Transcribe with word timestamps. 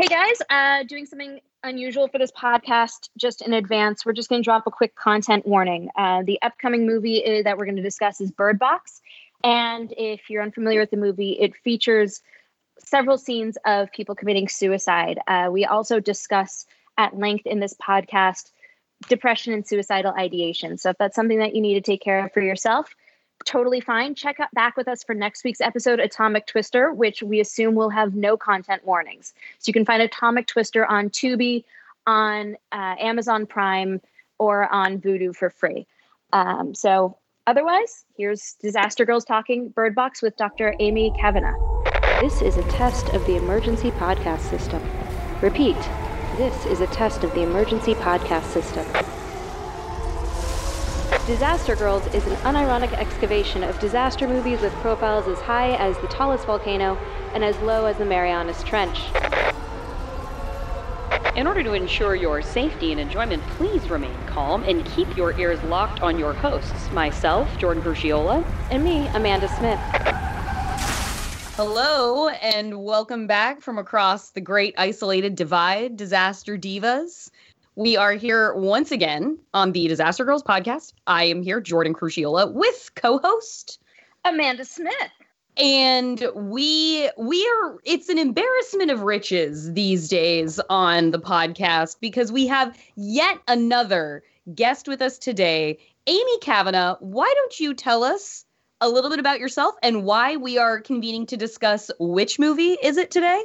Hey 0.00 0.06
guys, 0.06 0.40
uh, 0.48 0.82
doing 0.84 1.04
something 1.04 1.40
unusual 1.62 2.08
for 2.08 2.16
this 2.16 2.32
podcast 2.32 3.10
just 3.18 3.42
in 3.42 3.52
advance. 3.52 4.06
We're 4.06 4.14
just 4.14 4.30
going 4.30 4.40
to 4.40 4.44
drop 4.44 4.66
a 4.66 4.70
quick 4.70 4.96
content 4.96 5.46
warning. 5.46 5.90
Uh, 5.94 6.22
the 6.22 6.40
upcoming 6.40 6.86
movie 6.86 7.18
is, 7.18 7.44
that 7.44 7.58
we're 7.58 7.66
going 7.66 7.76
to 7.76 7.82
discuss 7.82 8.18
is 8.18 8.30
Bird 8.30 8.58
Box. 8.58 9.02
And 9.44 9.92
if 9.98 10.30
you're 10.30 10.42
unfamiliar 10.42 10.80
with 10.80 10.90
the 10.90 10.96
movie, 10.96 11.32
it 11.32 11.54
features 11.54 12.22
several 12.78 13.18
scenes 13.18 13.58
of 13.66 13.92
people 13.92 14.14
committing 14.14 14.48
suicide. 14.48 15.18
Uh, 15.28 15.50
we 15.52 15.66
also 15.66 16.00
discuss 16.00 16.64
at 16.96 17.18
length 17.18 17.44
in 17.44 17.60
this 17.60 17.74
podcast 17.74 18.52
depression 19.06 19.52
and 19.52 19.66
suicidal 19.66 20.14
ideation. 20.18 20.78
So 20.78 20.88
if 20.88 20.96
that's 20.96 21.14
something 21.14 21.40
that 21.40 21.54
you 21.54 21.60
need 21.60 21.74
to 21.74 21.82
take 21.82 22.00
care 22.00 22.24
of 22.24 22.32
for 22.32 22.40
yourself, 22.40 22.96
totally 23.44 23.80
fine. 23.80 24.14
Check 24.14 24.38
back 24.52 24.76
with 24.76 24.88
us 24.88 25.02
for 25.02 25.14
next 25.14 25.44
week's 25.44 25.60
episode, 25.60 26.00
Atomic 26.00 26.46
Twister, 26.46 26.92
which 26.92 27.22
we 27.22 27.40
assume 27.40 27.74
will 27.74 27.90
have 27.90 28.14
no 28.14 28.36
content 28.36 28.84
warnings. 28.84 29.32
So 29.58 29.68
you 29.68 29.72
can 29.72 29.84
find 29.84 30.02
Atomic 30.02 30.46
Twister 30.46 30.86
on 30.86 31.10
Tubi, 31.10 31.64
on 32.06 32.56
uh, 32.72 32.94
Amazon 32.98 33.46
Prime, 33.46 34.00
or 34.38 34.72
on 34.72 34.98
Vudu 34.98 35.34
for 35.34 35.50
free. 35.50 35.86
Um, 36.32 36.74
so 36.74 37.16
otherwise, 37.46 38.04
here's 38.16 38.54
Disaster 38.60 39.04
Girls 39.04 39.24
Talking 39.24 39.68
Bird 39.68 39.94
Box 39.94 40.22
with 40.22 40.36
Dr. 40.36 40.74
Amy 40.78 41.12
Kavanagh. 41.18 41.58
This 42.20 42.42
is 42.42 42.56
a 42.56 42.62
test 42.64 43.08
of 43.10 43.24
the 43.26 43.36
emergency 43.36 43.90
podcast 43.92 44.40
system. 44.48 44.82
Repeat, 45.42 45.76
this 46.36 46.66
is 46.66 46.80
a 46.80 46.86
test 46.88 47.24
of 47.24 47.34
the 47.34 47.42
emergency 47.42 47.94
podcast 47.94 48.44
system. 48.52 48.86
Disaster 51.30 51.76
Girls 51.76 52.04
is 52.12 52.26
an 52.26 52.34
unironic 52.38 52.92
excavation 52.94 53.62
of 53.62 53.78
disaster 53.78 54.26
movies 54.26 54.60
with 54.60 54.72
profiles 54.82 55.28
as 55.28 55.38
high 55.38 55.76
as 55.76 55.96
the 55.98 56.08
tallest 56.08 56.44
volcano 56.44 56.98
and 57.34 57.44
as 57.44 57.56
low 57.60 57.86
as 57.86 57.96
the 57.98 58.04
Marianas 58.04 58.64
Trench. 58.64 58.98
In 61.36 61.46
order 61.46 61.62
to 61.62 61.74
ensure 61.74 62.16
your 62.16 62.42
safety 62.42 62.90
and 62.90 63.00
enjoyment, 63.00 63.44
please 63.50 63.88
remain 63.88 64.16
calm 64.26 64.64
and 64.64 64.84
keep 64.84 65.16
your 65.16 65.38
ears 65.38 65.62
locked 65.62 66.00
on 66.02 66.18
your 66.18 66.32
hosts, 66.32 66.90
myself, 66.90 67.56
Jordan 67.58 67.80
Crucchiola, 67.80 68.44
and 68.72 68.82
me, 68.82 69.06
Amanda 69.14 69.46
Smith. 69.56 69.78
Hello, 71.54 72.28
and 72.28 72.82
welcome 72.82 73.28
back 73.28 73.60
from 73.60 73.78
across 73.78 74.30
the 74.30 74.40
great 74.40 74.74
isolated 74.76 75.36
divide, 75.36 75.96
Disaster 75.96 76.58
Divas. 76.58 77.30
We 77.80 77.96
are 77.96 78.12
here 78.12 78.52
once 78.52 78.92
again 78.92 79.38
on 79.54 79.72
the 79.72 79.88
Disaster 79.88 80.22
Girls 80.26 80.42
podcast. 80.42 80.92
I 81.06 81.24
am 81.24 81.40
here, 81.40 81.62
Jordan 81.62 81.94
Crucchiola, 81.94 82.52
with 82.52 82.90
co-host 82.94 83.80
Amanda 84.22 84.66
Smith. 84.66 84.92
And 85.56 86.22
we 86.34 87.08
we 87.16 87.48
are 87.48 87.78
it's 87.82 88.10
an 88.10 88.18
embarrassment 88.18 88.90
of 88.90 89.00
riches 89.00 89.72
these 89.72 90.10
days 90.10 90.60
on 90.68 91.10
the 91.10 91.18
podcast 91.18 91.96
because 92.02 92.30
we 92.30 92.48
have 92.48 92.76
yet 92.96 93.38
another 93.48 94.24
guest 94.54 94.86
with 94.86 95.00
us 95.00 95.16
today. 95.16 95.78
Amy 96.06 96.38
Kavanagh, 96.40 96.96
why 97.00 97.32
don't 97.34 97.58
you 97.58 97.72
tell 97.72 98.04
us 98.04 98.44
a 98.82 98.90
little 98.90 99.08
bit 99.08 99.20
about 99.20 99.40
yourself 99.40 99.74
and 99.82 100.04
why 100.04 100.36
we 100.36 100.58
are 100.58 100.82
convening 100.82 101.24
to 101.28 101.38
discuss 101.38 101.90
which 101.98 102.38
movie 102.38 102.76
is 102.82 102.98
it 102.98 103.10
today? 103.10 103.42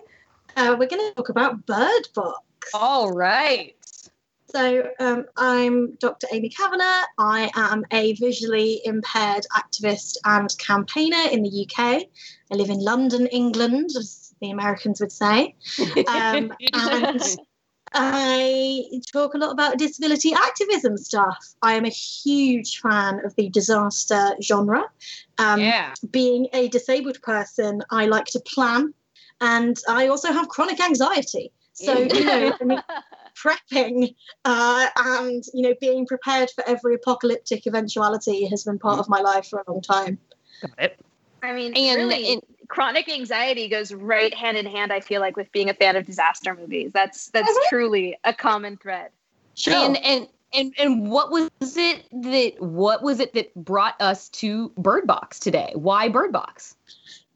Uh, 0.58 0.76
we're 0.78 0.90
going 0.90 1.10
to 1.10 1.14
talk 1.16 1.30
about 1.30 1.66
Bird 1.66 2.10
Box. 2.14 2.42
All 2.74 3.14
right. 3.14 3.74
So, 4.56 4.90
um, 5.02 5.26
I'm 5.36 5.96
Dr. 5.96 6.28
Amy 6.32 6.48
Kavanagh. 6.48 7.04
I 7.20 7.52
am 7.56 7.84
a 7.92 8.14
visually 8.14 8.80
impaired 8.86 9.46
activist 9.52 10.16
and 10.24 10.50
campaigner 10.58 11.30
in 11.30 11.44
the 11.44 11.68
UK. 11.68 12.04
I 12.50 12.56
live 12.56 12.70
in 12.70 12.80
London, 12.80 13.28
England, 13.28 13.90
as 13.98 14.34
the 14.40 14.52
Americans 14.52 15.02
would 15.02 15.12
say. 15.12 15.56
Um, 16.08 16.54
and 16.74 17.22
I 17.94 18.84
talk 19.12 19.34
a 19.34 19.38
lot 19.38 19.52
about 19.52 19.78
disability 19.78 20.32
activism 20.34 20.96
stuff. 20.96 21.46
I 21.62 21.74
am 21.74 21.84
a 21.84 21.90
huge 21.90 22.80
fan 22.80 23.26
of 23.26 23.36
the 23.36 23.50
disaster 23.50 24.38
genre. 24.42 24.86
Um, 25.38 25.60
yeah. 25.60 25.94
Being 26.12 26.48
a 26.54 26.70
disabled 26.70 27.22
person, 27.24 27.82
I 27.92 28.06
like 28.06 28.28
to 28.28 28.40
plan, 28.40 28.94
and 29.42 29.78
I 29.90 30.08
also 30.08 30.32
have 30.32 30.48
chronic 30.48 30.80
anxiety. 30.80 31.52
So, 31.74 31.98
you 31.98 32.24
know, 32.24 32.54
I 32.62 32.64
mean, 32.64 32.82
prepping 33.42 34.16
uh, 34.46 34.88
and 34.98 35.44
you 35.54 35.62
know 35.62 35.74
being 35.82 36.06
prepared 36.06 36.50
for 36.52 36.68
every 36.68 36.96
apocalyptic 36.96 37.66
eventuality 37.68 38.46
has 38.48 38.64
been 38.64 38.80
part 38.80 39.00
of 39.00 39.10
my 39.10 39.20
life 39.20 39.48
for 39.48 39.64
a 39.66 39.72
long 39.72 39.82
time. 39.82 40.18
Got 40.62 40.72
it. 40.80 41.00
I 41.44 41.54
mean, 41.54 41.74
And- 41.76 41.98
really, 42.10 42.34
and- 42.34 42.42
chronic 42.68 43.08
anxiety 43.08 43.68
goes 43.68 43.94
right 43.94 44.34
hand 44.34 44.58
in 44.58 44.66
hand. 44.66 44.92
I 44.92 45.00
feel 45.00 45.22
like 45.22 45.38
with 45.38 45.52
being 45.52 45.70
a 45.70 45.74
fan 45.76 45.96
of 45.96 46.06
disaster 46.06 46.56
movies. 46.56 46.92
That's 46.94 47.30
that's 47.30 47.50
Mhm. 47.52 47.70
truly 47.70 48.18
a 48.24 48.34
common 48.34 48.78
thread. 48.78 49.12
Sure. 49.54 49.74
And 49.74 49.98
and 50.04 50.28
and 50.54 50.74
and 50.80 51.12
what 51.12 51.30
was 51.32 51.50
it 51.62 52.06
that 52.24 52.54
what 52.60 53.04
was 53.04 53.20
it 53.20 53.34
that 53.34 53.54
brought 53.56 53.96
us 54.02 54.30
to 54.30 54.70
Bird 54.78 55.06
Box 55.06 55.40
today? 55.40 55.72
Why 55.76 56.08
Bird 56.10 56.32
Box? 56.32 56.76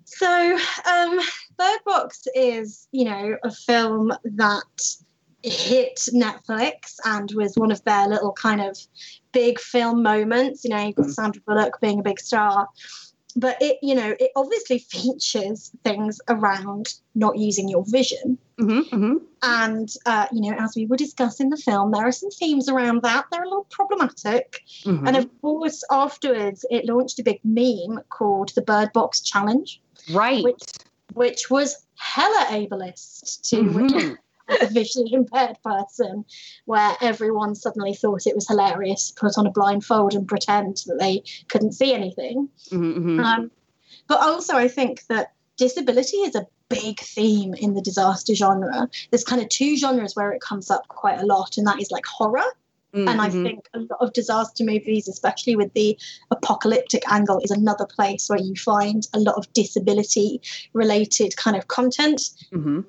So, 0.05 0.57
um, 0.91 1.19
Bird 1.57 1.79
Box 1.85 2.27
is, 2.33 2.87
you 2.91 3.05
know, 3.05 3.37
a 3.43 3.51
film 3.51 4.11
that 4.23 4.95
hit 5.43 5.97
Netflix 6.13 6.95
and 7.05 7.31
was 7.35 7.55
one 7.55 7.71
of 7.71 7.83
their 7.83 8.07
little 8.07 8.33
kind 8.33 8.61
of 8.61 8.77
big 9.31 9.59
film 9.59 10.03
moments. 10.03 10.63
You 10.63 10.71
know, 10.71 10.85
you've 10.85 10.95
got 10.95 11.09
Sandra 11.09 11.41
Bullock 11.45 11.79
being 11.81 11.99
a 11.99 12.03
big 12.03 12.19
star. 12.19 12.67
But 13.35 13.57
it, 13.61 13.77
you 13.83 13.93
know, 13.93 14.15
it 14.19 14.31
obviously 14.35 14.79
features 14.79 15.71
things 15.83 16.19
around 16.29 16.95
not 17.13 17.37
using 17.37 17.69
your 17.69 17.85
vision. 17.87 18.39
Mm-hmm, 18.59 18.95
mm-hmm. 18.95 19.17
And, 19.43 19.87
uh, 20.07 20.25
you 20.31 20.41
know, 20.41 20.57
as 20.57 20.73
we 20.75 20.87
were 20.87 20.97
discussing 20.97 21.45
in 21.45 21.49
the 21.51 21.57
film, 21.57 21.91
there 21.91 22.05
are 22.05 22.11
some 22.11 22.31
themes 22.31 22.67
around 22.67 23.03
that. 23.03 23.25
They're 23.31 23.43
a 23.43 23.47
little 23.47 23.67
problematic. 23.69 24.61
mm-hmm. 24.83 25.07
And 25.07 25.15
of 25.15 25.29
course, 25.41 25.83
afterwards, 25.91 26.65
it 26.71 26.85
launched 26.85 27.19
a 27.19 27.23
big 27.23 27.39
meme 27.43 28.01
called 28.09 28.49
the 28.55 28.63
Bird 28.63 28.91
Box 28.93 29.21
Challenge 29.21 29.79
right. 30.11 30.43
which- 30.43 30.63
which 31.13 31.49
was 31.49 31.85
hella 31.95 32.45
ableist 32.49 33.41
to 33.49 33.57
Mhm. 33.63 34.17
A 34.61 34.67
visually 34.67 35.13
impaired 35.13 35.57
person, 35.63 36.25
where 36.65 36.95
everyone 37.01 37.55
suddenly 37.55 37.93
thought 37.93 38.27
it 38.27 38.35
was 38.35 38.47
hilarious 38.47 39.11
to 39.11 39.19
put 39.19 39.37
on 39.37 39.47
a 39.47 39.51
blindfold 39.51 40.13
and 40.13 40.27
pretend 40.27 40.77
that 40.87 40.99
they 40.99 41.23
couldn't 41.49 41.73
see 41.73 41.93
anything. 41.93 42.49
Mhm, 42.69 42.97
mhm. 42.97 43.25
Um, 43.25 43.51
but 44.07 44.19
also, 44.19 44.55
I 44.55 44.67
think 44.67 45.05
that 45.07 45.33
disability 45.57 46.17
is 46.17 46.35
a 46.35 46.47
big 46.69 46.99
theme 46.99 47.53
in 47.55 47.73
the 47.73 47.81
disaster 47.81 48.35
genre. 48.35 48.89
There's 49.09 49.23
kind 49.23 49.41
of 49.41 49.49
two 49.49 49.75
genres 49.77 50.15
where 50.15 50.31
it 50.31 50.41
comes 50.41 50.69
up 50.69 50.87
quite 50.87 51.19
a 51.19 51.25
lot, 51.25 51.57
and 51.57 51.65
that 51.67 51.81
is 51.81 51.91
like 51.91 52.05
horror 52.05 52.45
and 52.93 53.21
I 53.21 53.29
Mhm. 53.29 53.43
think 53.43 53.69
a 53.73 53.79
lot 53.79 53.99
of 54.01 54.13
disaster 54.13 54.63
movies, 54.63 55.07
especially 55.07 55.55
with 55.55 55.71
the 55.73 55.97
apocalyptic 56.31 57.03
angle, 57.11 57.39
is 57.39 57.51
another 57.51 57.85
place 57.85 58.29
where 58.29 58.39
you 58.39 58.55
find 58.55 59.07
a 59.13 59.19
lot 59.19 59.35
of 59.35 59.51
disability 59.53 60.41
related 60.73 61.35
kind 61.37 61.55
of 61.55 61.67
content, 61.67 62.21
Mhm. 62.51 62.85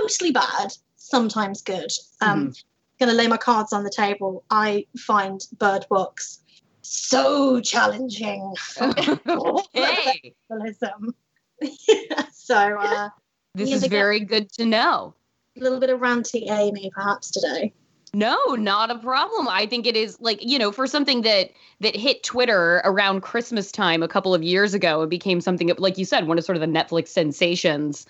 mostly 0.00 0.30
bad, 0.30 0.76
sometimes 1.10 1.62
good. 1.62 1.90
Um, 2.20 2.52
Going 2.98 3.10
to 3.10 3.14
lay 3.16 3.26
my 3.28 3.36
cards 3.36 3.74
on 3.74 3.84
the 3.84 3.90
table. 3.90 4.42
I 4.48 4.86
find 4.98 5.38
Bird 5.58 5.84
Box 5.90 6.40
so 6.80 7.60
challenging 7.60 8.54
for 8.58 8.84
okay. 8.88 10.32
so, 12.32 12.56
uh, 12.56 13.08
This 13.54 13.70
is 13.72 13.82
they 13.82 13.88
got- 13.88 13.90
very 13.90 14.20
good 14.20 14.50
to 14.52 14.64
know. 14.64 15.12
a 15.56 15.60
little 15.60 15.78
bit 15.80 15.90
of 15.90 16.00
ranty 16.00 16.50
Amy 16.50 16.90
perhaps 16.94 17.30
today. 17.30 17.72
No, 18.14 18.38
not 18.56 18.90
a 18.90 18.98
problem. 18.98 19.46
I 19.46 19.66
think 19.66 19.86
it 19.86 19.94
is 19.94 20.18
like, 20.20 20.42
you 20.42 20.58
know, 20.58 20.72
for 20.72 20.86
something 20.86 21.20
that 21.22 21.50
that 21.80 21.94
hit 21.94 22.22
Twitter 22.22 22.80
around 22.84 23.20
Christmas 23.20 23.70
time 23.70 24.02
a 24.02 24.08
couple 24.08 24.34
of 24.34 24.42
years 24.42 24.72
ago, 24.72 25.02
it 25.02 25.10
became 25.10 25.42
something 25.42 25.70
like 25.76 25.98
you 25.98 26.06
said, 26.06 26.26
one 26.26 26.38
of 26.38 26.44
sort 26.44 26.56
of 26.56 26.60
the 26.62 26.66
Netflix 26.66 27.08
sensations. 27.08 28.06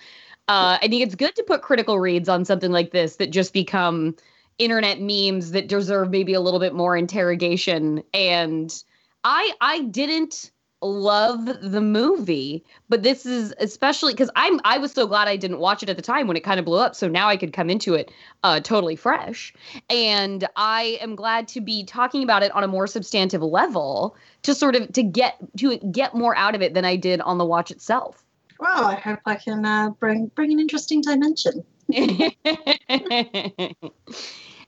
Uh, 0.48 0.78
I 0.80 0.88
think 0.88 1.02
it's 1.02 1.16
good 1.16 1.34
to 1.36 1.42
put 1.42 1.62
critical 1.62 1.98
reads 1.98 2.28
on 2.28 2.44
something 2.44 2.70
like 2.70 2.92
this 2.92 3.16
that 3.16 3.30
just 3.30 3.52
become 3.52 4.14
internet 4.58 5.00
memes 5.00 5.50
that 5.50 5.68
deserve 5.68 6.10
maybe 6.10 6.34
a 6.34 6.40
little 6.40 6.60
bit 6.60 6.74
more 6.74 6.96
interrogation. 6.96 8.02
And 8.14 8.72
I 9.24 9.52
I 9.60 9.82
didn't 9.82 10.52
love 10.82 11.46
the 11.62 11.80
movie, 11.80 12.64
but 12.88 13.02
this 13.02 13.26
is 13.26 13.54
especially 13.58 14.12
because 14.12 14.30
I'm 14.36 14.60
I 14.64 14.78
was 14.78 14.92
so 14.92 15.06
glad 15.06 15.26
I 15.26 15.36
didn't 15.36 15.58
watch 15.58 15.82
it 15.82 15.88
at 15.88 15.96
the 15.96 16.02
time 16.02 16.28
when 16.28 16.36
it 16.36 16.44
kind 16.44 16.60
of 16.60 16.66
blew 16.66 16.78
up. 16.78 16.94
So 16.94 17.08
now 17.08 17.28
I 17.28 17.36
could 17.36 17.52
come 17.52 17.70
into 17.70 17.94
it 17.94 18.12
uh, 18.44 18.60
totally 18.60 18.96
fresh. 18.96 19.52
And 19.90 20.46
I 20.56 20.98
am 21.00 21.16
glad 21.16 21.48
to 21.48 21.60
be 21.60 21.84
talking 21.84 22.22
about 22.22 22.42
it 22.42 22.52
on 22.52 22.62
a 22.62 22.68
more 22.68 22.86
substantive 22.86 23.42
level 23.42 24.16
to 24.42 24.54
sort 24.54 24.76
of 24.76 24.92
to 24.92 25.02
get 25.02 25.38
to 25.58 25.78
get 25.78 26.14
more 26.14 26.36
out 26.36 26.54
of 26.54 26.62
it 26.62 26.74
than 26.74 26.84
I 26.84 26.96
did 26.96 27.20
on 27.22 27.38
the 27.38 27.44
watch 27.44 27.70
itself. 27.70 28.25
Well, 28.60 28.86
I 28.86 28.94
hope 28.96 29.20
I 29.26 29.36
can 29.36 29.64
uh, 29.64 29.90
bring 29.90 30.26
bring 30.34 30.52
an 30.52 30.60
interesting 30.60 31.00
dimension. 31.02 31.64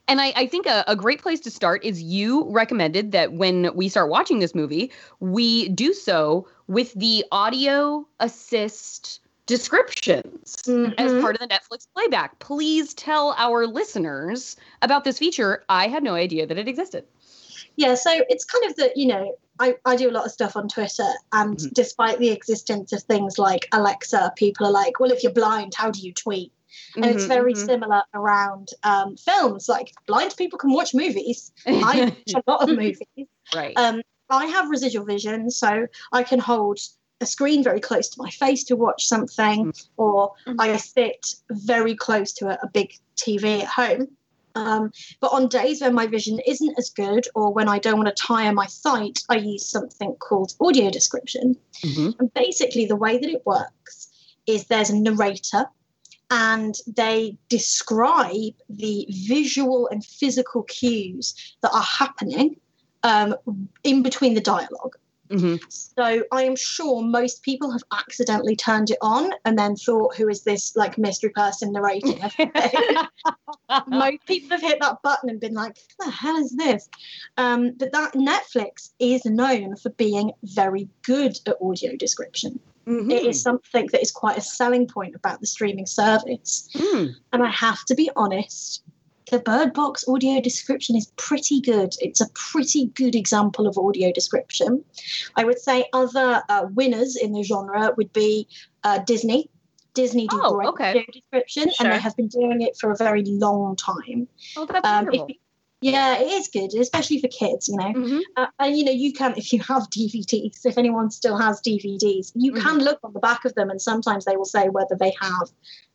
and 0.08 0.20
I, 0.20 0.32
I 0.36 0.46
think 0.46 0.66
a, 0.66 0.84
a 0.86 0.94
great 0.94 1.20
place 1.20 1.40
to 1.40 1.50
start 1.50 1.84
is 1.84 2.02
you 2.02 2.48
recommended 2.50 3.12
that 3.12 3.32
when 3.32 3.74
we 3.74 3.88
start 3.88 4.08
watching 4.10 4.38
this 4.38 4.54
movie, 4.54 4.92
we 5.20 5.68
do 5.70 5.92
so 5.92 6.46
with 6.66 6.92
the 6.94 7.24
audio 7.32 8.06
assist 8.20 9.20
descriptions 9.46 10.56
as 10.66 11.12
Mhm. 11.12 11.20
part 11.20 11.34
of 11.34 11.40
the 11.40 11.48
Netflix 11.48 11.88
playback. 11.94 12.38
Please 12.38 12.94
tell 12.94 13.34
our 13.38 13.66
listeners 13.66 14.56
about 14.82 15.04
this 15.04 15.18
feature. 15.18 15.64
I 15.68 15.88
had 15.88 16.02
no 16.02 16.14
idea 16.14 16.46
that 16.46 16.58
it 16.58 16.68
existed. 16.68 17.04
Yeah, 17.78 17.94
so 17.94 18.10
it's 18.28 18.44
kind 18.44 18.64
of 18.68 18.74
the, 18.74 18.90
you 18.96 19.06
know, 19.06 19.36
I, 19.60 19.76
I 19.84 19.94
do 19.94 20.10
a 20.10 20.12
lot 20.12 20.26
of 20.26 20.32
stuff 20.32 20.56
on 20.56 20.68
Twitter, 20.68 21.06
and 21.32 21.56
Mhm. 21.56 21.74
despite 21.74 22.18
the 22.18 22.30
existence 22.30 22.92
of 22.92 23.04
things 23.04 23.38
like 23.38 23.68
Alexa, 23.72 24.32
people 24.36 24.66
are 24.66 24.72
like, 24.72 24.98
well, 24.98 25.12
if 25.12 25.22
you're 25.22 25.32
blind, 25.32 25.74
how 25.76 25.88
do 25.92 26.00
you 26.00 26.12
tweet? 26.12 26.52
And 26.96 27.04
it's 27.04 27.24
Mhm, 27.24 27.28
very 27.28 27.54
mhm. 27.54 27.66
similar 27.66 28.02
around 28.14 28.70
um, 28.82 29.16
films. 29.16 29.68
Like, 29.68 29.92
blind 30.08 30.34
people 30.36 30.58
can 30.58 30.72
watch 30.72 30.92
movies. 30.92 31.52
I 31.66 31.72
watch 32.26 32.34
a 32.34 32.50
lot 32.50 32.68
of 32.68 32.76
movies. 32.76 32.98
right. 33.54 33.76
Um, 33.76 34.02
I 34.28 34.46
have 34.46 34.68
residual 34.70 35.04
vision, 35.04 35.48
so 35.48 35.86
I 36.12 36.24
can 36.24 36.40
hold 36.40 36.80
a 37.20 37.26
screen 37.26 37.62
very 37.62 37.80
close 37.80 38.08
to 38.08 38.20
my 38.20 38.30
face 38.30 38.64
to 38.64 38.74
watch 38.76 39.06
something, 39.06 39.72
or 39.96 40.32
Mhm. 40.48 40.56
I 40.58 40.76
sit 40.78 41.34
very 41.50 41.94
close 41.94 42.32
to 42.34 42.48
a, 42.48 42.58
a 42.60 42.68
big 42.68 42.92
TV 43.16 43.60
at 43.62 43.68
home. 43.68 44.08
Um, 44.54 44.90
but 45.20 45.32
on 45.32 45.48
days 45.48 45.80
when 45.80 45.94
my 45.94 46.06
vision 46.06 46.40
isn't 46.46 46.78
as 46.78 46.90
good, 46.90 47.26
or 47.34 47.52
when 47.52 47.68
I 47.68 47.78
don't 47.78 47.96
want 47.96 48.08
to 48.14 48.22
tire 48.22 48.52
my 48.52 48.66
sight, 48.66 49.20
I 49.28 49.36
use 49.36 49.68
something 49.68 50.14
called 50.16 50.54
audio 50.60 50.90
description. 50.90 51.56
Mhm. 51.82 52.18
And 52.18 52.34
basically, 52.34 52.86
the 52.86 52.96
way 52.96 53.18
that 53.18 53.30
it 53.30 53.46
works 53.46 54.08
is 54.46 54.64
there's 54.64 54.90
a 54.90 54.96
narrator 54.96 55.66
and 56.30 56.74
they 56.86 57.38
describe 57.48 58.54
the 58.68 59.06
visual 59.08 59.88
and 59.88 60.04
physical 60.04 60.62
cues 60.64 61.34
that 61.62 61.72
are 61.72 61.82
happening 61.82 62.56
um, 63.02 63.34
in 63.84 64.02
between 64.02 64.34
the 64.34 64.40
dialogue. 64.40 64.96
Mhm. 65.30 65.60
So 65.68 66.24
I 66.32 66.42
am 66.44 66.56
sure 66.56 67.02
most 67.02 67.42
people 67.42 67.70
have 67.70 67.82
accidentally 67.92 68.56
turned 68.56 68.90
it 68.90 68.98
on 69.02 69.30
and 69.44 69.58
then 69.58 69.76
thought, 69.76 70.16
who 70.16 70.28
is 70.28 70.42
this 70.42 70.74
like 70.76 70.98
mystery 70.98 71.30
person 71.30 71.72
narrating? 71.72 72.18
most 73.88 74.24
people 74.26 74.50
have 74.50 74.62
hit 74.62 74.80
that 74.80 75.02
button 75.02 75.28
and 75.28 75.40
been 75.40 75.54
like, 75.54 75.76
"What 75.96 76.06
the 76.06 76.10
hell 76.10 76.36
is 76.36 76.52
this?" 76.56 76.88
Um, 77.36 77.72
but 77.76 77.92
that 77.92 78.14
Netflix 78.14 78.90
is 78.98 79.24
known 79.24 79.76
for 79.76 79.90
being 79.90 80.32
very 80.42 80.88
good 81.02 81.38
at 81.46 81.56
audio 81.60 81.96
description. 81.96 82.58
Mhm. 82.86 83.12
It 83.12 83.26
is 83.26 83.42
something 83.42 83.88
that 83.92 84.00
is 84.00 84.10
quite 84.10 84.38
a 84.38 84.42
selling 84.42 84.86
point 84.86 85.14
about 85.14 85.40
the 85.40 85.46
streaming 85.46 85.84
service. 85.84 86.68
Mm. 86.74 87.14
And 87.32 87.42
I 87.42 87.50
have 87.50 87.84
to 87.86 87.94
be 87.94 88.10
honest, 88.16 88.82
the 89.30 89.38
Bird 89.40 89.72
Box 89.72 90.04
audio 90.08 90.40
description 90.40 90.96
is 90.96 91.12
pretty 91.16 91.60
good. 91.60 91.94
It's 92.00 92.20
a 92.20 92.28
pretty 92.34 92.86
good 92.94 93.14
example 93.14 93.66
of 93.66 93.76
audio 93.78 94.12
description. 94.12 94.84
I 95.36 95.44
would 95.44 95.58
say 95.58 95.86
other 95.92 96.42
uh, 96.48 96.66
winners 96.74 97.16
in 97.16 97.32
the 97.32 97.42
genre 97.42 97.92
would 97.96 98.12
be 98.12 98.48
uh, 98.84 98.98
Disney. 99.00 99.50
Disney 99.94 100.28
do 100.28 100.40
Oh, 100.42 100.54
great 100.54 100.68
okay. 100.68 100.88
audio 100.90 101.04
description, 101.12 101.70
and 101.80 101.92
they 101.92 101.98
have 101.98 102.16
been 102.16 102.28
doing 102.28 102.62
it 102.62 102.76
for 102.80 102.90
a 102.90 102.96
very 102.96 103.24
long 103.24 103.76
time. 103.76 104.28
Oh, 104.56 104.64
that's 104.66 104.86
Um, 104.86 105.06
wonderful. 105.06 105.28
yeah, 105.80 106.18
it 106.18 106.28
is 106.28 106.48
good, 106.48 106.72
especially 106.74 107.20
for 107.20 107.28
kids. 107.28 107.68
You 107.68 107.76
know, 107.76 107.92
Mhm. 107.94 108.20
uh, 108.36 108.46
and 108.60 108.76
you 108.78 108.84
know 108.84 108.92
you 108.92 109.12
can 109.12 109.34
if 109.36 109.52
you 109.52 109.60
have 109.60 109.88
DVDs. 109.90 110.64
If 110.64 110.78
anyone 110.78 111.10
still 111.10 111.36
has 111.36 111.60
DVDs, 111.60 112.32
you 112.36 112.52
Mm-hmm. 112.52 112.62
can 112.62 112.78
look 112.78 113.00
on 113.02 113.12
the 113.12 113.20
back 113.20 113.44
of 113.44 113.54
them, 113.54 113.70
and 113.70 113.80
sometimes 113.82 114.24
they 114.24 114.36
will 114.36 114.44
say 114.44 114.68
whether 114.68 114.94
they 114.96 115.12
have 115.20 115.50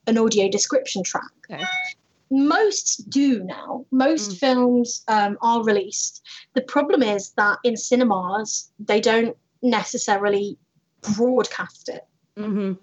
an 0.08 0.18
audio 0.18 0.50
description 0.50 1.02
track. 1.04 1.32
Okay. 1.50 1.64
Most 2.34 3.10
do 3.12 3.44
now. 3.44 3.86
Most 3.92 4.32
Mm. 4.32 4.38
films 4.40 5.04
um, 5.08 5.38
are 5.42 5.64
released. 5.64 6.22
The 6.56 6.62
problem 6.62 7.04
is 7.04 7.32
that 7.38 7.60
in 7.64 7.78
cinemas 7.78 8.72
they 8.80 9.00
don't 9.00 9.38
necessarily 9.62 10.58
broadcast 11.16 11.90
it. 11.90 12.06
Mhm. 12.38 12.78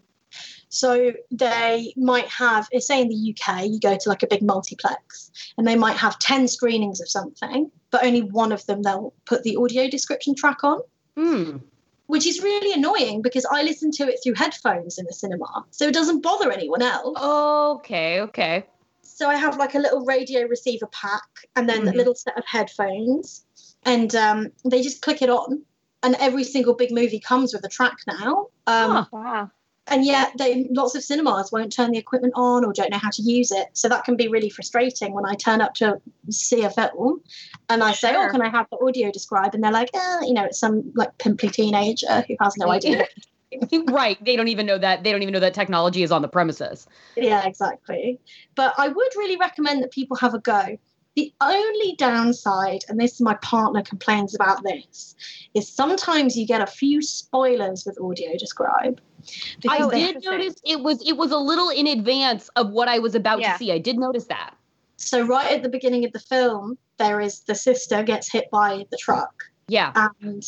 So 0.68 1.12
they 1.32 1.92
might 1.96 2.28
have, 2.28 2.68
say 2.78 3.00
in 3.00 3.08
the 3.08 3.16
UK, 3.16 3.64
you 3.66 3.80
go 3.80 3.96
to 3.96 4.08
like 4.08 4.22
a 4.22 4.28
big 4.28 4.42
multiplex 4.42 5.32
and 5.58 5.66
they 5.66 5.74
might 5.74 5.96
have 5.96 6.18
10 6.20 6.46
screenings 6.46 7.00
of 7.00 7.08
something, 7.08 7.70
but 7.90 8.04
only 8.04 8.22
one 8.22 8.52
of 8.52 8.64
them 8.66 8.82
they'll 8.82 9.12
put 9.26 9.42
the 9.42 9.56
audio 9.56 9.88
description 9.90 10.34
track 10.36 10.62
on, 10.62 10.80
Mm. 11.16 11.60
which 12.06 12.24
is 12.26 12.40
really 12.40 12.72
annoying 12.72 13.20
because 13.20 13.44
I 13.50 13.62
listen 13.62 13.90
to 13.92 14.04
it 14.08 14.20
through 14.22 14.34
headphones 14.34 14.96
in 14.98 15.06
the 15.06 15.12
cinema. 15.12 15.64
So 15.72 15.88
it 15.88 15.94
doesn't 15.94 16.20
bother 16.22 16.52
anyone 16.52 16.82
else. 16.82 17.18
Okay, 17.20 18.20
okay. 18.20 18.64
So 19.20 19.28
I 19.28 19.36
have 19.36 19.58
like 19.58 19.74
a 19.74 19.78
little 19.78 20.02
radio 20.06 20.46
receiver 20.46 20.86
pack 20.86 21.28
and 21.54 21.68
then 21.68 21.86
a 21.86 21.90
Mhm. 21.90 21.94
little 21.94 22.14
set 22.14 22.38
of 22.38 22.44
headphones, 22.46 23.44
and 23.82 24.14
um, 24.16 24.50
they 24.64 24.80
just 24.80 25.02
click 25.02 25.20
it 25.20 25.28
on. 25.28 25.62
And 26.02 26.14
every 26.18 26.42
single 26.44 26.72
big 26.72 26.90
movie 26.90 27.20
comes 27.20 27.52
with 27.52 27.62
a 27.62 27.68
track 27.68 27.98
now. 28.06 28.46
Um, 28.66 28.92
Huh. 28.92 29.04
Wow. 29.12 29.50
and 29.88 30.06
yet 30.06 30.32
they 30.38 30.66
lots 30.70 30.94
of 30.94 31.02
cinemas 31.02 31.52
won't 31.52 31.70
turn 31.70 31.90
the 31.90 31.98
equipment 31.98 32.32
on 32.34 32.64
or 32.64 32.72
don't 32.72 32.90
know 32.90 32.98
how 33.06 33.10
to 33.10 33.22
use 33.22 33.50
it 33.50 33.66
so 33.74 33.88
that 33.90 34.04
can 34.04 34.14
be 34.16 34.28
really 34.28 34.50
frustrating 34.50 35.12
when 35.14 35.24
i 35.26 35.34
turn 35.34 35.60
up 35.60 35.72
to 35.74 36.00
see 36.28 36.62
a 36.62 36.70
film 36.70 37.20
and 37.70 37.82
i 37.82 37.90
say 37.92 38.14
oh 38.14 38.28
can 38.30 38.42
i 38.42 38.48
have 38.48 38.66
the 38.70 38.78
audio 38.86 39.10
described 39.10 39.54
and 39.54 39.64
they're 39.64 39.72
like 39.72 39.90
eh, 39.94 40.20
you 40.28 40.34
know 40.34 40.44
it's 40.44 40.60
some 40.60 40.92
like 40.94 41.16
pimply 41.18 41.48
teenager 41.48 42.20
who 42.28 42.36
has 42.40 42.56
no 42.58 42.68
idea 42.70 43.04
right. 43.90 44.22
They 44.24 44.36
don't 44.36 44.48
even 44.48 44.66
know 44.66 44.78
that 44.78 45.02
they 45.04 45.12
don't 45.12 45.22
even 45.22 45.32
know 45.32 45.40
that 45.40 45.54
technology 45.54 46.02
is 46.02 46.12
on 46.12 46.22
the 46.22 46.28
premises. 46.28 46.86
yeah 47.16 47.44
exactly 47.46 48.18
but 48.54 48.72
i 48.78 48.86
would 48.88 49.08
really 49.16 49.36
recommend 49.36 49.82
that 49.82 49.90
people 49.90 50.16
have 50.16 50.34
a 50.34 50.38
go 50.38 50.78
the 51.16 51.32
only 51.40 51.96
downside 51.98 52.82
and 52.88 52.98
this 53.00 53.20
my 53.20 53.34
partner 53.42 53.82
complains 53.82 54.34
about 54.34 54.62
this 54.62 55.16
is 55.54 55.68
sometimes 55.68 56.36
you 56.36 56.46
get 56.46 56.60
a 56.60 56.66
few 56.66 57.02
spoilers 57.02 57.84
with 57.84 57.98
audio 58.00 58.36
describe 58.38 59.00
I 59.68 59.86
did 59.90 60.24
notice 60.24 60.54
it 60.64 60.80
was 60.80 61.02
it 61.06 61.16
was 61.16 61.30
a 61.30 61.36
little 61.36 61.68
in 61.68 61.86
advance 61.86 62.48
of 62.56 62.70
what 62.70 62.88
I 62.88 62.98
was 63.00 63.14
about 63.14 63.40
Yeah. 63.40 63.52
to 63.52 63.58
see. 63.58 63.70
I 63.70 63.76
did 63.78 63.98
notice 63.98 64.24
that. 64.26 64.54
So 64.96 65.26
right 65.26 65.52
at 65.52 65.62
the 65.62 65.68
beginning 65.68 66.06
of 66.06 66.12
the 66.12 66.20
film, 66.20 66.78
there 66.96 67.20
is 67.20 67.40
the 67.40 67.54
sister 67.54 68.02
gets 68.02 68.32
hit 68.32 68.50
by 68.50 68.86
the 68.90 68.96
truck, 68.96 69.44
Yeah. 69.68 69.92
and 69.94 70.42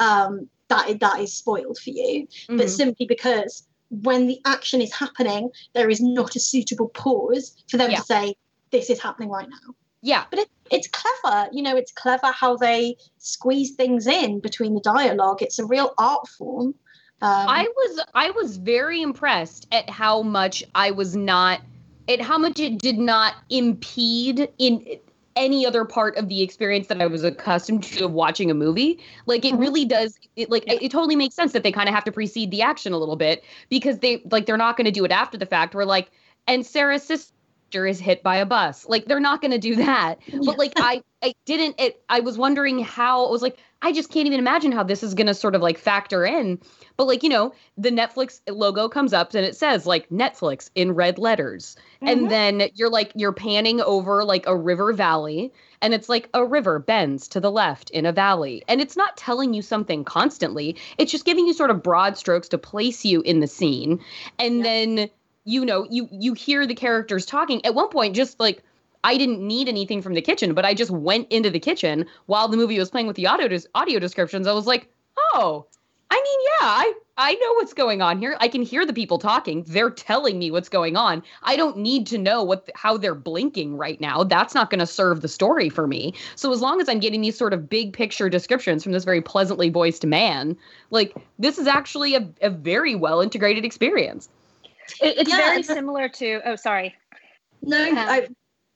um, 0.00 0.48
that 0.68 0.98
that 1.00 1.20
is 1.20 1.32
spoiled 1.32 1.78
for 1.78 1.90
you. 1.90 2.26
But 2.48 2.66
Mhm. 2.66 2.70
simply 2.70 3.06
because 3.06 3.66
when 3.90 4.26
the 4.26 4.40
action 4.44 4.80
is 4.80 4.92
happening, 4.92 5.50
there 5.74 5.88
is 5.88 6.00
not 6.00 6.34
a 6.36 6.40
suitable 6.40 6.88
pause 6.88 7.54
for 7.68 7.76
them 7.76 7.90
Yeah. 7.90 7.98
to 7.98 8.04
say 8.04 8.34
this 8.70 8.90
is 8.90 8.98
happening 9.00 9.30
right 9.30 9.48
now. 9.48 9.74
yeah. 10.02 10.24
But 10.30 10.40
it, 10.40 10.48
it's 10.70 10.88
clever, 10.88 11.48
you 11.52 11.62
know. 11.62 11.76
It's 11.76 11.90
clever 11.92 12.28
how 12.32 12.56
they 12.56 12.96
squeeze 13.18 13.72
things 13.72 14.06
in 14.06 14.40
between 14.40 14.74
the 14.74 14.80
dialogue. 14.80 15.42
It's 15.42 15.58
a 15.58 15.64
real 15.64 15.94
art 15.98 16.28
form. 16.28 16.74
Um, 17.22 17.48
I 17.48 17.66
was 17.74 18.04
I 18.14 18.30
was 18.30 18.56
very 18.58 19.02
impressed 19.02 19.66
at 19.72 19.88
how 19.88 20.22
much 20.22 20.62
I 20.74 20.90
was 20.90 21.16
not 21.16 21.60
at 22.08 22.20
how 22.20 22.38
much 22.38 22.60
it 22.60 22.78
did 22.78 22.98
not 22.98 23.34
impede 23.50 24.48
in 24.58 24.98
any 25.36 25.66
other 25.66 25.84
part 25.84 26.16
of 26.16 26.28
the 26.28 26.42
experience 26.42 26.86
that 26.88 27.00
I 27.00 27.06
was 27.06 27.22
accustomed 27.22 27.82
to 27.84 28.06
of 28.06 28.12
watching 28.12 28.50
a 28.50 28.54
movie. 28.54 28.98
Like 29.26 29.44
it 29.44 29.54
Mhm. 29.54 29.60
really 29.60 29.84
does 29.84 30.18
it 30.34 30.50
like 30.50 30.64
it, 30.66 30.82
it 30.82 30.90
totally 30.90 31.16
makes 31.16 31.34
sense 31.34 31.52
that 31.52 31.62
they 31.62 31.72
kind 31.72 31.88
of 31.88 31.94
have 31.94 32.04
to 32.04 32.12
precede 32.12 32.50
the 32.50 32.62
action 32.62 32.92
a 32.92 32.98
little 32.98 33.16
bit 33.16 33.44
because 33.68 33.98
they 33.98 34.22
like 34.30 34.46
they're 34.46 34.56
not 34.56 34.76
going 34.76 34.86
to 34.86 34.90
do 34.90 35.04
it 35.04 35.12
after 35.12 35.36
the 35.38 35.46
fact. 35.46 35.74
We're 35.74 35.84
like 35.84 36.10
and 36.46 36.64
Sarah's 36.64 37.02
sister 37.02 37.32
is 37.86 38.00
hit 38.00 38.22
by 38.22 38.36
a 38.36 38.46
bus. 38.46 38.86
Like 38.88 39.04
they're 39.06 39.20
not 39.20 39.40
going 39.40 39.50
to 39.50 39.58
do 39.58 39.76
that. 39.76 40.18
But 40.44 40.58
like 40.58 40.72
I 40.76 41.02
I 41.22 41.34
didn't 41.44 41.78
it 41.78 42.02
I 42.08 42.20
was 42.20 42.38
wondering 42.38 42.78
how 42.78 43.26
I 43.26 43.30
was 43.30 43.42
like 43.42 43.58
I 43.86 43.92
just 43.92 44.10
can't 44.10 44.26
even 44.26 44.40
imagine 44.40 44.72
how 44.72 44.82
this 44.82 45.04
is 45.04 45.14
going 45.14 45.28
to 45.28 45.34
sort 45.34 45.54
of 45.54 45.62
like 45.62 45.78
factor 45.78 46.24
in. 46.26 46.58
But 46.96 47.06
like, 47.06 47.22
you 47.22 47.28
know, 47.28 47.54
the 47.78 47.90
Netflix 47.90 48.40
logo 48.48 48.88
comes 48.88 49.12
up 49.12 49.32
and 49.32 49.46
it 49.46 49.54
says 49.54 49.86
like 49.86 50.08
Netflix 50.08 50.70
in 50.74 50.90
red 50.90 51.18
letters. 51.20 51.76
Mhm. 52.02 52.08
And 52.08 52.28
then 52.30 52.68
you're 52.74 52.90
like 52.90 53.12
you're 53.14 53.32
panning 53.32 53.80
over 53.80 54.24
like 54.24 54.44
a 54.48 54.56
river 54.56 54.92
valley 54.92 55.52
and 55.80 55.94
it's 55.94 56.08
like 56.08 56.28
a 56.34 56.44
river 56.44 56.80
bends 56.80 57.28
to 57.28 57.38
the 57.38 57.50
left 57.52 57.90
in 57.90 58.06
a 58.06 58.12
valley. 58.12 58.64
And 58.66 58.80
it's 58.80 58.96
not 58.96 59.16
telling 59.16 59.54
you 59.54 59.62
something 59.62 60.02
constantly. 60.02 60.74
It's 60.98 61.12
just 61.12 61.24
giving 61.24 61.46
you 61.46 61.52
sort 61.52 61.70
of 61.70 61.80
broad 61.84 62.18
strokes 62.18 62.48
to 62.48 62.58
place 62.58 63.04
you 63.04 63.20
in 63.20 63.38
the 63.38 63.46
scene. 63.46 64.00
And 64.40 64.56
Yeah. 64.58 64.62
then 64.64 65.10
you 65.44 65.64
know, 65.64 65.86
you 65.88 66.08
you 66.10 66.34
hear 66.34 66.66
the 66.66 66.74
characters 66.74 67.24
talking. 67.24 67.64
At 67.64 67.76
one 67.76 67.88
point 67.88 68.16
just 68.16 68.40
like 68.40 68.64
I 69.06 69.16
didn't 69.16 69.40
need 69.40 69.68
anything 69.68 70.02
from 70.02 70.14
the 70.14 70.20
kitchen, 70.22 70.52
but 70.52 70.64
I 70.64 70.74
just 70.74 70.90
went 70.90 71.30
into 71.30 71.48
the 71.48 71.60
kitchen 71.60 72.06
while 72.26 72.48
the 72.48 72.56
movie 72.56 72.78
was 72.78 72.90
playing 72.90 73.06
with 73.06 73.16
the 73.16 73.26
audio 73.28 73.46
des- 73.48 73.68
audio 73.74 73.98
descriptions. 74.00 74.46
I 74.48 74.52
was 74.52 74.66
like, 74.66 74.88
"Oh, 75.32 75.64
I 76.10 76.16
mean, 76.16 76.40
yeah, 76.50 76.66
I 76.66 76.92
I 77.18 77.34
know 77.34 77.52
what's 77.54 77.72
going 77.72 78.02
on 78.02 78.18
here. 78.18 78.36
I 78.40 78.48
can 78.48 78.62
hear 78.62 78.84
the 78.84 78.92
people 78.92 79.18
talking. 79.18 79.64
They're 79.66 79.90
telling 79.90 80.38
me 80.38 80.50
what's 80.50 80.68
going 80.68 80.96
on. 80.96 81.22
I 81.42 81.56
don't 81.56 81.78
need 81.78 82.06
to 82.08 82.18
know 82.18 82.42
what 82.42 82.68
how 82.74 82.96
they're 82.98 83.14
blinking 83.14 83.76
right 83.76 84.00
now. 84.00 84.22
That's 84.24 84.54
not 84.54 84.70
going 84.70 84.80
to 84.80 84.86
serve 84.86 85.20
the 85.22 85.28
story 85.28 85.68
for 85.68 85.86
me. 85.86 86.12
So 86.34 86.52
as 86.52 86.60
long 86.60 86.80
as 86.80 86.88
I'm 86.88 86.98
getting 87.00 87.22
these 87.22 87.38
sort 87.38 87.54
of 87.54 87.70
big 87.70 87.92
picture 87.92 88.28
descriptions 88.28 88.82
from 88.82 88.92
this 88.92 89.04
very 89.04 89.22
pleasantly 89.22 89.68
voiced 89.70 90.04
man, 90.04 90.56
like 90.90 91.14
this 91.38 91.58
is 91.58 91.66
actually 91.66 92.14
a, 92.16 92.28
a 92.42 92.50
very 92.50 92.94
well 92.96 93.20
integrated 93.20 93.64
experience. 93.64 94.28
It, 95.00 95.16
it's 95.18 95.30
Yeah, 95.30 95.36
very 95.38 95.56
and 95.56 95.64
the- 95.64 95.74
similar 95.74 96.08
to. 96.08 96.40
Oh, 96.44 96.56
sorry. 96.56 96.94
no, 97.62 97.82
Yeah. 97.84 98.06
I, 98.08 98.28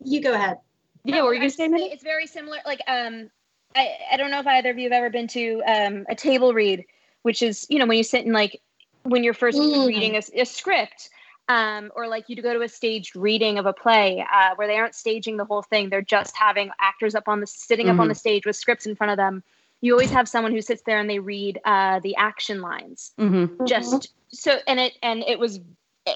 you 0.05 0.21
go 0.21 0.35
ahead. 0.35 0.59
Yeah, 1.05 1.17
No, 1.17 1.25
what 1.25 1.29
were 1.29 1.35
you 1.35 1.41
gonna 1.41 1.51
say, 1.51 1.69
gonna 1.69 1.85
It's 1.85 2.03
very 2.03 2.27
similar. 2.27 2.59
Like, 2.67 2.81
um, 2.87 3.31
I, 3.75 3.97
I 4.13 4.17
don't 4.17 4.31
know 4.31 4.41
if 4.41 4.47
either 4.47 4.71
of 4.71 4.79
you 4.79 4.85
have 4.85 4.93
ever 4.93 5.11
been 5.11 5.29
to 5.29 5.63
um, 5.67 6.07
a 6.09 6.15
table 6.15 6.53
read, 6.55 6.85
which 7.23 7.43
is, 7.43 7.67
you 7.71 7.79
know, 7.79 7.87
when 7.87 7.97
you 7.97 8.05
sit 8.05 8.25
in 8.25 8.33
like 8.33 8.61
when 9.05 9.25
you're 9.25 9.35
first 9.35 9.59
Mm. 9.59 9.87
reading 9.87 10.17
a, 10.17 10.23
a 10.41 10.45
script. 10.45 11.11
Um, 11.49 11.91
or 11.97 12.07
like 12.07 12.29
you 12.29 12.37
to 12.37 12.43
go 12.43 12.55
to 12.55 12.63
a 12.63 12.69
staged 12.69 13.17
reading 13.17 13.59
of 13.59 13.67
a 13.67 13.73
play 13.73 14.25
uh, 14.33 14.51
where 14.55 14.69
they 14.69 14.77
aren't 14.77 14.95
staging 14.95 15.37
the 15.37 15.45
whole 15.45 15.63
thing; 15.63 15.91
they're 15.91 16.01
just 16.01 16.37
having 16.37 16.71
actors 16.81 17.17
up 17.17 17.27
on 17.27 17.41
the 17.41 17.47
sitting 17.49 17.89
up 17.89 17.99
on 17.99 18.07
the 18.07 18.15
stage 18.15 18.47
with 18.47 18.55
scripts 18.55 18.87
in 18.87 18.95
front 18.95 19.11
of 19.11 19.17
them. 19.17 19.43
You 19.81 19.93
always 19.93 20.11
have 20.13 20.29
someone 20.29 20.53
who 20.53 20.61
sits 20.61 20.83
there 20.87 21.01
and 21.01 21.11
they 21.11 21.19
read 21.19 21.59
uh, 21.65 21.99
the 22.01 22.15
action 22.15 22.61
lines 22.61 23.11
Mm-hmm. 23.19 23.67
just 23.67 24.15
so 24.29 24.59
and 24.69 24.79
it 24.79 24.93
and 25.03 25.25
it 25.27 25.41
was 25.41 25.59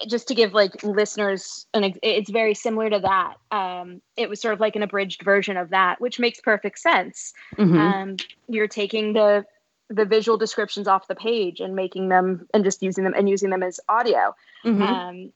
just 0.07 0.27
to 0.27 0.35
give 0.35 0.53
like 0.53 0.83
listeners 0.83 1.67
an 1.73 1.93
it's 2.01 2.29
very 2.29 2.53
similar 2.53 2.89
to 2.89 2.99
that 2.99 3.35
um 3.55 4.01
it 4.17 4.27
was 4.29 4.41
sort 4.41 4.53
of 4.53 4.59
like 4.59 4.75
an 4.75 4.81
abridged 4.83 5.21
version 5.23 5.57
of 5.57 5.69
that 5.69 6.01
which 6.01 6.19
makes 6.19 6.39
perfect 6.41 6.79
sense 6.79 7.33
Mm-hmm. 7.57 7.77
um 7.77 8.15
you're 8.47 8.67
taking 8.67 9.13
the 9.13 9.45
the 9.89 10.03
visual 10.05 10.37
descriptions 10.37 10.87
off 10.87 11.07
the 11.07 11.15
page 11.15 11.59
and 11.59 11.75
making 11.75 12.09
them 12.09 12.47
and 12.53 12.63
just 12.63 12.81
using 12.81 13.03
them 13.03 13.13
and 13.15 13.29
using 13.29 13.49
them 13.51 13.63
as 13.63 13.79
audio 13.87 14.33
Mm-hmm. 14.65 14.81
um 14.81 15.31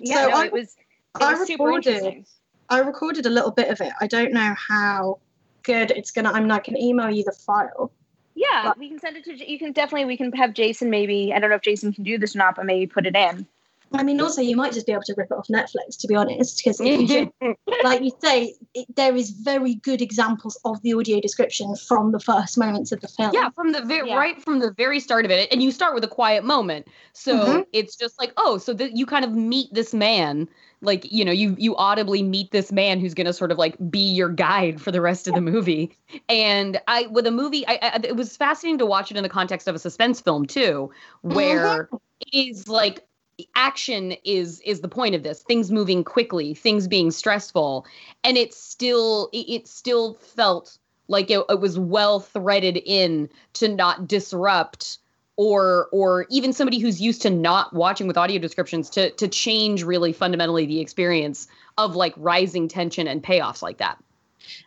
yeah 0.00 0.24
So 0.24 0.28
no, 0.30 0.36
I- 0.36 0.46
it 0.46 0.52
was 0.52 0.64
it 0.64 1.22
I 1.22 1.34
was 1.34 1.46
super 1.46 1.64
recorded- 1.64 1.86
interesting 1.94 2.26
I 2.68 2.78
recorded 2.78 3.26
a 3.26 3.30
little 3.30 3.50
bit 3.50 3.68
of 3.68 3.82
it. 3.82 3.92
I 4.00 4.06
don't 4.06 4.32
know 4.32 4.54
how 4.56 5.18
good 5.62 5.90
it's 5.90 6.10
gonna. 6.10 6.30
I'm 6.32 6.46
not 6.46 6.64
gonna 6.64 6.78
email 6.80 7.10
you 7.10 7.22
the 7.22 7.32
file. 7.32 7.92
yeah 8.34 8.62
But- 8.68 8.78
we 8.78 8.88
can 8.88 8.98
send 8.98 9.16
it 9.18 9.24
to 9.24 9.50
you 9.50 9.58
can 9.58 9.72
definitely 9.72 10.06
we 10.06 10.16
can 10.16 10.32
have 10.32 10.54
jason 10.54 10.88
maybe 10.90 11.32
i 11.34 11.38
don't 11.38 11.50
know 11.50 11.56
if 11.56 11.62
jason 11.62 11.92
can 11.92 12.02
do 12.02 12.16
this 12.18 12.34
or 12.34 12.38
not 12.38 12.56
but 12.56 12.64
maybe 12.64 12.86
put 12.86 13.04
it 13.06 13.14
in 13.14 13.46
I 13.94 14.02
mean, 14.02 14.20
also 14.20 14.40
you 14.40 14.56
might 14.56 14.72
just 14.72 14.86
be 14.86 14.92
able 14.92 15.02
to 15.04 15.14
rip 15.16 15.28
it 15.30 15.34
off 15.34 15.48
Netflix, 15.48 15.98
to 16.00 16.08
be 16.08 16.14
honest, 16.14 16.62
because 16.64 16.80
like 17.84 18.02
you 18.02 18.10
say, 18.20 18.54
it, 18.74 18.86
there 18.96 19.14
is 19.14 19.30
very 19.30 19.74
good 19.76 20.00
examples 20.00 20.58
of 20.64 20.80
the 20.82 20.94
audio 20.94 21.20
description 21.20 21.74
from 21.76 22.12
the 22.12 22.20
first 22.20 22.56
moments 22.58 22.92
of 22.92 23.00
the 23.00 23.08
film. 23.08 23.32
Yeah, 23.34 23.50
from 23.54 23.72
the 23.72 23.82
very 23.82 24.08
Yeah. 24.08 24.16
right 24.16 24.42
from 24.42 24.60
the 24.60 24.72
very 24.72 25.00
start 25.00 25.24
of 25.24 25.30
it, 25.30 25.52
and 25.52 25.62
you 25.62 25.70
start 25.70 25.94
with 25.94 26.04
a 26.04 26.08
quiet 26.08 26.44
moment. 26.44 26.86
So 27.12 27.36
Mhm. 27.36 27.66
it's 27.72 27.96
just 27.96 28.18
like, 28.18 28.32
oh, 28.36 28.58
so 28.58 28.72
that 28.74 28.96
you 28.96 29.06
kind 29.06 29.24
of 29.24 29.32
meet 29.34 29.72
this 29.72 29.92
man, 29.92 30.48
like 30.80 31.10
you 31.12 31.24
know, 31.24 31.32
you 31.32 31.54
you 31.58 31.76
audibly 31.76 32.22
meet 32.22 32.50
this 32.50 32.72
man 32.72 33.00
who's 33.00 33.14
gonna 33.14 33.32
sort 33.32 33.50
of 33.52 33.58
like 33.58 33.76
be 33.90 34.00
your 34.00 34.28
guide 34.28 34.80
for 34.80 34.90
the 34.90 35.00
rest 35.00 35.28
of 35.28 35.34
the 35.34 35.40
movie. 35.40 35.96
And 36.28 36.80
I 36.88 37.06
with 37.08 37.26
a 37.26 37.30
movie, 37.30 37.66
I, 37.66 37.78
I 37.82 38.00
it 38.04 38.16
was 38.16 38.36
fascinating 38.36 38.78
to 38.78 38.86
watch 38.86 39.10
it 39.10 39.16
in 39.16 39.22
the 39.22 39.28
context 39.28 39.68
of 39.68 39.74
a 39.74 39.78
suspense 39.78 40.20
film 40.20 40.46
too, 40.46 40.90
where 41.22 41.88
it 42.20 42.50
is 42.50 42.68
like 42.68 43.06
action 43.54 44.14
is 44.24 44.60
is 44.60 44.80
the 44.80 44.88
point 44.88 45.14
of 45.14 45.22
this 45.22 45.42
things 45.42 45.70
moving 45.70 46.04
quickly 46.04 46.54
things 46.54 46.86
being 46.86 47.10
stressful. 47.10 47.86
And 48.24 48.36
it 48.36 48.54
still 48.54 49.30
it, 49.32 49.66
still 49.66 50.14
felt 50.14 50.78
like 51.08 51.30
it, 51.30 51.44
it 51.48 51.60
was 51.60 51.78
well 51.78 52.20
threaded 52.20 52.78
in 52.84 53.28
to 53.54 53.68
not 53.68 54.06
disrupt 54.06 54.98
or 55.36 55.88
or 55.92 56.26
even 56.30 56.52
somebody 56.52 56.78
who's 56.78 57.00
used 57.00 57.22
to 57.22 57.30
not 57.30 57.72
watching 57.72 58.06
with 58.06 58.18
audio 58.18 58.38
descriptions 58.38 58.90
to 58.90 59.10
to 59.12 59.28
change 59.28 59.82
really 59.82 60.12
fundamentally 60.12 60.66
the 60.66 60.80
experience 60.80 61.48
of 61.78 61.96
like 61.96 62.14
rising 62.16 62.68
tension 62.68 63.06
and 63.08 63.22
payoffs 63.22 63.62
like 63.62 63.78
that 63.78 63.98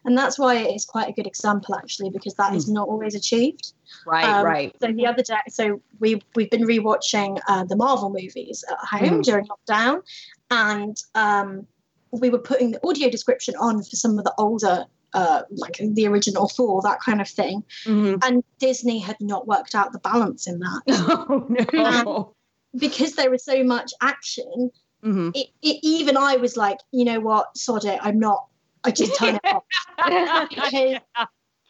and 0.05 0.17
that's 0.17 0.37
why 0.39 0.55
it 0.55 0.75
is 0.75 0.85
quite 0.85 1.09
a 1.09 1.11
good 1.13 1.27
example, 1.27 1.75
actually, 1.75 2.09
because 2.09 2.33
that 2.35 2.53
is 2.55 2.69
not 2.69 2.87
always 2.87 3.15
achieved. 3.15 3.73
right 4.05 4.25
Um, 4.25 4.45
right 4.45 4.75
So 4.81 4.91
the 4.91 5.05
other 5.07 5.23
day, 5.23 5.37
so 5.49 5.81
we 5.99 6.21
we've 6.35 6.49
been 6.49 6.63
rewatching 6.65 7.39
uh, 7.47 7.63
the 7.65 7.75
Marvel 7.75 8.09
movies 8.09 8.63
at 8.69 8.77
home 8.99 9.19
Mhm. 9.19 9.23
during 9.23 9.47
lockdown, 9.47 10.01
and 10.51 10.95
um, 11.15 11.67
we 12.11 12.29
were 12.29 12.39
putting 12.39 12.71
the 12.71 12.87
audio 12.87 13.09
description 13.09 13.55
on 13.59 13.83
for 13.83 13.95
some 13.95 14.17
of 14.17 14.23
the 14.25 14.33
older, 14.37 14.85
uh, 15.13 15.41
like 15.51 15.77
the 15.81 16.07
original 16.07 16.47
Thor, 16.47 16.81
that 16.83 16.99
kind 17.01 17.19
of 17.21 17.27
thing. 17.27 17.63
Mhm. 17.85 18.23
And 18.25 18.43
Disney 18.59 18.99
had 18.99 19.17
not 19.19 19.47
worked 19.47 19.75
out 19.75 19.91
the 19.91 19.99
balance 19.99 20.47
in 20.47 20.59
that 20.59 20.81
oh 20.89 21.45
no 21.49 22.33
because 22.77 23.13
there 23.15 23.31
was 23.31 23.43
so 23.43 23.63
much 23.63 23.91
action. 24.01 24.71
Mhm. 25.03 25.31
It, 25.35 25.47
it, 25.61 25.79
even 25.83 26.17
I 26.17 26.35
was 26.37 26.57
like, 26.57 26.79
you 26.91 27.05
know 27.05 27.19
what, 27.19 27.55
sod 27.57 27.85
it, 27.85 27.99
I'm 28.01 28.19
not. 28.19 28.47
I 28.85 28.91
just 28.91 29.15
turn 29.17 29.35
it 29.35 29.41
off 29.45 29.63
because 30.49 30.99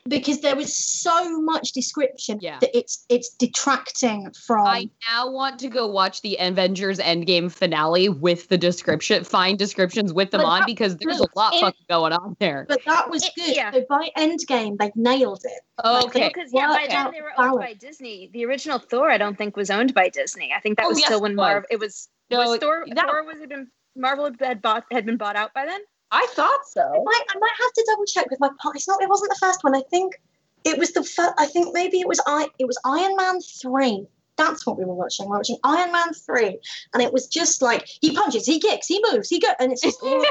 because 0.07 0.41
there 0.41 0.55
was 0.55 0.75
so 0.77 1.41
much 1.41 1.71
description 1.71 2.37
Yeah. 2.39 2.59
that 2.59 2.77
it's 2.77 3.03
it's 3.09 3.29
detracting 3.29 4.31
from. 4.45 4.67
I 4.67 4.87
now 5.09 5.31
want 5.31 5.57
to 5.61 5.67
go 5.67 5.87
watch 5.87 6.21
the 6.21 6.37
Avengers 6.39 6.99
Endgame 6.99 7.51
finale 7.51 8.09
with 8.09 8.47
the 8.49 8.57
description, 8.57 9.23
find 9.23 9.57
descriptions 9.57 10.13
with 10.13 10.29
them 10.29 10.41
But 10.41 10.47
on 10.47 10.63
because 10.67 10.95
there's 10.97 11.19
a 11.19 11.25
lot 11.35 11.55
it- 11.55 11.61
fucking 11.61 11.85
going 11.89 12.13
on 12.13 12.35
there. 12.39 12.67
But 12.69 12.81
that 12.85 13.09
was 13.09 13.23
It- 13.25 13.31
good. 13.35 13.55
yeah. 13.55 13.71
So 13.71 13.83
by 13.89 14.09
Endgame, 14.15 14.77
they 14.77 14.91
nailed 14.95 15.41
it. 15.43 15.61
Oh, 15.83 16.05
okay. 16.05 16.27
because 16.27 16.51
oh, 16.53 16.59
yeah, 16.59 16.67
by 16.67 16.85
then 16.87 17.11
they 17.11 17.21
were 17.21 17.33
owned 17.39 17.59
by. 17.59 17.73
Disney. 17.73 18.29
The 18.31 18.45
original 18.45 18.77
Thor, 18.77 19.09
I 19.09 19.17
don't 19.17 19.35
think, 19.37 19.55
was 19.57 19.71
owned 19.71 19.95
by 19.95 20.09
Disney. 20.09 20.53
I 20.55 20.59
think 20.59 20.77
that 20.77 20.85
Oh, 20.85 20.89
was 20.89 20.99
yes, 20.99 21.07
still 21.07 21.21
when 21.21 21.31
it 21.31 21.35
was. 21.37 21.45
Marvel. 21.47 21.67
It 21.71 21.79
was 21.79 22.09
No, 22.29 22.39
was 22.47 22.59
Thor. 22.59 22.85
that- 22.93 23.07
Thor 23.07 23.23
was 23.23 23.39
it 23.41 23.49
been 23.49 23.71
Marvel 23.95 24.29
had 24.39 24.61
bought 24.61 24.83
had 24.91 25.05
been 25.07 25.17
bought 25.17 25.35
out 25.35 25.51
by 25.55 25.65
then. 25.65 25.81
I 26.11 26.25
thought 26.31 26.59
I 26.59 26.63
so. 26.67 27.03
might, 27.03 27.21
I 27.35 27.39
might 27.39 27.53
have 27.59 27.73
to 27.73 27.85
double 27.89 28.05
check 28.05 28.29
with 28.29 28.39
my 28.39 28.49
partner. 28.61 28.77
It's 28.77 28.87
not. 28.87 29.01
It 29.01 29.09
wasn't 29.09 29.31
the 29.31 29.39
first 29.39 29.63
one. 29.63 29.75
I 29.75 29.81
think 29.89 30.21
it 30.63 30.77
was 30.77 30.91
the 30.93 31.03
first. 31.03 31.33
I 31.37 31.45
think 31.45 31.73
maybe 31.73 31.99
it 31.99 32.07
was 32.07 32.21
I. 32.25 32.47
It 32.59 32.65
was 32.65 32.77
Iron 32.85 33.15
Man 33.15 33.41
three. 33.41 34.07
That's 34.37 34.65
what 34.67 34.77
we 34.77 34.83
were 34.83 34.93
watching. 34.93 35.29
We're 35.29 35.37
watching 35.37 35.57
Iron 35.63 35.91
Man 35.93 36.13
three, 36.13 36.59
and 36.93 37.01
it 37.01 37.13
was 37.13 37.27
just 37.27 37.61
like 37.61 37.87
he 38.01 38.13
punches, 38.13 38.45
he 38.45 38.59
kicks, 38.59 38.85
he 38.85 39.01
moves, 39.09 39.29
he 39.29 39.39
goes, 39.39 39.53
and 39.61 39.71
it's 39.71 39.81
just 39.81 39.97
all 40.03 40.21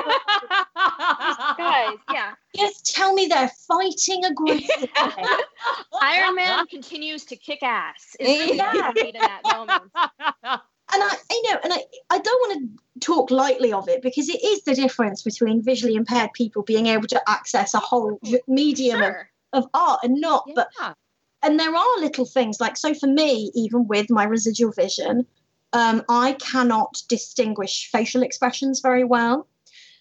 Guys, 1.57 1.97
yeah. 2.13 2.33
just 2.55 2.95
tell 2.95 3.15
me 3.15 3.27
they're 3.29 3.51
fighting 3.67 4.25
aggressively. 4.27 4.91
Iron 6.03 6.35
Man 6.35 6.67
continues 6.67 7.25
to 7.27 7.37
kick 7.37 7.63
ass. 7.63 8.15
Is 8.21 8.27
really 8.41 8.57
Yeah. 8.59 8.75
what 8.75 8.85
I 8.99 9.03
need 9.03 9.15
in 9.15 9.21
that 9.23 9.41
moment. 9.53 10.63
and 10.95 11.03
I, 11.03 11.17
you 11.31 11.43
know, 11.53 11.59
and 11.65 11.73
I, 11.73 11.85
I 12.11 12.19
don't 12.19 12.49
want 12.49 12.61
to 12.61 13.01
talk 13.01 13.31
lightly 13.31 13.73
of 13.73 13.89
it 13.89 14.01
because 14.03 14.29
it 14.29 14.43
is 14.45 14.63
the 14.65 14.75
difference 14.75 15.23
between 15.23 15.63
visually 15.63 15.95
impaired 15.97 16.33
people 16.33 16.63
being 16.63 16.87
able 16.87 17.09
to 17.09 17.21
access 17.29 17.75
a 17.75 17.79
whole 17.79 18.19
medium 18.47 19.03
of, 19.03 19.09
Sure. 19.13 19.31
of 19.53 19.67
art 19.75 20.01
and 20.05 20.21
not. 20.21 20.49
But 20.55 20.69
and 21.43 21.61
there 21.61 21.75
are 21.75 22.01
little 22.01 22.25
things 22.25 22.61
like 22.61 22.77
so 22.77 22.95
for 22.95 23.07
me, 23.09 23.51
even 23.55 23.87
with 23.89 24.11
my 24.11 24.25
residual 24.25 24.73
vision, 24.73 25.27
um, 25.73 26.03
I 26.09 26.35
cannot 26.35 27.03
distinguish 27.09 27.91
facial 27.91 28.23
expressions 28.23 28.81
very 28.81 29.05
well. 29.05 29.47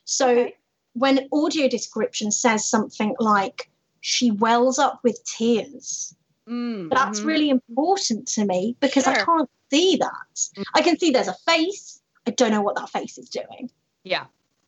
So 0.06 0.30
Okay. 0.30 0.56
when 0.94 1.28
audio 1.34 1.68
description 1.68 2.32
says 2.32 2.64
something 2.66 3.16
like 3.20 3.70
"she 4.02 4.32
wells 4.32 4.78
up 4.80 5.00
with 5.04 5.24
tears," 5.26 6.16
Mm, 6.48 6.90
that's 6.90 7.22
mhm. 7.22 7.26
really 7.26 7.50
important 7.50 8.28
to 8.28 8.46
me 8.46 8.76
because 8.82 9.08
I 9.08 9.16
can't 9.24 9.50
see 9.74 9.98
that. 9.98 10.66
I 10.76 10.82
can 10.82 10.98
see 11.00 11.12
there's 11.12 11.28
a 11.28 11.34
face. 11.46 12.02
I 12.28 12.32
don't 12.32 12.52
know 12.52 12.62
what 12.62 12.76
that 12.76 12.90
face 12.90 13.18
is 13.18 13.30
doing. 13.30 13.70
yeah. 14.04 14.26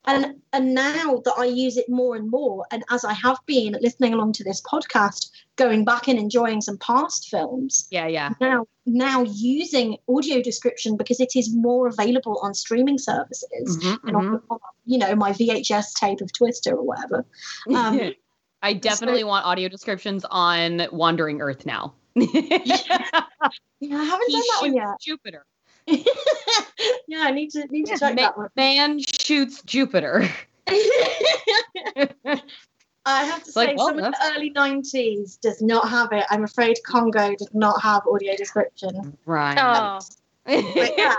And 0.07 0.35
and 0.53 0.75
now 0.75 1.19
that 1.25 1.33
I 1.35 1.45
use 1.45 1.77
it 1.77 1.89
more 1.89 2.15
and 2.15 2.29
more, 2.29 2.67
and 2.71 2.83
as 2.91 3.03
I 3.03 3.13
have 3.13 3.39
been 3.47 3.75
listening 3.81 4.13
along 4.13 4.33
to 4.33 4.43
this 4.43 4.61
podcast, 4.61 5.31
going 5.55 5.83
back 5.83 6.07
and 6.07 6.19
enjoying 6.19 6.61
some 6.61 6.77
past 6.77 7.27
films, 7.29 7.87
Yeah, 7.89 8.05
yeah. 8.05 8.29
now 8.39 8.67
now 8.85 9.23
using 9.23 9.97
audio 10.07 10.43
description 10.43 10.95
because 10.95 11.19
it 11.19 11.35
is 11.35 11.55
more 11.55 11.87
available 11.87 12.37
on 12.43 12.53
streaming 12.53 12.99
services 12.99 13.77
Mhm, 13.83 13.99
and 14.03 14.15
on, 14.15 14.41
on, 14.51 14.59
you 14.85 14.99
know 14.99 15.15
my 15.15 15.31
VHS 15.31 15.93
tape 15.99 16.21
of 16.21 16.31
Twister 16.31 16.75
or 16.75 16.83
whatever. 16.83 17.25
Um, 17.75 18.13
I 18.61 18.73
definitely 18.73 19.23
want 19.23 19.47
audio 19.47 19.69
descriptions 19.69 20.23
on 20.29 20.87
Wandering 20.91 21.41
Earth 21.41 21.65
now. 21.65 21.95
He 22.15 22.49
Yeah, 23.81 23.97
I 23.99 24.03
haven't 24.03 24.31
done 24.31 24.41
that 24.41 24.57
one 24.61 24.73
yet. 24.75 24.99
Jupiter. 25.01 25.45
yeah, 25.87 27.19
I 27.19 27.31
need 27.31 27.51
to 27.51 27.65
need 27.67 27.85
to 27.85 27.91
Yeah, 27.91 27.97
check 27.97 28.15
ma- 28.15 28.21
that 28.21 28.37
one. 28.37 28.49
Man 28.55 28.99
shoots 29.19 29.61
Jupiter. 29.63 30.27
I 33.07 33.23
have 33.23 33.43
to 33.43 33.51
Like, 33.55 33.69
say, 33.69 33.75
well, 33.75 33.87
some 33.89 33.99
of 33.99 34.05
the 34.13 34.33
early 34.35 34.51
90s 34.51 35.39
does 35.39 35.61
not 35.61 35.89
have 35.89 36.11
it. 36.11 36.25
I'm 36.31 36.43
afraid 36.43 36.77
Congo 36.85 37.35
did 37.35 37.53
not 37.53 37.79
have 37.83 38.01
audio 38.07 38.35
description. 38.35 39.15
Right. 39.25 39.57
Oh, 39.59 39.99
yeah, 40.47 41.15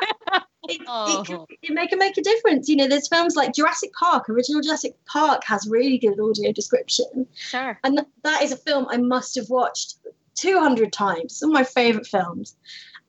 it, 0.68 0.80
Oh. 0.88 1.20
it, 1.22 1.26
can, 1.26 1.46
it 1.62 1.70
may, 1.74 1.86
can 1.86 1.98
make 2.00 2.18
a 2.18 2.22
difference. 2.22 2.68
You 2.68 2.74
know, 2.76 2.88
there's 2.88 3.06
films 3.08 3.36
like 3.36 3.54
Jurassic 3.54 3.92
Park, 3.92 4.28
original 4.28 4.62
Jurassic 4.62 4.94
Park 5.06 5.44
has 5.44 5.68
really 5.68 5.98
good 5.98 6.18
audio 6.18 6.50
description. 6.50 7.26
sure. 7.34 7.78
And 7.84 7.98
th- 7.98 8.08
that 8.24 8.42
is 8.42 8.50
a 8.50 8.56
film 8.56 8.86
I 8.90 8.96
must 8.96 9.36
have 9.36 9.48
watched 9.48 9.98
200 10.36 10.92
times. 10.92 11.36
Some 11.36 11.50
of 11.50 11.54
my 11.54 11.64
favorite 11.64 12.06
films. 12.06 12.56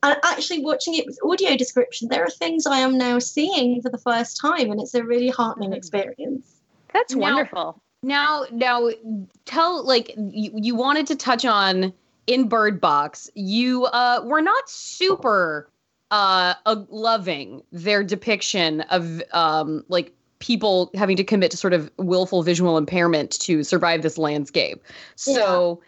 And 0.02 0.16
actually, 0.24 0.60
watching 0.64 0.94
it 0.94 1.06
with 1.06 1.18
audio 1.24 1.56
description, 1.56 2.08
there 2.08 2.22
are 2.24 2.30
things 2.30 2.66
I 2.66 2.78
am 2.78 2.96
now 2.98 3.18
seeing 3.18 3.82
for 3.82 3.88
the 3.90 3.98
first 3.98 4.40
time, 4.40 4.70
and 4.70 4.80
it's 4.80 4.94
a 4.94 5.02
really 5.04 5.28
heartening 5.28 5.70
Mhm. 5.70 5.76
experience. 5.76 6.54
That's 6.92 7.14
Now- 7.14 7.20
wonderful. 7.20 7.82
Now, 8.04 8.44
now, 8.52 8.90
tell 9.44 9.82
like 9.84 10.14
you, 10.16 10.52
you 10.54 10.74
wanted 10.76 11.08
to 11.08 11.16
touch 11.16 11.44
on 11.44 11.92
in 12.28 12.48
Bird 12.48 12.80
Box. 12.80 13.28
You 13.34 13.86
uh, 13.86 14.20
were 14.24 14.40
not 14.42 14.68
super 14.70 15.68
uh, 16.10 16.54
uh, 16.64 16.76
loving 16.88 17.62
their 17.72 18.02
depiction 18.02 18.80
of 18.82 19.20
um, 19.32 19.84
like 19.88 20.14
people 20.38 20.90
having 20.94 21.16
to 21.16 21.24
commit 21.24 21.50
to 21.50 21.56
sort 21.56 21.72
of 21.74 21.90
willful 21.98 22.42
visual 22.42 22.78
impairment 22.78 23.32
to 23.40 23.62
survive 23.64 24.00
this 24.02 24.16
landscape. 24.16 24.82
So, 25.16 25.82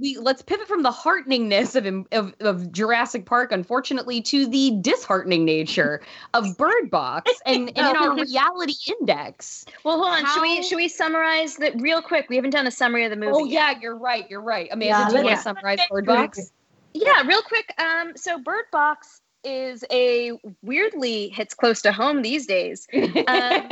we 0.00 0.16
let's 0.18 0.42
pivot 0.42 0.68
from 0.68 0.82
the 0.82 0.90
hearteningness 0.90 1.76
of, 1.76 2.06
of 2.12 2.34
of 2.40 2.72
Jurassic 2.72 3.26
Park, 3.26 3.52
unfortunately, 3.52 4.20
to 4.22 4.46
the 4.46 4.76
disheartening 4.80 5.44
nature 5.44 6.00
of 6.34 6.56
Bird 6.56 6.90
Box 6.90 7.30
and, 7.46 7.68
and 7.76 7.78
in 7.78 7.84
our 7.84 8.14
reality 8.24 8.74
index. 9.00 9.64
Well, 9.84 9.98
hold 9.98 10.12
on. 10.12 10.24
How... 10.24 10.34
Should 10.34 10.42
we 10.42 10.62
should 10.62 10.76
we 10.76 10.88
summarize 10.88 11.56
that 11.56 11.80
real 11.80 12.02
quick? 12.02 12.26
We 12.28 12.36
haven't 12.36 12.50
done 12.50 12.66
a 12.66 12.70
summary 12.70 13.04
of 13.04 13.10
the 13.10 13.16
movie. 13.16 13.32
Oh 13.34 13.44
yeah, 13.44 13.70
yet. 13.70 13.80
you're 13.82 13.98
right. 13.98 14.28
You're 14.30 14.40
right. 14.40 14.68
Amanda, 14.70 14.86
yeah, 14.86 15.08
do 15.08 15.18
you 15.18 15.24
want 15.24 15.36
to 15.36 15.42
summarize 15.42 15.78
Bird 15.90 16.06
Box? 16.06 16.52
Yeah, 16.94 17.22
real 17.26 17.42
quick. 17.42 17.72
Um, 17.78 18.12
so 18.16 18.38
Bird 18.38 18.64
Box 18.72 19.20
is 19.44 19.84
a 19.92 20.32
weirdly 20.62 21.28
hits 21.28 21.54
close 21.54 21.82
to 21.82 21.92
home 21.92 22.22
these 22.22 22.46
days. 22.46 22.86
Um, 23.28 23.68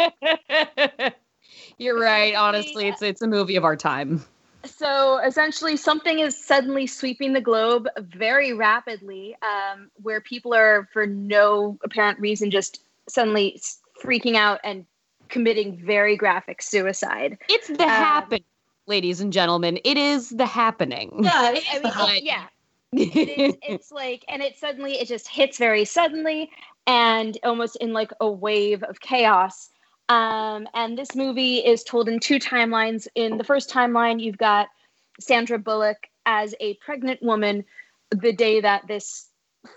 you're 1.78 1.99
right. 1.99 2.35
Honestly, 2.35 2.88
it's 2.88 3.02
it's 3.02 3.23
a 3.23 3.26
movie 3.26 3.56
of 3.56 3.64
our 3.64 3.76
time. 3.76 4.25
So 4.64 5.18
essentially, 5.18 5.76
something 5.76 6.21
is 6.21 6.42
suddenly 6.42 6.87
sweeping 6.87 7.33
the 7.33 7.40
globe 7.40 7.88
very 7.99 8.52
rapidly, 8.52 9.37
um, 9.42 9.90
where 10.02 10.21
people 10.21 10.54
are, 10.54 10.88
for 10.92 11.06
no 11.06 11.78
apparent 11.83 12.18
reason, 12.21 12.50
just 12.50 12.83
suddenly 13.09 13.61
freaking 14.02 14.37
out 14.37 14.61
and 14.64 14.87
committing 15.28 15.76
very 15.76 16.16
graphic 16.16 16.62
suicide. 16.62 17.38
It's 17.49 17.68
the 17.68 17.83
um, 17.83 17.88
happening, 17.88 18.44
ladies 18.87 19.21
and 19.21 19.33
gentlemen. 19.33 19.78
It 19.85 19.97
is 19.97 20.30
the 20.30 20.47
happening. 20.47 21.21
Yeah, 21.23 21.52
it 21.54 21.64
I 21.73 22.12
mean, 22.12 22.21
yeah. 22.25 22.47
it 22.92 23.38
is, 23.38 23.56
it's 23.62 23.90
like, 23.90 24.25
and 24.28 24.40
it 24.40 24.56
suddenly 24.56 24.92
it 24.92 25.09
just 25.09 25.26
hits 25.26 25.59
very 25.59 25.85
suddenly 25.85 26.49
and 26.87 27.37
almost 27.42 27.76
in 27.76 27.92
like 27.92 28.12
a 28.21 28.30
wave 28.30 28.83
of 28.85 29.00
chaos. 29.00 29.71
Um, 30.08 30.68
and 30.75 30.99
this 30.99 31.14
movie 31.14 31.58
is 31.58 31.82
told 31.82 32.08
in 32.08 32.20
two 32.20 32.38
timelines. 32.38 33.06
In 33.14 33.38
the 33.38 33.44
first 33.44 33.70
timeline, 33.70 34.20
you've 34.20 34.38
got 34.38 34.68
Sandra 35.20 35.58
Bullock 35.58 35.96
as 36.26 36.54
a 36.61 36.75
pregnant 36.75 37.23
woman 37.23 37.64
the 38.11 38.32
day 38.32 38.61
that 38.61 38.87
this 38.87 39.28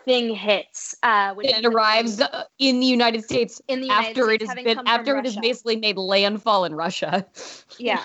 thing 0.05 0.33
hits. 0.35 0.95
Uh, 1.01 1.33
it 1.39 1.65
arrives 1.65 2.19
uh, 2.19 2.43
in 2.59 2.79
the 2.79 2.85
United 2.85 3.23
States 3.23 3.61
in 3.67 3.79
the 3.79 3.87
United 3.87 4.09
after 4.09 4.23
States, 4.25 4.43
it 4.43 4.47
has 4.47 4.63
been 4.63 4.87
after 4.87 5.17
it 5.17 5.25
has 5.25 5.37
basically 5.37 5.77
made 5.77 5.97
landfall 5.97 6.65
in 6.65 6.75
Russia. 6.75 7.25
yeah. 7.77 8.03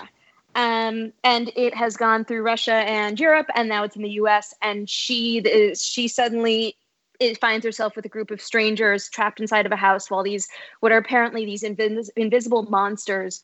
Um, 0.55 1.13
and 1.23 1.51
it 1.55 1.73
has 1.73 1.97
gone 1.97 2.25
through 2.25 2.43
Russia 2.43 2.73
and 2.73 3.19
Europe, 3.19 3.47
and 3.55 3.67
now 3.67 3.83
it's 3.83 3.95
in 3.95 4.03
the 4.03 4.11
U.S. 4.11 4.53
And 4.61 4.89
she 4.89 5.39
is 5.39 5.83
she 5.83 6.07
suddenly 6.07 6.77
it 7.19 7.39
finds 7.39 7.65
herself 7.65 7.95
with 7.95 8.05
a 8.05 8.09
group 8.09 8.31
of 8.31 8.41
strangers 8.41 9.09
trapped 9.09 9.39
inside 9.39 9.65
of 9.65 9.71
a 9.71 9.77
house 9.77 10.09
while 10.09 10.23
these 10.23 10.47
what 10.79 10.91
are 10.91 10.97
apparently 10.97 11.45
these 11.45 11.63
invis- 11.63 12.09
invisible 12.15 12.63
monsters 12.63 13.43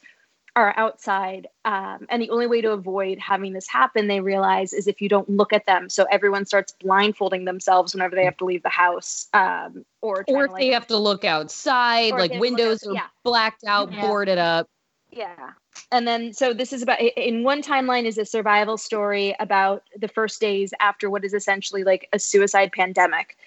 are 0.55 0.73
outside 0.77 1.47
um, 1.63 2.05
and 2.09 2.21
the 2.21 2.29
only 2.31 2.47
way 2.47 2.59
to 2.59 2.71
avoid 2.71 3.19
having 3.19 3.53
this 3.53 3.67
happen 3.67 4.07
they 4.07 4.19
realize 4.19 4.73
is 4.73 4.87
if 4.87 4.99
you 4.99 5.07
don't 5.07 5.29
look 5.29 5.53
at 5.53 5.65
them 5.65 5.89
so 5.89 6.05
everyone 6.11 6.45
starts 6.45 6.73
blindfolding 6.81 7.45
themselves 7.45 7.93
whenever 7.93 8.15
they 8.15 8.25
have 8.25 8.37
to 8.37 8.45
leave 8.45 8.63
the 8.63 8.69
house 8.69 9.27
um, 9.33 9.85
or 10.01 10.25
or 10.27 10.45
if 10.45 10.51
like, 10.51 10.59
they 10.59 10.67
have 10.69 10.87
to 10.87 10.97
look 10.97 11.23
outside 11.23 12.11
like 12.11 12.33
windows 12.39 12.85
are 12.85 12.93
yeah. 12.93 13.07
blacked 13.23 13.63
out 13.65 13.91
yeah. 13.91 14.01
boarded 14.01 14.37
up 14.37 14.67
yeah 15.11 15.51
and 15.91 16.07
then 16.07 16.33
so 16.33 16.53
this 16.53 16.73
is 16.73 16.81
about 16.81 16.99
in 16.99 17.43
one 17.43 17.61
timeline 17.61 18.05
is 18.05 18.17
a 18.17 18.25
survival 18.25 18.77
story 18.77 19.35
about 19.39 19.83
the 19.95 20.07
first 20.07 20.41
days 20.41 20.73
after 20.79 21.09
what 21.09 21.23
is 21.23 21.33
essentially 21.33 21.83
like 21.83 22.09
a 22.11 22.19
suicide 22.19 22.71
pandemic 22.71 23.37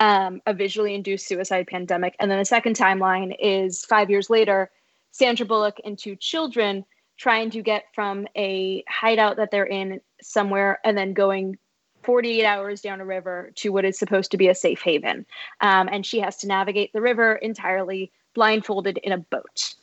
um, 0.00 0.40
a 0.46 0.54
visually 0.54 0.94
induced 0.94 1.26
suicide 1.26 1.66
pandemic. 1.66 2.16
And 2.20 2.30
then 2.30 2.38
the 2.38 2.44
second 2.44 2.76
timeline 2.76 3.34
is 3.40 3.84
five 3.84 4.10
years 4.10 4.30
later, 4.30 4.70
Sandra 5.12 5.46
Bullock 5.46 5.80
and 5.84 5.98
two 5.98 6.16
children 6.16 6.84
trying 7.16 7.50
to 7.50 7.62
get 7.62 7.84
from 7.94 8.26
a 8.36 8.84
hideout 8.88 9.36
that 9.36 9.50
they're 9.50 9.64
in 9.64 10.00
somewhere 10.20 10.78
and 10.84 10.96
then 10.96 11.14
going 11.14 11.58
48 12.02 12.44
hours 12.44 12.80
down 12.82 13.00
a 13.00 13.04
river 13.04 13.50
to 13.56 13.70
what 13.70 13.84
is 13.84 13.98
supposed 13.98 14.30
to 14.30 14.36
be 14.36 14.48
a 14.48 14.54
safe 14.54 14.80
haven. 14.80 15.26
Um, 15.60 15.88
and 15.90 16.04
she 16.04 16.20
has 16.20 16.36
to 16.38 16.46
navigate 16.46 16.92
the 16.92 17.00
river 17.00 17.34
entirely 17.36 18.12
blindfolded 18.34 18.98
in 18.98 19.12
a 19.12 19.18
boat. 19.18 19.74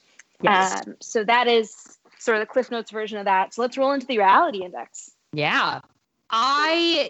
Yes. 0.42 0.88
Um, 0.88 0.96
so 1.02 1.24
that 1.24 1.48
is 1.48 1.98
sort 2.20 2.38
of 2.38 2.42
the 2.42 2.46
Cliff 2.46 2.72
Notes 2.72 2.92
version 2.92 3.18
of 3.18 3.26
that. 3.26 3.54
So 3.54 3.62
let's 3.62 3.78
roll 3.78 3.92
into 3.92 4.06
the 4.06 4.20
reality 4.20 4.64
index. 4.64 5.12
Yeah. 5.34 5.82
I 6.30 7.10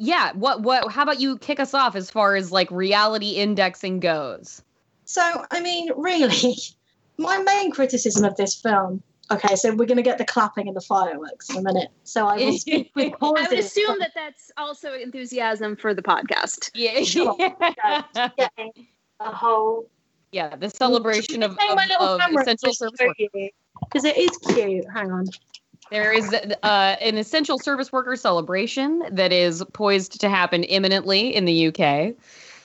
yeah 0.00 0.32
what 0.32 0.62
what 0.62 0.90
how 0.90 1.02
about 1.02 1.20
you 1.20 1.36
kick 1.38 1.60
us 1.60 1.74
off 1.74 1.94
as 1.94 2.10
far 2.10 2.34
as 2.34 2.50
like 2.50 2.70
reality 2.70 3.32
indexing 3.32 4.00
goes? 4.00 4.62
So 5.04 5.44
i 5.50 5.60
mean 5.60 5.90
really 5.96 6.56
my 7.18 7.38
main 7.38 7.70
criticism 7.70 8.24
of 8.24 8.34
this 8.36 8.54
film 8.54 9.02
okay 9.30 9.54
so 9.56 9.70
we're 9.74 9.84
going 9.84 9.98
to 9.98 10.02
get 10.02 10.16
the 10.16 10.24
clapping 10.24 10.66
and 10.68 10.76
the 10.76 10.80
fireworks 10.80 11.50
in 11.50 11.58
a 11.58 11.62
minute. 11.62 11.90
So 12.04 12.26
i 12.26 12.36
will 12.36 12.58
speak 12.58 12.90
with 12.96 13.12
pauses, 13.20 13.46
i 13.46 13.48
would 13.50 13.58
assume 13.58 13.98
that 13.98 14.12
that's 14.14 14.50
also 14.56 14.94
enthusiasm 14.94 15.76
for 15.76 15.92
the 15.94 16.02
podcast. 16.02 16.70
Yeah. 16.74 17.00
Sure. 17.04 17.36
a 19.20 19.34
whole 19.34 19.90
yeah 20.32 20.56
the 20.56 20.70
celebration 20.70 21.42
of, 21.42 21.52
of, 21.52 21.78
of 22.00 22.20
essential 22.38 22.72
service 22.72 22.98
because 23.80 24.04
it 24.04 24.16
is 24.16 24.30
cute. 24.38 24.86
Hang 24.94 25.10
on 25.12 25.26
there 25.90 26.12
is 26.12 26.32
uh, 26.32 26.96
an 27.00 27.18
essential 27.18 27.58
service 27.58 27.92
worker 27.92 28.16
celebration 28.16 29.02
that 29.10 29.32
is 29.32 29.64
poised 29.72 30.20
to 30.20 30.28
happen 30.28 30.64
imminently 30.64 31.34
in 31.34 31.44
the 31.44 31.68
UK. 31.68 32.14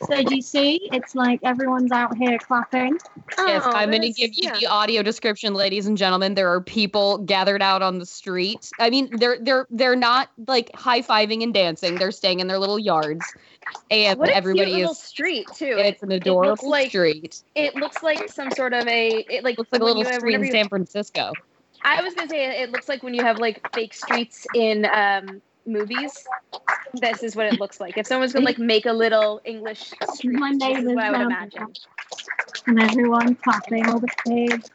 So 0.07 0.23
do 0.23 0.35
you 0.35 0.41
see? 0.41 0.89
It's 0.91 1.15
like 1.15 1.39
everyone's 1.43 1.91
out 1.91 2.17
here 2.17 2.38
clapping. 2.38 2.99
Yes, 3.38 3.63
oh, 3.65 3.71
I'm 3.71 3.89
going 3.89 4.01
to 4.01 4.11
give 4.11 4.31
you 4.33 4.43
yeah. 4.43 4.59
the 4.59 4.67
audio 4.67 5.01
description, 5.01 5.53
ladies 5.53 5.88
and 5.88 5.97
gentlemen. 5.97 6.35
There 6.35 6.51
are 6.51 6.61
people 6.61 7.19
gathered 7.19 7.61
out 7.61 7.81
on 7.81 7.99
the 7.99 8.05
street. 8.05 8.69
I 8.79 8.89
mean, 8.89 9.09
they're 9.17 9.38
they're 9.39 9.67
they're 9.69 9.95
not 9.95 10.29
like 10.47 10.75
high 10.75 11.01
fiving 11.01 11.43
and 11.43 11.53
dancing. 11.53 11.95
They're 11.95 12.11
staying 12.11 12.41
in 12.41 12.47
their 12.47 12.59
little 12.59 12.77
yards, 12.77 13.25
and 13.89 14.19
what 14.19 14.29
everybody 14.29 14.81
is 14.81 14.99
street 14.99 15.47
too. 15.55 15.75
It's 15.77 16.03
an 16.03 16.11
adorable 16.11 16.65
it 16.65 16.69
like, 16.69 16.89
street. 16.89 17.41
It 17.55 17.75
looks 17.75 18.03
like 18.03 18.29
some 18.29 18.51
sort 18.51 18.73
of 18.73 18.85
a 18.88 19.25
it 19.29 19.43
like 19.43 19.57
looks 19.57 19.71
like 19.71 19.81
a 19.81 19.85
little 19.85 20.03
street 20.03 20.35
in 20.35 20.51
San 20.51 20.67
Francisco. 20.67 21.31
I 21.86 22.02
was 22.02 22.15
gonna 22.15 22.30
say 22.30 22.62
it 22.62 22.71
looks 22.71 22.89
like 22.89 23.04
when 23.04 23.13
you 23.13 23.24
have 23.24 23.38
like 23.38 23.65
fake 23.74 23.93
streets 23.93 24.48
in 24.56 24.86
um, 24.86 25.41
movies. 25.67 26.26
This 26.95 27.21
is 27.24 27.36
what 27.36 27.45
it 27.45 27.60
looks 27.60 27.80
like. 27.80 27.98
If 27.98 28.08
someone's 28.08 28.34
gonna 28.34 28.45
like 28.45 28.58
make 28.58 28.86
a 28.86 28.91
little 28.91 29.39
English 29.45 29.93
street, 30.13 30.34
My 30.39 30.52
this 30.52 30.80
is 30.80 30.86
what 30.86 31.04
I 31.04 31.12
would 31.12 31.21
imagine. 31.21 31.67
And 32.67 32.82
everyone 32.82 33.36
clapping 33.36 33.86
all 33.88 34.00
the 34.00 34.10
kids. 34.26 34.71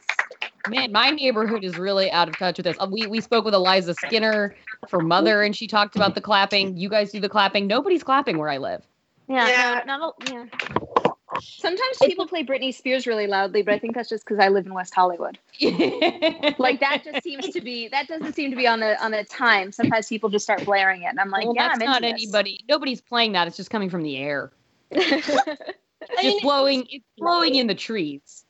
Man, 0.68 0.92
my 0.92 1.10
neighborhood 1.10 1.64
is 1.64 1.78
really 1.78 2.10
out 2.12 2.28
of 2.28 2.38
touch 2.38 2.58
with 2.58 2.64
this. 2.64 2.76
Uh, 2.78 2.86
we 2.88 3.06
we 3.06 3.20
spoke 3.20 3.44
with 3.44 3.54
Eliza 3.54 3.94
Skinner 3.94 4.54
for 4.88 5.00
Mother, 5.00 5.42
and 5.42 5.56
she 5.56 5.66
talked 5.66 5.96
about 5.96 6.14
the 6.14 6.20
clapping. 6.20 6.76
You 6.76 6.88
guys 6.88 7.10
do 7.10 7.18
the 7.18 7.28
clapping. 7.28 7.66
Nobody's 7.66 8.04
clapping 8.04 8.38
where 8.38 8.48
I 8.48 8.58
live. 8.58 8.86
Yeah, 9.28 9.48
yeah. 9.48 9.82
No, 9.86 9.96
not 9.96 10.14
a, 10.28 10.32
yeah. 10.32 10.99
Sometimes 11.40 11.98
people 12.02 12.26
play 12.26 12.44
Britney 12.44 12.74
Spears 12.74 13.06
really 13.06 13.26
loudly, 13.26 13.62
but 13.62 13.74
I 13.74 13.78
think 13.78 13.94
that's 13.94 14.08
just 14.08 14.24
because 14.24 14.38
I 14.38 14.48
live 14.48 14.66
in 14.66 14.74
West 14.74 14.94
Hollywood. 14.94 15.38
like 15.60 16.80
that 16.80 17.02
just 17.04 17.22
seems 17.22 17.48
to 17.50 17.60
be 17.60 17.88
that 17.88 18.08
doesn't 18.08 18.34
seem 18.34 18.50
to 18.50 18.56
be 18.56 18.66
on 18.66 18.80
the 18.80 19.02
on 19.02 19.10
the 19.10 19.24
time. 19.24 19.72
Sometimes 19.72 20.08
people 20.08 20.30
just 20.30 20.44
start 20.44 20.64
blaring 20.64 21.02
it, 21.02 21.06
and 21.06 21.20
I'm 21.20 21.30
like, 21.30 21.44
well, 21.44 21.54
yeah, 21.54 21.68
that's 21.68 21.80
I'm 21.80 21.86
not 21.86 22.04
anybody. 22.04 22.64
Nobody's 22.68 23.00
playing 23.00 23.32
that. 23.32 23.48
It's 23.48 23.56
just 23.56 23.70
coming 23.70 23.90
from 23.90 24.02
the 24.02 24.16
air. 24.16 24.52
just 24.92 26.42
blowing, 26.42 26.86
it's 26.90 27.04
blowing 27.18 27.54
in 27.54 27.66
the 27.66 27.74
trees. 27.74 28.44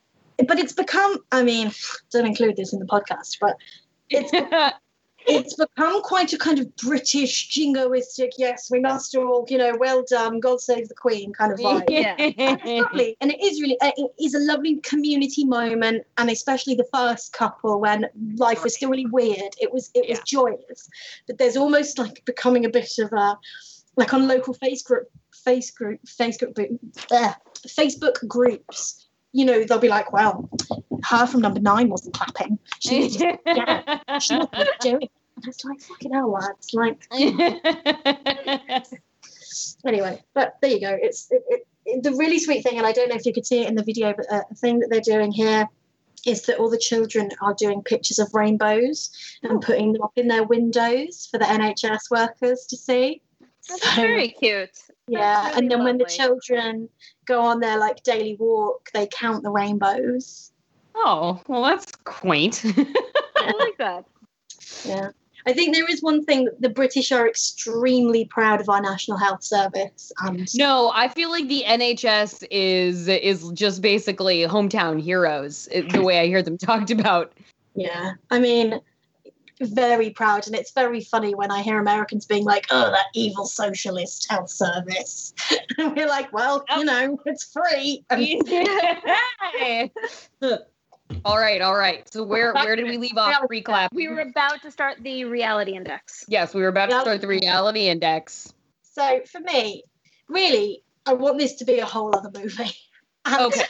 But 0.47 0.59
it's 0.59 0.73
become. 0.73 1.17
I 1.31 1.43
mean, 1.43 1.71
don't 2.11 2.25
include 2.25 2.55
this 2.55 2.73
in 2.73 2.79
the 2.79 2.85
podcast, 2.85 3.37
but 3.39 3.55
it's 4.09 4.31
it's 5.27 5.55
become 5.55 6.01
quite 6.01 6.33
a 6.33 6.37
kind 6.37 6.59
of 6.59 6.75
British 6.77 7.49
jingoistic, 7.49 8.31
yes, 8.37 8.69
we 8.71 8.79
must 8.79 9.15
all, 9.15 9.45
you 9.49 9.57
know, 9.57 9.75
well 9.79 10.03
done, 10.07 10.39
God 10.39 10.61
save 10.61 10.87
the 10.87 10.95
Queen 10.95 11.33
kind 11.33 11.51
of 11.51 11.59
vibe. 11.59 11.89
Yeah. 11.89 12.15
and 12.17 12.61
lovely. 12.81 13.17
And 13.21 13.31
it 13.31 13.41
is 13.41 13.61
really, 13.61 13.77
it 13.81 14.11
is 14.19 14.33
a 14.33 14.39
lovely 14.39 14.77
community 14.77 15.45
moment. 15.45 16.05
And 16.17 16.29
especially 16.29 16.75
the 16.75 16.87
first 16.93 17.33
couple 17.33 17.79
when 17.79 18.07
life 18.35 18.63
was 18.63 18.75
still 18.75 18.89
really 18.89 19.05
weird. 19.05 19.53
It 19.59 19.71
was, 19.73 19.91
it 19.93 20.09
was 20.09 20.19
yeah. 20.19 20.23
joyous. 20.25 20.89
But 21.27 21.37
there's 21.37 21.57
almost 21.57 21.97
like 21.97 22.23
becoming 22.25 22.65
a 22.65 22.69
bit 22.69 22.97
of 22.99 23.11
a, 23.13 23.37
like 23.95 24.13
on 24.13 24.27
local 24.27 24.53
Facebook, 24.55 25.05
Facebook, 25.45 25.99
Facebook, 26.05 26.79
uh, 27.11 27.33
Facebook 27.67 28.27
groups 28.27 29.07
you 29.33 29.45
know, 29.45 29.63
they'll 29.63 29.79
be 29.79 29.87
like, 29.87 30.11
well, 30.11 30.49
her 31.03 31.25
from 31.25 31.41
number 31.41 31.59
nine 31.59 31.89
wasn't 31.89 32.13
clapping. 32.13 32.59
She 32.79 33.03
was 33.03 33.15
just, 33.15 33.39
yeah, 33.45 34.19
she 34.19 34.35
was 34.35 34.67
doing. 34.81 35.09
And 35.37 35.47
it's 35.47 35.63
like, 35.65 35.79
fucking 35.79 36.13
hell, 36.13 36.31
lads. 36.31 36.73
Like, 36.73 37.07
anyway, 39.85 40.23
but 40.33 40.57
there 40.61 40.71
you 40.71 40.79
go. 40.81 40.97
It's 41.01 41.31
it, 41.31 41.43
it, 41.47 41.67
it, 41.85 42.03
the 42.03 42.13
really 42.13 42.39
sweet 42.39 42.63
thing, 42.63 42.77
and 42.77 42.85
I 42.85 42.91
don't 42.91 43.09
know 43.09 43.15
if 43.15 43.25
you 43.25 43.33
could 43.33 43.45
see 43.45 43.61
it 43.61 43.69
in 43.69 43.75
the 43.75 43.83
video, 43.83 44.13
but 44.15 44.31
uh, 44.31 44.41
the 44.49 44.55
thing 44.55 44.79
that 44.79 44.89
they're 44.89 45.01
doing 45.01 45.31
here 45.31 45.67
is 46.25 46.43
that 46.43 46.57
all 46.57 46.69
the 46.69 46.77
children 46.77 47.31
are 47.41 47.53
doing 47.53 47.81
pictures 47.81 48.19
of 48.19 48.33
rainbows 48.33 49.09
and 49.43 49.53
oh. 49.53 49.59
putting 49.59 49.93
them 49.93 50.01
up 50.01 50.13
in 50.15 50.27
their 50.27 50.43
windows 50.43 51.27
for 51.31 51.37
the 51.37 51.45
NHS 51.45 52.11
workers 52.11 52.65
to 52.69 52.77
see. 52.77 53.21
That's 53.69 53.95
so, 53.95 54.01
very 54.01 54.29
cute. 54.29 54.77
Yeah, 55.07 55.47
really 55.47 55.57
and 55.57 55.71
then 55.71 55.79
lovely. 55.79 55.91
when 55.91 55.97
the 55.99 56.05
children 56.05 56.89
go 57.25 57.41
on 57.41 57.59
their 57.59 57.77
like 57.77 58.03
daily 58.03 58.35
walk, 58.39 58.89
they 58.93 59.07
count 59.07 59.43
the 59.43 59.49
rainbows. 59.49 60.51
Oh, 60.95 61.41
well, 61.47 61.63
that's 61.63 61.91
quaint. 62.03 62.63
I 62.65 63.51
like 63.57 63.77
that. 63.77 64.05
Yeah. 64.85 65.11
I 65.45 65.53
think 65.53 65.73
there 65.73 65.89
is 65.89 66.03
one 66.03 66.23
thing 66.23 66.45
that 66.45 66.61
the 66.61 66.69
British 66.69 67.11
are 67.11 67.27
extremely 67.27 68.25
proud 68.25 68.61
of 68.61 68.69
our 68.69 68.81
National 68.81 69.17
Health 69.17 69.43
Service. 69.43 70.11
And 70.19 70.47
No, 70.55 70.91
I 70.93 71.07
feel 71.07 71.31
like 71.31 71.47
the 71.47 71.63
NHS 71.65 72.45
is 72.51 73.07
is 73.07 73.49
just 73.53 73.81
basically 73.81 74.43
hometown 74.43 75.01
heroes. 75.01 75.67
The 75.71 76.01
way 76.01 76.19
I 76.19 76.27
hear 76.27 76.43
them 76.43 76.57
talked 76.59 76.91
about. 76.91 77.33
yeah, 77.73 78.13
I 78.29 78.39
mean, 78.39 78.79
very 79.69 80.09
proud. 80.09 80.47
And 80.47 80.55
it's 80.55 80.71
very 80.71 81.01
funny 81.01 81.35
when 81.35 81.51
I 81.51 81.61
hear 81.61 81.79
Americans 81.79 82.25
being 82.25 82.43
like, 82.43 82.65
oh, 82.71 82.89
that 82.91 83.05
evil 83.13 83.45
socialist 83.45 84.29
health 84.29 84.49
service. 84.49 85.33
and 85.77 85.95
we're 85.95 86.07
like, 86.07 86.31
well, 86.33 86.63
you 86.77 86.85
know, 86.85 87.17
it's 87.25 87.51
free. 87.51 88.03
All 91.25 91.37
right, 91.37 91.61
all 91.61 91.75
right. 91.75 92.11
So 92.11 92.23
where 92.23 92.53
where 92.53 92.75
did 92.75 92.85
we 92.85 92.97
leave 92.97 93.17
off? 93.17 93.35
Reclap. 93.51 93.89
We 93.93 94.07
were 94.07 94.21
about 94.21 94.61
to 94.61 94.71
start 94.71 94.97
the 95.03 95.25
reality 95.25 95.73
index. 95.73 96.23
Yes, 96.27 96.53
we 96.53 96.61
were 96.61 96.69
about 96.69 96.89
to 96.89 97.01
start 97.01 97.21
the 97.21 97.27
reality 97.27 97.89
index. 97.89 98.53
so 98.81 99.19
for 99.29 99.41
me, 99.41 99.83
really, 100.29 100.83
I 101.05 101.13
want 101.13 101.37
this 101.37 101.55
to 101.55 101.65
be 101.65 101.79
a 101.79 101.85
whole 101.85 102.15
other 102.15 102.31
movie. 102.33 102.71
And 103.23 103.53
Okay. 103.53 103.61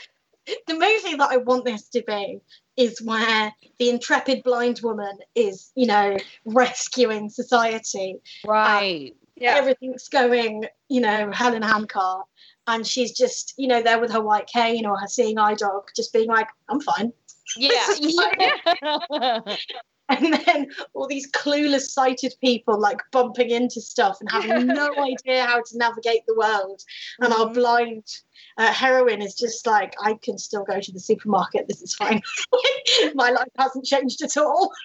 the 0.66 0.72
movie 0.72 1.14
that 1.16 1.28
I 1.30 1.36
want 1.36 1.66
this 1.66 1.90
to 1.90 2.02
be 2.06 2.40
is 2.76 3.00
where 3.02 3.52
the 3.78 3.90
intrepid 3.90 4.42
blind 4.42 4.80
woman 4.82 5.18
is, 5.34 5.72
you 5.74 5.86
know, 5.86 6.16
rescuing 6.44 7.28
society. 7.28 8.20
Right. 8.46 9.14
Yeah. 9.36 9.56
Everything's 9.56 10.08
going, 10.08 10.64
you 10.88 11.00
know, 11.00 11.30
hell 11.32 11.54
in 11.54 11.62
a 11.62 11.66
handcart. 11.66 12.26
And 12.66 12.86
she's 12.86 13.12
just, 13.12 13.54
you 13.56 13.66
know, 13.66 13.82
there 13.82 14.00
with 14.00 14.12
her 14.12 14.20
white 14.20 14.46
cane 14.46 14.86
or 14.86 14.96
her 14.98 15.08
seeing 15.08 15.38
eye 15.38 15.54
dog, 15.54 15.90
just 15.96 16.12
being 16.12 16.28
like, 16.28 16.48
I'm 16.68 16.80
fine. 16.80 17.12
Yeah. 17.56 17.86
yeah. 18.00 19.40
And 20.12 20.34
then 20.46 20.68
all 20.94 21.06
these 21.06 21.30
clueless 21.30 21.88
sighted 21.88 22.34
people 22.40 22.78
like 22.78 23.00
bumping 23.12 23.50
into 23.50 23.80
stuff 23.80 24.18
and 24.20 24.30
having 24.30 24.66
no 24.66 24.94
idea 24.98 25.44
how 25.44 25.62
to 25.62 25.78
navigate 25.78 26.22
the 26.26 26.34
world. 26.36 26.82
And 27.20 27.32
our 27.32 27.50
blind 27.50 28.04
uh, 28.58 28.72
heroine 28.72 29.22
is 29.22 29.34
just 29.34 29.66
like, 29.66 29.94
I 30.02 30.18
can 30.22 30.38
still 30.38 30.64
go 30.64 30.80
to 30.80 30.92
the 30.92 31.00
supermarket. 31.00 31.66
This 31.68 31.82
is 31.82 31.94
fine. 31.94 32.20
My 33.14 33.30
life 33.30 33.48
hasn't 33.58 33.86
changed 33.86 34.22
at 34.22 34.36
all. 34.36 34.70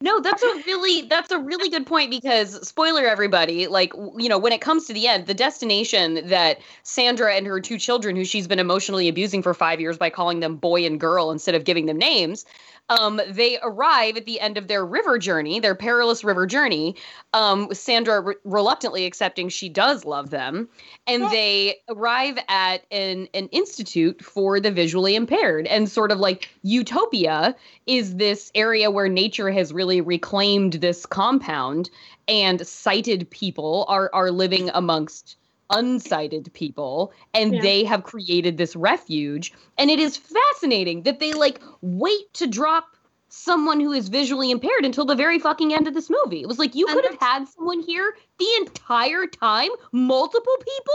No, 0.00 0.20
that's 0.20 0.42
a 0.42 0.62
really 0.66 1.02
that's 1.02 1.30
a 1.30 1.38
really 1.38 1.70
good 1.70 1.86
point 1.86 2.10
because 2.10 2.66
spoiler 2.66 3.06
everybody, 3.06 3.68
like 3.68 3.92
you 4.16 4.28
know, 4.28 4.38
when 4.38 4.52
it 4.52 4.60
comes 4.60 4.86
to 4.86 4.92
the 4.92 5.06
end, 5.06 5.26
the 5.26 5.34
destination 5.34 6.26
that 6.28 6.60
Sandra 6.82 7.34
and 7.34 7.46
her 7.46 7.60
two 7.60 7.78
children 7.78 8.16
who 8.16 8.24
she's 8.24 8.48
been 8.48 8.58
emotionally 8.58 9.08
abusing 9.08 9.40
for 9.40 9.54
5 9.54 9.80
years 9.80 9.96
by 9.96 10.10
calling 10.10 10.40
them 10.40 10.56
boy 10.56 10.84
and 10.84 10.98
girl 10.98 11.30
instead 11.30 11.54
of 11.54 11.64
giving 11.64 11.86
them 11.86 11.96
names, 11.96 12.44
um 12.88 13.20
they 13.28 13.58
arrive 13.62 14.16
at 14.16 14.26
the 14.26 14.40
end 14.40 14.58
of 14.58 14.68
their 14.68 14.84
river 14.84 15.18
journey, 15.18 15.60
their 15.60 15.74
perilous 15.74 16.24
river 16.24 16.46
journey, 16.46 16.96
um 17.32 17.68
with 17.68 17.78
Sandra 17.78 18.20
re- 18.20 18.34
reluctantly 18.44 19.06
accepting 19.06 19.48
she 19.48 19.68
does 19.68 20.04
love 20.04 20.30
them, 20.30 20.68
and 21.06 21.22
they 21.30 21.76
arrive 21.88 22.38
at 22.48 22.84
an 22.90 23.28
an 23.34 23.48
institute 23.48 24.22
for 24.24 24.60
the 24.60 24.70
visually 24.70 25.14
impaired. 25.14 25.66
And 25.66 25.88
sort 25.88 26.12
of 26.12 26.18
like 26.18 26.50
utopia 26.62 27.56
is 27.86 28.16
this 28.16 28.52
area 28.54 28.90
where 28.90 29.08
nature 29.08 29.50
has 29.50 29.72
really 29.72 30.00
reclaimed 30.00 30.74
this 30.74 31.06
compound 31.06 31.90
and 32.28 32.66
sighted 32.66 33.28
people 33.30 33.86
are 33.88 34.10
are 34.12 34.30
living 34.30 34.70
amongst 34.74 35.37
unsighted 35.70 36.52
people 36.52 37.12
and 37.34 37.54
Yeah. 37.54 37.62
they 37.62 37.84
have 37.84 38.02
created 38.04 38.56
this 38.56 38.74
refuge 38.76 39.52
and 39.76 39.90
it 39.90 39.98
is 39.98 40.16
fascinating 40.16 41.02
that 41.02 41.20
they 41.20 41.32
like 41.32 41.60
wait 41.82 42.32
to 42.34 42.46
drop 42.46 42.96
someone 43.28 43.78
who 43.80 43.92
is 43.92 44.08
visually 44.08 44.50
impaired 44.50 44.84
until 44.84 45.04
the 45.04 45.14
very 45.14 45.38
fucking 45.38 45.74
end 45.74 45.86
of 45.86 45.94
this 45.94 46.08
movie. 46.10 46.40
It 46.40 46.48
was 46.48 46.58
like 46.58 46.74
you 46.74 46.86
could 46.86 47.04
have 47.04 47.18
had 47.20 47.46
someone 47.48 47.80
here 47.80 48.16
the 48.38 48.48
entire 48.60 49.26
time, 49.26 49.70
multiple 49.92 50.56
people. 50.58 50.94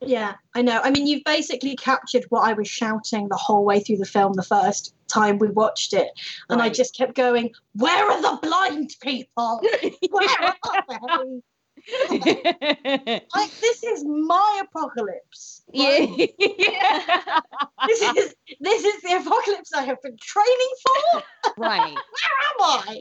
Yeah, 0.00 0.34
I 0.54 0.62
know. 0.62 0.80
I 0.82 0.90
mean, 0.90 1.06
you've 1.06 1.24
basically 1.24 1.74
captured 1.76 2.24
what 2.28 2.42
I 2.42 2.52
was 2.52 2.68
shouting 2.68 3.28
the 3.28 3.36
whole 3.36 3.64
way 3.64 3.80
through 3.80 3.96
the 3.96 4.04
film 4.06 4.34
the 4.34 4.42
first 4.42 4.94
time 5.08 5.38
we 5.38 5.48
watched 5.48 5.92
it. 5.94 6.08
And 6.50 6.60
I 6.60 6.68
just 6.68 6.94
kept 6.94 7.14
going, 7.14 7.52
Where 7.74 8.10
are 8.10 8.20
the 8.20 8.38
blind 8.46 8.94
people? 9.00 9.60
Where 10.10 10.28
are 10.28 10.84
they? 10.88 11.40
Like, 13.34 13.50
this 13.60 13.82
is 13.84 14.04
my 14.04 14.62
apocalypse. 14.64 15.62
right? 15.74 16.30
yeah. 16.38 17.40
This 17.86 18.02
is 18.02 18.34
this 18.60 18.84
is 18.84 19.02
the 19.02 19.16
apocalypse 19.20 19.72
I 19.72 19.82
have 19.82 20.00
been 20.02 20.16
training 20.20 20.72
for. 20.82 21.22
right. 21.58 21.80
Where 21.94 21.94
am 21.94 22.60
I? 22.60 23.00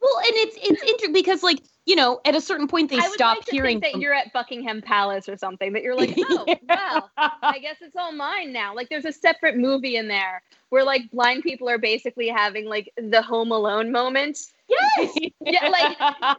Well, 0.00 0.18
and 0.18 0.34
it's 0.36 0.56
it's 0.56 0.82
interesting 0.82 1.12
because 1.12 1.42
like 1.42 1.58
you 1.86 1.96
know 1.96 2.20
at 2.24 2.36
a 2.36 2.40
certain 2.40 2.68
point 2.68 2.90
they 2.90 2.98
I 2.98 3.00
would 3.08 3.14
stop 3.14 3.38
like 3.38 3.46
to 3.46 3.50
hearing 3.50 3.80
think 3.80 3.82
that 3.82 3.92
from- 3.92 4.00
you're 4.02 4.14
at 4.14 4.32
Buckingham 4.32 4.80
Palace 4.82 5.28
or 5.28 5.36
something. 5.36 5.72
That 5.72 5.82
you're 5.82 5.96
like, 5.96 6.14
oh, 6.18 6.44
well, 6.68 7.10
I 7.16 7.58
guess 7.60 7.76
it's 7.80 7.96
all 7.96 8.12
mine 8.12 8.52
now. 8.52 8.74
Like, 8.74 8.88
there's 8.90 9.06
a 9.06 9.12
separate 9.12 9.56
movie 9.56 9.96
in 9.96 10.06
there 10.06 10.42
where 10.68 10.84
like 10.84 11.10
blind 11.10 11.42
people 11.42 11.68
are 11.68 11.78
basically 11.78 12.28
having 12.28 12.66
like 12.66 12.92
the 12.96 13.22
Home 13.22 13.50
Alone 13.50 13.90
moment. 13.90 14.38
Yes. 14.68 15.14
Yeah, 15.40 15.68
like 15.68 15.96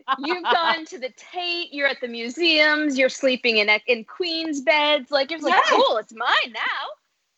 you've 0.19 0.43
gone 0.43 0.85
to 0.85 0.99
the 0.99 1.09
Tate, 1.17 1.73
you're 1.73 1.87
at 1.87 1.99
the 2.01 2.07
museums, 2.07 2.97
you're 2.97 3.09
sleeping 3.09 3.57
in 3.57 3.69
in 3.87 4.05
Queen's 4.05 4.61
beds. 4.61 5.09
Like, 5.11 5.31
you're 5.31 5.39
like, 5.39 5.53
Yes. 5.53 5.69
cool, 5.71 5.97
it's 5.97 6.13
mine 6.15 6.53
now. 6.53 6.61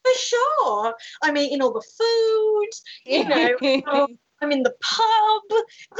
For 0.04 0.13
sure. 0.19 0.95
I'm 1.23 1.38
eating 1.38 1.62
all 1.62 1.71
the 1.71 1.82
food. 1.97 2.69
You 3.06 3.23
know, 3.30 3.84
oh, 3.88 4.08
I'm 4.41 4.51
in 4.51 4.63
the 4.63 4.73
pub. 4.82 5.60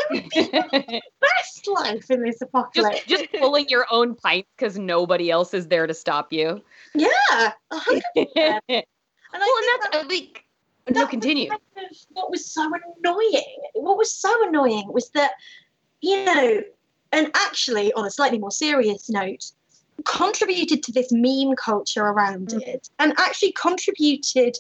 I'm 0.10 0.16
living 0.36 0.50
the 0.72 1.02
best 1.22 1.68
life 1.68 2.10
in 2.10 2.24
this 2.24 2.42
apocalypse. 2.42 3.04
just 3.06 3.30
just 3.32 3.34
pulling 3.42 3.70
your 3.70 3.86
own 3.92 4.16
pipe 4.16 4.48
because 4.58 4.78
nobody 4.80 5.30
else 5.30 5.54
is 5.54 5.68
there 5.68 5.86
to 5.88 5.94
stop 5.94 6.34
you. 6.34 6.62
Yeah, 6.96 7.08
hundred. 7.72 8.04
well, 8.16 8.60
And 9.34 9.42
I 9.42 9.44
and 9.44 9.44
think 9.44 9.82
that's 9.82 9.98
that- 10.08 10.42
a 10.92 10.94
big. 10.94 10.96
that 10.96 11.00
No, 11.00 11.06
was 11.06 11.10
continue. 11.12 11.50
kind 11.50 11.62
of 11.92 11.98
what 12.12 12.30
was 12.32 12.46
so 12.46 12.72
annoying. 13.00 13.58
What 13.74 13.98
was 13.98 14.14
so 14.14 14.48
annoying 14.48 14.92
was 14.94 15.10
that, 15.12 15.32
you 16.02 16.24
know, 16.26 16.62
and 17.12 17.30
actually, 17.34 17.92
on 17.94 18.06
a 18.06 18.10
slightly 18.12 18.40
more 18.40 18.52
serious 18.52 19.10
note, 19.10 19.52
contributed 20.06 20.82
to 20.84 20.92
this 20.92 21.12
meme 21.12 21.56
culture 21.56 22.04
around 22.04 22.50
Mm. 22.50 22.62
it, 22.68 22.90
and 23.00 23.14
actually 23.18 23.52
contributed 23.52 24.58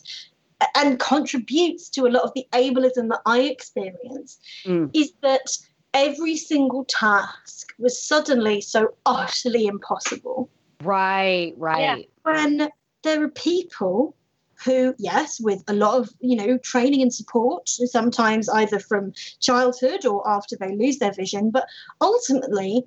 and 0.75 0.99
contributes 0.99 1.89
to 1.89 2.05
a 2.05 2.09
lot 2.09 2.21
of 2.23 2.31
the 2.35 2.45
ableism 2.53 3.09
that 3.09 3.21
I 3.25 3.41
experience, 3.41 4.37
Mm. 4.65 4.91
is 4.93 5.11
that 5.21 5.57
every 5.93 6.37
single 6.37 6.85
task 6.85 7.73
was 7.79 7.99
suddenly 8.01 8.61
so 8.61 8.93
utterly 9.05 9.65
impossible 9.65 10.49
Right, 10.83 11.53
right. 11.57 12.07
when 12.23 12.69
there 13.03 13.23
are 13.23 13.27
people 13.29 14.15
who 14.63 14.93
yes 14.97 15.39
with 15.39 15.63
a 15.67 15.73
lot 15.73 15.99
of 15.99 16.09
you 16.19 16.35
know 16.35 16.57
training 16.59 17.01
and 17.01 17.13
support 17.13 17.67
sometimes 17.67 18.49
either 18.49 18.79
from 18.79 19.13
childhood 19.39 20.05
or 20.05 20.27
after 20.29 20.55
they 20.55 20.75
lose 20.75 20.99
their 20.99 21.13
vision 21.13 21.49
but 21.51 21.65
ultimately 21.99 22.83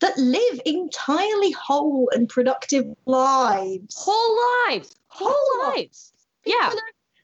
that 0.00 0.16
live 0.18 0.60
entirely 0.66 1.52
whole 1.52 2.10
and 2.12 2.28
productive 2.28 2.84
lives 3.06 3.94
Whole 3.96 4.38
lives, 4.66 4.96
whole 5.08 5.32
Whole 5.32 5.74
lives. 5.74 6.12
Yeah. 6.44 6.72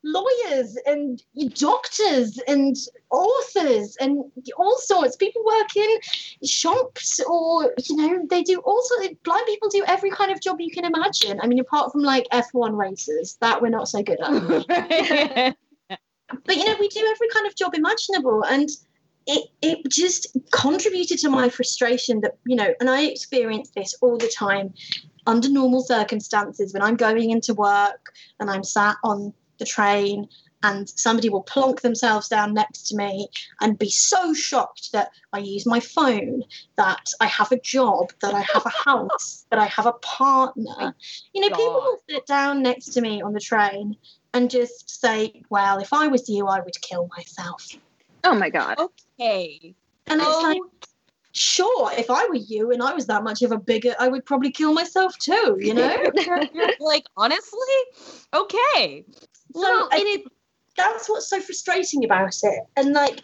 Lawyers 0.05 0.79
and 0.87 1.23
doctors 1.55 2.39
and 2.47 2.77
authors 3.11 3.97
and 4.01 4.25
all 4.57 4.77
sorts. 4.79 5.17
People 5.17 5.45
work 5.45 5.77
in 5.77 5.99
shops 6.45 7.21
or, 7.29 7.75
you 7.89 7.97
know, 7.97 8.27
they 8.31 8.43
do 8.43 8.61
all 8.61 8.81
sorts 8.83 9.15
blind 9.25 9.47
people 9.47 9.69
do 9.69 9.85
every 9.87 10.11
kind 10.11 10.31
of 10.31 10.41
job 10.41 10.61
you 10.61 10.71
can 10.71 10.85
imagine. 10.85 11.41
I 11.43 11.47
mean, 11.47 11.59
apart 11.59 11.93
from 11.93 12.03
like 12.03 12.27
F1 12.33 12.77
races, 12.77 13.37
that 13.41 13.61
we're 13.61 13.69
not 13.69 13.89
so 13.89 14.03
good 14.03 14.21
at. 14.21 15.57
But, 16.45 16.57
you 16.57 16.65
know, 16.67 16.77
we 16.79 16.89
do 16.89 17.07
every 17.11 17.29
kind 17.29 17.47
of 17.47 17.57
job 17.57 17.75
imaginable. 17.75 18.45
And 18.45 18.69
it, 19.27 19.49
it 19.63 19.89
just 19.91 20.37
contributed 20.51 21.19
to 21.21 21.31
my 21.31 21.49
frustration 21.49 22.21
that, 22.21 22.37
you 22.47 22.57
know, 22.57 22.75
and 22.81 22.89
I 22.89 23.05
experience 23.05 23.71
this 23.75 23.95
all 24.01 24.17
the 24.17 24.29
time 24.29 24.75
under 25.27 25.51
normal 25.51 25.83
circumstances 25.83 26.73
when 26.73 26.83
I'm 26.83 26.97
going 26.97 27.31
into 27.31 27.53
work 27.55 28.13
and 28.41 28.51
I'm 28.51 28.65
sat 28.65 28.97
on 29.05 29.35
the 29.59 29.65
train 29.65 30.29
and 30.63 30.89
somebody 30.89 31.29
will 31.29 31.43
plonk 31.43 31.83
themselves 31.83 32.29
down 32.29 32.53
next 32.53 32.89
to 32.89 32.97
me 32.97 33.29
and 33.61 33.79
be 33.79 33.91
so 33.91 34.35
shocked 34.35 34.91
that 34.93 35.11
I 35.33 35.39
use 35.39 35.67
my 35.67 35.79
phone, 35.79 36.43
that 36.77 37.07
I 37.21 37.27
have 37.27 37.53
a 37.53 37.61
job, 37.61 38.13
that 38.23 38.35
I 38.35 38.41
have 38.41 38.67
a 38.67 38.69
house, 38.85 39.47
that 39.51 39.61
I 39.61 39.67
have 39.67 39.87
a 39.87 39.93
partner. 39.93 40.95
You 41.33 41.43
know, 41.43 41.49
people 41.57 41.73
will 41.75 41.99
sit 42.09 42.27
down 42.27 42.63
next 42.63 42.87
to 42.95 43.01
me 43.01 43.23
on 43.23 43.33
the 43.35 43.41
train 43.41 43.97
and 44.35 44.51
just 44.51 45.01
say, 45.01 45.43
Well, 45.49 45.79
if 45.79 45.93
I 45.93 46.09
was 46.09 46.29
you, 46.29 46.47
I 46.47 46.61
would 46.61 46.81
kill 46.83 47.09
myself. 47.17 47.65
Oh 48.25 48.35
my 48.35 48.51
god. 48.51 48.79
okay. 48.79 49.75
And 50.09 50.21
it's 50.21 50.31
Oh. 50.31 50.43
like, 50.43 50.63
sure, 51.33 51.93
if 51.97 52.11
I 52.11 52.27
were 52.27 52.35
you 52.35 52.73
and 52.73 52.83
I 52.83 52.95
was 52.95 53.07
that 53.07 53.23
much 53.23 53.43
of 53.43 53.53
a 53.53 53.59
bigot, 53.59 53.95
I 54.01 54.09
would 54.09 54.25
probably 54.27 54.51
kill 54.51 54.73
myself 54.73 55.17
too, 55.19 55.57
you 55.61 55.75
know? 55.75 55.97
like 56.81 57.05
honestly, 57.17 57.59
okay. 58.35 59.05
So 59.61 59.71
Well, 59.71 59.89
I- 59.93 59.99
it 60.05 60.33
that's 60.79 61.09
what's 61.09 61.29
so 61.29 61.41
frustrating 61.41 62.05
about 62.05 62.35
it. 62.43 62.61
And 62.77 62.93
like, 62.93 63.21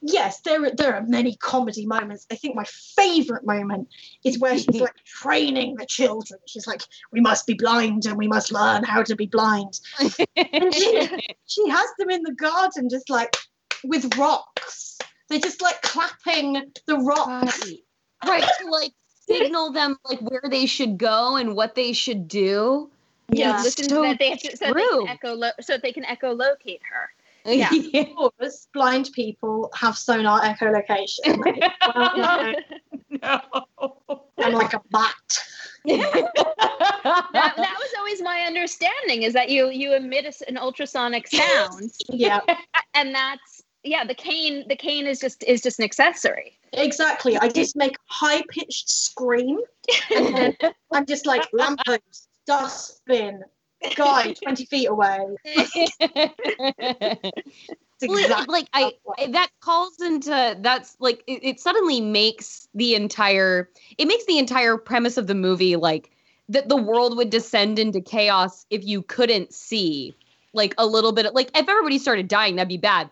yes, 0.00 0.40
there 0.40 0.64
are, 0.64 0.70
there 0.70 0.94
are 0.94 1.02
many 1.02 1.36
comedy 1.36 1.84
moments. 1.86 2.26
I 2.30 2.36
think 2.36 2.54
my 2.54 2.64
favorite 2.64 3.44
moment 3.44 3.88
is 4.24 4.38
where 4.38 4.56
she's 4.56 4.80
like 4.80 4.94
training 5.04 5.74
the 5.76 5.86
children. 5.86 6.38
She's 6.46 6.66
like, 6.66 6.82
"We 7.12 7.20
must 7.20 7.46
be 7.46 7.54
blind, 7.54 8.06
and 8.06 8.16
we 8.16 8.28
must 8.28 8.52
learn 8.52 8.84
how 8.84 9.02
to 9.02 9.16
be 9.16 9.26
blind." 9.26 9.80
and 9.98 10.72
she, 10.74 11.08
she 11.46 11.68
has 11.68 11.88
them 11.98 12.10
in 12.10 12.22
the 12.22 12.32
garden, 12.32 12.88
just 12.88 13.10
like 13.10 13.36
with 13.84 14.16
rocks. 14.16 14.98
They're 15.28 15.40
just 15.40 15.60
like 15.60 15.82
clapping 15.82 16.62
the 16.86 16.98
rocks. 16.98 17.60
Right. 18.24 18.42
right. 18.42 18.50
To 18.60 18.70
like 18.70 18.92
signal 19.28 19.72
them 19.72 19.96
like 20.08 20.20
where 20.20 20.44
they 20.48 20.66
should 20.66 20.98
go 20.98 21.34
and 21.36 21.56
what 21.56 21.74
they 21.74 21.92
should 21.92 22.28
do. 22.28 22.90
Yeah, 23.32 23.60
listen 23.62 23.88
so 23.88 23.96
so 23.96 24.02
that 24.02 24.18
they 24.18 24.30
have 24.30 24.38
to, 24.40 24.56
so 24.56 24.72
they 24.72 24.82
can 24.88 25.08
echo 25.08 25.34
lo- 25.34 25.50
so 25.60 25.78
they 25.78 25.92
can 25.92 26.04
echolocate 26.04 26.80
her. 26.90 27.10
Yeah. 27.46 27.70
Of 27.94 28.16
course, 28.16 28.66
blind 28.74 29.10
people 29.14 29.70
have 29.74 29.96
sonar 29.96 30.40
echolocation. 30.40 31.38
well, 31.94 32.12
you 32.16 33.18
know, 33.20 33.40
no. 33.78 34.20
I'm 34.38 34.52
like 34.52 34.74
a 34.74 34.82
bat. 34.90 35.38
That, 37.04 37.54
that 37.56 37.76
was 37.78 37.90
always 37.98 38.20
my 38.20 38.40
understanding 38.40 39.22
is 39.22 39.32
that 39.34 39.48
you 39.48 39.70
you 39.70 39.94
emit 39.94 40.24
a 40.24 40.28
s 40.28 40.42
an 40.42 40.56
ultrasonic 40.58 41.28
sound, 41.28 41.92
Yeah, 42.08 42.40
and 42.94 43.14
that's 43.14 43.62
yeah. 43.84 44.04
The 44.04 44.14
cane 44.14 44.66
the 44.66 44.74
cane 44.74 45.06
is 45.06 45.20
just 45.20 45.44
is 45.44 45.62
just 45.62 45.78
an 45.78 45.84
accessory. 45.84 46.58
exactly. 46.72 47.36
I 47.38 47.48
just 47.48 47.76
make 47.76 47.92
a 47.94 48.12
high 48.12 48.42
pitched 48.50 48.88
scream, 48.90 49.58
and 50.14 50.36
then 50.36 50.56
I'm 50.92 51.06
just 51.06 51.26
like 51.26 51.46
lamppost, 51.52 52.25
dustbin, 52.46 53.42
guy 53.96 54.32
20 54.42 54.64
feet 54.66 54.86
away. 54.86 55.26
It's 58.02 58.10
Well, 58.12 58.18
it- 58.18 58.24
exactly 58.26 58.52
like 58.52 58.68
I, 58.74 58.92
that 59.28 59.48
calls 59.60 59.98
into 60.02 60.56
that's 60.60 60.96
like 61.00 61.22
it, 61.26 61.40
it 61.42 61.60
suddenly 61.60 62.02
makes 62.02 62.68
the 62.74 62.94
entire 62.94 63.70
it 63.96 64.06
makes 64.06 64.26
the 64.26 64.38
entire 64.38 64.76
premise 64.76 65.16
of 65.16 65.26
the 65.26 65.34
movie 65.34 65.76
like 65.76 66.10
that 66.50 66.68
the 66.68 66.76
world 66.76 67.16
would 67.16 67.30
descend 67.30 67.78
into 67.78 68.02
chaos 68.02 68.66
if 68.68 68.84
you 68.84 69.00
couldn't 69.00 69.54
see 69.54 70.14
like 70.52 70.74
a 70.76 70.84
little 70.86 71.12
bit 71.12 71.24
of, 71.24 71.32
like 71.34 71.48
if 71.56 71.66
everybody 71.68 71.98
started 71.98 72.28
dying 72.28 72.56
that'd 72.56 72.68
be 72.68 72.76
bad 72.76 73.08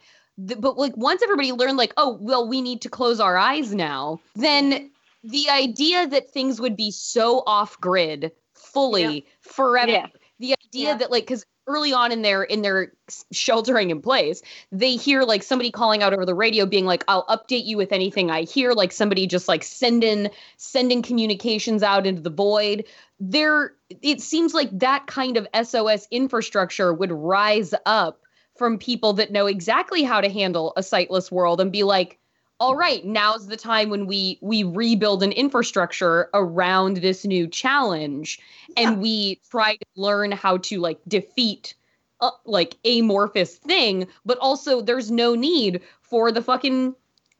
Th- 0.46 0.60
but 0.60 0.76
like 0.76 0.94
once 0.98 1.22
everybody 1.22 1.52
learned 1.52 1.78
like 1.78 1.94
oh 1.96 2.18
well 2.20 2.46
we 2.46 2.60
need 2.60 2.82
to 2.82 2.90
close 2.90 3.20
our 3.20 3.38
eyes 3.38 3.74
now 3.74 4.20
then 4.36 4.90
the 5.22 5.48
idea 5.48 6.06
that 6.08 6.30
things 6.30 6.60
would 6.60 6.76
be 6.76 6.90
so 6.90 7.42
off 7.46 7.80
grid 7.80 8.32
fully 8.74 9.26
forever 9.40 9.90
Yeah. 9.90 10.06
the 10.38 10.52
idea 10.52 10.88
Yeah. 10.88 10.96
that 10.98 11.10
like 11.10 11.24
because 11.24 11.46
early 11.66 11.94
on 11.94 12.12
in 12.12 12.20
their 12.20 12.42
in 12.42 12.60
their 12.60 12.92
sheltering 13.32 13.90
in 13.90 14.02
place 14.02 14.42
they 14.70 14.96
hear 14.96 15.22
like 15.22 15.42
somebody 15.42 15.70
calling 15.70 16.02
out 16.02 16.12
over 16.12 16.26
the 16.26 16.34
radio 16.34 16.66
being 16.66 16.84
like 16.84 17.02
i'll 17.08 17.24
update 17.26 17.64
you 17.64 17.78
with 17.78 17.90
anything 17.90 18.30
i 18.30 18.42
hear 18.42 18.72
like 18.72 18.92
somebody 18.92 19.26
just 19.26 19.48
like 19.48 19.62
sending 19.62 20.28
sending 20.58 21.00
communications 21.00 21.82
out 21.82 22.06
into 22.06 22.20
the 22.20 22.28
void 22.28 22.84
there 23.18 23.72
it 24.02 24.20
seems 24.20 24.52
like 24.52 24.68
that 24.78 25.06
kind 25.06 25.38
of 25.38 25.48
sos 25.66 26.06
infrastructure 26.10 26.92
would 26.92 27.12
rise 27.12 27.72
up 27.86 28.20
from 28.56 28.78
people 28.78 29.14
that 29.14 29.32
know 29.32 29.46
exactly 29.46 30.02
how 30.02 30.20
to 30.20 30.28
handle 30.28 30.74
a 30.76 30.82
sightless 30.82 31.32
world 31.32 31.60
and 31.62 31.72
be 31.72 31.82
like 31.82 32.18
all 32.64 32.76
right 32.76 33.04
now's 33.04 33.46
the 33.46 33.58
time 33.58 33.90
when 33.90 34.06
we 34.06 34.38
we 34.40 34.62
rebuild 34.64 35.22
an 35.22 35.32
infrastructure 35.32 36.30
around 36.32 36.96
this 36.96 37.26
new 37.26 37.46
challenge. 37.46 38.38
And 38.78 39.02
we 39.02 39.38
try 39.50 39.76
to 39.76 39.86
learn 39.96 40.32
how 40.32 40.56
to 40.56 40.80
like 40.80 40.98
defeat 41.06 41.74
uh, 42.20 42.30
like 42.46 42.78
amorphous 42.86 43.56
thing 43.56 44.06
but 44.24 44.38
also 44.38 44.80
there's 44.80 45.10
no 45.10 45.34
need 45.34 45.82
for 46.00 46.32
the 46.32 46.40
fucking 46.40 46.94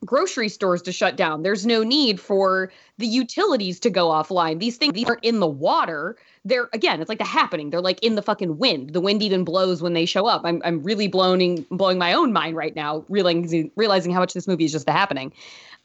grocery 0.05 0.51
stores 0.51 0.83
to 0.83 0.93
shut 0.93 1.17
down. 1.17 1.43
There's 1.43 1.65
no 1.65 1.83
need 1.83 2.21
for 2.21 2.71
the 2.99 3.07
utilities 3.07 3.81
to 3.81 3.91
go 3.91 4.09
offline. 4.09 4.61
These 4.61 4.77
things 4.77 4.93
these 4.93 5.09
aren't 5.09 5.25
in 5.25 5.41
the 5.41 5.47
water 5.47 6.17
they're 6.45 6.69
again 6.73 7.01
it's 7.01 7.09
like 7.09 7.19
the 7.19 7.25
happening. 7.25 7.71
They're 7.71 7.81
like 7.81 8.03
in 8.03 8.15
the 8.15 8.23
fucking 8.23 8.59
wind. 8.59 8.93
The 8.93 9.01
wind 9.01 9.23
even 9.23 9.45
blows 9.45 9.83
when 9.83 9.95
they 9.95 10.05
show 10.05 10.27
up. 10.27 10.43
I'm, 10.45 10.61
I'm 10.65 10.83
really 10.83 11.09
blowing 11.09 11.65
blowing 11.71 11.99
my 11.99 12.13
own 12.13 12.33
mind 12.33 12.57
right 12.57 12.75
now 12.75 13.05
realizing 13.09 13.71
realizing 13.77 14.13
how 14.13 14.21
much 14.21 14.35
this 14.35 14.47
movie 14.47 14.65
is 14.65 14.73
just 14.73 14.87
the 14.87 14.93
happening. 14.93 15.33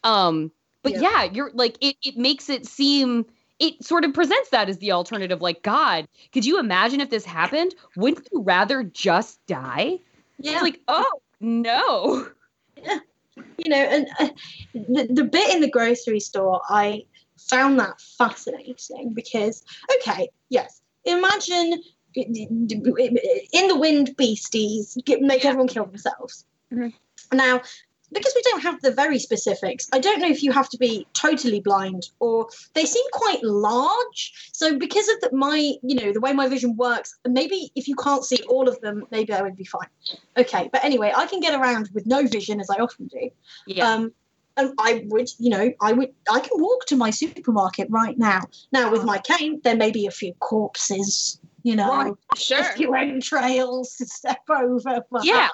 Um 0.04 0.52
but 0.84 0.94
Yeah. 0.94 1.02
yeah, 1.02 1.24
you're 1.26 1.52
like 1.54 1.78
it 1.82 1.96
it 2.04 2.18
makes 2.18 2.50
it 2.50 2.66
seem 2.66 3.26
it 3.60 3.84
sort 3.84 4.06
of 4.06 4.14
presents 4.14 4.50
that 4.50 4.70
as 4.70 4.78
the 4.78 4.92
alternative 4.92 5.42
like 5.42 5.62
god 5.64 6.08
could 6.32 6.46
you 6.46 6.60
imagine 6.60 7.02
if 7.02 7.10
this 7.10 7.26
happened? 7.26 7.74
Wouldn't 7.96 8.28
you 8.32 8.42
rather 8.42 8.84
just 8.84 9.46
die? 9.48 10.00
Yeah, 10.40 10.54
it's 10.54 10.62
like 10.62 10.82
oh 10.88 11.22
no. 11.40 12.28
Yeah. 12.82 13.00
you 13.58 13.70
know, 13.70 13.78
and 13.78 14.08
uh, 14.20 14.30
the, 14.74 15.08
the 15.10 15.24
bit 15.24 15.54
in 15.54 15.62
the 15.62 15.70
grocery 15.70 16.20
store, 16.20 16.62
I 16.70 17.06
found 17.50 17.80
that 17.80 18.00
fascinating 18.18 19.14
because, 19.14 19.64
okay, 19.98 20.30
yes, 20.50 20.82
imagine 21.06 21.82
in 22.16 22.68
the 22.68 23.78
wind 23.78 24.16
beasties 24.18 24.98
get, 25.06 25.22
make 25.22 25.46
everyone 25.46 25.68
kill 25.68 25.86
themselves. 25.86 26.46
Mhm. 26.72 26.94
Now, 27.34 27.62
because 28.12 28.34
we 28.36 28.42
don't 28.42 28.62
have 28.62 28.82
the 28.82 28.92
very 28.92 29.20
specifics, 29.20 29.88
I 29.94 30.00
don't 30.00 30.20
know 30.20 30.28
if 30.28 30.42
you 30.42 30.52
have 30.52 30.68
to 30.70 30.78
be 30.78 31.06
totally 31.14 31.60
blind 31.60 32.10
or 32.20 32.48
they 32.74 32.86
seem 32.86 33.06
quite 33.12 33.44
large. 33.44 34.50
So 34.52 34.78
because 34.78 35.08
of 35.10 35.22
the, 35.22 35.30
my, 35.36 35.74
you 35.84 35.96
know, 35.96 36.12
the 36.12 36.20
way 36.20 36.34
my 36.34 36.48
vision 36.48 36.76
works, 36.76 37.16
maybe 37.28 37.72
if 37.76 37.88
you 37.88 37.96
can't 37.96 38.26
see 38.26 38.42
all 38.50 38.68
of 38.68 38.80
them, 38.82 39.06
maybe 39.12 39.32
I 39.34 39.42
would 39.44 39.56
be 39.56 39.64
fine. 39.66 39.90
Okay, 40.38 40.70
but 40.72 40.84
anyway, 40.84 41.14
I 41.16 41.28
can 41.28 41.40
get 41.40 41.54
around 41.60 41.90
with 41.94 42.08
no 42.08 42.26
vision 42.26 42.60
as 42.60 42.70
I 42.70 42.78
often 42.78 43.08
do. 43.08 43.30
yeah 43.68 43.94
Um, 43.94 44.12
and 44.60 44.74
I 44.80 45.04
would, 45.08 45.30
you 45.38 45.50
know, 45.50 45.72
I 45.82 45.94
would, 45.94 46.14
I 46.32 46.40
can 46.40 46.62
walk 46.62 46.86
to 46.88 46.96
my 46.96 47.10
supermarket 47.10 47.88
right 47.90 48.18
now. 48.18 48.42
Now 48.72 48.92
with 48.92 49.04
my 49.04 49.18
cane, 49.20 49.62
there 49.64 49.76
may 49.76 49.92
be 49.92 50.06
a 50.06 50.12
few 50.12 50.34
corpses, 50.36 51.40
you 51.64 51.76
know, 51.76 51.90
Right, 51.90 52.14
Sure. 52.36 52.60
a 52.60 52.64
few 52.74 52.94
entrails 52.94 53.96
to 53.98 54.06
step 54.06 54.42
over. 54.50 55.04
But, 55.12 55.26
yeah 55.26 55.50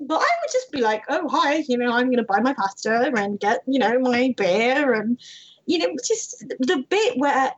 but 0.00 0.16
I 0.16 0.18
would 0.18 0.52
just 0.52 0.70
be 0.70 0.80
like, 0.80 1.02
oh 1.08 1.28
hi, 1.28 1.64
you 1.68 1.76
know, 1.76 1.90
I'm 1.92 2.06
going 2.06 2.18
to 2.18 2.22
buy 2.22 2.40
my 2.40 2.54
pasta 2.54 3.12
and 3.16 3.40
get, 3.40 3.62
you 3.66 3.78
know, 3.78 3.98
my 3.98 4.32
beer 4.36 4.94
and, 4.94 5.18
you 5.66 5.78
know, 5.78 5.88
just 6.06 6.44
the 6.60 6.84
bit 6.88 7.18
where. 7.18 7.52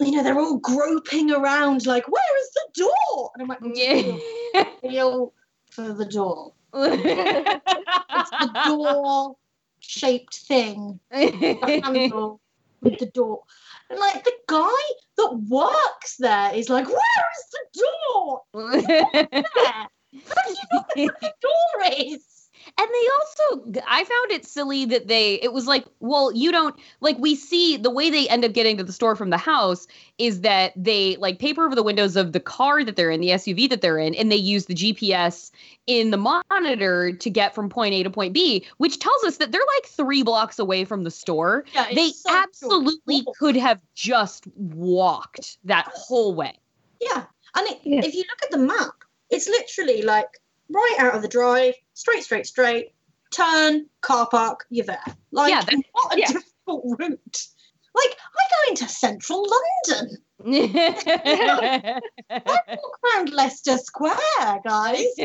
You 0.00 0.10
know, 0.10 0.22
they're 0.24 0.38
all 0.38 0.56
groping 0.56 1.30
around, 1.30 1.86
like, 1.86 2.08
where 2.08 2.40
is 2.40 2.50
the 2.50 2.82
door? 2.82 3.30
And 3.34 3.42
I'm 3.42 3.48
like, 3.48 3.60
yeah 3.76 4.64
feel 4.82 5.32
for 5.70 5.92
the 5.92 6.04
door. 6.04 6.52
It's 6.74 8.30
the 8.30 8.62
door 8.66 9.36
shaped 9.82 10.34
thing 10.34 11.00
the 11.10 11.80
handle 11.84 12.40
with 12.80 12.98
the 12.98 13.06
door. 13.06 13.42
And 13.90 13.98
like 13.98 14.24
the 14.24 14.32
guy 14.48 14.82
that 15.18 15.34
works 15.48 16.16
there 16.18 16.54
is 16.54 16.68
like, 16.68 16.88
where 16.88 17.26
is 17.38 17.46
the 17.52 17.64
door? 17.80 18.42
There. 18.54 19.88
How 20.28 20.42
do 20.46 20.50
you 20.50 20.66
know 20.72 20.84
where 20.94 21.16
the 21.20 21.32
door 21.40 22.04
is? 22.14 22.31
And 22.78 22.88
they 22.88 23.52
also, 23.60 23.80
I 23.86 24.04
found 24.04 24.32
it 24.32 24.46
silly 24.46 24.86
that 24.86 25.06
they, 25.06 25.34
it 25.34 25.52
was 25.52 25.66
like, 25.66 25.84
well, 26.00 26.32
you 26.32 26.50
don't, 26.50 26.74
like, 27.00 27.18
we 27.18 27.34
see 27.36 27.76
the 27.76 27.90
way 27.90 28.08
they 28.10 28.28
end 28.28 28.44
up 28.44 28.52
getting 28.52 28.76
to 28.78 28.84
the 28.84 28.92
store 28.92 29.14
from 29.14 29.30
the 29.30 29.36
house 29.36 29.86
is 30.18 30.40
that 30.40 30.72
they, 30.74 31.16
like, 31.16 31.38
paper 31.38 31.64
over 31.64 31.74
the 31.74 31.82
windows 31.82 32.16
of 32.16 32.32
the 32.32 32.40
car 32.40 32.82
that 32.82 32.96
they're 32.96 33.10
in, 33.10 33.20
the 33.20 33.28
SUV 33.28 33.68
that 33.70 33.82
they're 33.82 33.98
in, 33.98 34.14
and 34.14 34.32
they 34.32 34.36
use 34.36 34.66
the 34.66 34.74
GPS 34.74 35.50
in 35.86 36.10
the 36.10 36.16
monitor 36.16 37.12
to 37.12 37.30
get 37.30 37.54
from 37.54 37.68
point 37.68 37.94
A 37.94 38.02
to 38.04 38.10
point 38.10 38.32
B, 38.32 38.66
which 38.78 38.98
tells 38.98 39.22
us 39.24 39.36
that 39.36 39.52
they're 39.52 39.60
like 39.76 39.86
three 39.86 40.22
blocks 40.22 40.58
away 40.58 40.84
from 40.84 41.04
the 41.04 41.10
store. 41.10 41.64
Yeah, 41.74 41.86
it's 41.90 41.94
They 41.94 42.10
so 42.10 42.30
short. 42.30 42.42
absolutely 42.44 43.26
could 43.38 43.56
have 43.56 43.80
just 43.94 44.46
walked 44.56 45.58
that 45.64 45.86
whole 45.94 46.34
way. 46.34 46.58
Yeah. 47.00 47.24
And 47.54 47.68
it, 47.68 47.80
Yeah. 47.82 48.00
if 48.04 48.14
you 48.14 48.24
look 48.28 48.42
at 48.42 48.50
the 48.50 48.58
map, 48.58 48.94
it's 49.30 49.46
literally 49.46 50.02
like 50.02 50.28
right 50.70 50.96
out 50.98 51.14
of 51.14 51.22
the 51.22 51.28
drive, 51.28 51.74
straight, 51.94 52.22
straight, 52.24 52.46
straight, 52.46 52.92
turn, 53.34 53.86
car 54.00 54.26
park, 54.28 54.64
you're 54.70 54.86
there. 54.86 55.02
Like, 55.30 55.50
Yeah, 55.50 55.62
that- 55.62 55.82
what 55.92 56.14
a 56.14 56.18
yeah. 56.20 56.26
difficult 56.28 56.98
route. 56.98 57.46
Like, 57.94 58.16
I 58.16 58.42
go 58.50 58.70
into 58.70 58.88
central 58.88 59.46
London. 59.90 60.16
I 60.44 62.00
walk 62.46 62.98
around 63.04 63.30
Leicester 63.32 63.76
Square, 63.76 64.60
guys. 64.64 65.04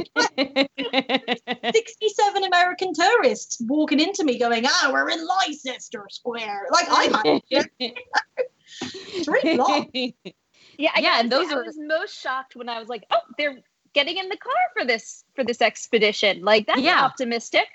67 1.74 2.44
American 2.44 2.94
tourists 2.94 3.58
walking 3.62 4.00
into 4.02 4.24
me 4.26 4.38
going, 4.38 4.66
ah, 4.68 4.90
we're 4.92 5.10
in 5.10 5.26
Leicester 5.26 6.06
Square. 6.10 6.68
Like, 6.72 6.88
I'm 6.90 7.42
it's 7.50 9.28
really 9.28 9.58
long. 9.58 9.90
Yeah, 9.94 10.12
I 10.24 10.34
Yeah, 10.78 10.92
gotta 11.02 11.20
and 11.22 11.32
those 11.32 11.48
say, 11.50 11.56
are- 11.56 11.64
I 11.64 11.68
was 11.68 11.78
most 11.80 12.20
shocked 12.22 12.56
when 12.56 12.70
I 12.70 12.80
was 12.80 12.90
like, 12.90 13.04
"Oh, 13.10 13.18
they're 13.38 13.58
getting 13.98 14.18
in 14.18 14.30
the 14.30 14.38
car 14.38 14.54
for 14.76 14.86
this 14.86 15.24
for 15.36 15.44
this 15.44 15.62
expedition." 15.62 16.44
Like 16.44 16.68
that's 16.68 16.82
Yeah. 16.82 17.04
optimistic. 17.04 17.68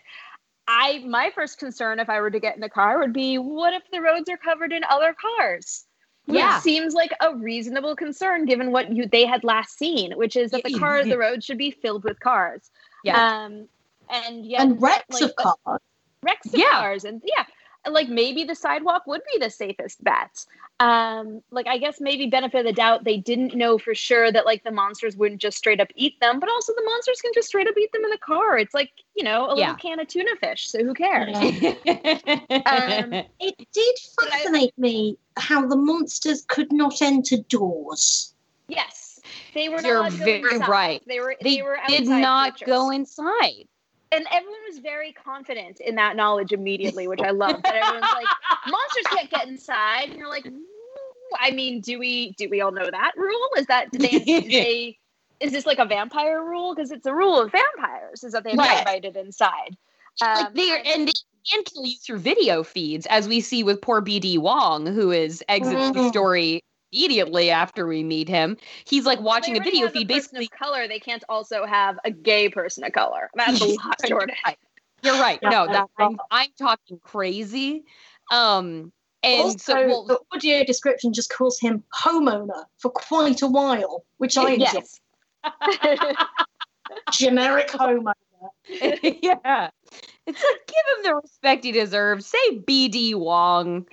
I 0.69 1.01
my 1.07 1.31
first 1.35 1.59
concern 1.59 1.99
if 1.99 2.09
I 2.09 2.21
were 2.21 2.31
to 2.31 2.41
get 2.41 2.55
in 2.55 2.61
the 2.61 2.69
car 2.69 2.99
would 3.01 3.13
be, 3.13 3.37
what 3.39 3.75
if 3.75 3.83
the 3.91 4.01
roads 4.01 4.29
are 4.29 4.37
covered 4.37 4.73
in 4.73 4.83
other 4.89 5.15
cars? 5.15 5.85
Which 6.27 6.39
Yeah. 6.39 6.61
seems 6.61 6.95
like 6.95 7.13
a 7.21 7.35
reasonable 7.35 7.97
concern 7.97 8.45
given 8.45 8.71
what 8.71 8.93
you 8.97 9.07
they 9.07 9.27
had 9.27 9.43
last 9.43 9.77
seen, 9.77 10.13
which 10.13 10.37
is 10.37 10.53
that 10.53 10.63
the 10.65 10.79
car 10.79 11.05
the 11.05 11.19
roads 11.19 11.45
should 11.45 11.59
be 11.59 11.73
filled 11.73 12.05
with 12.05 12.21
cars. 12.21 12.71
Yeah. 13.03 13.19
Um, 13.45 13.69
and 14.09 14.47
yeah, 14.47 14.63
and 14.63 14.81
wrecks 14.81 15.21
like, 15.21 15.33
of 15.39 15.57
cars. 15.65 15.81
wrecks 16.23 16.47
of 16.55 16.61
Yeah. 16.61 16.71
cars, 16.71 17.05
and 17.05 17.21
yeah, 17.25 17.45
like 17.91 18.09
maybe 18.09 18.45
the 18.45 18.55
sidewalk 18.55 19.07
would 19.07 19.23
be 19.33 19.39
the 19.39 19.51
safest 19.51 20.03
bet. 20.05 20.45
Um, 20.81 21.43
like 21.51 21.67
I 21.67 21.79
guess 21.79 22.01
maybe 22.01 22.27
benefit 22.27 22.61
of 22.61 22.67
the 22.67 22.73
doubt, 22.73 23.05
they 23.05 23.17
didn't 23.17 23.55
know 23.55 23.79
for 23.79 23.95
sure 23.95 24.31
that 24.33 24.47
like 24.47 24.65
the 24.65 24.71
monsters 24.71 25.17
wouldn't 25.17 25.41
just 25.41 25.59
straight 25.59 25.81
up 25.81 25.89
eat 25.95 26.19
them, 26.21 26.41
but 26.41 26.49
also 26.49 26.73
the 26.75 26.83
monsters 26.85 27.21
can 27.21 27.31
just 27.35 27.49
straight 27.49 27.69
up 27.69 27.75
eat 27.79 27.93
them 27.93 28.05
in 28.05 28.11
the 28.11 28.19
car. 28.19 28.59
It's 28.59 28.75
like 28.75 28.91
you 29.15 29.25
know 29.25 29.47
a 29.49 29.57
Yeah. 29.59 29.69
little 29.73 29.77
can 29.77 30.01
of 30.01 30.09
tuna 30.09 30.31
fish, 30.41 30.69
so 30.69 30.83
who 30.85 30.95
cares? 30.95 31.37
Um, 32.67 33.13
It 33.41 33.57
did 33.73 33.97
But 34.17 34.27
I- 34.27 34.31
fascinate 34.39 34.77
me 34.79 35.19
how 35.37 35.67
the 35.67 35.77
monsters 35.77 36.45
could 36.49 36.73
not 36.73 37.01
enter 37.03 37.37
doors. 37.49 38.35
Yes, 38.69 39.21
they 39.55 39.69
were. 39.69 39.81
You're 39.81 40.03
not 40.03 40.13
very 40.13 40.41
inside. 40.55 40.69
right. 40.69 41.03
They 41.07 41.21
were. 41.21 41.37
they 41.43 41.57
They, 41.57 41.63
were 41.63 41.79
did 41.89 42.07
not 42.07 42.53
creatures. 42.55 42.67
go 42.67 42.91
inside. 42.91 43.67
And 44.13 44.27
everyone 44.31 44.61
was 44.69 44.79
very 44.79 45.13
confident 45.13 45.81
in 45.81 45.97
that 45.97 46.17
knowledge 46.17 46.53
immediately, 46.53 47.09
which 47.09 47.21
I 47.23 47.31
love. 47.31 47.63
That 47.65 47.75
everyone's 47.77 48.13
like, 48.13 48.37
monsters 48.67 49.07
can't 49.09 49.31
get 49.31 49.49
inside, 49.49 50.11
and 50.11 50.17
you're 50.17 50.29
like, 50.29 50.45
"Mm, 50.45 50.61
I 51.41 51.51
mean, 51.51 51.81
do 51.81 51.99
we 51.99 52.33
do 52.33 52.49
we 52.51 52.61
all 52.61 52.73
know 52.73 52.91
that 52.91 53.13
rule? 53.17 53.49
Is 53.57 53.67
that 53.67 53.91
do 53.91 53.99
they, 53.99 54.19
do 54.43 54.53
they 54.53 54.99
is 55.41 55.53
this 55.53 55.67
like 55.67 55.79
a 55.79 55.87
vampire 55.87 56.43
rule? 56.45 56.75
Because 56.75 56.91
it's 56.93 57.07
a 57.07 57.15
rule 57.15 57.41
of 57.41 57.51
vampires 57.53 58.23
is 58.23 58.33
that 58.33 58.45
they're 58.45 58.57
Right. 58.57 58.79
invited 58.79 59.17
inside. 59.17 59.77
like 60.21 60.47
Um, 60.47 60.53
they 60.55 60.71
are, 60.71 60.81
and 60.85 61.09
they 61.09 61.13
can 61.51 61.65
kill 61.65 61.87
you 61.87 61.97
through 61.97 62.19
video 62.19 62.63
feeds, 62.63 63.07
as 63.07 63.27
we 63.27 63.41
see 63.41 63.65
with 63.65 63.81
poor 63.81 64.01
BD 64.03 64.39
Wong, 64.39 64.87
who 64.87 65.11
is 65.11 65.43
exits 65.49 65.91
the 65.91 66.01
Mhm. 66.01 66.09
story 66.09 66.63
immediately 66.93 67.51
after 67.51 67.87
we 67.87 68.03
meet 68.03 68.29
him. 68.29 68.57
He's 68.85 69.07
like 69.07 69.21
watching 69.21 69.55
they 69.55 69.61
a 69.61 69.63
video 69.63 69.83
have 69.87 69.93
feed, 69.93 70.09
person 70.09 70.37
basically. 70.37 70.45
of 70.45 70.51
color. 70.59 70.89
They 70.89 70.99
can't 70.99 71.25
also 71.29 71.65
have 71.67 71.99
a 72.05 72.11
gay 72.11 72.49
person 72.49 72.85
of 72.85 72.93
color. 72.93 73.31
That's 73.35 73.61
a 73.61 73.65
lot, 73.85 73.97
You're 74.03 74.19
Jordan. 74.21 74.37
right. 74.45 74.59
You're 75.03 75.19
right. 75.21 75.39
Yeah. 75.43 75.51
No, 75.51 75.67
that 75.67 75.89
I'm, 75.99 76.17
I'm 76.31 76.51
talking 76.59 77.01
crazy. 77.03 77.85
Um, 78.31 78.93
and 79.25 79.43
also, 79.43 79.59
so 79.59 79.87
well, 79.87 80.05
the 80.07 80.19
audio 80.33 80.65
description 80.65 81.13
just 81.13 81.33
calls 81.33 81.59
him 81.59 81.83
homeowner 82.03 82.65
for 82.79 82.91
quite 82.91 83.43
a 83.43 83.47
while, 83.49 84.05
which 84.19 84.37
I 84.37 84.51
enjoy. 84.53 84.65
yes. 84.73 85.01
Generic 87.13 87.69
homeowner. 87.69 88.13
yeah. 88.71 89.71
It's 90.27 90.43
like 90.45 90.67
give 90.67 90.97
him 90.99 91.03
the 91.05 91.15
respect 91.17 91.65
he 91.65 91.73
deserves. 91.73 92.27
Say 92.27 92.59
BD 92.61 93.15
Wong. 93.15 93.87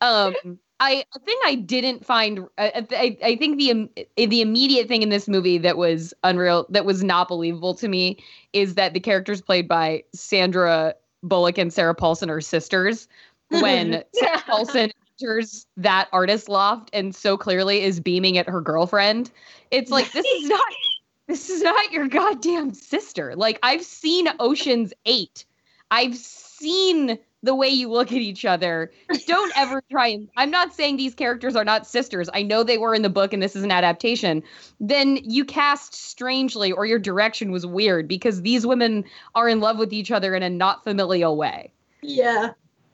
Um 0.00 0.34
I 0.84 1.04
a 1.14 1.18
thing 1.18 1.38
I 1.44 1.54
didn't 1.54 2.04
find 2.04 2.40
uh, 2.58 2.70
I, 2.74 2.86
I, 2.90 3.18
I 3.22 3.36
think 3.36 3.58
the 3.58 3.88
the 4.26 4.42
immediate 4.42 4.86
thing 4.86 5.02
in 5.02 5.08
this 5.08 5.26
movie 5.26 5.56
that 5.58 5.78
was 5.78 6.12
unreal 6.22 6.66
that 6.68 6.84
was 6.84 7.02
not 7.02 7.26
believable 7.28 7.74
to 7.76 7.88
me 7.88 8.22
is 8.52 8.74
that 8.74 8.92
the 8.92 9.00
characters 9.00 9.40
played 9.40 9.66
by 9.66 10.04
Sandra 10.12 10.94
Bullock 11.22 11.56
and 11.56 11.72
Sarah 11.72 11.94
Paulson 11.94 12.28
are 12.28 12.42
sisters 12.42 13.08
when 13.48 14.04
Sarah 14.12 14.42
Paulson 14.46 14.90
enters 15.20 15.66
that 15.78 16.08
artist 16.12 16.50
loft 16.50 16.90
and 16.92 17.14
so 17.14 17.38
clearly 17.38 17.82
is 17.82 17.98
beaming 17.98 18.36
at 18.36 18.46
her 18.46 18.60
girlfriend. 18.60 19.30
It's 19.70 19.90
like 19.90 20.12
this 20.12 20.26
is 20.26 20.48
not 20.50 20.72
this 21.28 21.48
is 21.48 21.62
not 21.62 21.92
your 21.92 22.08
goddamn 22.08 22.74
sister. 22.74 23.34
Like 23.34 23.58
I've 23.62 23.84
seen 23.84 24.28
Ocean's 24.38 24.92
8. 25.06 25.46
I've 25.90 26.16
seen 26.16 27.18
the 27.44 27.54
way 27.54 27.68
you 27.68 27.90
look 27.90 28.10
at 28.10 28.18
each 28.18 28.44
other. 28.44 28.90
Don't 29.26 29.52
ever 29.56 29.82
try 29.90 30.08
and 30.08 30.28
I'm 30.36 30.50
not 30.50 30.74
saying 30.74 30.96
these 30.96 31.14
characters 31.14 31.54
are 31.54 31.64
not 31.64 31.86
sisters. 31.86 32.28
I 32.32 32.42
know 32.42 32.62
they 32.62 32.78
were 32.78 32.94
in 32.94 33.02
the 33.02 33.10
book 33.10 33.32
and 33.32 33.42
this 33.42 33.54
is 33.54 33.62
an 33.62 33.70
adaptation. 33.70 34.42
Then 34.80 35.18
you 35.22 35.44
cast 35.44 35.94
strangely 35.94 36.72
or 36.72 36.86
your 36.86 36.98
direction 36.98 37.52
was 37.52 37.66
weird 37.66 38.08
because 38.08 38.42
these 38.42 38.66
women 38.66 39.04
are 39.34 39.48
in 39.48 39.60
love 39.60 39.78
with 39.78 39.92
each 39.92 40.10
other 40.10 40.34
in 40.34 40.42
a 40.42 40.48
not 40.48 40.82
familial 40.84 41.36
way. 41.36 41.70
Yeah. 42.02 42.52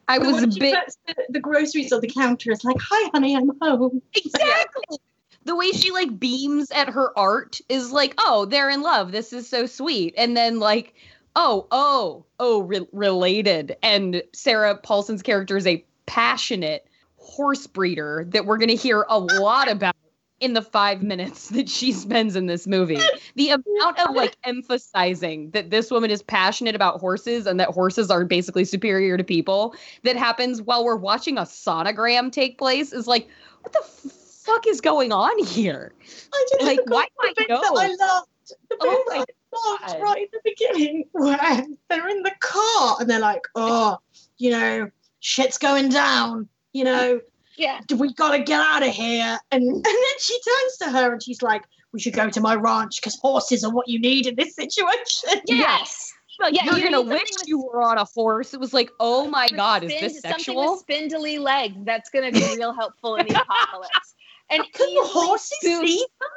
I 0.09 0.19
But 0.19 0.27
was 0.27 0.43
a 0.43 0.49
bit 0.49 0.77
the, 1.07 1.15
the 1.29 1.41
groceries 1.41 1.93
on 1.93 2.01
the 2.01 2.09
counter, 2.09 2.51
it's 2.51 2.65
like, 2.65 2.77
hi, 2.81 3.11
honey, 3.15 3.37
I'm 3.37 3.53
home. 3.61 4.03
Exactly. 4.15 4.99
The 5.45 5.55
way 5.55 5.71
she 5.71 5.93
like 5.93 6.19
beams 6.19 6.73
at 6.73 6.89
her 6.89 7.17
art 7.17 7.61
is 7.69 7.93
like, 7.93 8.15
oh, 8.19 8.47
they're 8.47 8.69
in 8.69 8.83
love. 8.83 9.13
This 9.13 9.33
is 9.33 9.49
so 9.49 9.67
sweet. 9.67 10.13
And 10.17 10.37
then 10.37 10.59
like, 10.59 10.95
oh, 11.37 11.67
oh, 11.71 12.25
oh, 12.39 12.63
re- 12.63 12.89
related. 12.93 13.77
And 13.83 14.23
Sarah 14.33 14.77
Paulson's 14.77 15.23
character 15.23 15.57
is 15.57 15.67
a 15.67 15.85
passionate 16.07 16.87
horse 17.17 17.67
breeder 17.67 18.27
that 18.31 18.47
we're 18.47 18.59
gonna 18.59 18.73
hear 18.73 19.05
a 19.09 19.19
lot 19.19 19.71
about 19.71 19.95
in 20.41 20.55
the 20.55 20.63
five 20.63 21.03
minutes 21.03 21.49
that 21.51 21.69
she 21.69 21.93
spends 21.93 22.35
in 22.35 22.47
this 22.47 22.67
movie. 22.67 22.99
The 23.37 23.51
amount 23.51 23.99
of 24.01 24.17
like 24.17 24.37
emphasizing 24.45 25.51
that 25.51 25.71
this 25.71 25.91
woman 25.91 26.11
is 26.11 26.23
passionate 26.23 26.75
about 26.75 27.01
horses 27.01 27.47
and 27.47 27.61
that 27.61 27.69
horses 27.69 28.11
are 28.11 28.25
basically 28.25 28.65
superior 28.65 29.17
to 29.17 29.25
people 29.25 29.75
that 30.03 30.17
happens 30.17 30.63
while 30.63 30.85
we're 30.85 30.97
watching 30.97 31.39
a 31.39 31.43
sonogram 31.43 32.33
take 32.33 32.59
place 32.59 32.93
is 32.93 33.07
like, 33.07 33.29
what 33.61 33.73
the 33.73 33.83
fuck 33.83 34.67
is 34.67 34.81
going 34.81 35.13
on 35.13 35.45
here? 35.45 35.93
I 36.33 36.47
just 36.51 36.65
Like, 36.65 36.81
why 36.87 37.05
do 37.05 37.35
I 37.39 37.47
know? 37.49 37.61
that 37.61 37.73
I 37.77 38.05
loved. 38.05 38.29
The 38.69 38.77
Oh 38.81 39.05
my 39.09 39.25
I 39.53 39.99
right 40.01 40.23
at 40.23 40.31
the 40.33 40.41
beginning 40.45 41.05
where 41.13 41.65
they're 41.89 42.09
in 42.09 42.23
the 42.23 42.33
car 42.41 42.97
and 43.01 43.09
they're 43.11 43.19
like, 43.21 43.43
oh, 43.55 43.99
you 44.39 44.51
know, 44.51 44.91
shit's 45.21 45.59
going 45.59 45.89
down. 45.89 46.49
You 46.73 46.85
know, 46.85 47.21
Yeah. 47.57 47.81
we 47.97 48.13
got 48.15 48.33
to 48.37 48.43
get 48.43 48.61
out 48.61 48.83
of 48.87 48.91
here. 48.95 49.39
And, 49.51 49.63
and 49.65 49.85
then 49.85 50.19
she 50.19 50.39
turns 50.41 50.77
to 50.83 50.91
her 50.91 51.13
and 51.13 51.23
she's 51.23 51.43
like, 51.43 51.63
we 51.93 52.01
should 52.01 52.15
go 52.15 52.31
to 52.31 52.41
my 52.41 52.55
ranch 52.55 53.01
because 53.01 53.19
horses 53.21 53.65
are 53.65 53.73
what 53.73 53.89
you 53.89 53.99
need 53.99 54.27
in 54.27 54.37
this 54.37 54.55
situation. 54.63 55.41
Yes. 55.47 56.13
Like, 56.39 56.55
Yeah, 56.55 56.65
you're 56.67 56.79
you 56.79 56.85
gonna 56.85 57.03
wish 57.03 57.21
with- 57.41 57.49
you 57.49 57.59
were 57.61 57.83
on 57.83 57.99
a 57.99 58.05
horse. 58.05 58.55
It 58.55 58.61
was 58.61 58.73
like, 58.73 58.91
oh 59.01 59.29
my 59.29 59.47
With 59.51 59.57
god, 59.57 59.85
is 59.85 59.91
spin- 59.93 60.03
this 60.05 60.21
Something 60.23 60.57
with 60.57 60.79
spindly 60.79 61.39
legs. 61.39 61.77
That's 61.85 62.09
going 62.09 62.33
to 62.33 62.39
be 62.41 62.57
real 62.57 62.73
helpful 62.73 63.17
in 63.17 63.27
the 63.27 63.35
apocalypse. 63.43 64.15
And 64.49 64.63
Can 64.73 64.95
the 64.95 65.03
horses 65.03 65.59
see 65.61 65.99
them? 65.99 66.29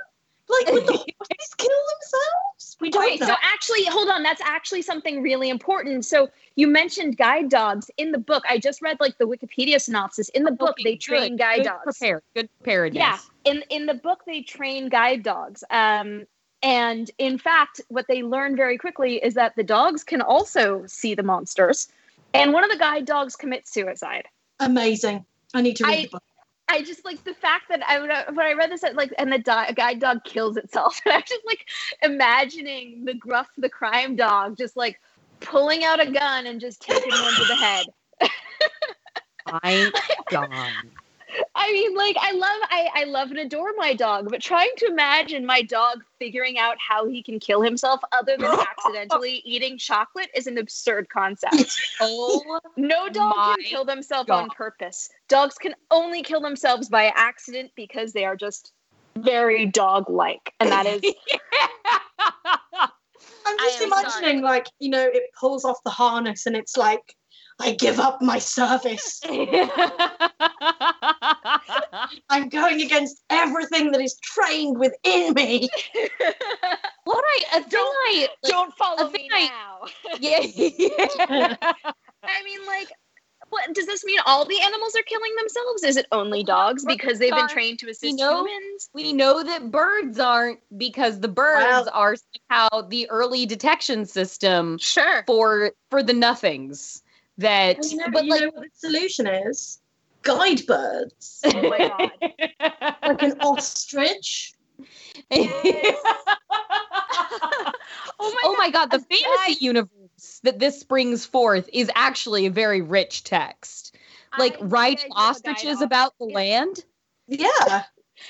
Like, 0.50 0.72
would 0.72 0.86
the 0.86 0.92
horses 0.98 1.54
kill 1.58 1.70
themselves? 1.70 2.78
We 2.80 2.90
don't 2.90 3.20
know. 3.20 3.28
So 3.28 3.36
actually, 3.42 3.86
hold 3.86 4.10
on. 4.10 4.24
That's 4.24 4.42
actually 4.42 4.82
something 4.82 5.22
really 5.22 5.50
important. 5.50 6.06
So 6.06 6.30
you 6.56 6.68
mentioned 6.68 7.18
guide 7.18 7.50
dogs 7.50 7.90
in 7.98 8.12
the 8.12 8.18
book. 8.18 8.44
I 8.50 8.58
just 8.58 8.82
read 8.82 8.98
like 9.00 9.18
the 9.18 9.26
Wikipedia 9.26 9.80
synopsis. 9.80 10.30
In 10.30 10.44
the 10.44 10.52
book, 10.52 10.72
Okay, 10.72 10.84
they 10.84 10.96
good, 10.96 11.02
train 11.02 11.38
guide 11.38 11.58
good 11.58 11.64
dogs. 11.66 11.98
Prepared. 11.98 12.24
Good 12.36 12.50
preparedness. 12.60 13.00
Yeah. 13.00 13.52
In 13.52 13.64
in 13.70 13.86
the 13.86 13.94
book, 13.94 14.24
they 14.26 14.42
train 14.42 14.90
guide 14.90 15.24
dogs. 15.24 15.64
Um, 15.70 16.26
and 16.62 17.12
in 17.18 17.38
fact, 17.38 17.82
what 17.90 18.06
they 18.08 18.24
learn 18.24 18.56
very 18.56 18.78
quickly 18.78 19.16
is 19.24 19.34
that 19.34 19.56
the 19.56 19.64
dogs 19.64 20.04
can 20.04 20.22
also 20.22 20.84
see 20.88 21.14
the 21.14 21.24
monsters. 21.24 21.90
And 22.34 22.54
one 22.54 22.64
of 22.64 22.72
the 22.72 22.78
guide 22.78 23.06
dogs 23.06 23.36
commits 23.36 23.72
suicide. 23.72 24.28
Amazing. 24.60 25.26
I 25.54 25.62
need 25.62 25.76
to 25.78 25.84
read 25.86 25.92
I- 25.94 26.02
the 26.04 26.08
book. 26.10 26.24
I 26.74 26.82
just 26.82 27.06
like 27.06 27.24
the 27.24 27.36
fact 27.36 27.66
that 27.70 27.84
I 27.88 28.00
would 28.00 28.10
uh, 28.10 28.24
when 28.34 28.48
I 28.48 28.54
read 28.54 28.72
this 28.72 28.84
like 28.96 29.14
and 29.20 29.32
the 29.32 29.38
di- 29.38 29.74
guide 29.74 30.00
dog 30.00 30.24
kills 30.24 30.58
itself. 30.58 31.00
And 31.06 31.14
I'm 31.14 31.22
just 31.22 31.46
like 31.46 31.68
imagining 32.02 33.06
the 33.06 33.14
gruff 33.14 33.48
the 33.58 33.70
crime 33.70 34.16
dog 34.16 34.58
just 34.58 34.76
like 34.76 35.00
pulling 35.40 35.84
out 35.84 36.02
a 36.02 36.12
gun 36.12 36.48
and 36.48 36.60
just 36.60 36.82
taking 36.82 37.12
one 37.12 37.34
to 37.34 37.46
the 37.46 37.56
head. 37.56 37.86
My 39.64 39.92
God. 40.32 40.74
I 41.64 41.72
mean, 41.72 41.96
like 41.96 42.18
I 42.20 42.34
love 42.34 42.60
I, 42.70 42.90
I 42.94 43.04
love 43.06 43.30
and 43.30 43.40
adore 43.40 43.72
my 43.78 43.94
dog, 43.94 44.30
but 44.30 44.42
trying 44.42 44.72
to 44.78 44.88
imagine 44.88 45.46
my 45.46 45.62
dog 45.62 46.04
figuring 46.20 46.58
out 46.58 46.76
how 46.78 47.08
he 47.08 47.24
can 47.24 47.40
kill 47.40 47.62
himself 47.62 48.02
other 48.12 48.36
than 48.38 48.52
accidentally 48.60 49.42
eating 49.46 49.78
chocolate 49.78 50.30
is 50.36 50.46
an 50.48 50.58
absurd 50.58 51.08
concept. 51.10 51.80
Oh 52.02 52.60
No 52.76 53.08
dog 53.08 53.34
can 53.34 53.64
kill 53.64 53.86
themselves 53.86 54.30
on 54.30 54.50
purpose. 54.50 55.10
Dogs 55.30 55.56
can 55.58 55.74
only 55.90 56.22
kill 56.22 56.42
themselves 56.42 56.90
by 56.90 57.14
accident 57.16 57.72
because 57.76 58.12
they 58.12 58.26
are 58.26 58.36
just 58.36 58.74
very 59.16 59.66
dog 59.66 60.10
like. 60.10 60.54
And 60.60 60.70
that 60.70 60.86
is 60.86 61.02
I'm 63.46 63.58
I 63.60 63.70
just 63.70 63.82
am 63.82 63.88
imagining, 63.88 64.42
like, 64.42 64.68
you 64.80 64.90
know, 64.90 65.06
it 65.06 65.24
pulls 65.40 65.64
off 65.64 65.78
the 65.84 65.92
harness 65.92 66.46
and 66.46 66.56
it's 66.56 66.76
like, 66.76 67.16
I 67.64 67.72
give 67.80 67.98
up 68.00 68.22
my 68.22 68.40
service. 68.40 69.22
I'm 72.30 72.50
going 72.50 72.82
against 72.82 73.24
everything 73.30 73.92
that 73.92 74.02
is 74.02 74.18
trained 74.22 74.78
within 74.78 75.34
me. 75.34 75.70
what 77.06 77.24
I 77.26 77.40
a 77.56 77.62
Don't- 77.70 77.74
I 78.06 78.28
don't 78.44 78.74
follow 78.76 79.10
me 79.10 79.30
I- 79.32 79.46
now. 79.48 79.86
yeah, 80.20 80.40
yeah. 80.42 81.56
I 82.24 82.44
mean, 82.44 82.66
like, 82.68 82.90
what 83.50 83.74
does 83.74 83.86
this 83.86 84.04
mean? 84.04 84.20
All 84.26 84.46
the 84.46 84.60
animals 84.62 84.96
are 84.96 85.04
killing 85.04 85.32
themselves? 85.38 85.84
Is 85.84 85.96
it 85.98 86.06
only 86.12 86.44
dogs 86.44 86.84
because 86.86 87.20
they've 87.20 87.34
been 87.34 87.48
trained 87.48 87.80
to 87.80 87.90
assist 87.90 88.18
know- 88.18 88.46
humans? 88.46 88.90
we 88.94 89.14
know 89.14 89.42
that 89.44 89.72
birds 89.72 90.20
aren't 90.20 90.60
because 90.78 91.20
the 91.22 91.28
birds 91.30 91.64
Well- 91.66 91.90
are 91.94 92.16
somehow 92.50 92.82
the 92.90 93.10
early 93.10 93.46
detection 93.46 94.06
system 94.06 94.78
Sure. 94.80 95.24
for 95.28 95.72
for 95.92 96.02
the 96.04 96.14
nothings 96.14 97.03
that 97.38 97.78
you 97.90 97.98
know, 97.98 98.06
but 98.12 98.26
you 98.26 98.32
like 98.32 98.42
know 98.42 98.52
what 98.54 98.64
the 98.64 98.70
solution 98.76 99.28
is? 99.28 99.80
Guide 100.22 100.66
birds. 100.66 101.42
Oh 101.46 101.70
my 101.70 101.78
god. 101.78 102.12
like 103.04 103.24
an 103.24 103.40
ostrich. 103.42 104.54
Oh 108.20 108.20
my, 108.20 108.42
oh 108.46 108.56
my 108.58 108.70
god 108.70 108.92
the 108.92 109.00
fantasy 109.00 109.54
guide- 109.54 109.62
universe 109.62 110.40
that 110.44 110.60
this 110.60 110.80
springs 110.80 111.26
forth 111.26 111.68
is 111.74 111.90
actually 111.96 112.46
a 112.46 112.52
very 112.52 112.82
rich 112.82 113.24
text. 113.24 113.96
Like 114.38 114.62
I- 114.62 114.66
riding 114.66 115.06
I 115.06 115.08
know 115.08 115.14
a 115.14 115.18
guy 115.18 115.30
ostriches 115.30 115.82
about 115.82 116.14
the 116.20 116.28
yeah. 116.28 116.36
land. 116.36 116.86
Yeah. 117.28 117.84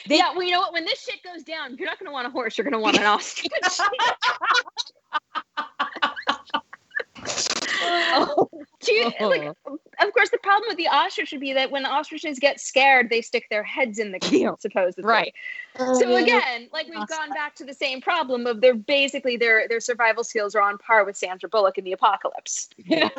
They- 0.08 0.18
yeah, 0.18 0.32
well, 0.32 0.44
you 0.44 0.52
know 0.52 0.62
what? 0.62 0.74
When 0.74 0.86
this 0.86 1.02
shit 1.02 1.22
goes 1.24 1.44
down, 1.44 1.76
you're 1.78 1.88
not 1.88 2.00
going 2.00 2.08
to 2.08 2.14
want 2.14 2.26
a 2.26 2.30
horse. 2.32 2.58
You're 2.58 2.64
going 2.64 2.74
to 2.74 2.80
want 2.80 2.98
an 2.98 3.04
ostrich. 3.06 3.52
Oh. 7.86 8.48
Do 8.80 8.94
you- 8.94 9.12
like, 9.20 9.54
oh. 9.66 9.80
of 10.02 10.14
course, 10.14 10.30
the 10.30 10.38
problem 10.38 10.68
with 10.68 10.78
the 10.78 10.88
ostrich 10.88 11.32
would 11.32 11.42
be 11.42 11.54
that 11.54 11.72
when 11.72 11.86
ostriches 11.86 12.40
get 12.40 12.60
scared, 12.60 13.10
they 13.10 13.22
stick 13.22 13.48
their 13.50 13.64
heads 13.64 14.00
in 14.00 14.12
the 14.12 14.20
Yeah. 14.32 14.50
coop, 14.50 14.62
supposedly. 14.62 15.10
Right. 15.10 15.34
So 15.78 16.06
oh. 16.06 16.16
again, 16.16 16.70
like 16.72 16.88
we've 16.88 17.08
gone 17.08 17.30
back 17.30 17.56
to 17.56 17.66
the 17.66 17.74
same 17.74 18.02
problem 18.02 18.46
of 18.48 18.62
their 18.62 18.76
basically 18.76 19.38
their 19.38 19.68
their 19.68 19.80
survival 19.80 20.24
skills 20.24 20.56
are 20.56 20.62
on 20.62 20.78
par 20.78 21.04
with 21.06 21.18
Sandra 21.18 21.50
Bullock 21.50 21.78
in 21.78 21.84
the 21.84 21.92
apocalypse. 21.92 22.70
No, 22.88 23.10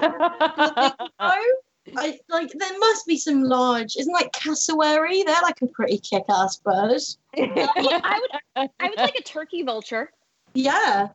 I 1.97 2.19
like 2.29 2.51
there 2.55 2.79
must 2.79 3.07
be 3.07 3.19
some 3.19 3.43
large. 3.43 3.97
Isn't 3.97 4.13
like 4.13 4.33
cassowary? 4.33 5.23
They're 5.25 5.43
like 5.43 5.61
a 5.63 5.67
pretty 5.67 5.99
kick-ass 5.99 6.59
bird. 6.59 7.01
I 7.37 8.21
would 8.57 8.71
I 8.81 8.89
would 8.89 8.99
like 8.99 9.17
a 9.17 9.23
turkey 9.23 9.63
vulture. 9.63 10.11
Yeah. 10.55 11.09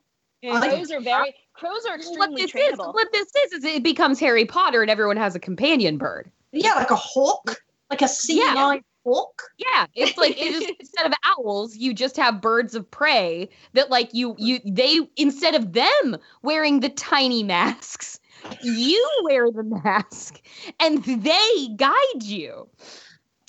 I- 0.44 0.70
Crows 0.70 0.92
are 0.92 1.02
very 1.02 1.36
crows 1.60 1.86
are 1.86 1.98
what 1.98 2.30
extremely 2.30 2.42
this 2.44 2.56
is, 2.56 2.78
what 2.78 3.08
this 3.12 3.28
is, 3.46 3.52
is 3.54 3.64
it 3.66 3.84
becomes 3.84 4.20
Harry 4.20 4.46
Potter 4.46 4.82
and 4.82 4.90
everyone 4.90 5.18
has 5.18 5.36
a 5.36 5.40
companion 5.40 5.98
bird. 5.98 6.32
Yeah, 6.52 6.74
like 6.74 6.92
a 6.92 6.96
hawk, 6.96 7.62
like 7.90 8.02
a 8.02 8.08
sea 8.08 8.42
Yeah. 8.44 8.54
lion 8.54 8.82
hawk. 9.06 9.42
Yeah, 9.58 9.86
it's 9.94 10.18
like 10.18 10.40
it 10.42 10.54
is, 10.54 10.72
instead 10.80 11.06
of 11.06 11.14
owls, 11.26 11.76
you 11.76 11.94
just 11.94 12.16
have 12.18 12.42
birds 12.42 12.76
of 12.76 12.90
prey 12.90 13.50
that 13.74 13.90
like 13.90 14.14
you 14.14 14.36
you 14.38 14.60
they 14.66 15.00
instead 15.18 15.56
of 15.56 15.74
them 15.74 16.18
wearing 16.42 16.80
the 16.80 16.90
tiny 16.90 17.44
masks, 17.44 18.20
you 18.64 19.22
wear 19.24 19.52
the 19.52 19.64
mask 19.64 20.40
and 20.80 21.04
they 21.04 21.68
guide 21.76 22.24
you. 22.24 22.70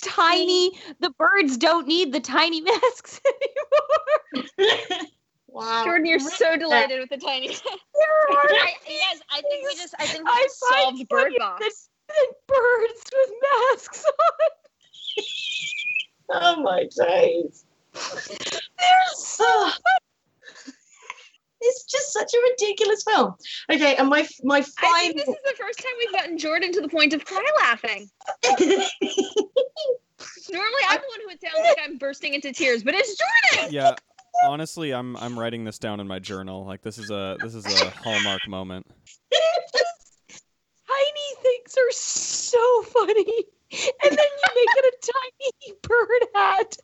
Tiny, 0.01 0.71
the 0.99 1.11
birds 1.11 1.57
don't 1.57 1.87
need 1.87 2.11
the 2.11 2.19
tiny 2.19 2.59
masks 2.61 3.21
anymore. 3.25 4.97
wow. 5.51 5.83
Jordan, 5.83 6.05
you're 6.05 6.19
so 6.19 6.57
delighted 6.57 6.99
with 6.99 7.09
the 7.09 7.17
tiny. 7.17 7.49
I, 7.95 8.73
yes, 8.87 9.19
I 9.31 9.41
think 9.41 9.67
we 9.67 9.75
just 9.75 9.93
I 9.99 10.05
think 10.05 10.25
we 10.25 10.31
I 10.31 10.43
just 10.43 10.63
find 10.69 10.97
solved 10.97 11.09
bird 11.09 11.33
box. 11.37 11.65
that- 11.65 11.87
that 12.11 12.27
birds 12.45 13.09
with 13.13 13.31
masks 13.71 14.03
on. 14.05 14.13
Oh 16.33 16.61
my 16.61 16.83
days. 16.83 17.65
They're 17.93 19.13
so 19.15 19.45
ah. 19.47 19.77
It's 21.61 21.83
just 21.85 22.11
such 22.11 22.33
a 22.33 22.37
ridiculous 22.51 23.03
film. 23.03 23.35
Okay, 23.71 23.95
and 23.95 24.09
my 24.09 24.27
my 24.43 24.65
I 24.79 25.07
think 25.07 25.17
this 25.17 25.27
is 25.27 25.35
the 25.45 25.55
first 25.57 25.79
time 25.79 25.91
we've 25.99 26.11
gotten 26.11 26.37
Jordan 26.37 26.71
to 26.73 26.81
the 26.81 26.89
point 26.89 27.13
of 27.13 27.23
cry 27.23 27.45
laughing. 27.59 28.09
Normally, 30.51 30.83
I'm 30.89 30.99
the 30.99 31.07
one 31.07 31.19
who 31.23 31.29
it 31.29 31.39
sounds 31.41 31.59
like 31.63 31.77
I'm 31.83 31.97
bursting 31.97 32.33
into 32.33 32.51
tears, 32.51 32.83
but 32.83 32.95
it's 32.95 33.15
Jordan. 33.53 33.73
Yeah. 33.73 33.95
Honestly, 34.43 34.91
I'm 34.91 35.15
I'm 35.17 35.37
writing 35.37 35.63
this 35.63 35.77
down 35.77 35.99
in 35.99 36.07
my 36.07 36.19
journal. 36.19 36.65
Like 36.65 36.81
this 36.81 36.97
is 36.97 37.09
a 37.11 37.37
this 37.41 37.55
is 37.55 37.65
a 37.65 37.89
hallmark 37.89 38.47
moment. 38.47 38.85
tiny 40.87 41.41
things 41.41 41.75
are 41.77 41.91
so 41.91 42.81
funny. 42.83 43.43
And 43.71 44.11
then 44.11 44.17
you 44.17 44.49
make 44.55 44.67
it 44.77 44.93
a 44.93 45.11
tiny 45.13 45.77
bird 45.81 46.27
hat. 46.35 46.77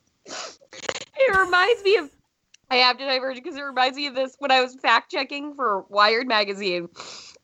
It 1.17 1.37
reminds 1.37 1.83
me 1.83 1.97
of 1.97 2.09
I 2.69 2.77
have 2.77 2.97
to 2.97 3.05
diverge 3.05 3.35
because 3.35 3.55
it 3.55 3.61
reminds 3.61 3.97
me 3.97 4.07
of 4.07 4.15
this 4.15 4.35
when 4.39 4.51
I 4.51 4.61
was 4.61 4.75
fact 4.75 5.11
checking 5.11 5.53
for 5.53 5.85
Wired 5.89 6.27
magazine. 6.27 6.89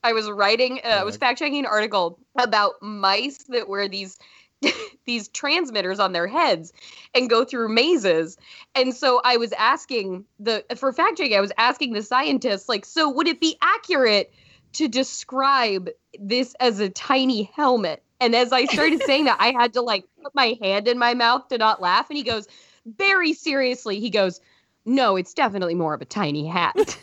I 0.04 0.14
was 0.14 0.30
writing 0.30 0.80
uh, 0.84 0.90
I 0.90 1.04
was 1.04 1.18
fact 1.18 1.40
checking 1.40 1.60
an 1.60 1.66
article 1.66 2.20
about 2.38 2.74
mice 2.82 3.40
that 3.50 3.70
wear 3.70 3.88
these 3.88 4.18
these 5.06 5.28
transmitters 5.30 6.00
on 6.00 6.14
their 6.14 6.28
heads 6.28 6.74
and 7.14 7.30
go 7.30 7.44
through 7.46 7.70
mazes. 7.70 8.38
And 8.76 8.94
so 8.94 9.22
I 9.24 9.38
was 9.38 9.52
asking 9.54 10.26
the 10.40 10.66
for 10.76 10.92
fact 10.94 11.18
checking 11.18 11.38
I 11.38 11.42
was 11.42 11.52
asking 11.58 11.94
the 11.94 12.04
scientists 12.04 12.70
like 12.70 12.86
so 12.86 13.10
would 13.10 13.28
it 13.28 13.40
be 13.40 13.58
accurate 13.62 14.34
to 14.74 14.88
describe 14.88 15.90
this 16.20 16.56
as 16.60 16.80
a 16.80 16.90
tiny 16.90 17.44
helmet. 17.56 18.04
And 18.20 18.36
as 18.36 18.52
I 18.52 18.66
started 18.66 19.02
saying 19.06 19.26
that, 19.26 19.38
I 19.40 19.52
had 19.52 19.74
to 19.74 19.82
like 19.82 20.06
put 20.22 20.36
my 20.36 20.58
hand 20.62 20.88
in 20.88 20.98
my 20.98 21.14
mouth 21.14 21.48
to 21.50 21.58
not 21.58 21.82
laugh. 21.82 22.10
And 22.10 22.18
he 22.18 22.24
goes, 22.24 22.48
very 22.86 23.34
seriously, 23.34 24.00
he 24.00 24.10
goes, 24.10 24.42
No, 24.86 25.16
it's 25.16 25.34
definitely 25.34 25.76
more 25.76 25.94
of 25.94 26.02
a 26.02 26.06
tiny 26.06 26.46
hat. 26.48 26.76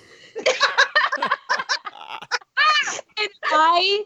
I 3.50 4.04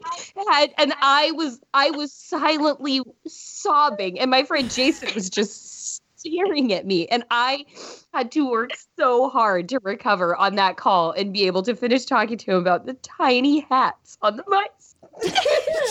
had 0.50 0.74
and 0.78 0.94
I 1.00 1.32
was 1.32 1.60
I 1.72 1.90
was 1.90 2.12
silently 2.12 3.00
sobbing. 3.26 4.18
And 4.18 4.30
my 4.30 4.44
friend 4.44 4.70
Jason 4.70 5.10
was 5.14 5.30
just 5.30 6.02
staring 6.16 6.72
at 6.72 6.86
me. 6.86 7.06
And 7.08 7.24
I 7.30 7.64
had 8.12 8.32
to 8.32 8.50
work 8.50 8.70
so 8.98 9.28
hard 9.28 9.68
to 9.70 9.78
recover 9.82 10.36
on 10.36 10.54
that 10.56 10.76
call 10.76 11.12
and 11.12 11.32
be 11.32 11.46
able 11.46 11.62
to 11.62 11.74
finish 11.74 12.04
talking 12.04 12.38
to 12.38 12.52
him 12.52 12.58
about 12.58 12.86
the 12.86 12.94
tiny 12.94 13.60
hats 13.60 14.18
on 14.22 14.36
the 14.36 14.44
mice. 14.48 14.96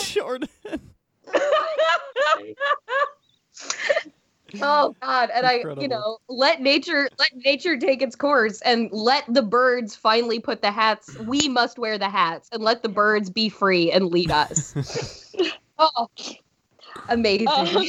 Jordan. 0.12 0.48
oh 4.62 4.94
god. 5.00 5.30
And 5.34 5.46
i 5.46 5.64
you 5.80 5.88
know 5.88 6.18
let 6.28 6.60
nature 6.60 7.08
let 7.18 7.30
nature 7.44 7.76
take 7.76 8.02
its 8.02 8.16
course 8.16 8.60
and 8.62 8.88
let 8.92 9.24
the 9.28 9.42
birds 9.42 9.96
finally 9.96 10.40
put 10.40 10.62
the 10.62 10.70
hats. 10.70 11.16
We 11.20 11.48
must 11.48 11.78
wear 11.78 11.98
the 11.98 12.08
hats 12.08 12.48
and 12.52 12.62
let 12.62 12.82
the 12.82 12.88
birds 12.88 13.30
be 13.30 13.48
free 13.48 13.90
and 13.90 14.06
lead 14.06 14.30
us. 14.30 14.74
Oh 15.76 16.06
amazing. 17.08 17.48
Um, 17.48 17.84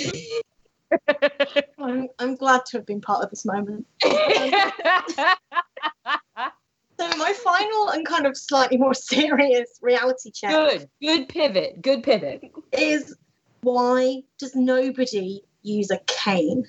I'm, 1.79 2.07
I'm 2.17 2.35
glad 2.35 2.65
to 2.65 2.77
have 2.77 2.85
been 2.87 2.99
part 2.99 3.23
of 3.23 3.29
this 3.29 3.45
moment. 3.45 3.85
So 6.97 7.07
my 7.17 7.33
final 7.33 7.89
and 7.89 8.05
kind 8.05 8.25
of 8.25 8.37
slightly 8.37 8.77
more 8.77 8.93
serious 8.93 9.79
reality 9.81 10.31
check 10.31 10.51
good. 10.51 10.89
Good 11.01 11.27
pivot. 11.27 11.81
Good 11.81 12.03
pivot. 12.03 12.41
is 12.71 13.15
why 13.61 14.21
does 14.39 14.55
nobody 14.55 15.41
use 15.65 15.91
a 15.91 15.99
cane? 16.07 16.65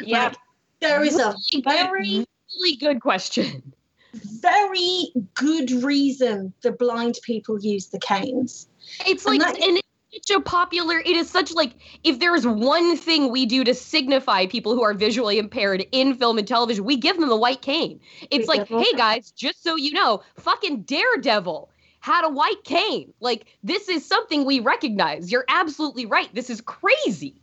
Yeah. 0.00 0.24
Like, 0.24 0.36
there 0.80 1.02
is 1.04 1.18
a 1.18 1.34
very, 1.64 2.26
really 2.58 2.76
good 2.76 3.00
question 3.00 3.72
very 4.14 5.12
good 5.34 5.70
reason 5.82 6.52
the 6.62 6.72
blind 6.72 7.18
people 7.22 7.58
use 7.60 7.86
the 7.88 7.98
canes. 7.98 8.68
It's 9.06 9.24
And 9.24 9.38
like 9.38 9.56
that- 9.56 9.62
and 9.66 9.78
it's 9.78 10.28
such 10.28 10.36
a 10.36 10.40
popular 10.40 10.98
it 10.98 11.16
is 11.16 11.30
such 11.30 11.52
like 11.54 11.72
if 12.04 12.18
there's 12.18 12.46
one 12.46 12.96
thing 12.96 13.30
we 13.30 13.46
do 13.46 13.64
to 13.64 13.72
signify 13.72 14.46
people 14.46 14.74
who 14.74 14.82
are 14.82 14.92
visually 14.92 15.38
impaired 15.38 15.86
in 15.92 16.14
film 16.14 16.38
and 16.38 16.46
television, 16.46 16.84
we 16.84 16.96
give 16.96 17.18
them 17.18 17.28
the 17.28 17.36
white 17.36 17.62
cane. 17.62 18.00
It's 18.30 18.48
like, 18.48 18.68
hey 18.68 18.92
guys, 18.96 19.30
just 19.32 19.62
so 19.62 19.76
you 19.76 19.92
know, 19.92 20.22
fucking 20.36 20.82
Daredevil 20.82 21.70
had 22.00 22.24
a 22.24 22.28
white 22.28 22.64
cane. 22.64 23.14
Like 23.20 23.46
this 23.62 23.88
is 23.88 24.04
something 24.04 24.44
we 24.44 24.60
recognize. 24.60 25.32
You're 25.32 25.46
absolutely 25.48 26.04
right. 26.04 26.32
This 26.34 26.50
is 26.50 26.60
crazy. 26.60 27.36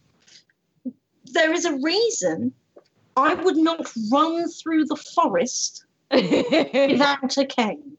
There 1.34 1.54
is 1.54 1.66
a 1.66 1.76
reason 1.76 2.54
I 3.16 3.34
would 3.34 3.58
not 3.58 3.92
run 4.12 4.50
through 4.50 4.86
the 4.86 4.96
forest 4.96 5.86
without 6.12 7.38
a 7.38 7.46
cane 7.46 7.98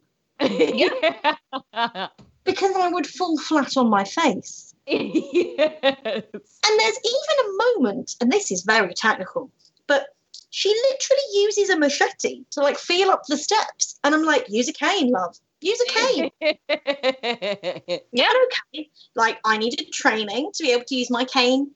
because 2.45 2.77
I 2.77 2.89
would 2.89 3.07
fall 3.07 3.39
flat 3.39 3.77
on 3.77 3.89
my 3.89 4.05
face. 4.05 4.75
yes. 4.87 6.25
And 6.33 6.81
there's 6.81 6.99
even 7.05 7.37
a 7.45 7.57
moment, 7.65 8.17
and 8.21 8.33
this 8.33 8.51
is 8.51 8.63
very 8.63 8.95
technical, 8.95 9.51
but 9.87 10.09
she 10.51 10.69
literally 10.69 11.23
uses 11.35 11.71
a 11.71 11.79
machete 11.79 12.45
to 12.53 12.61
like 12.61 12.79
feel 12.79 13.11
up 13.11 13.23
the 13.29 13.37
steps. 13.37 13.99
And 14.03 14.15
I'm 14.15 14.25
like, 14.25 14.47
use 14.49 14.69
a 14.69 14.73
cane, 14.73 15.11
love. 15.11 15.37
Use 15.61 15.81
a 15.81 15.93
cane. 15.93 16.31
yeah, 18.13 18.29
okay. 18.73 18.91
Like 19.15 19.39
I 19.45 19.59
needed 19.59 19.93
training 19.93 20.51
to 20.55 20.63
be 20.63 20.73
able 20.73 20.85
to 20.85 20.97
use 20.97 21.11
my 21.11 21.25
cane 21.25 21.71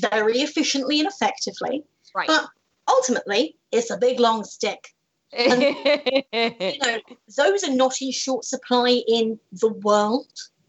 very 0.00 0.40
efficiently 0.40 1.00
and 1.00 1.08
effectively. 1.08 1.84
right. 2.14 2.26
But 2.26 2.48
ultimately, 2.88 3.56
it's 3.72 3.90
a 3.90 3.96
big 3.96 4.20
long 4.20 4.44
stick. 4.44 4.94
And, 5.32 5.62
You 6.32 6.78
know, 6.82 7.00
those 7.36 7.64
are 7.64 7.74
not 7.74 8.00
in 8.00 8.12
short 8.12 8.44
supply 8.44 9.02
in 9.08 9.38
the 9.52 9.68
world. 9.68 10.32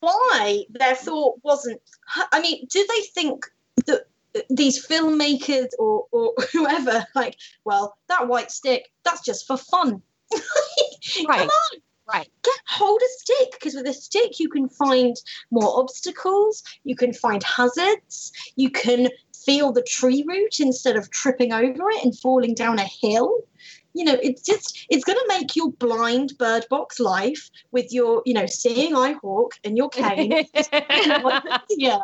Why 0.00 0.64
their 0.70 0.94
thought 0.96 1.38
wasn't? 1.42 1.80
I 2.32 2.40
mean, 2.40 2.66
do 2.68 2.86
they 2.88 3.02
think 3.14 3.46
that 3.86 4.06
these 4.50 4.84
filmmakers 4.84 5.68
or, 5.78 6.06
or 6.10 6.32
whoever 6.52 7.06
like, 7.14 7.36
well, 7.64 7.96
that 8.08 8.28
white 8.28 8.50
stick, 8.50 8.90
that's 9.04 9.24
just 9.24 9.46
for 9.46 9.56
fun. 9.56 10.02
Right. 11.26 11.38
Come 11.38 11.48
on. 11.48 11.80
Right. 12.10 12.28
Get 12.42 12.54
hold 12.66 13.00
a 13.02 13.08
stick 13.18 13.52
because 13.52 13.74
with 13.74 13.86
a 13.86 13.92
stick 13.92 14.40
you 14.40 14.48
can 14.48 14.68
find 14.68 15.14
more 15.50 15.78
obstacles, 15.78 16.62
you 16.84 16.96
can 16.96 17.12
find 17.12 17.42
hazards, 17.42 18.32
you 18.56 18.70
can 18.70 19.08
feel 19.44 19.72
the 19.72 19.82
tree 19.82 20.24
root 20.26 20.60
instead 20.60 20.96
of 20.96 21.10
tripping 21.10 21.52
over 21.52 21.90
it 21.90 22.04
and 22.04 22.18
falling 22.18 22.54
down 22.54 22.78
a 22.78 22.84
hill. 22.84 23.40
you 23.94 24.04
know, 24.04 24.16
it's 24.22 24.42
just 24.42 24.86
it's 24.88 25.04
going 25.04 25.18
to 25.18 25.24
make 25.28 25.56
your 25.56 25.70
blind 25.72 26.36
bird 26.38 26.64
box 26.70 27.00
life 27.00 27.50
with 27.72 27.92
your, 27.92 28.22
you 28.24 28.34
know, 28.34 28.46
seeing 28.46 28.94
eye 28.96 29.16
hawk 29.20 29.54
and 29.64 29.76
your 29.76 29.88
cane. 29.90 30.30
yeah. 31.70 31.98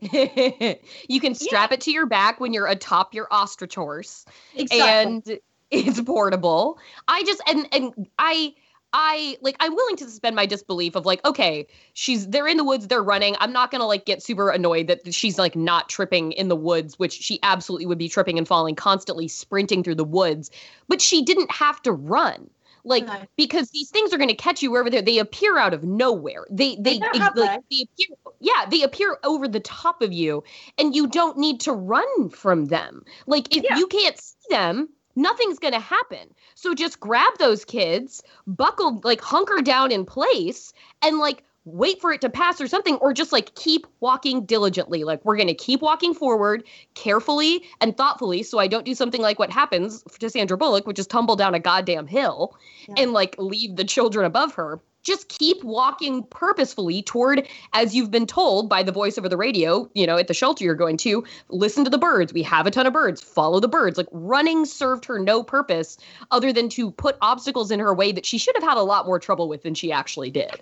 you 1.08 1.20
can 1.20 1.34
strap 1.34 1.70
yeah. 1.70 1.74
it 1.74 1.80
to 1.82 1.90
your 1.90 2.06
back 2.06 2.40
when 2.40 2.52
you're 2.52 2.66
atop 2.66 3.12
your 3.12 3.28
ostrich 3.30 3.74
horse. 3.74 4.24
Exactly. 4.54 4.80
And 4.80 5.40
it's 5.70 6.00
portable. 6.00 6.78
I 7.06 7.22
just 7.24 7.42
and 7.46 7.68
and 7.72 8.08
I 8.18 8.54
I 8.92 9.36
like 9.42 9.56
I'm 9.60 9.74
willing 9.74 9.96
to 9.96 10.04
suspend 10.04 10.34
my 10.34 10.46
disbelief 10.46 10.94
of 10.96 11.04
like, 11.04 11.24
okay, 11.24 11.66
she's 11.92 12.26
they're 12.28 12.48
in 12.48 12.56
the 12.56 12.64
woods, 12.64 12.88
they're 12.88 13.02
running. 13.02 13.36
I'm 13.38 13.52
not 13.52 13.70
gonna 13.70 13.86
like 13.86 14.06
get 14.06 14.22
super 14.22 14.50
annoyed 14.50 14.86
that 14.86 15.12
she's 15.14 15.38
like 15.38 15.54
not 15.54 15.88
tripping 15.88 16.32
in 16.32 16.48
the 16.48 16.56
woods, 16.56 16.98
which 16.98 17.12
she 17.12 17.38
absolutely 17.42 17.86
would 17.86 17.98
be 17.98 18.08
tripping 18.08 18.38
and 18.38 18.48
falling 18.48 18.74
constantly 18.74 19.28
sprinting 19.28 19.82
through 19.82 19.96
the 19.96 20.04
woods. 20.04 20.50
But 20.88 21.02
she 21.02 21.22
didn't 21.22 21.50
have 21.50 21.82
to 21.82 21.92
run. 21.92 22.48
Like 22.84 23.06
no. 23.06 23.20
because 23.36 23.70
these 23.70 23.90
things 23.90 24.14
are 24.14 24.18
gonna 24.18 24.34
catch 24.34 24.62
you 24.62 24.70
wherever 24.70 24.88
they're 24.88 25.02
they 25.02 25.18
appear 25.18 25.58
out 25.58 25.74
of 25.74 25.84
nowhere. 25.84 26.46
They 26.48 26.76
they, 26.76 26.98
they, 26.98 27.08
they 27.12 27.18
like 27.18 27.60
they 27.70 27.82
appear 27.82 28.16
yeah, 28.40 28.66
they 28.70 28.82
appear 28.82 29.18
over 29.24 29.48
the 29.48 29.60
top 29.60 30.00
of 30.00 30.12
you 30.12 30.42
and 30.78 30.94
you 30.96 31.08
don't 31.08 31.36
need 31.36 31.60
to 31.60 31.72
run 31.72 32.30
from 32.30 32.66
them. 32.66 33.04
Like 33.26 33.54
if 33.54 33.64
yeah. 33.64 33.76
you 33.76 33.86
can't 33.86 34.18
see 34.18 34.36
them, 34.48 34.88
nothing's 35.18 35.58
going 35.58 35.74
to 35.74 35.80
happen. 35.80 36.32
So 36.54 36.74
just 36.74 37.00
grab 37.00 37.36
those 37.38 37.64
kids, 37.64 38.22
buckle, 38.46 39.00
like 39.02 39.20
hunker 39.20 39.60
down 39.60 39.92
in 39.92 40.06
place, 40.06 40.72
and 41.02 41.18
like 41.18 41.42
wait 41.64 42.00
for 42.00 42.12
it 42.12 42.22
to 42.22 42.30
pass 42.30 42.60
or 42.60 42.68
something, 42.68 42.94
or 42.96 43.12
just 43.12 43.32
like 43.32 43.54
keep 43.54 43.86
walking 44.00 44.46
diligently. 44.46 45.04
Like 45.04 45.22
we're 45.24 45.36
going 45.36 45.48
to 45.48 45.54
keep 45.54 45.82
walking 45.82 46.14
forward 46.14 46.64
carefully 46.94 47.64
and 47.80 47.96
thoughtfully. 47.96 48.42
So 48.42 48.58
I 48.58 48.68
don't 48.68 48.86
do 48.86 48.94
something 48.94 49.20
like 49.20 49.38
what 49.38 49.50
happens 49.50 50.02
to 50.18 50.30
Sandra 50.30 50.56
Bullock, 50.56 50.86
which 50.86 50.98
is 50.98 51.06
tumble 51.06 51.36
down 51.36 51.54
a 51.54 51.60
goddamn 51.60 52.06
hill 52.06 52.56
yeah. 52.88 52.94
and 52.98 53.12
like 53.12 53.34
leave 53.38 53.76
the 53.76 53.84
children 53.84 54.24
above 54.24 54.54
her 54.54 54.80
just 55.02 55.28
keep 55.28 55.62
walking 55.64 56.22
purposefully 56.24 57.02
toward 57.02 57.46
as 57.72 57.94
you've 57.94 58.10
been 58.10 58.26
told 58.26 58.68
by 58.68 58.82
the 58.82 58.92
voice 58.92 59.16
over 59.16 59.28
the 59.28 59.36
radio 59.36 59.88
you 59.94 60.06
know 60.06 60.16
at 60.16 60.28
the 60.28 60.34
shelter 60.34 60.64
you're 60.64 60.74
going 60.74 60.96
to 60.96 61.24
listen 61.48 61.84
to 61.84 61.90
the 61.90 61.98
birds. 61.98 62.32
We 62.32 62.42
have 62.42 62.66
a 62.66 62.70
ton 62.70 62.86
of 62.86 62.92
birds. 62.92 63.22
Follow 63.22 63.60
the 63.60 63.68
birds. 63.68 63.96
Like 63.96 64.08
running 64.12 64.64
served 64.64 65.04
her 65.06 65.18
no 65.18 65.42
purpose 65.42 65.96
other 66.30 66.52
than 66.52 66.68
to 66.70 66.90
put 66.90 67.16
obstacles 67.20 67.70
in 67.70 67.80
her 67.80 67.94
way 67.94 68.12
that 68.12 68.26
she 68.26 68.38
should 68.38 68.54
have 68.56 68.64
had 68.64 68.76
a 68.76 68.82
lot 68.82 69.06
more 69.06 69.18
trouble 69.18 69.48
with 69.48 69.62
than 69.62 69.74
she 69.74 69.92
actually 69.92 70.30
did. 70.30 70.60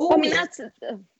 I 0.00 0.16
mean 0.16 0.30
that's 0.30 0.60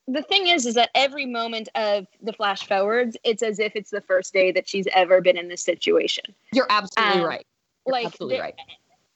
the 0.06 0.22
thing 0.22 0.46
is 0.46 0.66
is 0.66 0.74
that 0.74 0.90
every 0.94 1.26
moment 1.26 1.68
of 1.74 2.06
the 2.22 2.32
flash 2.32 2.66
forwards 2.66 3.16
it's 3.24 3.42
as 3.42 3.58
if 3.58 3.72
it's 3.74 3.90
the 3.90 4.00
first 4.02 4.32
day 4.32 4.52
that 4.52 4.68
she's 4.68 4.86
ever 4.94 5.20
been 5.20 5.36
in 5.36 5.48
this 5.48 5.62
situation. 5.62 6.24
You're 6.52 6.68
absolutely 6.70 7.22
um, 7.22 7.26
right. 7.26 7.46
You're 7.86 7.92
like 7.92 8.06
absolutely 8.06 8.40
right 8.40 8.54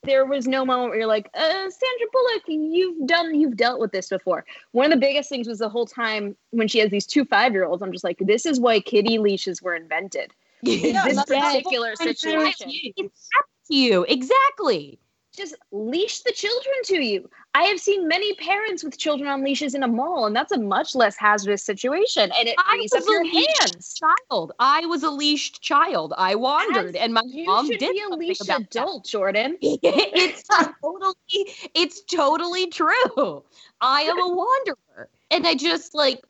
there 0.04 0.24
was 0.24 0.46
no 0.46 0.64
moment 0.64 0.90
where 0.90 0.98
you're 0.98 1.06
like, 1.06 1.30
uh, 1.34 1.40
Sandra 1.40 2.06
Bullock, 2.12 2.42
you've 2.46 3.06
done, 3.06 3.38
you've 3.38 3.56
dealt 3.56 3.80
with 3.80 3.92
this 3.92 4.08
before. 4.08 4.44
One 4.72 4.86
of 4.86 4.90
the 4.90 4.96
biggest 4.96 5.28
things 5.28 5.46
was 5.46 5.58
the 5.58 5.68
whole 5.68 5.86
time 5.86 6.36
when 6.50 6.68
she 6.68 6.78
has 6.80 6.90
these 6.90 7.06
two 7.06 7.24
five 7.24 7.52
year 7.52 7.64
olds. 7.64 7.82
I'm 7.82 7.92
just 7.92 8.04
like, 8.04 8.18
this 8.20 8.44
is 8.44 8.60
why 8.60 8.80
kiddie 8.80 9.18
leashes 9.18 9.62
were 9.62 9.74
invented. 9.74 10.32
Yeah, 10.62 11.06
this 11.06 11.24
particular 11.24 11.96
situation. 11.96 12.70
It's 12.96 13.28
up 13.38 13.46
to 13.68 13.74
you 13.74 14.04
exactly 14.08 14.98
just 15.34 15.54
leash 15.70 16.20
the 16.20 16.32
children 16.32 16.74
to 16.84 17.00
you. 17.00 17.28
I 17.54 17.64
have 17.64 17.80
seen 17.80 18.06
many 18.06 18.34
parents 18.34 18.84
with 18.84 18.98
children 18.98 19.28
on 19.28 19.42
leashes 19.42 19.74
in 19.74 19.82
a 19.82 19.88
mall, 19.88 20.26
and 20.26 20.36
that's 20.36 20.52
a 20.52 20.58
much 20.58 20.94
less 20.94 21.16
hazardous 21.16 21.64
situation. 21.64 22.30
And 22.38 22.48
it 22.48 22.56
frees 22.70 22.92
up 22.92 23.04
your 23.08 23.24
hands. 23.24 23.94
Child, 23.94 24.52
I 24.58 24.84
was 24.86 25.02
a 25.02 25.10
leashed 25.10 25.62
child. 25.62 26.12
I 26.18 26.34
wandered, 26.34 26.96
As 26.96 27.02
and 27.02 27.14
my 27.14 27.22
mom 27.24 27.66
did 27.68 27.80
be 27.80 28.02
a 28.10 28.14
leashed 28.14 28.42
adult, 28.48 29.04
that. 29.04 29.10
Jordan. 29.10 29.56
it's 29.62 30.42
totally, 30.42 31.14
it's 31.74 32.02
totally 32.02 32.66
true. 32.68 33.42
I 33.80 34.02
am 34.02 34.18
a 34.18 34.28
wanderer, 34.28 35.08
and 35.30 35.46
I 35.46 35.54
just 35.54 35.94
like 35.94 36.22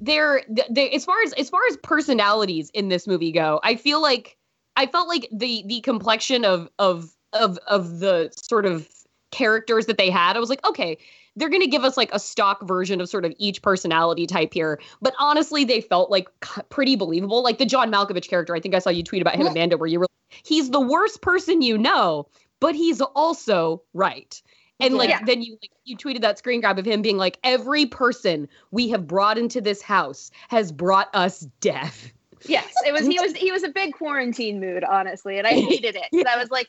there. 0.00 0.42
As 0.76 1.04
far 1.04 1.22
as 1.22 1.32
as 1.34 1.48
far 1.48 1.62
as 1.70 1.76
personalities 1.78 2.70
in 2.74 2.88
this 2.88 3.06
movie 3.06 3.32
go, 3.32 3.60
I 3.62 3.76
feel 3.76 4.02
like 4.02 4.36
I 4.76 4.86
felt 4.86 5.08
like 5.08 5.28
the 5.32 5.64
the 5.66 5.80
complexion 5.80 6.44
of 6.44 6.68
of 6.78 7.10
of 7.32 7.58
of 7.66 8.00
the 8.00 8.30
sort 8.36 8.66
of 8.66 8.88
characters 9.30 9.86
that 9.86 9.98
they 9.98 10.10
had, 10.10 10.36
I 10.36 10.40
was 10.40 10.50
like, 10.50 10.64
okay, 10.66 10.98
they're 11.36 11.48
going 11.48 11.62
to 11.62 11.68
give 11.68 11.84
us 11.84 11.96
like 11.96 12.10
a 12.12 12.18
stock 12.18 12.62
version 12.62 13.00
of 13.00 13.08
sort 13.08 13.24
of 13.24 13.32
each 13.38 13.62
personality 13.62 14.26
type 14.26 14.52
here. 14.52 14.80
But 15.00 15.14
honestly, 15.18 15.64
they 15.64 15.80
felt 15.80 16.10
like 16.10 16.28
pretty 16.68 16.96
believable. 16.96 17.42
Like 17.42 17.58
the 17.58 17.66
John 17.66 17.90
Malkovich 17.90 18.28
character, 18.28 18.54
I 18.54 18.60
think 18.60 18.74
I 18.74 18.78
saw 18.78 18.90
you 18.90 19.02
tweet 19.02 19.22
about 19.22 19.36
him, 19.36 19.46
Amanda, 19.46 19.78
where 19.78 19.88
you 19.88 20.00
were, 20.00 20.08
he's 20.44 20.70
the 20.70 20.80
worst 20.80 21.22
person 21.22 21.62
you 21.62 21.78
know, 21.78 22.28
but 22.60 22.74
he's 22.74 23.00
also 23.00 23.82
right. 23.94 24.40
And 24.78 24.94
like 24.94 25.10
yeah. 25.10 25.20
then 25.24 25.42
you 25.42 25.58
like 25.62 25.70
you 25.84 25.96
tweeted 25.96 26.22
that 26.22 26.38
screen 26.38 26.60
grab 26.60 26.78
of 26.78 26.84
him 26.84 27.02
being 27.02 27.16
like, 27.16 27.38
every 27.44 27.86
person 27.86 28.48
we 28.72 28.88
have 28.88 29.06
brought 29.06 29.38
into 29.38 29.60
this 29.60 29.80
house 29.80 30.30
has 30.48 30.72
brought 30.72 31.08
us 31.14 31.46
death. 31.60 32.12
Yes, 32.46 32.72
it 32.84 32.92
was 32.92 33.06
he 33.06 33.18
was 33.20 33.32
he 33.32 33.52
was 33.52 33.62
a 33.62 33.68
big 33.68 33.94
quarantine 33.94 34.60
mood, 34.60 34.82
honestly, 34.82 35.38
and 35.38 35.46
I 35.46 35.50
hated 35.52 35.96
it. 35.96 36.26
I 36.26 36.36
was 36.36 36.50
like, 36.50 36.68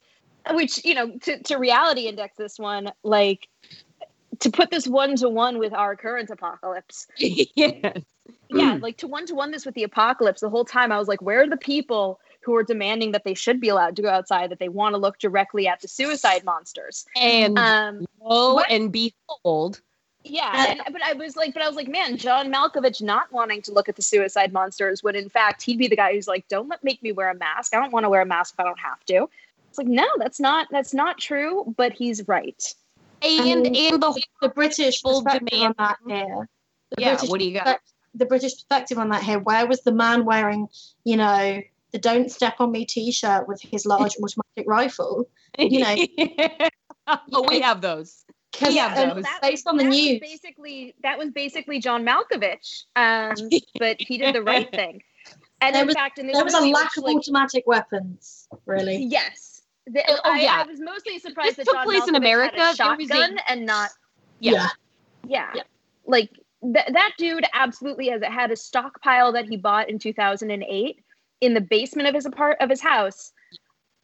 which 0.51 0.83
you 0.83 0.93
know 0.93 1.17
to, 1.19 1.41
to 1.43 1.57
reality 1.57 2.07
index 2.07 2.35
this 2.37 2.59
one 2.59 2.91
like 3.03 3.47
to 4.39 4.49
put 4.51 4.71
this 4.71 4.87
one 4.87 5.15
to 5.15 5.29
one 5.29 5.57
with 5.57 5.73
our 5.73 5.95
current 5.95 6.29
apocalypse 6.29 7.07
yeah 7.17 7.93
yeah 8.49 8.77
like 8.81 8.97
to 8.97 9.07
one 9.07 9.25
to 9.25 9.35
one 9.35 9.51
this 9.51 9.65
with 9.65 9.75
the 9.75 9.83
apocalypse 9.83 10.41
the 10.41 10.49
whole 10.49 10.65
time 10.65 10.91
i 10.91 10.99
was 10.99 11.07
like 11.07 11.21
where 11.21 11.41
are 11.41 11.49
the 11.49 11.57
people 11.57 12.19
who 12.41 12.53
are 12.55 12.63
demanding 12.63 13.11
that 13.11 13.23
they 13.23 13.33
should 13.33 13.61
be 13.61 13.69
allowed 13.69 13.95
to 13.95 14.01
go 14.01 14.09
outside 14.09 14.51
that 14.51 14.59
they 14.59 14.69
want 14.69 14.93
to 14.93 14.97
look 14.97 15.17
directly 15.17 15.67
at 15.67 15.79
the 15.81 15.87
suicide 15.87 16.43
monsters 16.43 17.05
and 17.15 17.57
um 17.57 18.05
lo 18.21 18.55
what? 18.55 18.69
and 18.69 18.91
behold 18.91 19.81
yeah, 20.25 20.67
and, 20.69 20.81
but 20.91 21.03
I 21.03 21.13
was 21.13 21.35
like, 21.35 21.53
but 21.53 21.61
I 21.61 21.67
was 21.67 21.75
like, 21.75 21.89
man, 21.89 22.17
John 22.17 22.51
Malkovich 22.51 23.01
not 23.01 23.31
wanting 23.31 23.61
to 23.63 23.73
look 23.73 23.89
at 23.89 23.95
the 23.95 24.01
suicide 24.01 24.53
monsters 24.53 25.03
when 25.03 25.15
in 25.15 25.29
fact 25.29 25.61
he'd 25.63 25.77
be 25.77 25.87
the 25.87 25.95
guy 25.95 26.13
who's 26.13 26.27
like, 26.27 26.47
don't 26.47 26.69
let 26.69 26.83
make 26.83 27.03
me 27.03 27.11
wear 27.11 27.29
a 27.29 27.35
mask. 27.35 27.75
I 27.75 27.79
don't 27.79 27.91
want 27.91 28.05
to 28.05 28.09
wear 28.09 28.21
a 28.21 28.25
mask 28.25 28.53
if 28.53 28.59
I 28.59 28.63
don't 28.63 28.79
have 28.79 29.03
to. 29.05 29.29
It's 29.73 29.79
like, 29.79 29.87
no, 29.87 30.05
that's 30.19 30.39
not 30.39 30.67
that's 30.69 30.93
not 30.93 31.17
true, 31.17 31.73
but 31.75 31.93
he's 31.93 32.27
right. 32.27 32.63
And 33.23 33.65
and, 33.65 33.75
and 33.75 34.03
the, 34.03 34.23
the 34.39 34.49
British 34.49 35.01
perspective 35.01 35.47
demand. 35.49 35.73
that 35.79 35.97
here. 36.07 36.47
The 36.91 37.01
yeah, 37.01 37.13
British 37.13 37.29
what 37.31 37.39
do 37.39 37.47
you 37.47 37.59
got? 37.59 37.79
The 38.13 38.27
British 38.27 38.53
perspective 38.53 38.99
on 38.99 39.09
that 39.09 39.23
here. 39.23 39.39
Where 39.39 39.65
was 39.65 39.81
the 39.81 39.91
man 39.91 40.25
wearing, 40.25 40.67
you 41.05 41.17
know, 41.17 41.59
the 41.91 41.97
"Don't 41.97 42.29
Step 42.29 42.57
on 42.59 42.71
Me" 42.71 42.85
T-shirt 42.85 43.47
with 43.47 43.63
his 43.63 43.87
large 43.87 44.13
automatic 44.23 44.67
rifle? 44.67 45.27
You 45.57 45.79
know. 45.79 45.95
oh, 47.33 47.47
we 47.47 47.61
have 47.61 47.81
those. 47.81 48.25
Yeah, 48.61 48.93
those. 48.93 49.23
That, 49.23 49.39
based 49.41 49.65
on 49.65 49.77
the 49.77 49.85
news. 49.85 50.19
basically, 50.19 50.93
that 51.01 51.17
was 51.17 51.31
basically 51.31 51.79
John 51.79 52.05
Malkovich, 52.05 52.83
um, 52.95 53.33
but 53.79 53.95
he 53.99 54.19
did 54.19 54.35
the 54.35 54.43
right 54.43 54.69
thing. 54.69 55.01
And 55.61 55.73
there 55.73 55.83
in 55.83 55.87
was, 55.87 55.95
fact, 55.95 56.19
in 56.19 56.27
this 56.27 56.35
there 56.35 56.43
was 56.43 56.53
a 56.53 56.59
lack 56.59 56.97
of 56.97 57.03
like, 57.03 57.15
automatic 57.15 57.63
weapons. 57.65 58.47
Really? 58.65 58.97
Yes, 58.97 59.52
the, 59.87 60.03
oh, 60.07 60.19
I, 60.23 60.41
yeah. 60.41 60.63
I 60.65 60.67
was 60.67 60.79
mostly 60.79 61.19
surprised 61.19 61.57
this 61.57 61.65
that 61.65 61.65
took 61.65 61.75
John 61.75 61.85
place 61.85 62.03
Malkovich 62.03 62.07
in 62.09 62.15
America. 62.15 62.59
Had 62.59 62.73
a 62.73 62.75
shotgun 62.75 63.37
a, 63.37 63.51
and 63.51 63.65
not. 63.65 63.91
Yeah. 64.39 64.69
Yeah. 65.27 65.51
yeah. 65.55 65.63
Like 66.05 66.29
th- 66.61 66.87
that 66.91 67.11
dude 67.17 67.45
absolutely 67.53 68.09
has 68.09 68.21
had 68.23 68.51
a 68.51 68.55
stockpile 68.55 69.31
that 69.33 69.45
he 69.45 69.57
bought 69.57 69.89
in 69.89 69.99
2008 69.99 71.03
in 71.41 71.53
the 71.53 71.61
basement 71.61 72.07
of 72.07 72.15
his 72.15 72.25
apart 72.25 72.57
of 72.61 72.69
his 72.69 72.81
house. 72.81 73.31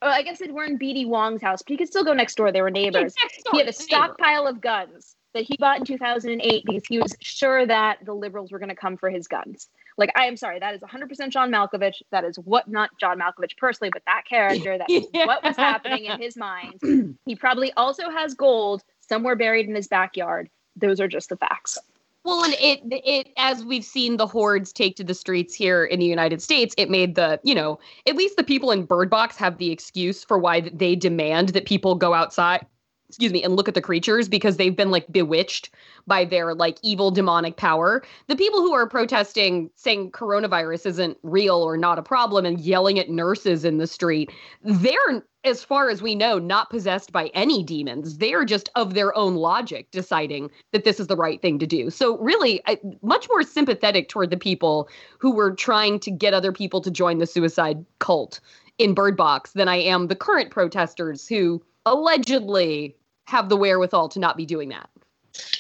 Oh, 0.02 0.10
I 0.10 0.24
guess 0.24 0.40
they 0.40 0.48
were 0.48 0.64
in 0.64 0.80
BD 0.80 1.08
Wong's 1.08 1.42
house, 1.42 1.62
but 1.62 1.72
you 1.72 1.78
could 1.78 1.88
still 1.88 2.06
go 2.06 2.14
next 2.14 2.36
door. 2.36 2.52
They 2.52 2.62
were 2.62 2.72
neighbors. 2.72 3.14
He 3.52 3.58
had 3.58 3.68
a 3.68 3.74
stockpile 3.74 4.48
of 4.48 4.62
guns 4.62 5.16
that 5.34 5.44
he 5.44 5.56
bought 5.58 5.80
in 5.80 5.86
2008 5.86 6.64
because 6.66 6.84
he 6.88 7.00
was 7.00 7.16
sure 7.22 7.66
that 7.66 8.00
the 8.06 8.14
liberals 8.14 8.52
were 8.52 8.60
going 8.60 8.70
to 8.70 8.76
come 8.76 8.98
for 8.98 9.10
his 9.10 9.28
guns. 9.28 9.68
Like, 9.98 10.12
I 10.16 10.26
am 10.26 10.38
sorry, 10.38 10.60
that 10.60 10.74
is 10.74 10.82
100% 10.82 11.30
John 11.30 11.52
Malkovich. 11.52 12.02
That 12.12 12.24
is 12.24 12.38
what, 12.40 12.68
not 12.68 12.90
John 13.00 13.20
Malkovich 13.20 13.58
personally, 13.58 13.92
but 13.92 14.02
that 14.06 14.24
character, 14.28 14.78
that 14.78 14.90
is 14.90 15.08
yeah. 15.14 15.26
what 15.26 15.44
was 15.44 15.56
happening 15.56 16.06
in 16.06 16.20
his 16.22 16.36
mind. 16.36 16.80
He 17.26 17.36
probably 17.36 17.72
also 17.74 18.10
has 18.10 18.34
gold 18.34 18.84
somewhere 19.02 19.36
buried 19.36 19.68
in 19.68 19.76
his 19.76 19.88
backyard. 19.88 20.50
Those 20.76 21.00
are 21.00 21.08
just 21.08 21.30
the 21.30 21.38
facts. 21.38 21.78
Well, 22.24 22.44
and 22.44 22.54
it 22.60 22.82
it 23.06 23.32
as 23.38 23.64
we've 23.64 23.86
seen 23.86 24.18
the 24.18 24.28
hordes 24.28 24.74
take 24.74 24.96
to 24.98 25.04
the 25.04 25.14
streets 25.14 25.54
here 25.54 25.86
in 25.86 26.00
the 26.00 26.06
United 26.06 26.42
States, 26.42 26.76
it 26.78 26.90
made 26.90 27.16
the 27.16 27.40
you 27.44 27.56
know 27.56 27.80
at 28.08 28.16
least 28.16 28.36
the 28.36 28.44
people 28.44 28.72
in 28.72 28.86
Bird 28.86 29.10
Box 29.10 29.38
have 29.38 29.58
the 29.58 29.72
excuse 29.72 30.24
for 30.24 30.38
why 30.38 30.62
they 30.62 30.96
demand 30.96 31.50
that 31.50 31.66
people 31.66 31.96
go 31.96 32.14
outside 32.14 32.66
excuse 33.10 33.34
me, 33.34 33.44
and 33.44 33.56
look 33.56 33.68
at 33.68 33.74
the 33.74 33.82
creatures 33.82 34.30
because 34.30 34.58
they've 34.58 34.76
been 34.76 34.92
like 34.92 35.12
bewitched 35.12 35.72
by 36.06 36.24
their 36.24 36.54
like 36.54 36.78
evil 36.84 37.10
demonic 37.10 37.58
power. 37.58 38.04
The 38.28 38.36
people 38.36 38.60
who 38.62 38.72
are 38.74 38.88
protesting 38.88 39.72
saying 39.76 40.12
coronavirus 40.12 40.86
isn't 40.86 41.18
real 41.24 41.56
or 41.56 41.76
not 41.76 41.98
a 41.98 42.04
problem 42.04 42.46
and 42.46 42.60
yelling 42.60 43.00
at 43.00 43.10
nurses 43.10 43.66
in 43.66 43.80
the 43.80 43.88
street, 43.88 44.32
they're 44.64 45.24
as 45.44 45.64
far 45.64 45.90
as 45.90 46.02
we 46.02 46.16
know 46.16 46.38
not 46.38 46.70
possessed 46.70 47.12
by 47.12 47.28
any 47.34 47.64
demons. 47.64 48.18
They're 48.18 48.46
just 48.46 48.70
of 48.76 48.94
their 48.94 49.16
own 49.18 49.36
logic 49.36 49.90
deciding 49.90 50.52
that 50.72 50.84
this 50.84 51.00
is 51.00 51.08
the 51.08 51.16
right 51.16 51.42
thing 51.42 51.58
to 51.60 51.66
do. 51.66 51.90
So 51.90 52.18
really 52.20 52.62
I, 52.68 52.78
much 53.02 53.28
more 53.30 53.42
sympathetic 53.42 54.10
toward 54.10 54.30
the 54.30 54.38
people 54.38 54.88
who 55.18 55.32
were 55.32 55.52
trying 55.52 56.00
to 56.02 56.12
get 56.12 56.34
other 56.34 56.52
people 56.52 56.82
to 56.82 56.92
join 56.92 57.18
the 57.18 57.26
suicide 57.26 57.84
cult 58.00 58.40
in 58.78 58.94
Bird 58.94 59.18
Box 59.18 59.54
than 59.54 59.68
I 59.68 59.78
am 59.78 60.08
the 60.08 60.16
current 60.16 60.52
protesters 60.52 61.28
who 61.28 61.64
allegedly 61.86 62.96
have 63.30 63.50
the 63.50 63.58
wherewithal 63.58 64.10
to 64.10 64.20
not 64.20 64.36
be 64.36 64.46
doing 64.46 64.70
that. 64.70 64.90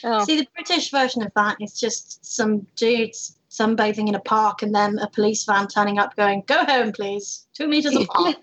Oh. 0.03 0.26
See, 0.26 0.39
the 0.39 0.47
British 0.55 0.91
version 0.91 1.22
of 1.22 1.32
that 1.36 1.57
is 1.61 1.80
just 1.80 2.26
some 2.26 2.65
dudes 2.76 3.38
sunbathing 3.49 4.07
in 4.07 4.15
a 4.15 4.20
park 4.20 4.61
and 4.61 4.74
then 4.74 4.99
a 4.99 5.07
police 5.07 5.43
van 5.43 5.67
turning 5.67 5.99
up 5.99 6.15
going, 6.15 6.43
go 6.47 6.65
home, 6.65 6.91
please. 6.91 7.47
Two 7.53 7.67
meters 7.67 7.95
apart. 7.95 8.38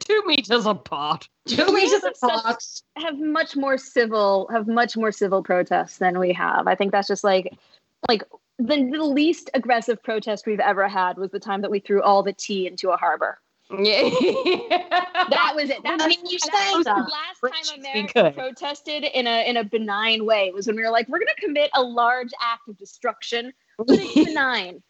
Two 0.00 0.22
meters 0.26 0.66
apart. 0.66 1.28
Two 1.46 1.66
meters 1.72 2.04
apart. 2.04 2.64
have 2.96 3.18
much 3.18 3.56
more 3.56 3.76
civil 3.76 4.48
have 4.52 4.68
much 4.68 4.96
more 4.96 5.10
civil 5.10 5.42
protests 5.42 5.98
than 5.98 6.18
we 6.18 6.32
have. 6.32 6.68
I 6.68 6.74
think 6.74 6.92
that's 6.92 7.08
just 7.08 7.24
like 7.24 7.56
like 8.08 8.22
the, 8.58 8.88
the 8.92 9.04
least 9.04 9.50
aggressive 9.54 10.00
protest 10.02 10.46
we've 10.46 10.60
ever 10.60 10.86
had 10.86 11.16
was 11.16 11.32
the 11.32 11.40
time 11.40 11.62
that 11.62 11.70
we 11.70 11.80
threw 11.80 12.00
all 12.00 12.22
the 12.22 12.32
tea 12.32 12.68
into 12.68 12.90
a 12.90 12.96
harbor. 12.96 13.40
Yeah. 13.70 14.10
That 15.30 15.52
was 15.54 15.70
it. 15.70 15.82
That 15.82 16.00
I 16.02 16.06
mean, 16.08 16.20
you 16.26 16.38
that 16.38 16.52
say 16.52 16.76
was 16.76 16.84
the 16.84 16.90
last 16.92 17.40
time 17.40 17.80
we 17.82 17.88
America 17.88 18.32
protested 18.36 19.04
in 19.04 19.26
a 19.26 19.48
in 19.48 19.56
a 19.56 19.64
benign 19.64 20.26
way 20.26 20.50
was 20.52 20.66
when 20.66 20.76
we 20.76 20.82
were 20.82 20.90
like, 20.90 21.08
we're 21.08 21.18
going 21.18 21.28
to 21.34 21.40
commit 21.40 21.70
a 21.74 21.82
large 21.82 22.30
act 22.42 22.68
of 22.68 22.76
destruction, 22.76 23.52
but 23.78 23.86
it's 23.90 24.14
benign. 24.28 24.82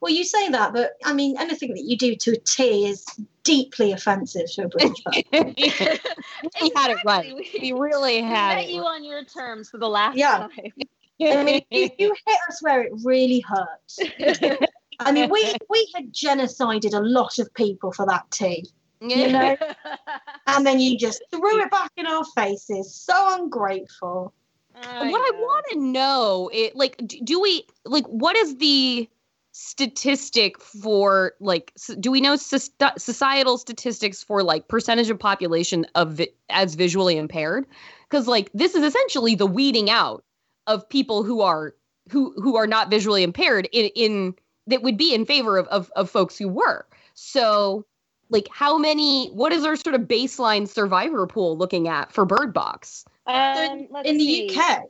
Well, 0.00 0.12
you 0.12 0.22
say 0.24 0.48
that, 0.50 0.72
but 0.72 0.92
I 1.04 1.12
mean, 1.12 1.36
anything 1.38 1.74
that 1.74 1.82
you 1.84 1.96
do 1.96 2.14
to 2.14 2.32
a 2.32 2.36
tea 2.36 2.86
is 2.86 3.04
deeply 3.42 3.92
offensive 3.92 4.50
to 4.52 4.64
a 4.64 4.68
British 4.68 5.02
person. 5.04 5.24
we 6.60 6.70
had 6.76 6.90
it 6.92 6.98
right. 7.04 7.32
Exactly. 7.36 7.72
We 7.72 7.80
really 7.80 8.16
We 8.22 8.28
had 8.28 8.56
met 8.56 8.64
it. 8.66 8.70
you 8.70 8.82
on 8.82 9.02
your 9.04 9.24
terms 9.24 9.68
for 9.70 9.78
the 9.78 9.88
last 9.88 10.16
Yeah. 10.16 10.38
time. 10.48 10.72
I 11.20 11.42
mean, 11.42 11.62
you, 11.70 11.88
you 11.98 12.14
hit 12.26 12.38
us 12.48 12.62
where 12.62 12.82
it 12.82 12.92
really 13.02 13.40
hurt. 13.40 14.60
I 15.00 15.12
mean, 15.12 15.30
we 15.30 15.54
we 15.70 15.90
had 15.94 16.12
genocided 16.12 16.94
a 16.94 17.00
lot 17.00 17.38
of 17.38 17.52
people 17.54 17.92
for 17.92 18.06
that 18.06 18.30
tea, 18.30 18.68
you 19.00 19.32
know, 19.32 19.56
and 20.46 20.66
then 20.66 20.80
you 20.80 20.98
just 20.98 21.22
threw 21.30 21.62
it 21.62 21.70
back 21.70 21.90
in 21.96 22.06
our 22.06 22.24
faces. 22.34 22.94
So 22.94 23.38
ungrateful. 23.40 24.32
what 24.74 24.84
I 24.84 25.30
want 25.38 25.66
to 25.72 25.78
know, 25.78 26.50
it 26.52 26.76
like, 26.76 26.96
d- 27.06 27.20
do 27.22 27.40
we 27.40 27.64
like 27.84 28.06
what 28.06 28.36
is 28.36 28.56
the 28.56 29.08
statistic 29.52 30.60
for 30.60 31.32
like? 31.40 31.72
Do 32.00 32.10
we 32.10 32.20
know 32.20 32.36
societal 32.36 33.58
statistics 33.58 34.22
for 34.22 34.42
like 34.42 34.68
percentage 34.68 35.10
of 35.10 35.18
population 35.18 35.86
of 35.94 36.12
vi- 36.12 36.32
as 36.50 36.74
visually 36.74 37.16
impaired? 37.16 37.66
Because 38.08 38.26
like 38.26 38.50
this 38.54 38.74
is 38.74 38.82
essentially 38.82 39.34
the 39.34 39.46
weeding 39.46 39.90
out 39.90 40.24
of 40.66 40.88
people 40.88 41.22
who 41.22 41.40
are 41.40 41.74
who 42.10 42.32
who 42.40 42.56
are 42.56 42.66
not 42.66 42.90
visually 42.90 43.22
impaired 43.22 43.68
in 43.72 43.86
in 43.94 44.34
that 44.66 44.82
would 44.82 44.96
be 44.96 45.14
in 45.14 45.24
favor 45.24 45.58
of 45.58 45.66
of, 45.68 45.90
of 45.96 46.10
folks 46.10 46.36
who 46.36 46.48
were. 46.48 46.86
So 47.14 47.84
like 48.30 48.48
how 48.50 48.76
many 48.76 49.28
what 49.28 49.52
is 49.52 49.64
our 49.64 49.76
sort 49.76 49.94
of 49.94 50.02
baseline 50.02 50.66
survivor 50.68 51.26
pool 51.26 51.56
looking 51.56 51.86
at 51.88 52.12
for 52.12 52.24
bird 52.24 52.52
box 52.52 53.04
Um, 53.26 53.86
let's 53.90 54.08
in 54.08 54.18
the 54.18 54.24
see. 54.48 54.58
UK, 54.58 54.84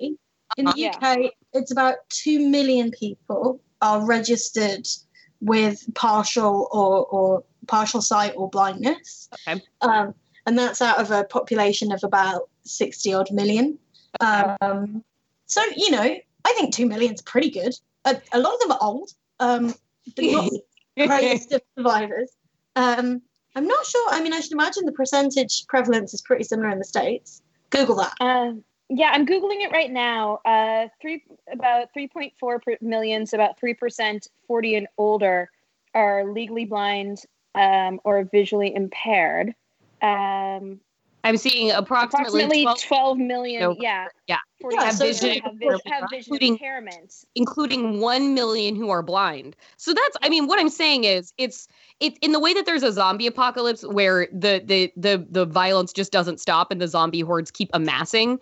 in 0.56 0.64
the 0.64 0.72
Yeah. 0.76 0.96
UK, 0.96 1.32
it's 1.52 1.70
about 1.70 1.96
two 2.08 2.48
million 2.48 2.90
people 2.92 3.60
are 3.82 4.04
registered 4.04 4.86
with 5.42 5.86
partial 5.94 6.68
or, 6.72 7.04
or 7.06 7.44
partial 7.66 8.00
sight 8.00 8.32
or 8.36 8.48
blindness. 8.48 9.28
Okay. 9.46 9.62
Um, 9.82 10.14
and 10.46 10.58
that's 10.58 10.80
out 10.80 10.98
of 10.98 11.10
a 11.10 11.24
population 11.24 11.92
of 11.92 12.02
about 12.02 12.48
60 12.64 13.12
odd 13.12 13.30
million. 13.32 13.78
Um, 14.20 15.04
so, 15.44 15.60
you 15.76 15.90
know, 15.90 16.16
I 16.44 16.52
think 16.54 16.72
two 16.74 16.86
million's 16.86 17.20
pretty 17.20 17.50
good. 17.50 17.74
A, 18.06 18.16
a 18.32 18.40
lot 18.40 18.54
of 18.54 18.60
them 18.60 18.72
are 18.72 18.78
old, 18.80 19.10
um, 19.40 19.74
but 20.14 20.24
not 20.24 20.50
the 20.50 20.62
greatest 21.06 21.52
of 21.52 21.62
survivors. 21.76 22.32
Um, 22.74 23.22
I'm 23.54 23.66
not 23.66 23.86
sure. 23.86 24.08
I 24.10 24.22
mean, 24.22 24.32
I 24.32 24.40
should 24.40 24.52
imagine 24.52 24.84
the 24.84 24.92
percentage 24.92 25.64
prevalence 25.66 26.12
is 26.12 26.20
pretty 26.20 26.44
similar 26.44 26.70
in 26.70 26.78
the 26.78 26.84
States. 26.84 27.42
Google 27.70 27.96
that. 27.96 28.14
Um, 28.20 28.62
yeah, 28.88 29.10
I'm 29.12 29.26
googling 29.26 29.64
it 29.64 29.72
right 29.72 29.90
now. 29.90 30.40
Uh, 30.44 30.88
three 31.00 31.24
about 31.50 31.88
3.4 31.96 32.62
per 32.62 32.76
million, 32.80 33.26
so 33.26 33.36
about 33.36 33.58
three 33.58 33.74
percent, 33.74 34.28
40 34.46 34.76
and 34.76 34.88
older, 34.98 35.50
are 35.94 36.30
legally 36.30 36.66
blind 36.66 37.22
um, 37.54 38.00
or 38.04 38.22
visually 38.24 38.74
impaired. 38.74 39.54
Um, 40.02 40.80
i'm 41.26 41.36
seeing 41.36 41.70
approximately, 41.70 42.42
approximately 42.42 42.62
12 42.62 42.82
12 42.82 43.18
million. 43.18 43.60
No, 43.60 43.76
yeah, 43.78 44.06
yeah. 44.28 44.38
40 44.60 44.76
Yeah, 44.76 44.84
have 44.84 44.94
so 44.94 45.06
vision, 45.06 45.30
have, 45.42 45.52
vision, 45.58 45.80
have 45.86 46.04
vision 46.10 46.34
including- 46.34 46.58
impairments. 46.58 47.24
including 47.34 48.00
1 48.00 48.34
million 48.34 48.74
who 48.76 48.90
are 48.90 49.02
blind 49.02 49.56
so 49.76 49.92
that's 49.92 50.16
i 50.22 50.28
mean 50.28 50.46
what 50.46 50.58
i'm 50.58 50.68
saying 50.68 51.04
is 51.04 51.32
it's 51.38 51.68
it 52.00 52.16
in 52.22 52.32
the 52.32 52.40
way 52.40 52.54
that 52.54 52.66
there's 52.66 52.82
a 52.82 52.92
zombie 52.92 53.26
apocalypse 53.26 53.82
where 53.84 54.28
the 54.32 54.62
the 54.64 54.92
the, 54.96 55.26
the 55.30 55.44
violence 55.46 55.92
just 55.92 56.12
doesn't 56.12 56.40
stop 56.40 56.70
and 56.70 56.80
the 56.80 56.88
zombie 56.88 57.20
hordes 57.20 57.50
keep 57.50 57.70
amassing 57.74 58.38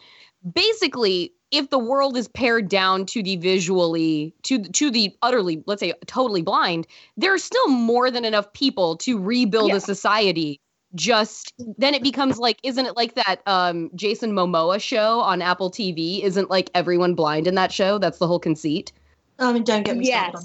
basically 0.54 1.32
if 1.50 1.70
the 1.70 1.78
world 1.78 2.16
is 2.16 2.28
pared 2.28 2.68
down 2.68 3.06
to 3.06 3.22
the 3.22 3.36
visually 3.36 4.34
to 4.42 4.58
to 4.62 4.90
the 4.90 5.14
utterly 5.22 5.62
let's 5.66 5.80
say 5.80 5.92
totally 6.06 6.42
blind 6.42 6.86
there's 7.16 7.42
still 7.44 7.68
more 7.68 8.10
than 8.10 8.24
enough 8.24 8.52
people 8.52 8.96
to 8.96 9.18
rebuild 9.18 9.70
Yeah. 9.70 9.76
a 9.76 9.80
society 9.80 10.60
just 10.94 11.52
then 11.78 11.94
it 11.94 12.02
becomes 12.02 12.38
like 12.38 12.58
isn't 12.62 12.86
it 12.86 12.96
like 12.96 13.14
that 13.14 13.40
um 13.46 13.90
Jason 13.94 14.32
Momoa 14.32 14.80
show 14.80 15.20
on 15.20 15.42
Apple 15.42 15.70
TV 15.70 16.22
isn't 16.22 16.50
like 16.50 16.70
everyone 16.74 17.14
blind 17.14 17.46
in 17.46 17.54
that 17.56 17.72
show 17.72 17.98
that's 17.98 18.18
the 18.18 18.26
whole 18.26 18.38
conceit 18.38 18.92
I 19.38 19.52
mean, 19.52 19.64
don't 19.64 19.84
get 19.84 19.96
me 19.96 20.06
started 20.06 20.40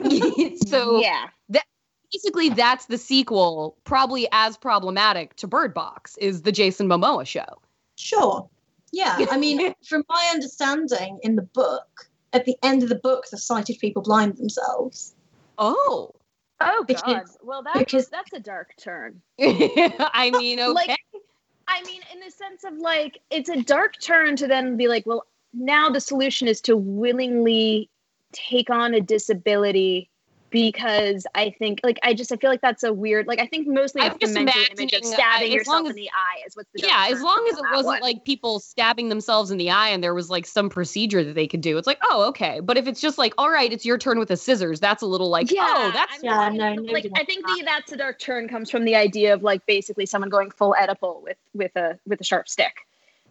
Yes. 0.00 0.68
so 0.68 1.00
yeah. 1.00 1.26
that, 1.50 1.64
basically 2.12 2.48
that's 2.48 2.86
the 2.86 2.98
sequel 2.98 3.76
probably 3.84 4.26
as 4.32 4.56
problematic 4.56 5.36
to 5.36 5.46
Bird 5.46 5.74
Box 5.74 6.16
is 6.18 6.42
the 6.42 6.52
Jason 6.52 6.88
Momoa 6.88 7.26
show 7.26 7.60
Sure. 7.96 8.48
Yeah. 8.92 9.26
I 9.30 9.38
mean, 9.38 9.74
from 9.86 10.04
my 10.08 10.30
understanding 10.32 11.18
in 11.22 11.36
the 11.36 11.42
book, 11.42 12.08
at 12.32 12.44
the 12.44 12.56
end 12.62 12.82
of 12.82 12.88
the 12.88 12.96
book, 12.96 13.24
the 13.30 13.38
sighted 13.38 13.78
people 13.78 14.02
blind 14.02 14.36
themselves. 14.36 15.14
oh 15.58 16.12
Oh 16.60 16.84
Because- 16.86 17.02
God. 17.02 17.22
Well, 17.42 17.62
that's 17.62 17.78
because- 17.78 18.08
that's 18.08 18.32
a 18.32 18.40
dark 18.40 18.74
turn. 18.78 19.20
I 19.40 20.30
mean 20.36 20.60
okay 20.60 20.72
Like, 20.72 20.98
I 21.66 21.82
mean, 21.84 22.02
in 22.12 22.20
the 22.20 22.30
sense 22.30 22.64
of 22.64 22.74
like, 22.74 23.18
it's 23.30 23.48
a 23.48 23.62
dark 23.62 23.98
turn 24.00 24.36
to 24.36 24.46
then 24.46 24.76
be 24.76 24.86
like, 24.86 25.06
well, 25.06 25.24
now 25.54 25.88
the 25.88 26.00
solution 26.00 26.46
is 26.46 26.60
to 26.62 26.76
willingly 26.76 27.88
take 28.32 28.68
on 28.68 28.94
a 28.94 29.00
disability 29.00 30.10
because 30.54 31.26
I 31.34 31.50
think, 31.58 31.80
like, 31.82 31.98
I 32.04 32.14
just 32.14 32.30
I 32.30 32.36
feel 32.36 32.48
like 32.48 32.60
that's 32.60 32.84
a 32.84 32.92
weird, 32.92 33.26
like, 33.26 33.40
I 33.40 33.46
think 33.46 33.66
mostly 33.66 34.02
I'm 34.02 34.16
just 34.20 34.34
mental 34.34 34.54
image 34.54 34.70
of 34.70 34.78
imagining, 34.78 35.02
uh, 35.02 35.14
stabbing 35.16 35.48
as 35.48 35.52
yourself 35.54 35.82
long 35.82 35.86
in 35.88 35.96
the 35.96 36.08
eye 36.10 36.42
is 36.46 36.54
what's 36.54 36.70
the 36.72 36.86
yeah, 36.86 37.08
as 37.10 37.20
long 37.20 37.44
as 37.50 37.58
it 37.58 37.64
wasn't 37.72 37.86
one. 37.86 38.00
like 38.00 38.24
people 38.24 38.60
stabbing 38.60 39.08
themselves 39.08 39.50
in 39.50 39.58
the 39.58 39.70
eye 39.70 39.88
and 39.88 40.00
there 40.00 40.14
was 40.14 40.30
like 40.30 40.46
some 40.46 40.70
procedure 40.70 41.24
that 41.24 41.34
they 41.34 41.48
could 41.48 41.60
do. 41.60 41.76
It's 41.76 41.88
like, 41.88 41.98
oh, 42.08 42.28
okay. 42.28 42.60
But 42.60 42.78
if 42.78 42.86
it's 42.86 43.00
just 43.00 43.18
like, 43.18 43.34
all 43.36 43.50
right, 43.50 43.72
it's 43.72 43.84
your 43.84 43.98
turn 43.98 44.16
with 44.20 44.28
the 44.28 44.36
scissors, 44.36 44.78
that's 44.78 45.02
a 45.02 45.06
little 45.06 45.28
like, 45.28 45.48
oh, 45.58 45.90
that's 45.92 46.14
I'm 46.14 46.20
Yeah, 46.22 46.46
just- 46.50 46.56
no, 46.56 46.64
like 46.68 46.76
nobody 46.76 47.10
I 47.16 47.24
think 47.24 47.44
that. 47.44 47.56
the 47.58 47.64
that's 47.64 47.90
a 47.90 47.96
dark 47.96 48.20
turn 48.20 48.46
comes 48.48 48.70
from 48.70 48.84
the 48.84 48.94
idea 48.94 49.34
of 49.34 49.42
like 49.42 49.66
basically 49.66 50.06
someone 50.06 50.30
going 50.30 50.52
full 50.52 50.76
Oedipal 50.80 51.20
with 51.20 51.36
with 51.52 51.74
a 51.74 51.98
with 52.06 52.20
a 52.20 52.24
sharp 52.24 52.48
stick. 52.48 52.76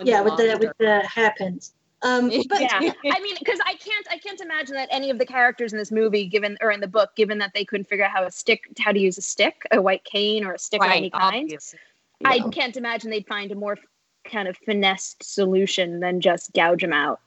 Yeah, 0.03 0.19
with 0.19 0.35
the 0.35 0.57
with 0.59 0.77
the 0.77 0.99
hairpins. 1.07 1.73
Um, 2.03 2.29
but 2.49 2.61
yeah. 2.61 2.79
I 3.11 3.19
mean 3.21 3.35
because 3.39 3.59
i 3.65 3.75
can't 3.75 4.07
i 4.11 4.17
can't 4.17 4.41
imagine 4.41 4.75
that 4.75 4.89
any 4.91 5.09
of 5.09 5.17
the 5.17 5.25
characters 5.25 5.71
in 5.71 5.79
this 5.79 5.91
movie 5.91 6.25
given 6.25 6.57
or 6.61 6.69
in 6.69 6.81
the 6.81 6.87
book 6.87 7.15
given 7.15 7.37
that 7.37 7.51
they 7.53 7.63
couldn't 7.63 7.85
figure 7.85 8.05
out 8.05 8.11
how 8.11 8.23
a 8.25 8.31
stick 8.31 8.65
how 8.79 8.91
to 8.91 8.99
use 8.99 9.17
a 9.17 9.21
stick 9.21 9.63
a 9.71 9.81
white 9.81 10.03
cane 10.03 10.43
or 10.43 10.53
a 10.53 10.59
stick 10.59 10.83
of 10.83 10.91
any 10.91 11.09
kind 11.09 11.45
obviously. 11.45 11.79
i 12.25 12.39
can't 12.49 12.75
imagine 12.75 13.09
they'd 13.09 13.27
find 13.27 13.51
a 13.51 13.55
more 13.55 13.77
kind 14.23 14.47
of 14.47 14.57
finessed 14.57 15.23
solution 15.23 15.99
than 15.99 16.21
just 16.21 16.53
gouge 16.53 16.81
them 16.81 16.93
out. 16.93 17.19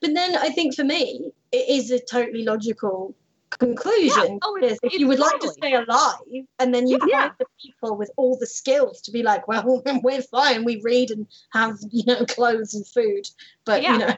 But 0.00 0.14
then 0.14 0.36
I 0.36 0.50
think 0.50 0.74
for 0.74 0.84
me, 0.84 1.32
it 1.52 1.68
is 1.68 1.90
a 1.90 2.00
totally 2.00 2.44
logical 2.44 3.14
conclusion. 3.58 4.32
Yeah. 4.32 4.38
Oh, 4.42 4.54
because 4.54 4.72
it's- 4.72 4.92
if 4.94 5.00
you 5.00 5.06
would 5.08 5.18
like 5.18 5.38
to 5.40 5.48
stay 5.48 5.74
alive, 5.74 6.14
and 6.58 6.74
then 6.74 6.86
you 6.86 6.98
Yeah. 7.06 7.20
find 7.22 7.32
the 7.38 7.46
people 7.62 7.96
with 7.96 8.10
all 8.16 8.36
the 8.38 8.46
skills 8.46 9.00
to 9.02 9.10
be 9.10 9.22
like, 9.22 9.46
well, 9.48 9.82
we're 10.02 10.22
fine. 10.22 10.64
We 10.64 10.80
read 10.82 11.10
and 11.10 11.26
have 11.52 11.78
you 11.90 12.04
know 12.06 12.24
clothes 12.26 12.74
and 12.74 12.86
food, 12.86 13.28
but 13.64 13.82
Yeah. 13.82 13.92
you 13.92 13.98
know, 13.98 14.14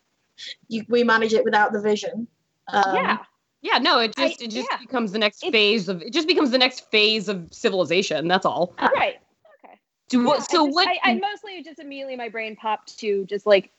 you, 0.68 0.84
we 0.88 1.02
manage 1.04 1.32
it 1.32 1.44
without 1.44 1.72
the 1.72 1.80
vision. 1.80 2.26
Um, 2.68 2.94
yeah 2.94 3.18
Yeah, 3.62 3.78
no, 3.78 3.98
it 4.00 4.12
I- 4.16 4.28
just 4.28 4.42
it 4.42 4.50
just 4.50 4.68
yeah. 4.70 4.78
becomes 4.78 5.12
the 5.12 5.18
next 5.18 5.42
It's- 5.42 5.52
phase 5.52 5.88
of 5.88 6.02
it 6.02 6.12
just 6.12 6.28
becomes 6.28 6.50
the 6.50 6.58
next 6.58 6.90
phase 6.90 7.28
of 7.28 7.48
civilization. 7.52 8.28
That's 8.28 8.44
all. 8.46 8.74
right 8.80 9.16
okay 9.64 9.78
Do 10.08 10.24
what? 10.24 10.38
Yeah, 10.38 10.44
So 10.44 10.62
I 10.62 10.66
just, 10.66 10.74
what? 10.74 10.88
I, 10.88 10.98
I 11.04 11.14
mostly 11.14 11.62
just 11.62 11.78
immediately 11.78 12.16
my 12.16 12.28
brain 12.28 12.56
popped 12.56 12.98
to 13.00 13.24
just 13.26 13.46
like 13.46 13.72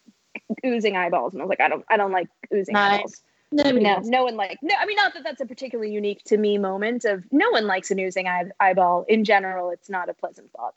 oozing 0.66 0.96
eyeballs 0.96 1.34
and 1.34 1.42
i 1.42 1.46
was 1.46 1.50
like 1.50 1.60
i 1.60 1.68
don't 1.68 1.84
i 1.90 1.98
don't 1.98 2.12
like 2.12 2.28
oozing 2.54 2.74
Nice. 2.74 2.94
eyeballs 3.00 3.24
Nobody 3.52 3.80
no, 3.80 3.94
wants 3.94 4.10
no 4.10 4.24
one 4.26 4.36
like. 4.36 4.58
No, 4.62 4.76
I 4.80 4.86
mean 4.86 4.98
not 4.98 5.14
that 5.14 5.24
that's 5.24 5.40
a 5.42 5.46
particularly 5.46 5.92
unique 5.92 6.22
to 6.26 6.38
me 6.38 6.58
moment 6.58 7.06
of 7.06 7.24
no 7.32 7.50
one 7.50 7.66
likes 7.66 7.92
an 7.92 8.00
oozing 8.00 8.28
eye, 8.28 8.46
eyeball. 8.60 9.06
In 9.08 9.24
general, 9.24 9.70
it's 9.70 9.90
not 9.90 10.10
a 10.10 10.14
pleasant 10.14 10.52
thought. 10.52 10.76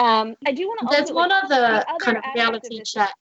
Um, 0.00 0.36
I 0.46 0.52
do 0.52 0.66
want 0.66 0.80
to. 0.80 0.86
There's 0.90 1.12
one 1.12 1.30
other 1.30 1.54
other 1.54 1.84
kind 2.00 2.16
of 2.16 2.24
of 2.24 2.30
reality 2.34 2.78
this- 2.78 2.90
check 2.92 3.14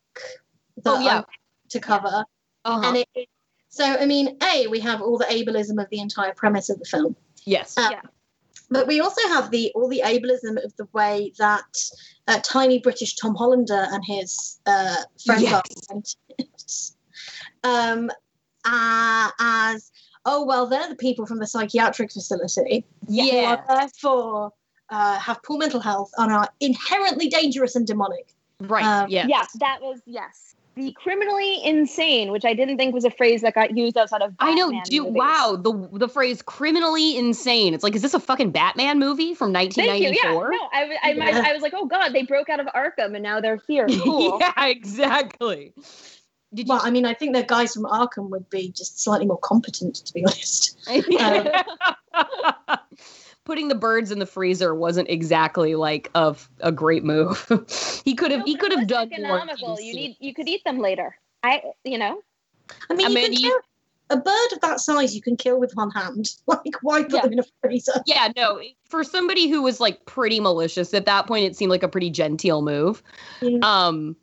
that 0.84 0.94
Oh, 0.94 1.00
yeah. 1.00 1.20
I 1.20 1.24
to 1.70 1.80
cover, 1.80 2.26
uh-huh. 2.66 2.88
and 2.88 2.98
it, 2.98 3.08
it- 3.16 3.30
so 3.70 3.84
I 3.86 4.06
mean, 4.08 4.38
a 4.42 4.66
we 4.68 4.80
have 4.80 5.02
all 5.02 5.18
the 5.20 5.26
ableism 5.26 5.82
of 5.82 5.90
the 5.92 6.00
entire 6.00 6.34
premise 6.34 6.70
of 6.70 6.80
the 6.80 6.86
film. 6.86 7.16
yes. 7.46 7.78
Uh, 7.78 7.90
Yeah. 7.92 8.02
but 8.72 8.88
we 8.88 9.00
also 9.02 9.22
have 9.28 9.52
the 9.52 9.72
all 9.76 9.88
the 9.90 10.02
ableism 10.04 10.64
of 10.64 10.76
the 10.78 10.88
way 10.94 11.34
that 11.38 11.78
uh, 12.28 12.40
tiny 12.42 12.80
British 12.80 13.16
Tom 13.16 13.36
Hollander 13.36 13.86
and 13.92 14.04
his 14.06 14.60
uh, 14.66 14.96
friends 15.24 15.44
Yes. 15.44 16.96
are 17.64 17.92
um, 17.94 18.10
uh, 18.68 19.30
as 19.40 19.92
oh 20.26 20.44
well, 20.46 20.68
they're 20.68 20.90
the 20.90 20.96
people 20.96 21.26
from 21.26 21.40
the 21.40 21.48
psychiatric 21.48 22.12
facility 22.12 22.86
who 23.08 23.14
Yeah. 23.14 23.62
therefore 23.68 24.52
uh, 24.90 25.18
have 25.20 25.42
poor 25.44 25.58
mental 25.58 25.80
health 25.80 26.12
and 26.18 26.32
are 26.32 26.50
inherently 26.60 27.28
dangerous 27.30 27.76
and 27.76 27.86
demonic. 27.88 28.34
Right. 28.60 28.84
Um, 28.86 29.10
yeah. 29.10 29.26
Yes, 29.28 29.50
that 29.60 29.80
was 29.82 30.00
yes. 30.06 30.56
The 30.76 30.92
criminally 30.92 31.60
insane, 31.66 32.32
which 32.32 32.46
I 32.46 32.54
didn't 32.54 32.78
think 32.78 32.94
was 32.94 33.04
a 33.04 33.10
phrase 33.10 33.42
that 33.42 33.56
got 33.56 33.76
used 33.76 33.98
outside 33.98 34.22
of 34.22 34.36
I 34.40 34.54
know. 34.54 34.68
Batman 34.68 34.84
Do, 34.86 35.04
movies. 35.06 35.16
wow. 35.18 35.58
The 35.60 35.90
the 35.98 36.08
phrase 36.08 36.44
"criminally 36.44 37.18
insane." 37.18 37.74
It's 37.74 37.84
like, 37.84 37.96
is 37.96 38.04
this 38.04 38.14
a 38.14 38.20
fucking 38.20 38.52
Batman 38.52 39.00
movie 39.00 39.34
from 39.34 39.54
Thank 39.54 39.76
you. 39.76 39.84
Yeah. 39.84 39.92
1994? 40.36 40.52
No, 40.52 40.58
I, 40.74 40.84
was- 40.86 40.98
I, 41.04 41.14
might- 41.16 41.34
Yeah. 41.34 41.44
I 41.48 41.54
was 41.54 41.64
like, 41.64 41.74
oh 41.76 41.86
god, 41.88 42.10
they 42.14 42.24
broke 42.24 42.48
out 42.50 42.60
of 42.60 42.68
Arkham 42.68 43.16
and 43.16 43.24
now 43.24 43.42
they're 43.42 43.60
here. 43.68 43.88
Cool. 44.04 44.38
yeah, 44.40 44.66
exactly. 44.68 45.74
Did 46.58 46.68
Well, 46.68 46.82
I 46.84 46.90
mean, 46.90 47.06
I 47.06 47.14
think 47.14 47.36
the 47.36 47.44
guys 47.44 47.74
from 47.76 47.84
Arkham 47.84 48.30
would 48.30 48.50
be 48.50 48.72
just 48.72 49.00
slightly 49.02 49.28
more 49.28 49.38
competent, 49.38 49.96
to 49.96 50.14
be 50.14 50.26
honest. 50.26 50.76
you? 50.90 51.20
Putting 53.46 53.68
the 53.70 53.76
birds 53.76 54.12
in 54.12 54.20
the 54.20 54.26
freezer 54.26 54.76
wasn't 54.76 55.10
exactly 55.10 55.76
like 55.76 56.10
a, 56.16 56.36
a 56.60 56.72
great 56.72 57.04
move. 57.06 57.46
he 58.04 58.14
could 58.14 58.32
have 58.32 58.40
No, 58.42 58.46
he 58.46 58.56
could 58.58 58.72
have 58.72 58.82
was 58.82 58.88
done 58.88 59.10
more. 59.10 59.38
economical. 59.38 59.80
You 59.80 59.94
need 59.94 60.18
you 60.20 60.34
could 60.34 60.50
eat 60.50 60.64
them 60.66 60.80
later. 60.80 61.16
I 61.44 61.62
you 61.86 61.98
know. 61.98 62.20
I 62.90 62.96
mean, 62.96 63.06
I 63.06 63.10
you 63.10 63.16
mean, 63.16 63.24
can 63.26 63.34
you- 63.34 63.40
kill 63.50 63.60
a 64.10 64.18
bird 64.18 64.52
of 64.54 64.62
that 64.62 64.80
size. 64.82 65.16
You 65.16 65.22
can 65.22 65.38
kill 65.38 65.60
with 65.60 65.74
one 65.76 65.92
hand. 65.92 66.34
Like, 66.48 66.82
why 66.82 67.04
put 67.04 67.14
Yeah. 67.14 67.22
them 67.22 67.34
in 67.34 67.40
a 67.40 67.44
freezer? 67.62 68.02
Yeah, 68.06 68.30
no. 68.36 68.62
For 68.90 69.04
somebody 69.04 69.48
who 69.50 69.62
was 69.62 69.80
like 69.80 70.06
pretty 70.06 70.40
malicious 70.40 70.94
at 70.94 71.06
that 71.06 71.28
point, 71.28 71.46
it 71.46 71.56
seemed 71.56 71.70
like 71.72 71.84
a 71.84 71.88
pretty 71.90 72.10
genteel 72.10 72.62
move. 72.62 73.04
Yeah. 73.42 73.60
Um, 73.64 74.16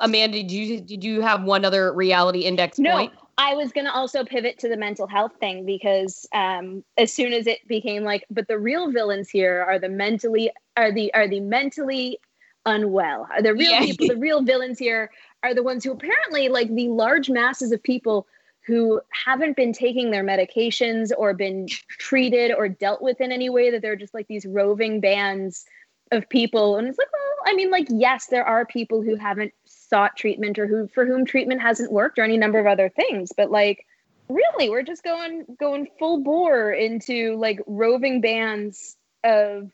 Amanda, 0.00 0.38
did 0.38 0.50
you 0.50 0.80
did 0.80 1.04
you 1.04 1.20
have 1.20 1.44
one 1.44 1.64
other 1.64 1.92
reality 1.92 2.40
index 2.40 2.78
No, 2.78 2.96
point? 2.96 3.12
I 3.38 3.54
was 3.54 3.72
gonna 3.72 3.92
also 3.92 4.24
pivot 4.24 4.58
to 4.58 4.68
the 4.68 4.76
mental 4.76 5.06
health 5.06 5.32
thing 5.40 5.64
because 5.64 6.26
um, 6.32 6.84
as 6.98 7.12
soon 7.12 7.32
as 7.32 7.46
it 7.46 7.66
became 7.66 8.04
like, 8.04 8.24
but 8.30 8.48
the 8.48 8.58
real 8.58 8.90
villains 8.90 9.28
here 9.30 9.64
are 9.66 9.78
the 9.78 9.88
mentally 9.88 10.50
are 10.76 10.92
the 10.92 11.12
are 11.14 11.28
the 11.28 11.40
mentally 11.40 12.18
unwell. 12.66 13.26
Are 13.30 13.42
the 13.42 13.54
real 13.54 13.72
Yeah. 13.72 13.80
people, 13.80 14.08
the 14.08 14.16
real 14.16 14.42
villains 14.42 14.78
here 14.78 15.10
are 15.42 15.54
the 15.54 15.62
ones 15.62 15.84
who 15.84 15.92
apparently 15.92 16.48
like 16.48 16.74
the 16.74 16.88
large 16.88 17.30
masses 17.30 17.72
of 17.72 17.82
people 17.82 18.26
who 18.66 19.00
haven't 19.24 19.56
been 19.56 19.72
taking 19.72 20.10
their 20.10 20.22
medications 20.22 21.10
or 21.16 21.32
been 21.32 21.66
treated 21.88 22.52
or 22.56 22.68
dealt 22.68 23.00
with 23.02 23.20
in 23.20 23.32
any 23.32 23.48
way 23.48 23.70
that 23.70 23.82
they're 23.82 23.96
just 23.96 24.14
like 24.14 24.28
these 24.28 24.44
roving 24.44 25.00
bands 25.00 25.64
of 26.12 26.28
people 26.28 26.76
and 26.76 26.88
it's 26.88 26.98
like 26.98 27.08
well 27.12 27.52
i 27.52 27.54
mean 27.54 27.70
like 27.70 27.86
yes 27.88 28.26
there 28.26 28.44
are 28.44 28.66
people 28.66 29.00
who 29.00 29.14
haven't 29.14 29.52
sought 29.90 30.16
treatment 30.16 30.58
or 30.58 30.66
who 30.66 30.88
for 30.88 31.04
whom 31.04 31.24
treatment 31.24 31.60
hasn't 31.60 31.92
worked 31.92 32.18
or 32.18 32.22
any 32.22 32.38
number 32.38 32.58
of 32.58 32.66
other 32.66 32.88
things 32.88 33.32
but 33.36 33.50
like 33.50 33.86
really 34.28 34.70
we're 34.70 34.82
just 34.82 35.02
going 35.02 35.44
going 35.58 35.88
full 35.98 36.22
bore 36.22 36.70
into 36.70 37.36
like 37.36 37.60
roving 37.66 38.20
bands 38.20 38.96
of 39.24 39.70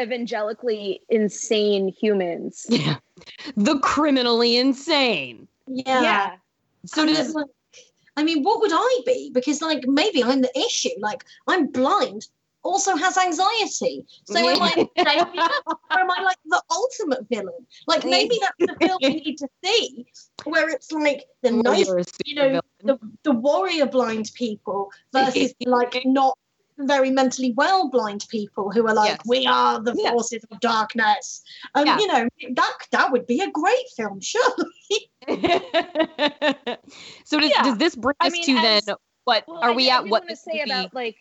evangelically 0.00 1.00
insane 1.08 1.88
humans 1.88 2.66
Yeah, 2.70 2.96
the 3.56 3.78
criminally 3.80 4.56
insane. 4.56 5.48
Yeah. 5.66 6.02
yeah. 6.02 6.36
So 6.86 7.02
And 7.02 7.10
does 7.10 7.26
it's 7.26 7.34
like, 7.34 7.46
I 8.16 8.24
mean, 8.24 8.42
what 8.42 8.60
would 8.60 8.72
I 8.72 8.98
be? 9.06 9.30
Because, 9.32 9.62
like, 9.62 9.84
maybe 9.86 10.22
I'm 10.22 10.40
the 10.40 10.58
issue. 10.58 10.88
Like, 10.98 11.24
I'm 11.46 11.66
blind, 11.66 12.26
also 12.64 12.96
has 12.96 13.16
anxiety. 13.16 14.04
So 14.24 14.36
am 14.38 14.62
I, 14.62 14.86
or 14.96 15.98
am 16.00 16.10
I 16.10 16.22
like 16.22 16.36
the 16.46 16.62
ultimate 16.70 17.26
villain? 17.30 17.66
Like, 17.86 18.04
maybe 18.04 18.38
that's 18.40 18.72
the 18.72 18.86
film 18.86 18.98
we 19.02 19.08
need 19.20 19.38
to 19.38 19.48
see, 19.64 20.06
where 20.44 20.68
it's 20.68 20.90
like 20.92 21.24
the 21.42 21.50
nice, 21.52 21.90
you 22.24 22.34
know, 22.34 22.60
the, 22.82 22.98
the 23.22 23.32
warrior 23.32 23.86
blind 23.86 24.30
people 24.34 24.90
versus 25.12 25.54
like 25.66 26.00
not 26.04 26.36
very 26.80 27.10
mentally 27.10 27.52
well 27.56 27.88
blind 27.88 28.24
people 28.28 28.70
who 28.70 28.86
are 28.86 28.94
like, 28.94 29.10
Yes. 29.10 29.20
we 29.26 29.46
are 29.46 29.80
the 29.80 29.94
Yeah. 29.96 30.10
forces 30.10 30.44
of 30.50 30.60
darkness. 30.60 31.42
And, 31.74 31.86
Yeah. 31.86 31.98
you 31.98 32.06
know, 32.06 32.28
that, 32.54 32.72
that 32.92 33.10
would 33.12 33.26
be 33.26 33.40
a 33.40 33.50
great 33.50 33.88
film, 33.96 34.20
surely. 34.20 35.10
so 37.24 37.38
does, 37.40 37.50
Yeah. 37.50 37.62
does 37.62 37.78
this 37.78 37.96
bring 37.96 38.14
I 38.20 38.26
us 38.28 38.32
mean, 38.32 38.44
to 38.44 38.52
as- 38.66 38.84
then 38.84 38.96
what 39.24 39.44
Well, 39.46 39.58
are 39.58 39.70
I 39.70 39.74
we 39.74 39.90
at 39.90 40.06
what 40.06 40.24
this 40.28 40.42
say 40.44 40.52
movie- 40.58 40.70
about 40.70 40.94
like 40.94 41.16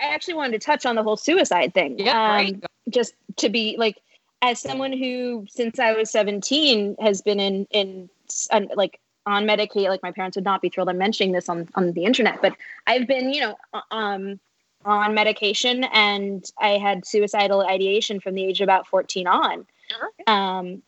I 0.00 0.14
actually 0.14 0.34
wanted 0.34 0.60
to 0.60 0.64
touch 0.64 0.86
on 0.86 0.96
the 0.96 1.02
whole 1.02 1.16
suicide 1.16 1.74
thing. 1.74 1.98
yeah 1.98 2.12
Um, 2.12 2.30
right 2.30 2.64
Just 2.88 3.14
to 3.36 3.48
be 3.48 3.76
like, 3.78 3.98
as 4.40 4.60
someone 4.60 4.92
who 4.92 5.46
since 5.48 5.78
I 5.78 5.92
was 5.92 6.10
seventeen 6.10 6.96
has 7.00 7.22
been 7.22 7.40
in 7.40 7.66
in 7.70 8.10
on, 8.50 8.68
like 8.74 9.00
on 9.26 9.46
Medicaid. 9.46 9.88
Like 9.88 10.02
my 10.02 10.12
parents 10.12 10.36
would 10.36 10.44
not 10.44 10.62
be 10.62 10.68
thrilled 10.68 10.88
I'm 10.88 10.98
mentioning 10.98 11.32
this 11.32 11.48
on 11.48 11.68
on 11.74 11.92
the 11.92 12.04
internet, 12.04 12.42
but 12.42 12.56
I've 12.86 13.06
been 13.06 13.32
you 13.32 13.40
know 13.40 13.56
um 13.90 14.40
on 14.84 15.14
medication 15.14 15.84
and 15.84 16.44
I 16.58 16.70
had 16.70 17.06
suicidal 17.06 17.60
ideation 17.62 18.18
from 18.18 18.34
the 18.34 18.44
age 18.44 18.60
of 18.60 18.64
about 18.64 18.86
fourteen 18.86 19.26
on. 19.26 19.66
Um, 20.26 20.82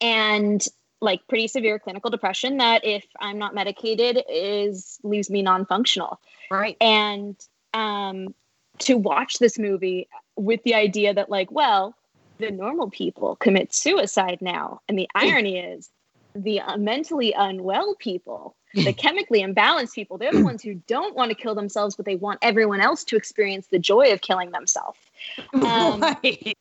and 0.00 0.64
like 1.00 1.20
pretty 1.28 1.48
severe 1.48 1.78
clinical 1.78 2.10
depression 2.10 2.56
that 2.58 2.84
if 2.84 3.04
I'm 3.20 3.38
not 3.38 3.54
medicated 3.54 4.22
is 4.28 4.98
leaves 5.02 5.30
me 5.30 5.42
non-functional 5.42 6.20
right 6.50 6.76
and 6.80 7.36
um, 7.74 8.34
to 8.78 8.96
watch 8.96 9.38
this 9.38 9.58
movie 9.58 10.08
with 10.36 10.62
the 10.62 10.74
idea 10.74 11.12
that 11.14 11.30
like 11.30 11.50
well 11.50 11.94
the 12.38 12.50
normal 12.50 12.88
people 12.88 13.36
commit 13.36 13.74
suicide 13.74 14.38
now. 14.40 14.80
And 14.88 14.98
the 14.98 15.08
irony 15.14 15.58
is 15.58 15.90
the 16.34 16.60
uh, 16.60 16.76
mentally 16.76 17.32
unwell 17.32 17.94
people 17.96 18.54
the 18.74 18.92
chemically 18.92 19.42
imbalanced 19.42 19.94
people 19.94 20.18
they're 20.18 20.30
the 20.30 20.44
ones 20.44 20.62
who 20.62 20.74
don't 20.86 21.16
want 21.16 21.30
to 21.30 21.34
kill 21.34 21.54
themselves 21.54 21.96
but 21.96 22.04
they 22.04 22.16
want 22.16 22.38
everyone 22.42 22.82
else 22.82 23.02
to 23.02 23.16
experience 23.16 23.68
the 23.68 23.78
joy 23.78 24.12
of 24.12 24.20
killing 24.20 24.50
themselves. 24.50 24.98
Um, 25.52 26.00
right. 26.00 26.56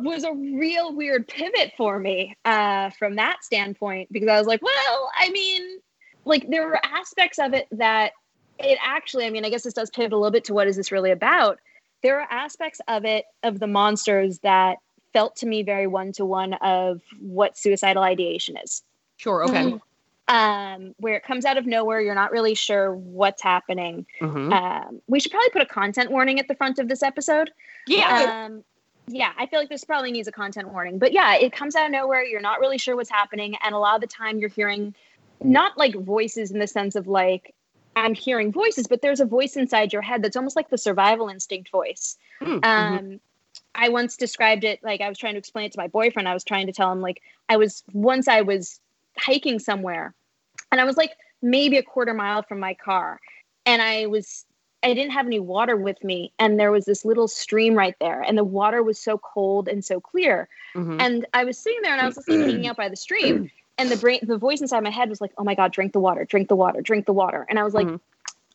was 0.00 0.24
a 0.24 0.32
real 0.32 0.94
weird 0.94 1.28
pivot 1.28 1.72
for 1.76 1.98
me 1.98 2.36
uh, 2.44 2.90
from 2.90 3.16
that 3.16 3.44
standpoint 3.44 4.12
because 4.12 4.28
I 4.28 4.38
was 4.38 4.46
like, 4.46 4.62
well, 4.62 5.10
I 5.16 5.30
mean, 5.30 5.78
like 6.24 6.48
there 6.48 6.66
were 6.66 6.78
aspects 6.84 7.38
of 7.38 7.54
it 7.54 7.66
that 7.72 8.12
it 8.58 8.78
actually, 8.82 9.26
I 9.26 9.30
mean, 9.30 9.44
I 9.44 9.50
guess 9.50 9.62
this 9.62 9.74
does 9.74 9.90
pivot 9.90 10.12
a 10.12 10.16
little 10.16 10.30
bit 10.30 10.44
to 10.44 10.54
what 10.54 10.68
is 10.68 10.76
this 10.76 10.92
really 10.92 11.10
about. 11.10 11.58
There 12.02 12.20
are 12.20 12.28
aspects 12.30 12.80
of 12.88 13.04
it 13.04 13.24
of 13.42 13.60
the 13.60 13.66
monsters 13.66 14.38
that 14.40 14.78
felt 15.12 15.36
to 15.36 15.46
me 15.46 15.62
very 15.62 15.86
one 15.86 16.12
to 16.12 16.24
one 16.24 16.54
of 16.54 17.00
what 17.20 17.56
suicidal 17.56 18.02
ideation 18.02 18.56
is. 18.62 18.82
sure 19.16 19.44
okay 19.44 19.78
Um, 20.26 20.94
where 20.98 21.16
it 21.16 21.22
comes 21.22 21.44
out 21.44 21.58
of 21.58 21.66
nowhere, 21.66 22.00
you're 22.00 22.14
not 22.14 22.32
really 22.32 22.54
sure 22.54 22.94
what's 22.94 23.42
happening. 23.42 24.06
Mhm. 24.22 24.52
Um, 24.52 25.02
we 25.06 25.20
should 25.20 25.30
probably 25.30 25.50
put 25.50 25.60
a 25.60 25.66
content 25.66 26.10
warning 26.10 26.40
at 26.40 26.48
the 26.48 26.54
front 26.54 26.78
of 26.78 26.88
this 26.88 27.02
episode. 27.02 27.50
yeah 27.86 28.46
Um, 28.46 28.64
yeah, 29.06 29.32
I 29.36 29.44
feel 29.44 29.60
like 29.60 29.68
this 29.68 29.84
probably 29.84 30.10
needs 30.12 30.26
a 30.26 30.32
content 30.32 30.70
warning. 30.70 30.98
But 30.98 31.12
yeah, 31.12 31.34
it 31.34 31.52
comes 31.52 31.76
out 31.76 31.84
of 31.84 31.92
nowhere. 31.92 32.24
You're 32.24 32.40
not 32.40 32.58
really 32.58 32.78
sure 32.78 32.96
what's 32.96 33.10
happening. 33.10 33.54
And 33.62 33.74
a 33.74 33.78
lot 33.78 33.96
of 33.96 34.00
the 34.00 34.06
time 34.06 34.38
you're 34.38 34.48
hearing 34.48 34.94
not 35.42 35.76
like 35.76 35.94
voices 35.94 36.50
in 36.50 36.58
the 36.58 36.66
sense 36.66 36.94
of 36.96 37.06
like, 37.06 37.54
I'm 37.96 38.14
hearing 38.14 38.52
voices, 38.52 38.86
but 38.86 39.02
there's 39.02 39.20
a 39.20 39.24
voice 39.24 39.56
inside 39.56 39.92
your 39.92 40.02
head 40.02 40.22
that's 40.22 40.36
almost 40.36 40.56
like 40.56 40.70
the 40.70 40.78
survival 40.78 41.28
instinct 41.28 41.70
voice. 41.70 42.16
Mm, 42.40 42.64
Um, 42.64 42.98
mhm. 42.98 43.20
I 43.74 43.88
once 43.88 44.16
described 44.16 44.64
it 44.64 44.82
like 44.82 45.00
I 45.00 45.08
was 45.08 45.18
trying 45.18 45.34
to 45.34 45.38
explain 45.38 45.66
it 45.66 45.72
to 45.72 45.78
my 45.78 45.88
boyfriend. 45.88 46.28
I 46.28 46.34
was 46.34 46.44
trying 46.44 46.66
to 46.66 46.72
tell 46.72 46.90
him 46.90 47.00
like 47.00 47.22
I 47.48 47.56
was 47.56 47.82
once 47.92 48.28
I 48.28 48.40
was 48.42 48.80
hiking 49.18 49.58
somewhere 49.58 50.14
and 50.72 50.80
I 50.80 50.84
was 50.84 50.96
like 50.96 51.12
maybe 51.42 51.76
a 51.76 51.82
quarter 51.82 52.14
mile 52.14 52.42
from 52.42 52.58
my 52.58 52.74
car 52.74 53.20
and 53.66 53.80
I 53.82 54.06
was 54.06 54.44
I 54.82 54.92
didn't 54.92 55.12
have 55.12 55.26
any 55.26 55.38
water 55.40 55.76
with 55.76 56.02
me 56.04 56.32
and 56.38 56.58
there 56.58 56.70
was 56.72 56.84
this 56.84 57.04
little 57.04 57.28
stream 57.28 57.74
right 57.74 57.94
there 58.00 58.20
and 58.22 58.36
the 58.36 58.44
water 58.44 58.82
was 58.82 58.98
so 58.98 59.18
cold 59.18 59.68
and 59.68 59.84
so 59.84 60.00
clear 60.00 60.48
Mhm. 60.74 60.96
and 61.00 61.26
I 61.32 61.44
was 61.44 61.58
sitting 61.58 61.80
there 61.82 61.92
and 61.92 62.00
I 62.00 62.06
was 62.06 62.16
just 62.16 62.28
hanging 62.28 62.66
out 62.66 62.76
by 62.76 62.88
the 62.88 62.96
stream 62.96 63.50
and 63.78 63.90
the 63.90 63.96
brain 63.96 64.20
the 64.22 64.38
voice 64.38 64.60
inside 64.60 64.82
my 64.82 64.90
head 64.90 65.08
was 65.08 65.20
like 65.20 65.32
oh 65.38 65.44
my 65.44 65.54
god 65.54 65.72
drink 65.72 65.92
the 65.92 66.00
water 66.00 66.24
drink 66.24 66.48
the 66.48 66.56
water 66.56 66.80
drink 66.80 67.06
the 67.06 67.12
water 67.12 67.46
and 67.48 67.58
I 67.58 67.64
was 67.64 67.74
like 67.74 67.86
Mhm. 67.86 68.00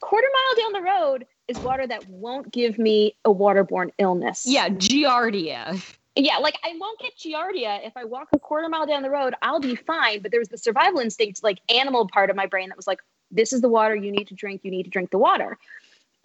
quarter 0.01 0.28
mile 0.34 0.63
down 0.63 0.74
the 0.74 0.89
road 0.89 1.28
is 1.47 1.61
water 1.61 1.86
that 1.88 2.07
won't 2.07 2.51
give 2.51 2.78
me 2.78 3.15
a 3.26 3.34
waterborne 3.34 3.91
illness 3.97 4.45
yeah 4.45 4.70
giardia 4.70 5.82
yeah, 6.15 6.38
like 6.38 6.57
I 6.65 6.74
won't 6.78 6.99
get 6.99 7.15
giardia 7.17 7.86
if 7.86 7.95
I 7.95 8.03
walk 8.03 8.30
a 8.34 8.39
quarter 8.39 8.67
mile 8.67 8.86
down 8.86 9.03
the 9.03 9.09
road. 9.09 9.36
I'll 9.41 9.61
be 9.61 9.76
fine. 9.76 10.22
But 10.22 10.32
there 10.32 10.39
was 10.39 10.49
the 10.49 10.57
survival 10.57 10.99
instinct, 10.99 11.43
like 11.43 11.59
animal 11.74 12.07
part 12.07 12.30
of 12.30 12.36
my 12.36 12.45
brain 12.45 12.70
that 12.70 12.76
was 12.76 12.88
like, 12.88 12.99
"This 13.32 13.53
is 13.53 13.61
the 13.61 13.70
water 13.70 13.95
you 13.95 14.11
need 14.11 14.28
to 14.28 14.34
drink. 14.34 14.61
You 14.63 14.72
need 14.72 14.84
to 14.84 14.89
drink 14.89 15.11
the 15.11 15.17
water." 15.17 15.57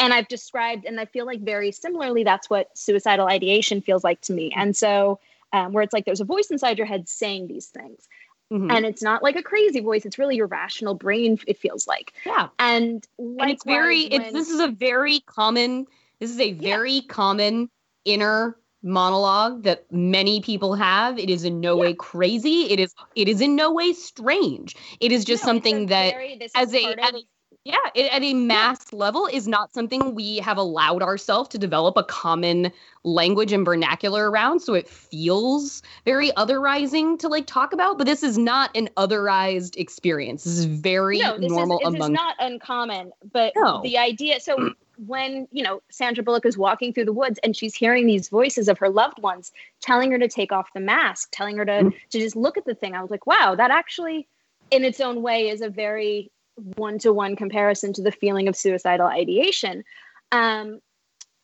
And 0.00 0.12
I've 0.12 0.26
described, 0.26 0.84
and 0.84 0.98
I 0.98 1.04
feel 1.04 1.26
like 1.26 1.40
very 1.42 1.70
similarly, 1.70 2.24
that's 2.24 2.50
what 2.50 2.76
suicidal 2.76 3.28
ideation 3.28 3.80
feels 3.80 4.02
like 4.02 4.20
to 4.22 4.32
me. 4.32 4.50
And 4.56 4.74
so, 4.76 5.20
um, 5.52 5.72
where 5.72 5.84
it's 5.84 5.92
like 5.92 6.04
there's 6.06 6.20
a 6.20 6.24
voice 6.24 6.50
inside 6.50 6.78
your 6.78 6.86
head 6.88 7.08
saying 7.08 7.46
these 7.46 7.66
things, 7.66 8.08
Mhm. 8.52 8.70
and 8.70 8.84
it's 8.86 9.02
not 9.02 9.22
like 9.22 9.36
a 9.36 9.42
crazy 9.42 9.80
voice; 9.80 10.04
it's 10.04 10.18
really 10.18 10.36
your 10.36 10.46
rational 10.46 10.94
brain. 10.94 11.38
It 11.46 11.58
feels 11.58 11.86
like, 11.86 12.12
yeah 12.26 12.48
and 12.58 13.06
and 13.18 13.50
it's 13.50 13.64
very 13.64 14.02
likewise 14.04 14.08
it's 14.12 14.24
when- 14.24 14.34
this 14.34 14.50
is 14.50 14.60
a 14.60 14.68
very 14.68 15.20
common 15.20 15.86
this 16.20 16.30
is 16.30 16.40
a 16.40 16.52
very 16.52 17.02
common 17.02 17.68
inner 18.04 18.56
monologue 18.82 19.62
that 19.64 19.90
many 19.90 20.42
people 20.42 20.74
have. 20.74 21.18
It 21.18 21.30
is 21.30 21.44
in 21.44 21.58
no 21.60 21.74
yeah. 21.74 21.80
way 21.80 21.94
crazy. 21.94 22.70
It 22.70 22.78
is 22.78 22.94
it 23.14 23.28
is 23.28 23.40
in 23.40 23.56
no 23.56 23.72
way 23.72 23.92
strange. 23.94 24.76
It 25.00 25.10
is 25.10 25.24
just 25.24 25.42
no, 25.42 25.48
something 25.48 25.86
that 25.86 26.12
very, 26.12 26.38
as 26.54 26.74
a, 26.74 26.84
as 26.84 27.14
a 27.14 27.22
yeah, 27.64 27.78
it, 27.94 28.12
at 28.12 28.22
a 28.22 28.34
mass 28.34 28.92
level 28.92 29.26
is 29.26 29.48
not 29.48 29.72
something 29.72 30.14
we 30.14 30.36
have 30.38 30.58
allowed 30.58 31.02
ourselves 31.02 31.48
to 31.48 31.58
develop 31.58 31.96
a 31.96 32.04
common 32.04 32.70
language 33.04 33.52
and 33.52 33.64
vernacular 33.64 34.30
around. 34.30 34.60
So 34.60 34.74
it 34.74 34.86
feels 34.86 35.82
very 36.04 36.30
otherizing 36.32 37.18
to 37.20 37.28
like 37.28 37.46
talk 37.46 37.72
about, 37.72 37.96
but 37.96 38.06
this 38.06 38.22
is 38.22 38.36
not 38.36 38.70
an 38.76 38.90
otherized 38.98 39.76
experience. 39.76 40.44
This 40.44 40.58
is 40.58 40.66
very 40.66 41.20
no, 41.20 41.38
this 41.38 41.50
normal 41.50 41.78
is, 41.78 41.92
this 41.92 41.94
among. 41.94 42.12
Is 42.12 42.14
not 42.14 42.36
uncommon, 42.38 43.12
but 43.32 43.54
no. 43.56 43.80
the 43.82 43.96
idea. 43.96 44.40
So 44.40 44.74
when 45.06 45.48
you 45.50 45.62
know 45.62 45.82
Sandra 45.90 46.22
Bullock 46.22 46.44
is 46.44 46.58
walking 46.58 46.92
through 46.92 47.06
the 47.06 47.14
woods 47.14 47.40
and 47.42 47.56
she's 47.56 47.74
hearing 47.74 48.06
these 48.06 48.28
voices 48.28 48.68
of 48.68 48.76
her 48.78 48.90
loved 48.90 49.22
ones 49.22 49.52
telling 49.80 50.10
her 50.10 50.18
to 50.18 50.28
take 50.28 50.52
off 50.52 50.68
the 50.74 50.80
mask, 50.80 51.30
telling 51.32 51.56
her 51.56 51.64
to 51.64 51.72
mm-hmm. 51.72 51.88
to 52.10 52.18
just 52.18 52.36
look 52.36 52.58
at 52.58 52.66
the 52.66 52.74
thing, 52.74 52.94
I 52.94 53.00
was 53.00 53.10
like, 53.10 53.26
wow, 53.26 53.54
that 53.54 53.70
actually, 53.70 54.28
in 54.70 54.84
its 54.84 55.00
own 55.00 55.22
way, 55.22 55.48
is 55.48 55.62
a 55.62 55.70
very 55.70 56.30
one 56.56 56.98
to 57.00 57.12
one 57.12 57.36
comparison 57.36 57.92
to 57.94 58.02
the 58.02 58.12
feeling 58.12 58.48
of 58.48 58.56
suicidal 58.56 59.06
ideation. 59.06 59.84
Um, 60.32 60.80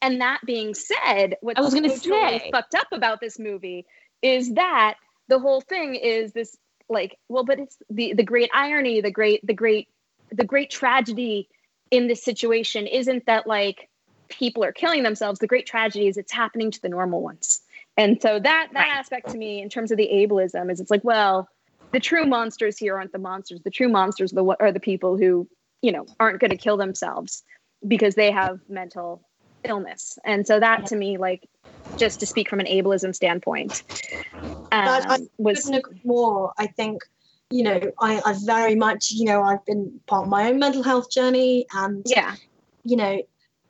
and 0.02 0.20
that 0.20 0.40
being 0.46 0.74
said, 0.74 1.36
what 1.40 1.58
I 1.58 1.60
was 1.60 1.74
going 1.74 1.88
to 1.88 1.98
say 1.98 2.50
fucked 2.52 2.74
up 2.74 2.88
about 2.92 3.20
this 3.20 3.38
movie 3.38 3.86
is 4.22 4.54
that 4.54 4.94
the 5.28 5.38
whole 5.38 5.60
thing 5.60 5.94
is 5.94 6.32
this 6.32 6.56
like 6.88 7.16
well, 7.28 7.44
but 7.44 7.58
it's 7.60 7.76
the 7.88 8.14
the 8.14 8.24
great 8.24 8.50
irony, 8.52 9.00
the 9.00 9.10
great 9.10 9.46
the 9.46 9.54
great 9.54 9.88
the 10.32 10.44
great 10.44 10.70
tragedy 10.70 11.48
in 11.90 12.08
this 12.08 12.22
situation 12.22 12.86
isn't 12.86 13.26
that 13.26 13.46
like 13.46 13.88
people 14.28 14.64
are 14.64 14.72
killing 14.72 15.02
themselves. 15.02 15.38
The 15.38 15.46
great 15.46 15.66
tragedy 15.66 16.08
is 16.08 16.16
it's 16.16 16.32
happening 16.32 16.70
to 16.70 16.82
the 16.82 16.88
normal 16.88 17.22
ones. 17.22 17.60
And 17.96 18.20
so 18.20 18.38
that 18.40 18.68
that 18.72 18.74
right. 18.74 18.96
aspect 18.96 19.30
to 19.30 19.38
me, 19.38 19.60
in 19.60 19.68
terms 19.68 19.90
of 19.90 19.98
the 19.98 20.08
ableism, 20.12 20.70
is 20.70 20.80
it's 20.80 20.90
like 20.90 21.04
well 21.04 21.48
the 21.92 22.00
true 22.00 22.26
monsters 22.26 22.78
here 22.78 22.96
aren't 22.96 23.12
the 23.12 23.18
monsters. 23.18 23.60
The 23.62 23.70
true 23.70 23.88
monsters 23.88 24.32
are 24.32 24.36
the, 24.36 24.56
are 24.60 24.72
the 24.72 24.80
people 24.80 25.16
who, 25.16 25.48
you 25.82 25.92
know, 25.92 26.06
aren't 26.18 26.40
going 26.40 26.50
to 26.50 26.56
kill 26.56 26.76
themselves 26.76 27.42
because 27.86 28.14
they 28.14 28.30
have 28.30 28.60
mental 28.68 29.22
illness. 29.64 30.18
And 30.24 30.46
so 30.46 30.60
that 30.60 30.86
to 30.86 30.96
me, 30.96 31.18
like, 31.18 31.48
just 31.98 32.20
to 32.20 32.26
speak 32.26 32.48
from 32.48 32.60
an 32.60 32.66
ableism 32.66 33.14
standpoint, 33.14 33.82
um, 34.72 34.88
I 34.88 35.18
was 35.38 35.68
agree 35.68 36.00
more. 36.04 36.52
I 36.56 36.68
think, 36.68 37.02
you 37.50 37.64
know, 37.64 37.80
I, 37.98 38.22
I 38.24 38.34
very 38.44 38.76
much, 38.76 39.10
you 39.10 39.24
know, 39.24 39.42
I've 39.42 39.64
been 39.66 40.00
part 40.06 40.24
of 40.24 40.28
my 40.28 40.48
own 40.48 40.58
mental 40.60 40.82
health 40.82 41.10
journey, 41.10 41.66
and 41.72 42.02
yeah, 42.06 42.36
you 42.84 42.96
know, 42.96 43.20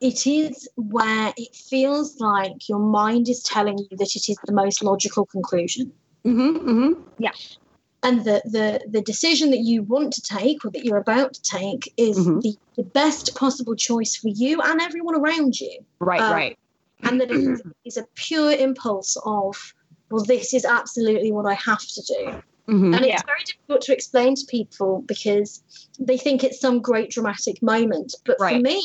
it 0.00 0.26
is 0.26 0.68
where 0.76 1.32
it 1.36 1.54
feels 1.56 2.20
like 2.20 2.68
your 2.68 2.78
mind 2.78 3.28
is 3.28 3.42
telling 3.42 3.78
you 3.78 3.96
that 3.96 4.14
it 4.14 4.28
is 4.28 4.36
the 4.44 4.52
most 4.52 4.84
logical 4.84 5.24
conclusion. 5.24 5.90
Mm-hmm, 6.26 6.68
mm-hmm. 6.68 7.00
Yeah 7.18 7.32
and 8.02 8.24
the, 8.24 8.40
the 8.44 8.80
the 8.88 9.02
decision 9.02 9.50
that 9.50 9.60
you 9.60 9.82
want 9.82 10.12
to 10.12 10.22
take 10.22 10.64
or 10.64 10.70
that 10.70 10.84
you're 10.84 10.98
about 10.98 11.34
to 11.34 11.42
take 11.42 11.92
is 11.96 12.18
mm-hmm. 12.18 12.40
the, 12.40 12.56
the 12.76 12.82
best 12.82 13.34
possible 13.34 13.74
choice 13.74 14.16
for 14.16 14.28
you 14.28 14.60
and 14.62 14.80
everyone 14.80 15.14
around 15.14 15.58
you 15.60 15.78
right 15.98 16.20
um, 16.20 16.32
right 16.32 16.58
and 17.02 17.20
that 17.20 17.30
it 17.30 17.60
is 17.84 17.96
a 17.96 18.06
pure 18.14 18.52
impulse 18.52 19.16
of 19.24 19.74
well 20.10 20.24
this 20.24 20.54
is 20.54 20.64
absolutely 20.64 21.32
what 21.32 21.46
i 21.46 21.54
have 21.54 21.80
to 21.80 22.02
do 22.02 22.24
mm-hmm. 22.72 22.94
and 22.94 23.04
it's 23.04 23.06
yeah. 23.06 23.20
very 23.26 23.44
difficult 23.44 23.82
to 23.82 23.92
explain 23.92 24.34
to 24.34 24.44
people 24.46 25.02
because 25.02 25.62
they 25.98 26.16
think 26.16 26.42
it's 26.44 26.60
some 26.60 26.80
great 26.80 27.10
dramatic 27.10 27.62
moment 27.62 28.14
but 28.24 28.36
right. 28.40 28.56
for 28.56 28.62
me 28.62 28.82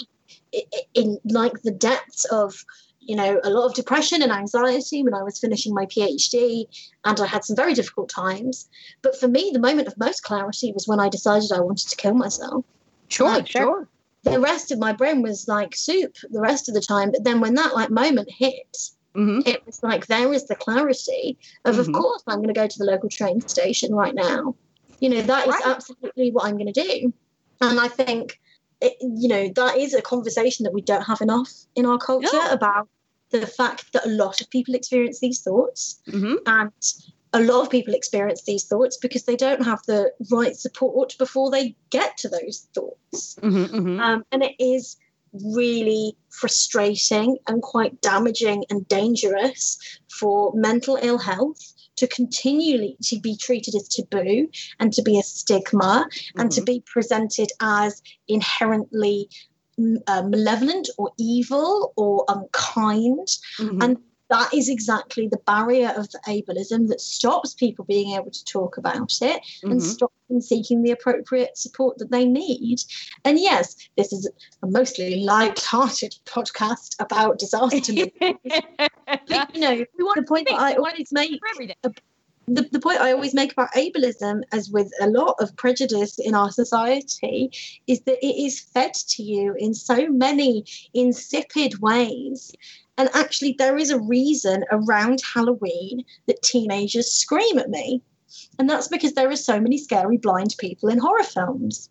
in 0.93 1.17
like 1.25 1.61
the 1.63 1.71
depths 1.71 2.25
of 2.25 2.63
you 3.05 3.15
know, 3.15 3.39
a 3.43 3.49
lot 3.49 3.65
of 3.65 3.73
depression 3.73 4.21
and 4.21 4.31
anxiety 4.31 5.03
when 5.03 5.13
I 5.13 5.23
was 5.23 5.39
finishing 5.39 5.73
my 5.73 5.85
PhD, 5.85 6.65
and 7.03 7.19
I 7.19 7.25
had 7.25 7.45
some 7.45 7.55
very 7.55 7.73
difficult 7.73 8.09
times. 8.09 8.67
But 9.01 9.19
for 9.19 9.27
me, 9.27 9.51
the 9.53 9.59
moment 9.59 9.87
of 9.87 9.97
most 9.97 10.23
clarity 10.23 10.71
was 10.71 10.87
when 10.87 10.99
I 10.99 11.09
decided 11.09 11.51
I 11.51 11.59
wanted 11.59 11.87
to 11.89 11.95
kill 11.95 12.15
myself. 12.15 12.65
Sure, 13.09 13.27
like, 13.27 13.47
sure. 13.47 13.87
The 14.23 14.39
rest 14.39 14.71
of 14.71 14.79
my 14.79 14.91
brain 14.91 15.21
was 15.21 15.47
like 15.47 15.75
soup 15.75 16.15
the 16.31 16.41
rest 16.41 16.67
of 16.67 16.73
the 16.73 16.81
time. 16.81 17.11
But 17.11 17.23
then 17.23 17.41
when 17.41 17.53
that 17.53 17.75
like 17.75 17.91
moment 17.91 18.29
hit, 18.31 18.75
mm-hmm. 19.15 19.41
it 19.45 19.63
was 19.67 19.83
like 19.83 20.07
there 20.07 20.33
is 20.33 20.47
the 20.47 20.55
clarity 20.55 21.37
of, 21.63 21.75
mm-hmm. 21.75 21.81
of 21.81 21.91
course, 21.93 22.23
I'm 22.25 22.37
going 22.37 22.47
to 22.47 22.59
go 22.59 22.67
to 22.67 22.77
the 22.79 22.85
local 22.85 23.09
train 23.09 23.47
station 23.47 23.93
right 23.93 24.15
now. 24.15 24.55
You 24.99 25.09
know, 25.09 25.21
that 25.21 25.47
is 25.47 25.53
right. 25.53 25.67
absolutely 25.67 26.31
what 26.31 26.45
I'm 26.45 26.57
going 26.57 26.73
to 26.73 26.83
do. 26.83 27.13
And 27.61 27.79
I 27.79 27.87
think 27.87 28.39
it, 28.81 28.97
you 28.99 29.27
know 29.27 29.49
that 29.55 29.77
is 29.77 29.93
a 29.93 30.01
conversation 30.01 30.63
that 30.63 30.73
we 30.73 30.81
don't 30.81 31.03
have 31.03 31.21
enough 31.21 31.51
in 31.75 31.85
our 31.85 31.97
culture 31.97 32.29
no. 32.33 32.51
about 32.51 32.89
the 33.39 33.47
fact 33.47 33.91
that 33.93 34.05
a 34.05 34.09
lot 34.09 34.41
of 34.41 34.49
people 34.49 34.75
experience 34.75 35.19
these 35.19 35.41
thoughts 35.41 36.01
mm-hmm. 36.07 36.35
and 36.45 36.71
a 37.33 37.41
lot 37.41 37.61
of 37.63 37.69
people 37.69 37.93
experience 37.93 38.43
these 38.43 38.63
thoughts 38.63 38.97
because 38.97 39.23
they 39.23 39.35
don't 39.35 39.63
have 39.63 39.81
the 39.87 40.11
right 40.31 40.55
support 40.55 41.15
before 41.17 41.51
they 41.51 41.75
get 41.89 42.17
to 42.17 42.29
those 42.29 42.67
thoughts 42.73 43.35
mm-hmm, 43.41 43.75
mm-hmm. 43.75 43.99
Um, 43.99 44.25
and 44.31 44.43
it 44.43 44.55
is 44.59 44.97
really 45.43 46.15
frustrating 46.29 47.37
and 47.47 47.61
quite 47.61 48.01
damaging 48.01 48.63
and 48.69 48.87
dangerous 48.87 49.77
for 50.09 50.53
mental 50.55 50.97
ill 51.01 51.17
health 51.17 51.73
to 51.97 52.07
continually 52.07 52.97
to 53.03 53.19
be 53.19 53.37
treated 53.37 53.75
as 53.75 53.87
taboo 53.87 54.47
and 54.79 54.93
to 54.93 55.01
be 55.01 55.19
a 55.19 55.23
stigma 55.23 56.07
and 56.37 56.51
to 56.51 56.61
mm-hmm. 56.61 56.65
be 56.65 56.83
presented 56.85 57.51
as 57.61 58.01
inherently 58.27 59.29
uh, 60.07 60.23
malevolent 60.23 60.89
or 60.97 61.11
evil 61.17 61.93
or 61.95 62.25
unkind. 62.27 63.27
Mm-hmm. 63.59 63.81
And 63.81 63.97
that 64.29 64.53
is 64.53 64.69
exactly 64.69 65.27
the 65.27 65.39
barrier 65.45 65.93
of 65.95 66.09
the 66.11 66.19
ableism 66.27 66.87
that 66.87 66.99
stops 66.99 67.53
people 67.53 67.85
being 67.85 68.15
able 68.15 68.31
to 68.31 68.45
talk 68.45 68.77
about 68.77 69.13
it 69.21 69.41
mm-hmm. 69.41 69.71
and 69.71 69.83
stops 69.83 70.15
them 70.29 70.41
seeking 70.41 70.81
the 70.81 70.91
appropriate 70.91 71.57
support 71.57 71.97
that 71.99 72.11
they 72.11 72.25
need. 72.25 72.79
And 73.23 73.39
yes, 73.39 73.75
this 73.97 74.11
is 74.11 74.29
a 74.63 74.67
mostly 74.67 75.23
light-hearted 75.23 76.15
podcast 76.25 76.95
about 76.99 77.39
disaster 77.39 77.93
movies. 77.93 78.11
you 79.53 79.61
know, 79.61 79.85
we 79.97 80.03
want 80.03 80.15
the 80.15 80.25
point 80.27 80.47
that 80.47 80.59
I 80.59 80.73
always 80.73 81.11
make 81.11 81.39
the, 82.47 82.67
the 82.71 82.79
point 82.79 83.01
I 83.01 83.11
always 83.11 83.33
make 83.33 83.51
about 83.51 83.73
ableism, 83.73 84.43
as 84.51 84.69
with 84.69 84.91
a 85.01 85.07
lot 85.07 85.35
of 85.39 85.55
prejudice 85.55 86.19
in 86.19 86.35
our 86.35 86.51
society, 86.51 87.51
is 87.87 88.01
that 88.01 88.23
it 88.25 88.35
is 88.35 88.59
fed 88.59 88.93
to 88.93 89.23
you 89.23 89.55
in 89.57 89.73
so 89.73 90.07
many 90.09 90.65
insipid 90.93 91.79
ways. 91.81 92.51
And 92.97 93.09
actually, 93.13 93.55
there 93.57 93.77
is 93.77 93.89
a 93.89 93.99
reason 93.99 94.63
around 94.71 95.21
Halloween 95.33 96.05
that 96.27 96.41
teenagers 96.43 97.11
scream 97.11 97.57
at 97.57 97.69
me. 97.69 98.01
And 98.59 98.69
that's 98.69 98.87
because 98.87 99.13
there 99.13 99.29
are 99.29 99.35
so 99.35 99.59
many 99.59 99.77
scary 99.77 100.17
blind 100.17 100.55
people 100.59 100.89
in 100.89 100.99
horror 100.99 101.23
films. 101.23 101.89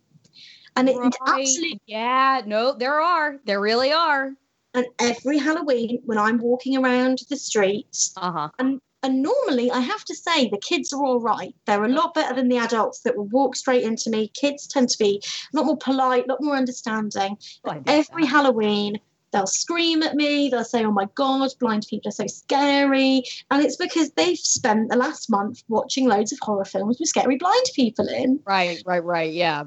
And 0.77 0.89
it 0.89 0.97
right. 0.97 1.15
absolutely. 1.27 1.81
Yeah, 1.87 2.43
no, 2.47 2.73
there 2.73 3.01
are. 3.01 3.37
There 3.45 3.61
really 3.61 3.93
are. 3.93 4.33
And 4.73 4.87
every 4.99 5.39
Halloween, 5.39 6.01
when 6.05 6.19
I'm 6.19 6.39
walking 6.39 6.77
around 6.77 7.21
the 7.31 7.37
streets, 7.37 8.13
uh-huh. 8.17 8.49
and 8.59 8.81
and 9.05 9.23
normally, 9.23 9.71
I 9.71 9.81
have 9.81 10.03
to 10.07 10.15
say, 10.15 10.49
the 10.49 10.57
kids 10.57 10.91
are 10.95 11.05
all 11.05 11.21
right. 11.21 11.55
They're 11.67 11.85
a 11.85 11.89
lot 11.89 12.15
better 12.15 12.35
than 12.35 12.49
the 12.49 12.57
adults 12.57 13.01
that 13.01 13.19
will 13.19 13.27
walk 13.27 13.55
straight 13.55 13.85
into 13.85 14.09
me. 14.09 14.29
Kids 14.29 14.67
tend 14.67 14.89
to 14.89 14.99
be 14.99 15.23
a 15.53 15.57
lot 15.57 15.67
more 15.67 15.77
polite, 15.77 16.25
a 16.25 16.29
lot 16.31 16.43
more 16.43 16.57
understanding. 16.57 17.37
Every 17.87 18.23
that. 18.23 18.31
Halloween, 18.31 18.99
they'll 19.31 19.47
scream 19.47 20.03
at 20.03 20.15
me. 20.15 20.49
They'll 20.49 20.65
say, 20.65 20.87
Oh 20.87 20.91
my 20.91 21.07
God, 21.17 21.51
blind 21.61 21.87
people 21.89 22.09
are 22.09 22.13
so 22.13 22.27
scary. 22.27 23.25
And 23.51 23.63
it's 23.63 23.77
because 23.77 24.11
they've 24.13 24.39
spent 24.39 24.89
the 24.89 24.97
last 24.97 25.29
month 25.29 25.63
watching 25.69 26.09
loads 26.09 26.33
of 26.33 26.39
horror 26.41 26.65
films 26.65 26.97
with 26.99 27.11
scary 27.11 27.37
blind 27.37 27.67
people 27.77 28.09
in. 28.09 28.41
Right, 28.47 28.83
right, 28.87 29.05
right. 29.05 29.35
Yeah. 29.35 29.65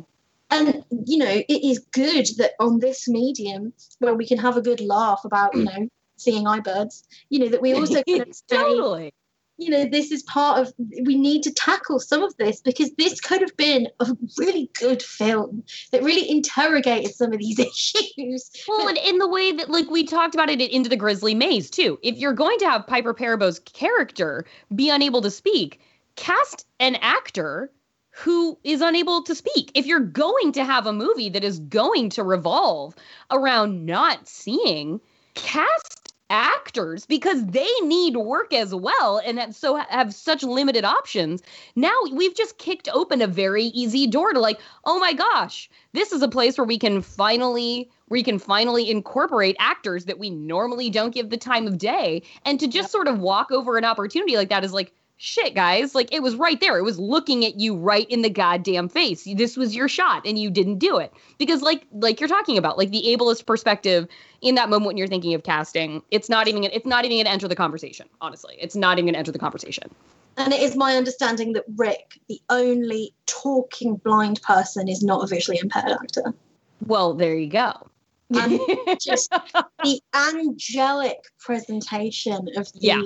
And, 0.49 0.83
you 1.05 1.19
know, 1.19 1.43
it 1.47 1.63
is 1.63 1.77
good 1.91 2.25
that 2.39 2.53
on 2.59 2.79
this 2.79 3.07
medium 3.07 3.71
where 3.99 4.15
we 4.15 4.25
can 4.25 4.39
have 4.39 4.57
a 4.57 4.61
good 4.61 4.81
laugh 4.81 5.21
about, 5.25 5.53
you 5.53 5.63
know, 5.65 5.89
seeing 6.15 6.47
eye 6.47 6.59
birds, 6.59 7.03
you 7.29 7.38
know, 7.38 7.49
that 7.49 7.61
we 7.61 7.73
also 7.73 8.01
kind 8.07 8.21
of 8.21 8.47
totally 8.47 9.13
you 9.58 9.70
know, 9.72 9.86
this 9.86 10.12
is 10.12 10.24
part 10.24 10.60
of, 10.60 10.74
we 11.03 11.16
need 11.16 11.41
to 11.43 11.51
tackle 11.51 11.99
some 11.99 12.22
of 12.22 12.36
this 12.38 12.62
because 12.62 12.91
this 12.97 13.20
could 13.20 13.41
have 13.41 13.55
been 13.58 13.88
a 13.99 14.16
really 14.38 14.70
good 14.80 15.01
film 15.01 15.64
that 15.91 16.03
really 16.03 16.30
interrogated 16.30 17.14
some 17.14 17.34
of 17.34 17.39
these 17.39 17.60
issues. 18.18 18.51
Well, 18.68 18.88
and 18.88 18.97
in 18.97 19.18
the 19.18 19.28
way 19.28 19.51
that, 19.53 19.70
like, 19.70 19.89
we 19.89 20.03
talked 20.03 20.36
about 20.36 20.49
it 20.49 20.62
Into 20.62 20.89
the 20.89 20.95
Grizzly 20.95 21.34
Maze, 21.34 21.70
too. 21.70 21.97
If 22.03 22.18
you're 22.18 22.34
going 22.34 22.60
to 22.60 22.70
have 22.70 22.86
Piper 22.86 23.14
Perabo's 23.14 23.60
character 23.60 24.45
be 24.76 24.89
unable 24.89 25.22
to 25.22 25.32
speak, 25.32 25.80
cast 26.16 26.66
an 26.80 26.95
actor 27.01 27.72
who 28.12 28.58
is 28.64 28.82
unable 28.82 29.22
to 29.24 29.36
speak. 29.36 29.72
If 29.76 29.86
you're 29.86 29.99
going 29.99 30.51
to 30.53 30.64
have 30.64 30.88
a 30.88 30.93
movie 30.93 31.30
that 31.30 31.43
is 31.43 31.60
going 31.60 32.10
to 32.12 32.24
revolve 32.24 32.95
around 33.32 33.86
not 33.86 34.28
seeing, 34.28 34.99
cast 35.36 36.07
actors 36.30 37.05
because 37.05 37.45
they 37.47 37.69
need 37.84 38.17
work 38.17 38.53
as 38.53 38.75
well 38.75 39.21
and 39.25 39.38
that 39.38 39.55
so 39.55 39.78
have 39.89 40.13
such 40.13 40.43
limited 40.43 40.84
options 40.84 41.41
now 41.75 41.93
we've 42.11 42.36
just 42.36 42.57
kicked 42.57 42.89
open 42.93 43.21
a 43.21 43.28
very 43.28 43.65
easy 43.65 44.05
door 44.05 44.34
to 44.34 44.39
like 44.39 44.59
oh 44.84 44.99
my 44.99 45.13
gosh 45.13 45.69
this 45.93 46.11
is 46.11 46.21
a 46.21 46.28
place 46.28 46.57
where 46.57 46.65
we 46.65 46.78
can 46.78 47.01
finally 47.01 47.89
we 48.09 48.21
can 48.23 48.38
finally 48.39 48.91
incorporate 48.91 49.55
actors 49.59 50.03
that 50.05 50.19
we 50.19 50.30
normally 50.30 50.89
don't 50.89 51.13
give 51.13 51.30
the 51.30 51.38
time 51.38 51.65
of 51.65 51.78
day 51.78 52.21
and 52.45 52.59
to 52.59 52.67
just 52.67 52.88
yep. 52.88 52.89
sort 52.89 53.07
of 53.07 53.19
walk 53.19 53.49
over 53.51 53.78
an 53.78 53.86
opportunity 53.86 54.36
like 54.36 54.49
that 54.49 54.65
is 54.65 54.73
like 54.73 54.93
shit 55.18 55.55
guys. 55.55 55.95
Like 55.95 56.13
it 56.13 56.22
was 56.22 56.36
right 56.36 56.59
there. 56.59 56.78
It 56.78 56.84
was 56.84 56.99
looking 56.99 57.43
at 57.43 57.59
you 57.59 57.76
right 57.76 58.09
in 58.09 58.22
the 58.22 58.30
goddamn 58.30 58.88
face. 58.88 59.28
This 59.36 59.57
was 59.57 59.76
your 59.76 59.88
shot 59.88 60.26
and 60.26 60.39
you 60.39 60.49
didn't 60.49 60.78
do 60.78 60.97
it. 60.97 61.11
Because 61.38 61.61
like 61.61 61.86
like 61.91 62.20
you're 62.20 62.30
talking 62.30 62.57
about 62.57 62.78
like 62.78 62.91
the 62.91 63.03
ableist 63.07 63.45
perspective 63.45 64.07
in 64.41 64.55
that 64.55 64.70
moment 64.70 64.88
when 64.88 64.97
you're 64.97 65.07
thinking 65.07 65.34
of 65.34 65.43
casting 65.43 66.03
it's 66.11 66.30
not 66.30 66.47
even 66.47 66.63
it's 66.63 66.86
not 66.86 67.03
even 67.03 67.18
going 67.18 67.26
to 67.26 67.32
enter 67.32 67.47
the 67.47 67.55
conversation 67.55 68.07
honestly. 68.22 68.57
It's 68.59 68.76
not 68.76 68.97
even 68.97 69.05
going 69.05 69.13
to 69.13 69.20
enter 69.20 69.32
the 69.32 69.39
conversation. 69.39 69.89
And 70.38 70.53
it 70.53 70.61
is 70.61 70.76
my 70.76 70.95
understanding 70.95 71.53
that 71.53 71.65
rick 71.76 72.20
the 72.30 72.39
only 72.49 73.13
talking 73.26 73.95
blind 73.95 74.41
person 74.43 74.88
is 74.88 75.03
not 75.03 75.24
a 75.24 75.28
visually 75.28 75.59
impaired 75.59 75.91
actor. 75.91 76.34
Well 76.86 77.13
there 77.15 77.36
you 77.36 77.49
go. 77.49 77.74
And 78.30 78.59
just 79.01 79.32
the 79.84 80.01
angelic 80.13 81.24
presentation 81.39 82.49
of 82.55 82.72
these 82.74 82.84
yeah 82.84 83.01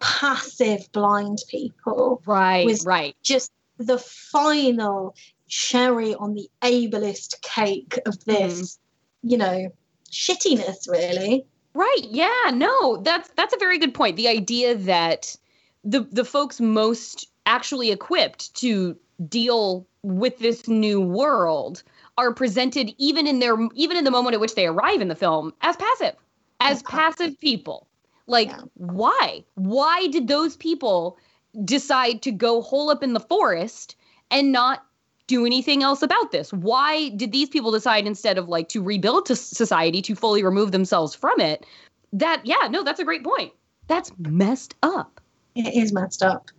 passive 0.00 0.90
blind 0.92 1.38
people. 1.48 2.22
Right, 2.26 2.64
was 2.64 2.84
right. 2.84 3.16
Just 3.22 3.52
the 3.78 3.98
final 3.98 5.14
cherry 5.48 6.14
on 6.14 6.34
the 6.34 6.48
ableist 6.62 7.40
cake 7.42 7.98
of 8.06 8.24
this, 8.24 8.60
mm. 8.62 8.78
you 9.22 9.38
know, 9.38 9.72
shittiness, 10.10 10.88
really. 10.88 11.46
Right. 11.74 12.02
Yeah. 12.02 12.50
No, 12.52 12.98
that's 12.98 13.30
that's 13.36 13.54
a 13.54 13.58
very 13.58 13.78
good 13.78 13.94
point. 13.94 14.16
The 14.16 14.28
idea 14.28 14.74
that 14.74 15.36
the 15.84 16.00
the 16.10 16.24
folks 16.24 16.60
most 16.60 17.28
actually 17.46 17.90
equipped 17.90 18.54
to 18.56 18.96
deal 19.28 19.86
with 20.02 20.38
this 20.38 20.68
new 20.68 21.00
world 21.00 21.82
are 22.16 22.32
presented 22.32 22.92
even 22.98 23.26
in 23.26 23.38
their 23.40 23.56
even 23.74 23.96
in 23.96 24.04
the 24.04 24.10
moment 24.10 24.34
at 24.34 24.40
which 24.40 24.54
they 24.54 24.66
arrive 24.66 25.00
in 25.00 25.08
the 25.08 25.14
film 25.14 25.52
as 25.62 25.76
passive 25.76 26.14
as 26.60 26.82
passive 26.84 27.38
people 27.40 27.87
like, 28.28 28.48
yeah. 28.48 28.60
why? 28.74 29.44
Why 29.54 30.06
did 30.08 30.28
those 30.28 30.56
people 30.56 31.18
decide 31.64 32.22
to 32.22 32.30
go 32.30 32.62
hole 32.62 32.90
up 32.90 33.02
in 33.02 33.14
the 33.14 33.20
forest 33.20 33.96
and 34.30 34.52
not 34.52 34.84
do 35.26 35.44
anything 35.44 35.82
else 35.82 36.02
about 36.02 36.30
this? 36.30 36.52
Why 36.52 37.08
did 37.10 37.32
these 37.32 37.48
people 37.48 37.72
decide 37.72 38.06
instead 38.06 38.38
of 38.38 38.48
like 38.48 38.68
to 38.70 38.82
rebuild 38.82 39.26
to 39.26 39.36
society 39.36 40.02
to 40.02 40.14
fully 40.14 40.44
remove 40.44 40.72
themselves 40.72 41.14
from 41.14 41.40
it? 41.40 41.66
That 42.12 42.42
yeah, 42.44 42.68
no, 42.70 42.84
that's 42.84 43.00
a 43.00 43.04
great 43.04 43.24
point. 43.24 43.52
That's 43.88 44.12
messed 44.18 44.74
up. 44.82 45.20
It 45.54 45.74
is 45.74 45.92
messed 45.92 46.22
up. 46.22 46.50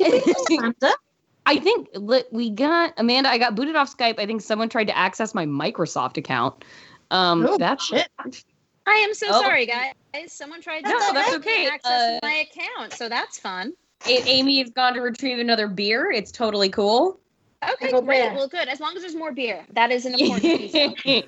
Amanda? 0.00 0.92
I 1.46 1.58
think 1.58 1.88
we 2.32 2.50
got 2.50 2.92
Amanda. 2.96 3.28
I 3.28 3.38
got 3.38 3.54
booted 3.54 3.76
off 3.76 3.94
Skype. 3.96 4.18
I 4.18 4.26
think 4.26 4.40
someone 4.40 4.68
tried 4.68 4.88
to 4.88 4.96
access 4.96 5.34
my 5.34 5.46
Microsoft 5.46 6.16
account. 6.16 6.64
Um, 7.10 7.46
oh, 7.46 7.56
that's 7.56 7.84
shit. 7.84 8.08
I 8.86 8.94
am 8.94 9.14
so 9.14 9.26
oh. 9.30 9.42
sorry, 9.42 9.66
guys. 9.66 9.92
Someone 10.28 10.62
tried 10.62 10.82
to 10.82 10.88
no, 10.88 11.12
that's 11.12 11.34
okay. 11.36 11.68
access 11.68 11.90
uh, 11.90 12.18
my 12.22 12.46
account, 12.50 12.92
so 12.94 13.08
that's 13.08 13.38
fun. 13.38 13.74
Amy 14.06 14.60
has 14.60 14.70
gone 14.70 14.94
to 14.94 15.00
retrieve 15.00 15.38
another 15.38 15.68
beer. 15.68 16.10
It's 16.10 16.30
totally 16.30 16.68
cool. 16.68 17.20
Okay, 17.62 17.90
great. 17.90 18.06
Beer. 18.06 18.34
Well, 18.34 18.48
good. 18.48 18.68
As 18.68 18.80
long 18.80 18.96
as 18.96 19.02
there's 19.02 19.16
more 19.16 19.32
beer, 19.32 19.64
that 19.72 19.90
is 19.90 20.06
an 20.06 20.14
important 20.14 20.72
piece. 20.98 21.24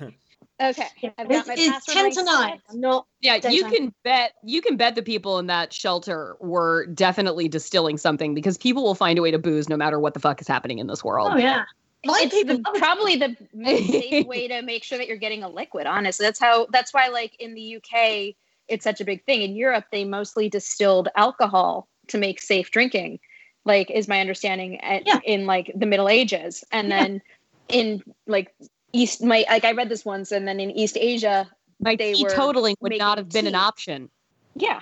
Okay, 0.61 0.87
I've 1.17 1.29
got 1.29 1.47
my 1.47 1.55
it's 1.57 1.85
ten 1.85 2.11
to 2.11 2.23
nine. 2.23 2.59
I'm 2.69 2.81
not. 2.81 3.05
Yeah, 3.21 3.47
you 3.49 3.65
can 3.65 3.93
bet. 4.03 4.33
You 4.43 4.61
can 4.61 4.75
bet 4.75 4.95
the 4.95 5.01
people 5.01 5.39
in 5.39 5.47
that 5.47 5.71
shelter 5.71 6.35
were 6.41 6.85
definitely 6.87 7.47
distilling 7.47 7.97
something 7.97 8.33
because 8.33 8.57
people 8.57 8.83
will 8.83 8.95
find 8.95 9.17
a 9.17 9.21
way 9.21 9.31
to 9.31 9.39
booze 9.39 9.69
no 9.69 9.77
matter 9.77 9.99
what 9.99 10.13
the 10.13 10.19
fuck 10.19 10.41
is 10.41 10.47
happening 10.47 10.79
in 10.79 10.87
this 10.87 11.03
world. 11.03 11.31
Oh 11.33 11.37
yeah. 11.37 11.63
Blind 12.03 12.25
it's 12.25 12.35
people 12.35 12.57
the, 12.57 12.71
probably 12.79 13.15
the 13.17 13.35
safe 13.63 14.25
way 14.27 14.47
to 14.47 14.61
make 14.61 14.83
sure 14.83 14.97
that 14.97 15.07
you're 15.07 15.17
getting 15.17 15.43
a 15.43 15.49
liquid. 15.49 15.85
Honestly, 15.85 16.25
that's 16.25 16.39
how. 16.39 16.67
That's 16.71 16.93
why, 16.93 17.07
like 17.09 17.35
in 17.39 17.55
the 17.55 17.75
UK, 17.77 18.35
it's 18.67 18.83
such 18.83 19.01
a 19.01 19.05
big 19.05 19.25
thing. 19.25 19.41
In 19.41 19.55
Europe, 19.55 19.85
they 19.91 20.05
mostly 20.05 20.49
distilled 20.49 21.09
alcohol 21.15 21.87
to 22.07 22.17
make 22.17 22.39
safe 22.39 22.71
drinking. 22.71 23.19
Like 23.65 23.91
is 23.91 24.07
my 24.07 24.21
understanding 24.21 24.79
at, 24.79 25.05
yeah. 25.05 25.19
in 25.25 25.45
like 25.45 25.71
the 25.75 25.85
Middle 25.85 26.07
Ages, 26.07 26.63
and 26.71 26.87
yeah. 26.87 27.03
then 27.03 27.21
in 27.67 28.03
like 28.25 28.53
East, 28.93 29.21
my 29.21 29.45
like 29.49 29.65
I 29.65 29.73
read 29.73 29.89
this 29.89 30.05
once, 30.05 30.31
and 30.31 30.47
then 30.47 30.59
in 30.59 30.71
East 30.71 30.97
Asia, 30.97 31.49
my 31.81 31.95
they 31.95 32.15
were 32.21 32.29
totaling 32.29 32.75
would 32.79 32.97
not 32.97 33.17
have 33.17 33.29
been 33.29 33.43
tea. 33.43 33.49
an 33.49 33.55
option. 33.55 34.09
Yeah, 34.55 34.81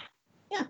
yeah. 0.52 0.66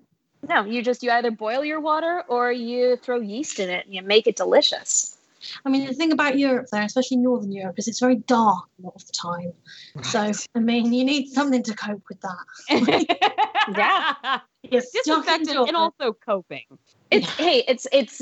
No, 0.48 0.64
you 0.64 0.82
just 0.82 1.04
you 1.04 1.12
either 1.12 1.32
boil 1.32 1.66
your 1.66 1.82
water 1.82 2.24
or 2.30 2.52
you 2.52 2.96
throw 2.96 3.20
yeast 3.20 3.60
in 3.60 3.70
it 3.70 3.86
and 3.86 3.94
you 3.94 4.02
make 4.02 4.28
it 4.28 4.38
delicious. 4.38 5.17
I 5.66 5.70
mean, 5.70 5.86
the 5.86 5.94
thing 5.94 6.12
about 6.12 6.38
Europe, 6.38 6.68
there, 6.72 6.84
especially 6.84 7.18
Northern 7.18 7.52
Europe, 7.52 7.78
is 7.78 7.88
it's 7.88 8.00
very 8.00 8.16
dark 8.16 8.66
a 8.80 8.86
lot 8.86 8.96
of 8.96 9.06
the 9.06 9.14
time. 9.14 9.54
Right. 9.96 10.06
So, 10.06 10.32
I 10.56 10.60
mean, 10.60 10.94
you 10.94 11.04
need 11.04 11.30
something 11.30 11.64
to 11.64 11.74
cope 11.74 12.04
with 12.10 12.22
that. 12.22 12.38
yeah, 13.78 14.40
it's 14.64 14.92
disinfectant 14.92 15.68
and 15.68 15.78
also 15.78 16.14
coping. 16.14 16.66
It's 17.12 17.28
yeah. 17.40 17.46
hey, 17.46 17.64
it's 17.68 17.88
it's 17.92 18.22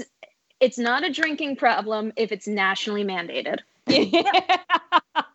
it's 0.59 0.77
not 0.77 1.03
a 1.03 1.11
drinking 1.11 1.55
problem 1.57 2.13
if 2.15 2.31
it's 2.31 2.47
nationally 2.47 3.03
mandated. 3.03 3.59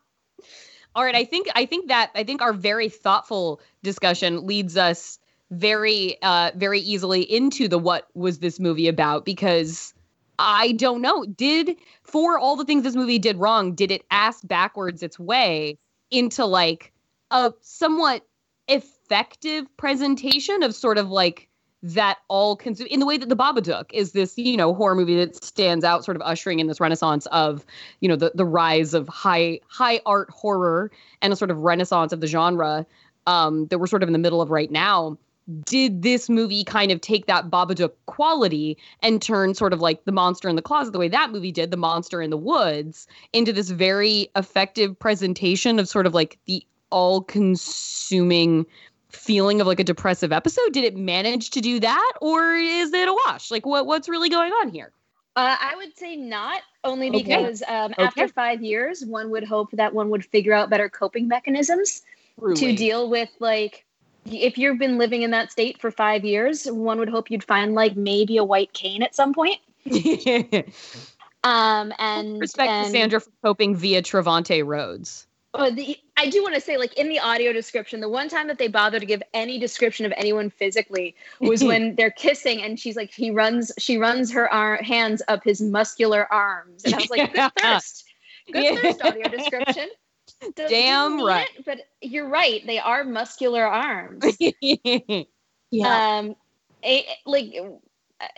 All 0.93 1.05
right, 1.05 1.15
I 1.15 1.23
think 1.23 1.47
I 1.55 1.65
think 1.65 1.87
that 1.87 2.11
I 2.15 2.23
think 2.23 2.41
our 2.41 2.53
very 2.53 2.89
thoughtful 2.89 3.61
discussion 3.83 4.45
leads 4.45 4.75
us 4.77 5.19
very 5.51 6.17
uh 6.21 6.51
very 6.55 6.79
easily 6.79 7.21
into 7.21 7.67
the 7.67 7.77
what 7.77 8.07
was 8.13 8.39
this 8.39 8.57
movie 8.59 8.87
about 8.87 9.25
because 9.25 9.93
I 10.41 10.71
don't 10.73 11.01
know. 11.01 11.25
Did 11.25 11.77
for 12.03 12.39
all 12.39 12.55
the 12.55 12.65
things 12.65 12.83
this 12.83 12.95
movie 12.95 13.19
did 13.19 13.37
wrong, 13.37 13.73
did 13.75 13.91
it 13.91 14.03
ask 14.09 14.45
backwards 14.47 15.03
its 15.03 15.19
way 15.19 15.77
into 16.09 16.45
like 16.45 16.91
a 17.29 17.53
somewhat 17.61 18.25
effective 18.67 19.65
presentation 19.77 20.63
of 20.63 20.73
sort 20.73 20.97
of 20.97 21.09
like 21.09 21.47
that 21.83 22.17
all 22.27 22.55
consume 22.55 22.87
in 22.87 22.99
the 22.99 23.05
way 23.05 23.17
that 23.17 23.29
the 23.29 23.35
Babadook 23.35 23.85
is 23.93 24.11
this, 24.11 24.37
you 24.37 24.57
know, 24.57 24.73
horror 24.73 24.95
movie 24.95 25.15
that 25.15 25.43
stands 25.43 25.85
out, 25.85 26.03
sort 26.03 26.15
of 26.15 26.21
ushering 26.23 26.59
in 26.59 26.67
this 26.67 26.79
renaissance 26.79 27.27
of, 27.27 27.65
you 28.01 28.09
know, 28.09 28.15
the 28.15 28.31
the 28.35 28.45
rise 28.45 28.93
of 28.93 29.07
high 29.07 29.59
high 29.67 30.01
art 30.05 30.29
horror 30.31 30.91
and 31.21 31.33
a 31.33 31.35
sort 31.35 31.51
of 31.51 31.59
renaissance 31.59 32.11
of 32.11 32.19
the 32.19 32.27
genre 32.27 32.85
um, 33.27 33.67
that 33.67 33.77
we're 33.79 33.87
sort 33.87 34.03
of 34.03 34.09
in 34.09 34.13
the 34.13 34.19
middle 34.19 34.41
of 34.41 34.49
right 34.49 34.71
now 34.71 35.17
did 35.65 36.01
this 36.01 36.29
movie 36.29 36.63
kind 36.63 36.91
of 36.91 37.01
take 37.01 37.25
that 37.25 37.49
Babadook 37.49 37.91
quality 38.05 38.77
and 39.01 39.21
turn 39.21 39.53
sort 39.53 39.73
of 39.73 39.81
like 39.81 40.05
the 40.05 40.11
monster 40.11 40.49
in 40.49 40.55
the 40.55 40.61
closet, 40.61 40.91
the 40.91 40.99
way 40.99 41.09
that 41.09 41.31
movie 41.31 41.51
did, 41.51 41.71
the 41.71 41.77
monster 41.77 42.21
in 42.21 42.29
the 42.29 42.37
woods, 42.37 43.07
into 43.33 43.51
this 43.53 43.69
very 43.69 44.29
effective 44.35 44.97
presentation 44.97 45.79
of 45.79 45.87
sort 45.87 46.05
of 46.05 46.13
like 46.13 46.39
the 46.45 46.65
all 46.91 47.21
consuming 47.21 48.65
feeling 49.09 49.61
of 49.61 49.67
like 49.67 49.79
a 49.79 49.83
depressive 49.83 50.31
episode? 50.31 50.71
Did 50.71 50.83
it 50.83 50.95
manage 50.95 51.49
to 51.51 51.61
do 51.61 51.79
that 51.79 52.13
or 52.21 52.53
is 52.55 52.93
it 52.93 53.07
a 53.07 53.13
wash? 53.25 53.51
Like 53.51 53.65
what 53.65 53.85
what's 53.85 54.09
really 54.09 54.29
going 54.29 54.51
on 54.51 54.69
here? 54.69 54.91
Uh, 55.35 55.55
I 55.61 55.75
would 55.77 55.97
say 55.97 56.17
not, 56.17 56.61
only 56.83 57.09
because 57.09 57.61
okay. 57.63 57.73
um, 57.73 57.91
okay. 57.93 58.03
after 58.03 58.27
five 58.27 58.61
years, 58.61 59.05
one 59.05 59.29
would 59.29 59.45
hope 59.45 59.71
that 59.71 59.93
one 59.93 60.09
would 60.09 60.25
figure 60.25 60.51
out 60.53 60.69
better 60.69 60.89
coping 60.89 61.29
mechanisms 61.29 62.01
Truly. 62.37 62.55
to 62.55 62.75
deal 62.75 63.09
with 63.09 63.29
like 63.39 63.85
if 64.25 64.57
you've 64.57 64.77
been 64.77 64.97
living 64.97 65.21
in 65.23 65.31
that 65.31 65.51
state 65.51 65.79
for 65.79 65.91
five 65.91 66.23
years, 66.23 66.65
one 66.65 66.99
would 66.99 67.09
hope 67.09 67.31
you'd 67.31 67.43
find 67.43 67.73
like 67.73 67.95
maybe 67.95 68.37
a 68.37 68.43
white 68.43 68.73
cane 68.73 69.03
at 69.03 69.15
some 69.15 69.33
point. 69.33 69.59
um, 71.43 71.93
and 71.97 72.39
respect 72.39 72.69
and, 72.69 72.85
to 72.85 72.91
Sandra 72.91 73.19
for 73.19 73.31
coping 73.43 73.75
via 73.75 74.01
Trevante 74.01 74.65
Rhodes. 74.65 75.27
Oh, 75.53 75.69
the, 75.69 75.97
I 76.15 76.29
do 76.29 76.41
want 76.43 76.55
to 76.55 76.61
say, 76.61 76.77
like 76.77 76.93
in 76.93 77.09
the 77.09 77.19
audio 77.19 77.51
description, 77.51 77.99
the 77.99 78.07
one 78.07 78.29
time 78.29 78.47
that 78.47 78.57
they 78.57 78.69
bother 78.69 78.99
to 78.99 79.05
give 79.05 79.21
any 79.33 79.59
description 79.59 80.05
of 80.05 80.13
anyone 80.15 80.49
physically 80.49 81.13
was 81.41 81.61
when 81.63 81.95
they're 81.95 82.11
kissing, 82.11 82.61
and 82.61 82.79
she's 82.79 82.95
like, 82.95 83.11
he 83.11 83.31
runs, 83.31 83.71
she 83.77 83.97
runs 83.97 84.31
her 84.31 84.51
ar- 84.51 84.81
hands 84.81 85.21
up 85.27 85.43
his 85.43 85.61
muscular 85.61 86.31
arms, 86.31 86.85
and 86.85 86.93
I 86.93 86.97
was 86.97 87.09
like, 87.09 87.33
good 87.33 87.51
thirst, 87.59 88.05
good 88.51 88.63
yeah. 88.63 88.75
thirst 88.81 89.03
audio 89.03 89.27
description. 89.27 89.89
Damn 90.55 91.23
right. 91.23 91.47
It, 91.57 91.65
but 91.65 91.81
you're 92.01 92.27
right. 92.27 92.65
They 92.65 92.79
are 92.79 93.03
muscular 93.03 93.65
arms. 93.65 94.25
yeah. 94.39 96.17
Um, 96.19 96.35
a, 96.83 97.05
like, 97.25 97.53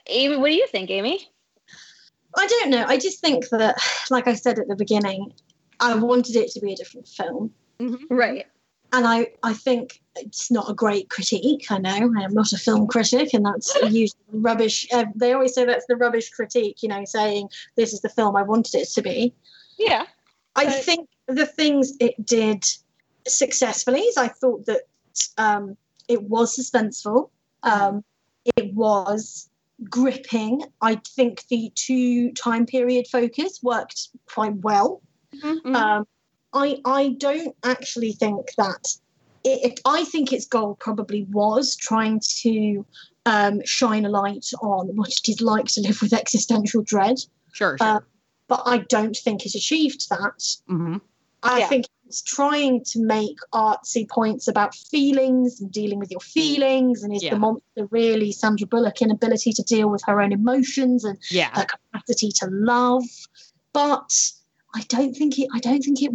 Amy, 0.07 0.37
what 0.37 0.49
do 0.49 0.55
you 0.55 0.67
think, 0.67 0.89
Amy? 0.89 1.29
I 2.35 2.47
don't 2.47 2.69
know. 2.71 2.85
I 2.87 2.97
just 2.97 3.19
think 3.19 3.49
that, 3.49 3.77
like 4.09 4.27
I 4.27 4.33
said 4.33 4.59
at 4.59 4.67
the 4.67 4.75
beginning, 4.75 5.33
I 5.79 5.95
wanted 5.95 6.35
it 6.35 6.51
to 6.51 6.59
be 6.59 6.73
a 6.73 6.75
different 6.75 7.07
film. 7.07 7.51
Mm-hmm. 7.79 8.13
Right. 8.13 8.47
And 8.91 9.07
I, 9.07 9.31
I 9.41 9.53
think 9.53 10.01
it's 10.15 10.51
not 10.51 10.69
a 10.69 10.73
great 10.73 11.09
critique. 11.09 11.65
I 11.71 11.79
know 11.79 12.13
I 12.17 12.23
am 12.23 12.33
not 12.33 12.51
a 12.53 12.57
film 12.57 12.87
critic, 12.87 13.33
and 13.33 13.45
that's 13.45 13.75
usually 13.83 14.19
rubbish. 14.31 14.87
Uh, 14.93 15.05
they 15.15 15.33
always 15.33 15.53
say 15.53 15.65
that's 15.65 15.87
the 15.87 15.95
rubbish 15.95 16.29
critique, 16.29 16.83
you 16.83 16.89
know, 16.89 17.03
saying 17.05 17.49
this 17.75 17.93
is 17.93 18.01
the 18.01 18.09
film 18.09 18.35
I 18.35 18.43
wanted 18.43 18.75
it 18.75 18.89
to 18.89 19.01
be. 19.01 19.33
Yeah. 19.79 20.05
I 20.55 20.69
think 20.69 21.09
the 21.27 21.45
things 21.45 21.93
it 21.99 22.25
did 22.25 22.65
successfully 23.27 24.01
is 24.01 24.17
I 24.17 24.27
thought 24.27 24.65
that 24.65 24.81
um, 25.37 25.77
it 26.07 26.21
was 26.23 26.57
suspenseful. 26.57 27.29
Um, 27.63 28.03
it 28.57 28.73
was 28.73 29.49
gripping. 29.89 30.63
I 30.81 30.95
think 30.95 31.47
the 31.47 31.71
two 31.75 32.31
time 32.33 32.65
period 32.65 33.07
focus 33.07 33.61
worked 33.63 34.09
quite 34.25 34.55
well. 34.57 35.01
Mhm. 35.35 35.75
Um, 35.75 36.07
I 36.53 36.79
I 36.85 37.09
don't 37.17 37.55
actually 37.63 38.11
think 38.13 38.49
that. 38.57 38.95
It, 39.45 39.71
it, 39.71 39.79
I 39.83 40.05
think 40.05 40.31
its 40.31 40.45
goal 40.45 40.75
probably 40.75 41.23
was 41.29 41.75
trying 41.75 42.21
to 42.41 42.85
um, 43.25 43.61
shine 43.65 44.05
a 44.05 44.09
light 44.09 44.49
on 44.61 44.95
what 44.95 45.09
it 45.09 45.27
is 45.27 45.41
like 45.41 45.65
to 45.65 45.81
live 45.81 46.01
with 46.01 46.13
existential 46.13 46.81
dread, 46.81 47.17
sure, 47.51 47.77
sure. 47.77 47.87
uh, 47.87 47.99
but 48.47 48.61
I 48.65 48.77
don't 48.77 49.15
think 49.17 49.45
it 49.45 49.53
achieved 49.55 50.09
that. 50.09 50.39
Mhm. 50.69 51.01
I 51.43 51.59
Yeah. 51.59 51.67
think 51.67 51.85
it's 52.07 52.21
trying 52.21 52.83
to 52.85 52.99
make 53.03 53.37
artsy 53.53 54.07
points 54.09 54.47
about 54.47 54.75
feelings 54.75 55.59
and 55.59 55.71
dealing 55.71 55.99
with 55.99 56.09
your 56.11 56.19
feelings, 56.19 57.03
and 57.03 57.13
is 57.15 57.23
Yeah. 57.23 57.31
the 57.31 57.39
monster 57.39 57.85
really 57.91 58.31
Sandra 58.31 58.67
Bullock 58.67 59.01
inability 59.01 59.51
to 59.53 59.63
deal 59.63 59.89
with 59.89 60.01
her 60.05 60.21
own 60.21 60.31
emotions 60.31 61.03
and 61.03 61.17
Yeah. 61.29 61.49
her 61.53 61.65
capacity 61.65 62.31
to 62.39 62.47
love? 62.49 63.03
But 63.73 64.31
I 64.75 64.81
don't 64.87 65.13
think 65.15 65.37
it. 65.39 65.47
I 65.53 65.59
don't 65.59 65.81
think 65.81 66.01
it 66.01 66.11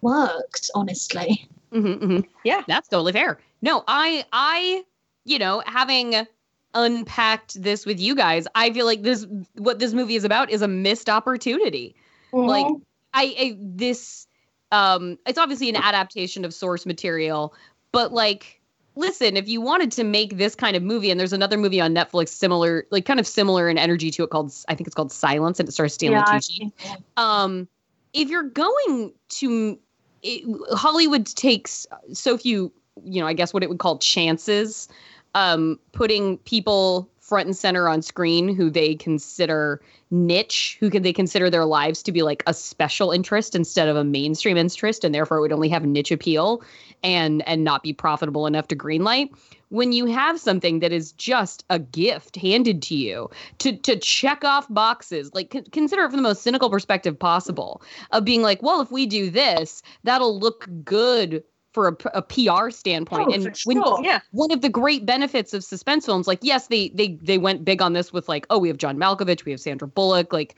worked. 0.00 0.70
Honestly, 0.74 1.48
Mm-hmm, 1.72 2.04
mm-hmm. 2.04 2.20
Yeah. 2.44 2.62
that's 2.66 2.88
totally 2.88 3.12
fair. 3.12 3.38
No, 3.62 3.84
I, 3.86 4.24
I, 4.32 4.84
you 5.24 5.38
know, 5.38 5.62
having 5.66 6.26
unpacked 6.74 7.60
this 7.62 7.84
with 7.84 8.00
you 8.00 8.14
guys, 8.14 8.46
I 8.54 8.72
feel 8.72 8.86
like 8.86 9.02
this, 9.02 9.26
what 9.54 9.78
this 9.78 9.92
movie 9.92 10.16
is 10.16 10.24
about, 10.24 10.50
is 10.50 10.62
a 10.62 10.68
missed 10.68 11.08
opportunity. 11.08 11.94
Like, 12.32 12.66
Mhm. 12.66 12.80
I, 13.12 13.24
I 13.38 13.56
this, 13.58 14.26
um, 14.72 15.18
it's 15.26 15.38
obviously 15.38 15.68
an 15.68 15.76
adaptation 15.76 16.44
of 16.44 16.54
source 16.54 16.86
material, 16.86 17.54
but 17.92 18.12
like, 18.12 18.60
listen, 18.96 19.36
if 19.36 19.48
you 19.48 19.60
wanted 19.60 19.92
to 19.92 20.04
make 20.04 20.36
this 20.36 20.54
kind 20.54 20.76
of 20.76 20.82
movie, 20.82 21.10
and 21.10 21.18
there's 21.18 21.32
another 21.32 21.56
movie 21.56 21.80
on 21.80 21.94
Netflix 21.94 22.28
similar, 22.28 22.86
like 22.90 23.04
kind 23.04 23.20
of 23.20 23.26
similar 23.26 23.68
in 23.68 23.78
energy 23.78 24.10
to 24.12 24.22
it 24.22 24.30
called, 24.30 24.52
I 24.68 24.74
think 24.74 24.86
it's 24.86 24.94
called 24.94 25.12
Silence, 25.12 25.58
and 25.58 25.68
it 25.68 25.72
stars 25.72 25.94
Stanley 25.94 26.16
yeah, 26.16 26.24
Tucci. 26.24 26.72
um 27.16 27.68
if 28.12 28.28
you're 28.28 28.42
going 28.42 29.12
to 29.28 29.78
it, 30.22 30.44
hollywood 30.72 31.26
takes 31.26 31.86
so 32.12 32.36
few 32.36 32.72
you 33.04 33.20
know 33.20 33.26
i 33.26 33.32
guess 33.32 33.54
what 33.54 33.62
it 33.62 33.68
would 33.68 33.78
call 33.78 33.98
chances 33.98 34.88
um 35.34 35.78
putting 35.92 36.36
people 36.38 37.09
front 37.30 37.46
and 37.46 37.56
center 37.56 37.88
on 37.88 38.02
screen 38.02 38.52
who 38.52 38.68
they 38.68 38.96
consider 38.96 39.80
niche 40.10 40.76
who 40.80 40.90
can 40.90 41.04
they 41.04 41.12
consider 41.12 41.48
their 41.48 41.64
lives 41.64 42.02
to 42.02 42.10
be 42.10 42.22
like 42.22 42.42
a 42.48 42.52
special 42.52 43.12
interest 43.12 43.54
instead 43.54 43.88
of 43.88 43.94
a 43.94 44.02
mainstream 44.02 44.56
interest 44.56 45.04
and 45.04 45.14
therefore 45.14 45.38
it 45.38 45.40
would 45.40 45.52
only 45.52 45.68
have 45.68 45.84
niche 45.84 46.10
appeal 46.10 46.60
and 47.04 47.46
and 47.46 47.62
not 47.62 47.84
be 47.84 47.92
profitable 47.92 48.48
enough 48.48 48.66
to 48.66 48.74
greenlight. 48.74 49.30
When 49.68 49.92
you 49.92 50.06
have 50.06 50.40
something 50.40 50.80
that 50.80 50.90
is 50.90 51.12
just 51.12 51.64
a 51.70 51.78
gift 51.78 52.34
handed 52.34 52.82
to 52.82 52.96
you 52.96 53.30
to 53.58 53.76
to 53.76 53.96
check 53.96 54.44
off 54.44 54.66
boxes 54.68 55.32
like 55.32 55.50
con- 55.50 55.64
consider 55.70 56.02
it 56.02 56.10
from 56.10 56.16
the 56.16 56.28
most 56.28 56.42
cynical 56.42 56.68
perspective 56.68 57.16
possible 57.16 57.80
of 58.10 58.24
being 58.24 58.42
like 58.42 58.60
well 58.60 58.80
if 58.80 58.90
we 58.90 59.06
do 59.06 59.30
this 59.30 59.82
that'll 60.02 60.36
look 60.36 60.68
good 60.84 61.44
for 61.72 61.96
a 62.14 62.22
PR 62.22 62.70
standpoint 62.70 63.28
Oh, 63.28 63.32
and 63.32 63.44
for 63.44 63.52
when 63.64 63.82
sure. 63.82 64.00
Yeah. 64.02 64.20
one 64.32 64.50
of 64.50 64.60
the 64.60 64.68
great 64.68 65.06
benefits 65.06 65.54
of 65.54 65.62
suspense 65.62 66.04
films 66.06 66.26
like 66.26 66.40
yes 66.42 66.66
they 66.66 66.88
they 66.90 67.18
they 67.22 67.38
went 67.38 67.64
big 67.64 67.80
on 67.80 67.92
this 67.92 68.12
with 68.12 68.28
like 68.28 68.46
oh 68.50 68.58
we 68.58 68.68
have 68.68 68.76
John 68.78 68.96
Malkovich 68.98 69.44
we 69.44 69.52
have 69.52 69.60
Sandra 69.60 69.86
Bullock 69.86 70.32
like 70.32 70.56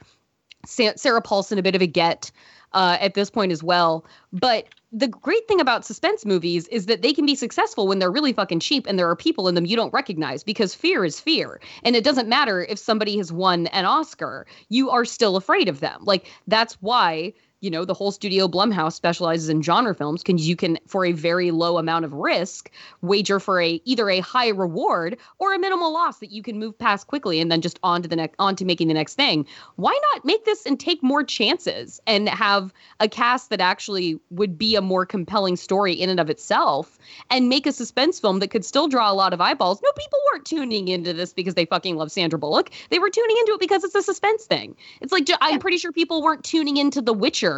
Sa- 0.65 0.93
Sarah 0.95 1.21
Paulson 1.21 1.57
a 1.57 1.61
bit 1.63 1.75
of 1.75 1.81
a 1.81 1.87
get 1.87 2.31
uh, 2.73 2.97
at 2.99 3.13
this 3.13 3.29
point 3.29 3.51
as 3.51 3.61
well 3.61 4.03
but 4.31 4.65
the 4.91 5.07
great 5.07 5.47
thing 5.47 5.59
about 5.61 5.85
suspense 5.85 6.25
movies 6.25 6.67
is 6.69 6.87
that 6.87 7.01
they 7.03 7.13
can 7.13 7.25
be 7.25 7.35
successful 7.35 7.87
when 7.87 7.99
they're 7.99 8.11
really 8.11 8.33
fucking 8.33 8.59
cheap 8.59 8.87
and 8.87 8.97
there 8.97 9.09
are 9.09 9.15
people 9.15 9.47
in 9.47 9.53
them 9.53 9.65
you 9.65 9.75
don't 9.75 9.93
recognize 9.93 10.43
because 10.43 10.73
fear 10.73 11.05
is 11.05 11.19
fear 11.19 11.59
and 11.83 11.95
it 11.95 12.03
doesn't 12.03 12.27
matter 12.27 12.61
if 12.63 12.79
somebody 12.79 13.17
has 13.17 13.31
won 13.31 13.67
an 13.67 13.85
Oscar 13.85 14.47
you 14.69 14.89
are 14.89 15.05
still 15.05 15.35
afraid 15.35 15.69
of 15.69 15.79
them 15.81 16.01
like 16.05 16.25
that's 16.47 16.73
why 16.81 17.31
you 17.63 17.71
know 17.71 17.85
the 17.85 17.93
whole 17.93 18.11
studio 18.11 18.47
blumhouse 18.47 18.91
specializes 18.91 19.47
in 19.47 19.61
genre 19.61 19.95
films 19.95 20.21
because 20.21 20.45
you 20.45 20.55
can 20.55 20.77
for 20.85 21.05
a 21.05 21.13
very 21.13 21.49
low 21.51 21.77
amount 21.77 22.03
of 22.03 22.11
risk 22.11 22.69
wager 23.01 23.39
for 23.39 23.61
a 23.61 23.81
either 23.85 24.09
a 24.09 24.19
high 24.19 24.49
reward 24.49 25.17
or 25.39 25.53
a 25.53 25.59
minimal 25.59 25.93
loss 25.93 26.19
that 26.19 26.31
you 26.31 26.43
can 26.43 26.59
move 26.59 26.77
past 26.77 27.07
quickly 27.07 27.39
and 27.39 27.49
then 27.49 27.61
just 27.61 27.79
on 27.81 28.01
to 28.01 28.09
the 28.09 28.17
next 28.17 28.35
on 28.37 28.55
to 28.57 28.65
making 28.65 28.89
the 28.89 28.93
next 28.93 29.15
thing. 29.15 29.47
Why 29.77 29.97
not 30.13 30.25
make 30.25 30.43
this 30.43 30.65
and 30.65 30.77
take 30.77 31.01
more 31.01 31.23
chances 31.23 32.01
and 32.05 32.27
have 32.27 32.73
a 32.99 33.07
cast 33.07 33.49
that 33.49 33.61
actually 33.61 34.19
would 34.29 34.57
be 34.57 34.75
a 34.75 34.81
more 34.81 35.05
compelling 35.05 35.55
story 35.55 35.93
in 35.93 36.09
and 36.09 36.19
of 36.19 36.29
itself 36.29 36.99
and 37.29 37.47
make 37.47 37.65
a 37.65 37.71
suspense 37.71 38.19
film 38.19 38.39
that 38.39 38.49
could 38.49 38.65
still 38.65 38.89
draw 38.89 39.09
a 39.09 39.13
lot 39.15 39.33
of 39.33 39.39
eyeballs? 39.39 39.81
No 39.81 39.91
people 39.93 40.19
weren't 40.31 40.45
tuning 40.45 40.89
into 40.89 41.13
this 41.13 41.31
because 41.31 41.53
they 41.53 41.65
fucking 41.65 41.95
love 41.95 42.11
sandra 42.11 42.37
bullock. 42.37 42.71
They 42.89 42.99
were 42.99 43.09
tuning 43.09 43.37
into 43.39 43.53
it 43.53 43.61
because 43.61 43.85
it's 43.85 43.95
a 43.95 44.03
suspense 44.03 44.45
thing. 44.45 44.75
It's 44.99 45.13
like 45.13 45.29
i'm 45.39 45.59
pretty 45.59 45.77
sure 45.77 45.91
people 45.91 46.21
weren't 46.21 46.43
tuning 46.43 46.77
into 46.77 47.01
the 47.01 47.13
witcher 47.13 47.52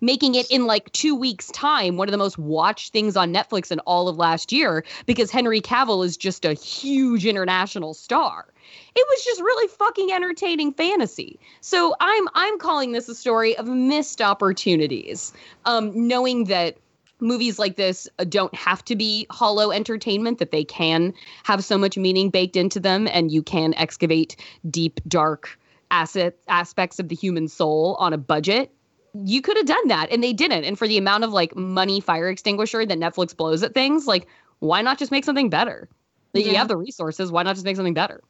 making 0.00 0.34
it 0.34 0.50
in 0.50 0.66
like 0.66 0.90
two 0.92 1.14
weeks 1.14 1.48
time 1.52 1.96
one 1.96 2.08
of 2.08 2.12
the 2.12 2.18
most 2.18 2.38
watched 2.38 2.92
things 2.92 3.16
on 3.16 3.32
netflix 3.32 3.70
in 3.70 3.78
all 3.80 4.08
of 4.08 4.16
last 4.16 4.52
year 4.52 4.84
because 5.06 5.30
henry 5.30 5.60
cavill 5.60 6.04
is 6.04 6.16
just 6.16 6.44
a 6.44 6.54
huge 6.54 7.26
international 7.26 7.94
star. 7.94 8.46
It 8.94 9.06
was 9.08 9.24
just 9.24 9.40
really 9.40 9.68
fucking 9.68 10.12
entertaining 10.12 10.72
fantasy. 10.72 11.38
So 11.60 11.94
i'm 12.00 12.28
i'm 12.34 12.58
calling 12.58 12.92
this 12.92 13.08
a 13.08 13.14
story 13.14 13.56
of 13.56 13.66
missed 13.66 14.20
opportunities. 14.20 15.32
Um 15.64 15.92
knowing 16.08 16.44
that 16.44 16.76
movies 17.20 17.58
like 17.58 17.76
this 17.76 18.08
uh, 18.18 18.24
don't 18.24 18.54
have 18.54 18.84
to 18.86 18.96
be 18.96 19.26
hollow 19.30 19.70
entertainment 19.70 20.38
that 20.38 20.52
they 20.52 20.64
can 20.64 21.12
have 21.44 21.64
so 21.64 21.76
much 21.76 21.98
meaning 21.98 22.30
baked 22.30 22.56
into 22.56 22.80
them 22.80 23.06
and 23.08 23.30
you 23.30 23.42
can 23.42 23.74
excavate 23.74 24.36
deep 24.70 25.00
dark 25.06 25.58
asset 25.90 26.36
aspects 26.48 26.98
of 26.98 27.08
the 27.08 27.14
human 27.14 27.48
soul 27.48 27.96
on 27.98 28.12
a 28.12 28.18
budget 28.18 28.72
you 29.14 29.42
could 29.42 29.56
have 29.56 29.66
done 29.66 29.88
that 29.88 30.10
and 30.10 30.22
they 30.22 30.32
didn't 30.32 30.64
and 30.64 30.78
for 30.78 30.86
the 30.86 30.98
amount 30.98 31.24
of 31.24 31.32
like 31.32 31.54
money 31.56 32.00
fire 32.00 32.28
extinguisher 32.28 32.84
that 32.86 32.98
netflix 32.98 33.36
blows 33.36 33.62
at 33.62 33.74
things 33.74 34.06
like 34.06 34.26
why 34.60 34.82
not 34.82 34.98
just 34.98 35.10
make 35.10 35.24
something 35.24 35.50
better 35.50 35.88
Like, 36.34 36.44
you 36.46 36.54
have 36.56 36.68
the 36.68 36.76
resources 36.76 37.32
why 37.32 37.42
not 37.42 37.54
just 37.54 37.64
make 37.64 37.76
something 37.76 37.94
better 37.94 38.20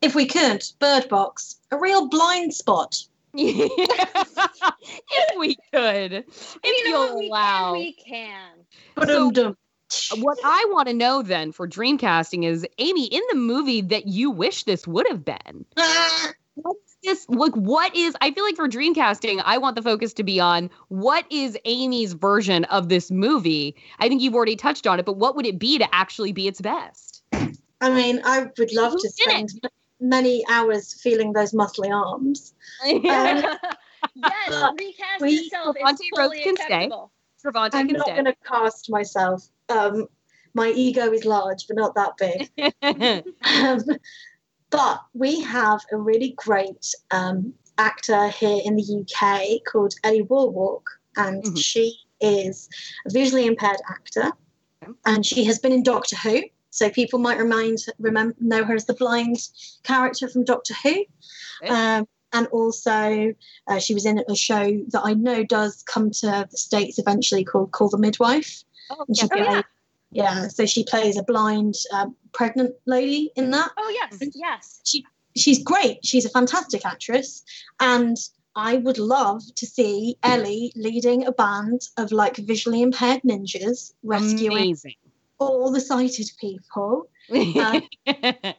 If 0.00 0.14
we 0.14 0.26
could, 0.26 0.64
Bird 0.80 1.08
Box, 1.08 1.56
a 1.70 1.78
real 1.78 2.08
blind 2.08 2.52
spot. 2.52 2.98
if 3.34 3.68
we 5.38 5.56
could 5.72 6.12
if 6.12 6.26
you 6.64 6.92
know 6.92 7.06
you'll? 7.06 7.18
We 7.18 7.28
allow 7.28 7.72
can. 7.72 7.80
We 7.80 7.92
can. 7.92 8.50
Ba-dum-dum. 8.96 9.56
what 10.16 10.38
I 10.44 10.66
want 10.70 10.88
to 10.88 10.94
know 10.94 11.22
then 11.22 11.52
for 11.52 11.66
Dreamcasting 11.66 12.44
is 12.44 12.66
Amy 12.78 13.06
in 13.06 13.22
the 13.30 13.36
movie 13.36 13.80
that 13.80 14.06
you 14.06 14.30
wish 14.30 14.64
this 14.64 14.86
would 14.86 15.06
have 15.08 15.24
been. 15.24 15.64
Ah, 15.78 16.32
What's 16.54 16.91
this 17.02 17.26
like? 17.28 17.52
What 17.54 17.94
is? 17.96 18.14
I 18.20 18.30
feel 18.32 18.44
like 18.44 18.56
for 18.56 18.68
Dreamcasting, 18.68 19.42
I 19.44 19.58
want 19.58 19.76
the 19.76 19.82
focus 19.82 20.12
to 20.14 20.22
be 20.22 20.40
on 20.40 20.70
what 20.88 21.24
is 21.30 21.56
Amy's 21.64 22.12
version 22.12 22.64
of 22.66 22.88
this 22.88 23.10
movie. 23.10 23.74
I 23.98 24.08
think 24.08 24.22
you've 24.22 24.34
already 24.34 24.56
touched 24.56 24.86
on 24.86 24.98
it, 24.98 25.06
but 25.06 25.16
what 25.16 25.36
would 25.36 25.46
it 25.46 25.58
be 25.58 25.78
to 25.78 25.94
actually 25.94 26.32
be 26.32 26.48
its 26.48 26.60
best? 26.60 27.22
I 27.80 27.90
mean, 27.90 28.20
I 28.24 28.46
would 28.58 28.72
love 28.72 28.92
Who 28.92 28.98
to 28.98 29.12
did 29.16 29.28
it? 29.28 29.50
spend 29.50 29.68
many 30.00 30.44
hours 30.48 30.94
feeling 31.00 31.32
those 31.32 31.52
muscly 31.52 31.90
arms. 31.90 32.54
yes, 32.84 33.58
Uh, 34.50 34.72
recast 34.78 35.20
we- 35.20 35.30
yourself. 35.30 35.76
Devontae 35.76 35.92
It's 36.00 36.18
Rhodes 36.18 36.32
fully 36.34 36.42
can 36.42 36.56
stay. 36.56 36.64
acceptable. 36.64 37.12
Travant 37.44 37.70
I'm 37.74 37.88
can 37.88 37.96
not 37.96 38.06
going 38.06 38.24
to 38.26 38.34
cast 38.46 38.88
myself. 38.90 39.48
Um, 39.68 40.06
my 40.54 40.68
ego 40.68 41.10
is 41.12 41.24
large, 41.24 41.66
but 41.66 41.76
not 41.76 41.94
that 41.96 42.16
big. 42.16 43.24
Um, 43.42 43.82
but 44.72 45.02
we 45.14 45.40
have 45.42 45.80
a 45.92 45.96
really 45.96 46.30
great 46.36 46.92
um, 47.12 47.52
actor 47.78 48.28
here 48.28 48.60
in 48.64 48.74
the 48.76 49.04
UK 49.04 49.62
called 49.70 49.94
Ellie 50.02 50.24
Wallwork, 50.24 50.82
and 51.16 51.44
Mhm. 51.44 51.58
she 51.58 51.96
is 52.20 52.68
a 53.06 53.10
visually 53.10 53.46
impaired 53.46 53.80
actor, 53.88 54.32
and 55.04 55.24
she 55.24 55.44
has 55.44 55.58
been 55.60 55.72
in 55.72 55.82
Doctor 55.82 56.16
Who. 56.16 56.42
So 56.70 56.88
people 56.88 57.18
might 57.18 57.38
remind, 57.38 57.78
remember, 57.98 58.34
know 58.40 58.64
her 58.64 58.74
as 58.74 58.86
the 58.86 58.94
blind 58.94 59.36
character 59.82 60.26
from 60.26 60.44
Doctor 60.44 60.74
Who. 60.82 61.04
Okay. 61.62 61.68
Um, 61.68 62.08
and 62.32 62.46
also, 62.46 63.34
uh, 63.66 63.78
she 63.78 63.92
was 63.92 64.06
in 64.06 64.24
a 64.26 64.34
show 64.34 64.80
that 64.88 65.02
I 65.04 65.12
know 65.12 65.44
does 65.44 65.82
come 65.82 66.10
to 66.12 66.48
the 66.50 66.56
States 66.56 66.98
eventually 66.98 67.44
called 67.44 67.72
Call 67.72 67.90
the 67.90 67.98
Midwife. 67.98 68.64
oh, 68.90 69.04
she 69.14 69.28
yeah. 69.36 69.62
Yeah, 70.12 70.48
so 70.48 70.66
she 70.66 70.84
plays 70.84 71.18
a 71.18 71.22
blind 71.22 71.74
um, 71.92 72.14
pregnant 72.32 72.74
lady 72.86 73.30
in 73.36 73.50
that 73.50 73.70
Oh 73.76 73.90
yes, 73.90 74.30
yes. 74.34 74.80
She 74.84 75.04
she's 75.36 75.62
great. 75.62 76.04
She's 76.04 76.24
a 76.24 76.30
fantastic 76.30 76.84
actress, 76.84 77.42
and 77.80 78.16
I 78.54 78.76
would 78.76 78.98
love 78.98 79.42
to 79.56 79.66
see 79.66 80.16
Ellie 80.22 80.72
leading 80.76 81.26
a 81.26 81.32
band 81.32 81.88
of 81.96 82.12
like 82.12 82.36
visually 82.36 82.82
impaired 82.82 83.22
ninjas 83.22 83.94
rescuing 84.02 84.58
Amazing. 84.58 84.94
all 85.38 85.72
the 85.72 85.80
sighted 85.80 86.30
people. 86.38 87.08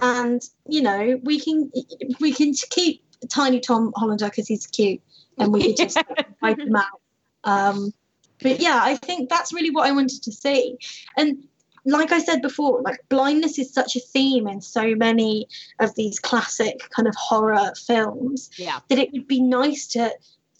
And 0.00 0.42
you 0.68 0.82
know, 0.82 1.20
we 1.24 1.40
can 1.40 1.72
we 2.20 2.32
can 2.32 2.52
keep 2.70 3.02
Tiny 3.28 3.58
Tom 3.58 3.92
Hollander 3.96 4.26
because 4.26 4.46
he's 4.46 4.66
cute, 4.66 5.00
and 5.38 5.52
we 5.52 5.62
could 5.62 5.76
just 5.76 5.98
wipe 6.42 6.58
him 6.58 6.76
out. 6.76 7.00
Um, 7.44 7.92
but 8.42 8.60
yeah, 8.60 8.80
I 8.82 8.96
think 8.96 9.28
that's 9.28 9.52
really 9.52 9.70
what 9.70 9.86
I 9.86 9.92
wanted 9.92 10.22
to 10.22 10.32
see. 10.32 10.76
And 11.16 11.46
like 11.84 12.12
I 12.12 12.18
said 12.18 12.42
before, 12.42 12.82
like 12.82 13.00
blindness 13.08 13.58
is 13.58 13.72
such 13.72 13.96
a 13.96 14.00
theme 14.00 14.46
in 14.46 14.60
so 14.60 14.94
many 14.94 15.48
of 15.78 15.94
these 15.94 16.18
classic 16.18 16.80
kind 16.90 17.08
of 17.08 17.14
horror 17.16 17.72
films 17.86 18.50
Yeah. 18.56 18.80
that 18.88 18.98
it 18.98 19.12
would 19.12 19.26
be 19.26 19.40
nice 19.40 19.86
to 19.88 20.12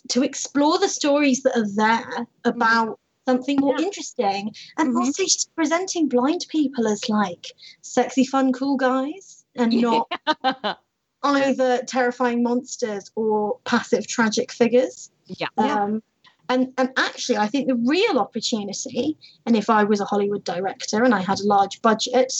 to 0.08 0.22
explore 0.22 0.78
the 0.78 0.88
stories 0.88 1.42
that 1.42 1.54
are 1.56 1.68
there 1.68 2.26
about 2.44 2.98
something 3.26 3.58
more 3.60 3.74
Yeah. 3.78 3.84
interesting 3.84 4.54
and 4.78 4.94
Mhm. 4.94 5.00
also 5.00 5.22
just 5.24 5.54
presenting 5.54 6.08
blind 6.08 6.46
people 6.48 6.88
as 6.88 7.08
like 7.10 7.52
sexy 7.82 8.24
fun 8.24 8.52
cool 8.54 8.76
guys 8.78 9.44
and 9.54 9.72
not 9.82 10.10
either 11.22 11.82
terrifying 11.82 12.42
monsters 12.42 13.10
or 13.16 13.58
passive 13.64 14.06
tragic 14.06 14.50
figures 14.52 15.10
Yeah. 15.26 15.48
um, 15.58 16.02
and 16.48 16.72
and 16.78 16.90
actually, 16.96 17.36
I 17.36 17.46
think 17.46 17.68
the 17.68 17.74
real 17.74 18.18
opportunity, 18.18 19.16
and 19.46 19.56
if 19.56 19.68
I 19.68 19.84
was 19.84 20.00
a 20.00 20.04
Hollywood 20.04 20.44
director 20.44 21.02
and 21.04 21.14
I 21.14 21.20
had 21.20 21.40
a 21.40 21.46
large 21.46 21.80
budget, 21.82 22.32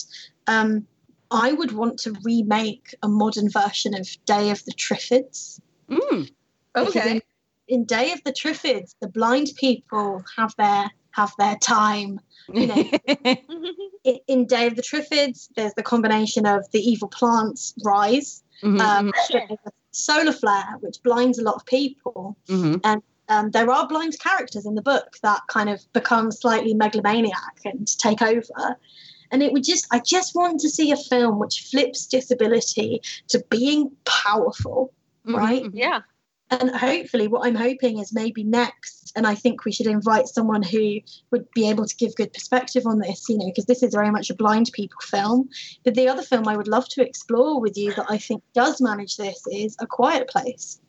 um, 0.46 0.86
I 1.30 1.52
would 1.52 1.72
want 1.72 1.98
to 2.00 2.14
remake 2.24 2.94
a 3.02 3.08
modern 3.08 3.50
version 3.50 3.94
of 3.94 4.08
Day 4.24 4.50
of 4.50 4.64
the 4.64 4.72
Triffids. 4.72 5.60
Mm. 5.90 6.30
Because 6.74 6.96
In, 6.96 7.22
in 7.68 7.84
Day 7.84 8.12
of 8.12 8.22
the 8.24 8.32
Triffids, 8.32 8.94
the 9.00 9.08
blind 9.08 9.50
people 9.56 10.24
have 10.36 10.54
their 10.56 10.90
have 11.10 11.32
their 11.38 11.56
time. 11.56 12.20
You 12.52 12.66
know, 12.66 12.90
in 14.26 14.46
Day 14.46 14.66
of 14.68 14.76
the 14.76 14.82
Triffids, 14.82 15.48
there's 15.54 15.74
the 15.74 15.82
combination 15.82 16.46
of 16.46 16.64
the 16.72 16.80
evil 16.80 17.08
plants 17.08 17.74
rise, 17.84 18.42
Mhm, 18.62 18.80
um, 18.80 19.12
solar 19.90 20.32
flare, 20.32 20.76
which 20.80 21.02
blinds 21.02 21.38
a 21.38 21.42
lot 21.42 21.56
of 21.56 21.66
people, 21.66 22.36
mhm. 22.48 22.80
Um, 23.28 23.50
there 23.50 23.70
are 23.70 23.86
blind 23.86 24.18
characters 24.18 24.66
in 24.66 24.74
the 24.74 24.82
book 24.82 25.18
that 25.22 25.40
kind 25.48 25.68
of 25.68 25.80
become 25.92 26.30
slightly 26.30 26.74
megalomaniac 26.74 27.60
and 27.64 27.86
take 27.98 28.22
over. 28.22 28.76
And 29.30 29.42
it 29.42 29.52
would 29.52 29.64
just, 29.64 29.86
I 29.90 30.00
just 30.00 30.34
want 30.34 30.60
to 30.60 30.70
see 30.70 30.90
a 30.90 30.96
film 30.96 31.38
which 31.38 31.68
flips 31.70 32.06
disability 32.06 33.02
to 33.28 33.44
being 33.50 33.90
powerful, 34.04 34.92
Mhm, 35.26 35.36
right? 35.36 35.62
mhm. 35.64 35.70
yeah. 35.74 36.00
And 36.50 36.70
hopefully, 36.70 37.28
what 37.28 37.46
I'm 37.46 37.54
hoping 37.54 37.98
is 37.98 38.10
maybe 38.10 38.42
next, 38.42 39.12
and 39.14 39.26
I 39.26 39.34
think 39.34 39.66
we 39.66 39.72
should 39.72 39.86
invite 39.86 40.28
someone 40.28 40.62
who 40.62 41.00
would 41.30 41.46
be 41.50 41.68
able 41.68 41.84
to 41.84 41.94
give 41.96 42.14
good 42.14 42.32
perspective 42.32 42.84
on 42.86 43.00
this, 43.00 43.28
you 43.28 43.36
know, 43.36 43.44
because 43.44 43.66
this 43.66 43.82
is 43.82 43.92
very 43.92 44.10
much 44.10 44.30
a 44.30 44.34
blind 44.34 44.70
people 44.72 44.98
film. 45.02 45.50
But 45.84 45.94
the 45.94 46.08
other 46.08 46.22
film 46.22 46.48
I 46.48 46.56
would 46.56 46.66
love 46.66 46.88
to 46.88 47.06
explore 47.06 47.60
with 47.60 47.76
you 47.76 47.92
that 47.96 48.06
I 48.08 48.16
think 48.16 48.42
does 48.54 48.80
manage 48.80 49.18
this 49.18 49.42
is 49.48 49.76
A 49.78 49.86
Quiet 49.86 50.28
Place 50.30 50.80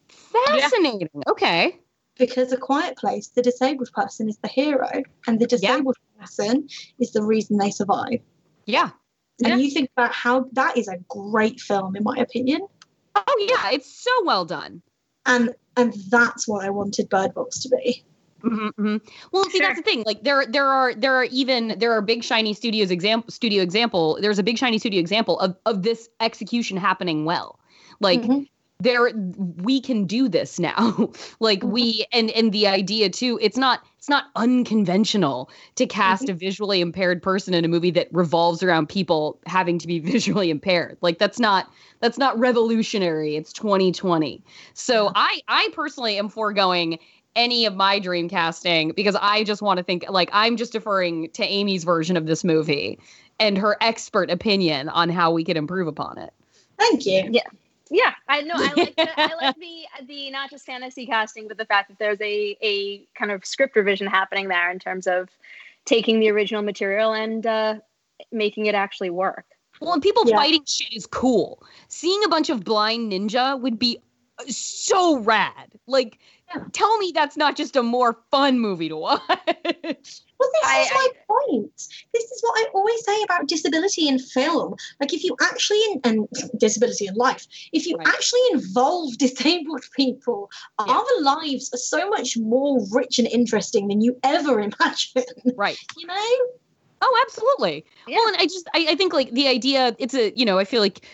Fascinating. 0.47 1.09
Okay. 1.27 1.77
Because 2.19 2.51
a 2.51 2.57
quiet 2.57 2.97
place, 2.97 3.29
the 3.29 3.41
disabled 3.41 3.89
person 3.93 4.29
is 4.29 4.37
the 4.37 4.49
hero, 4.49 4.89
and 5.25 5.39
the 5.39 5.47
disabled 5.47 5.95
person 6.19 6.67
is 6.99 7.11
the 7.13 7.23
reason 7.23 7.57
they 7.57 7.71
survive. 7.71 8.19
Yeah. 8.65 8.91
And 9.43 9.47
Yeah. 9.47 9.55
you 9.55 9.71
think 9.71 9.89
about 9.97 10.11
how 10.13 10.45
that 10.51 10.77
is 10.77 10.87
a 10.87 10.97
great 11.07 11.59
film, 11.59 11.95
in 11.95 12.03
my 12.03 12.17
opinion, 12.17 12.67
Oh 13.15 13.47
yeah, 13.49 13.71
it's 13.71 13.91
so 14.03 14.11
well 14.23 14.45
done. 14.45 14.81
and 15.25 15.55
and 15.75 15.93
that's 16.09 16.47
what 16.47 16.63
I 16.63 16.69
wanted 16.69 17.09
Bird 17.09 17.33
Box 17.33 17.59
to 17.61 17.69
be. 17.69 18.03
Mhm, 18.43 18.71
mhm. 18.79 19.01
Well, 19.31 19.49
see, 19.49 19.59
that's 19.59 19.77
the 19.77 19.83
thing. 19.83 20.03
Like 20.05 20.23
there, 20.23 20.45
there 20.45 20.65
are 20.67 20.93
there 20.93 21.15
are 21.15 21.25
even 21.25 21.75
there 21.77 21.91
are 21.93 22.01
big 22.01 22.23
shiny 22.23 22.53
studios 22.53 22.91
example 22.91 23.29
studio 23.31 23.61
example. 23.61 24.17
There's 24.21 24.39
a 24.39 24.43
big 24.43 24.57
shiny 24.57 24.77
studio 24.77 24.99
example 24.99 25.39
of 25.39 25.57
of 25.65 25.83
this 25.83 26.09
execution 26.19 26.77
happening 26.77 27.25
well. 27.25 27.59
Like 27.99 28.21
Mhm. 28.21 28.47
There, 28.81 29.11
we 29.57 29.81
can 29.81 30.05
do 30.05 30.29
this 30.29 30.57
now. 30.57 31.11
like 31.39 31.61
we 31.63 32.01
mm-hmm. 32.01 32.19
and 32.19 32.31
and 32.31 32.51
the 32.51 32.67
idea 32.67 33.09
too. 33.09 33.37
It's 33.41 33.57
not 33.57 33.81
it's 33.97 34.09
not 34.09 34.25
unconventional 34.35 35.49
to 35.75 35.85
cast 35.85 36.23
mm-hmm. 36.23 36.31
a 36.31 36.35
visually 36.35 36.79
impaired 36.79 37.21
person 37.21 37.53
in 37.53 37.65
a 37.65 37.67
movie 37.67 37.91
that 37.91 38.07
revolves 38.11 38.63
around 38.63 38.87
people 38.87 39.39
having 39.45 39.79
to 39.79 39.87
be 39.87 39.99
visually 39.99 40.49
impaired. 40.49 40.97
Like 41.01 41.19
that's 41.19 41.39
not 41.39 41.69
that's 41.99 42.17
not 42.17 42.39
revolutionary. 42.39 43.35
It's 43.35 43.51
2020. 43.51 44.41
So 44.73 45.07
mm-hmm. 45.07 45.13
I 45.15 45.41
I 45.49 45.69
personally 45.73 46.17
am 46.17 46.29
foregoing 46.29 46.99
any 47.35 47.65
of 47.65 47.75
my 47.75 47.99
dream 47.99 48.29
casting 48.29 48.91
because 48.91 49.15
I 49.19 49.43
just 49.43 49.61
want 49.61 49.77
to 49.77 49.83
think 49.83 50.05
like 50.09 50.29
I'm 50.31 50.57
just 50.57 50.71
deferring 50.71 51.29
to 51.31 51.43
Amy's 51.43 51.83
version 51.83 52.15
of 52.15 52.27
this 52.27 52.43
movie 52.43 52.97
and 53.39 53.57
her 53.57 53.77
expert 53.81 54.31
opinion 54.31 54.89
on 54.89 55.09
how 55.09 55.31
we 55.31 55.43
could 55.43 55.57
improve 55.57 55.87
upon 55.87 56.17
it. 56.17 56.33
Thank 56.77 57.05
you. 57.05 57.27
Yeah, 57.29 57.41
I 58.27 58.41
know. 58.41 58.53
I 58.55 58.73
like 58.73 58.95
the, 58.95 59.19
I 59.19 59.33
like 59.35 59.55
the 59.59 60.05
the 60.05 60.31
not 60.31 60.49
just 60.49 60.65
fantasy 60.65 61.05
casting, 61.05 61.47
but 61.47 61.57
the 61.57 61.65
fact 61.65 61.89
that 61.89 61.99
there's 61.99 62.21
a 62.21 62.57
a 62.61 63.05
kind 63.15 63.31
of 63.31 63.45
script 63.45 63.75
revision 63.75 64.07
happening 64.07 64.47
there 64.47 64.71
in 64.71 64.79
terms 64.79 65.07
of 65.07 65.29
taking 65.85 66.19
the 66.19 66.29
original 66.29 66.61
material 66.61 67.13
and 67.13 67.45
uh, 67.45 67.75
making 68.31 68.67
it 68.67 68.75
actually 68.75 69.09
work. 69.09 69.45
Well, 69.81 69.93
and 69.93 70.03
people 70.03 70.23
Yeah. 70.27 70.35
fighting 70.37 70.63
shit 70.67 70.93
is 70.93 71.05
cool. 71.05 71.63
Seeing 71.87 72.23
a 72.23 72.29
bunch 72.29 72.49
of 72.49 72.63
blind 72.63 73.11
ninja 73.11 73.59
would 73.59 73.79
be 73.79 73.97
uh, 74.37 74.43
so 74.47 75.17
rad. 75.19 75.73
Like, 75.87 76.19
Yeah. 76.53 76.63
tell 76.73 76.97
me 76.97 77.11
that's 77.13 77.37
not 77.37 77.55
just 77.55 77.75
a 77.75 77.83
more 77.83 78.19
fun 78.29 78.59
movie 78.59 78.89
to 78.89 78.97
watch. 78.97 79.21
Well, 80.39 80.49
this 80.53 80.63
I- 80.71 80.81
is 80.83 80.91
my 80.93 81.07
point. 81.27 81.87
This 82.13 82.23
is 82.23 82.39
what 82.41 82.59
I 82.59 82.69
always 82.73 83.03
say 83.05 83.21
about 83.23 83.47
disability 83.47 84.07
in 84.07 84.19
film. 84.19 84.75
Like, 84.99 85.13
if 85.13 85.23
you 85.23 85.35
actually, 85.41 85.81
in, 85.91 86.01
and 86.05 86.27
disability 86.57 87.07
in 87.07 87.15
life, 87.15 87.45
if 87.73 87.85
you 87.85 87.97
Right. 87.97 88.07
actually 88.07 88.39
involve 88.53 89.17
disabled 89.17 89.83
people, 89.95 90.49
Yeah. 90.85 90.93
our 90.93 91.21
lives 91.21 91.69
are 91.73 91.77
so 91.77 92.09
much 92.09 92.37
more 92.37 92.79
rich 92.91 93.19
and 93.19 93.27
interesting 93.27 93.87
than 93.89 94.01
you 94.01 94.17
ever 94.23 94.59
imagine. 94.69 95.23
right. 95.55 95.77
You 95.97 96.07
know? 96.07 96.37
Oh, 97.01 97.23
absolutely. 97.25 97.85
Yeah. 98.07 98.17
Well, 98.17 98.27
and 98.29 98.37
I 98.37 98.43
just 98.43 98.67
I, 98.73 98.87
I 98.89 98.95
think 98.95 99.13
like 99.13 99.31
the 99.31 99.47
idea 99.47 99.95
it's 99.99 100.13
a 100.13 100.33
you 100.35 100.45
know 100.45 100.59
I 100.59 100.65
feel 100.65 100.81
like 100.81 101.05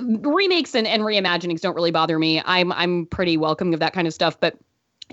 remakes 0.00 0.74
and, 0.74 0.86
and 0.86 1.02
reimaginings 1.02 1.60
don't 1.60 1.74
really 1.74 1.90
bother 1.90 2.18
me. 2.18 2.42
I'm 2.44 2.72
I'm 2.72 3.06
pretty 3.06 3.36
welcoming 3.36 3.74
of 3.74 3.80
that 3.80 3.92
kind 3.92 4.06
of 4.06 4.14
stuff, 4.14 4.38
but 4.38 4.56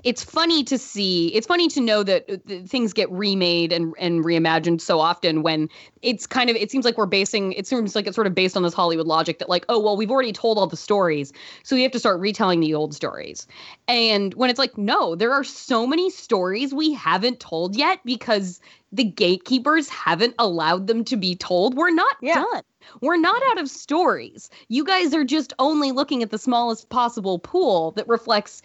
it's 0.04 0.24
funny 0.24 0.64
to 0.64 0.78
see. 0.78 1.28
It's 1.28 1.46
funny 1.46 1.68
to 1.68 1.80
know 1.80 2.02
that 2.02 2.28
uh, 2.30 2.66
things 2.66 2.92
get 2.92 3.10
remade 3.10 3.72
and 3.72 3.94
and 3.98 4.24
reimagined 4.24 4.80
so 4.80 5.00
often 5.00 5.42
when 5.42 5.68
it's 6.02 6.26
kind 6.26 6.50
of 6.50 6.56
it 6.56 6.70
seems 6.70 6.84
like 6.84 6.96
we're 6.98 7.06
basing 7.06 7.52
it 7.52 7.66
seems 7.66 7.94
like 7.94 8.06
it's 8.06 8.14
sort 8.14 8.26
of 8.26 8.34
based 8.34 8.56
on 8.56 8.62
this 8.62 8.74
Hollywood 8.74 9.06
logic 9.06 9.38
that 9.38 9.48
like 9.48 9.64
oh 9.68 9.78
well 9.78 9.96
we've 9.96 10.10
already 10.10 10.32
told 10.32 10.58
all 10.58 10.66
the 10.66 10.76
stories 10.76 11.32
so 11.62 11.76
we 11.76 11.82
have 11.82 11.92
to 11.92 11.98
start 11.98 12.20
retelling 12.20 12.60
the 12.60 12.74
old 12.74 12.94
stories. 12.94 13.46
And 13.86 14.34
when 14.34 14.50
it's 14.50 14.58
like 14.58 14.76
no, 14.76 15.14
there 15.14 15.32
are 15.32 15.44
so 15.44 15.86
many 15.86 16.10
stories 16.10 16.74
we 16.74 16.92
haven't 16.92 17.40
told 17.40 17.76
yet 17.76 18.00
because 18.04 18.60
the 18.92 19.04
gatekeepers 19.04 19.88
haven't 19.88 20.34
allowed 20.38 20.86
them 20.86 21.04
to 21.04 21.16
be 21.16 21.34
told. 21.34 21.76
We're 21.76 21.94
not 21.94 22.16
Yeah. 22.20 22.44
done. 22.52 22.62
We're 23.00 23.16
not 23.16 23.40
out 23.50 23.60
of 23.60 23.70
stories. 23.70 24.50
You 24.68 24.84
guys 24.84 25.14
are 25.14 25.24
just 25.24 25.52
only 25.58 25.92
looking 25.92 26.22
at 26.22 26.30
the 26.30 26.38
smallest 26.38 26.88
possible 26.88 27.38
pool 27.38 27.92
that 27.92 28.08
reflects 28.08 28.60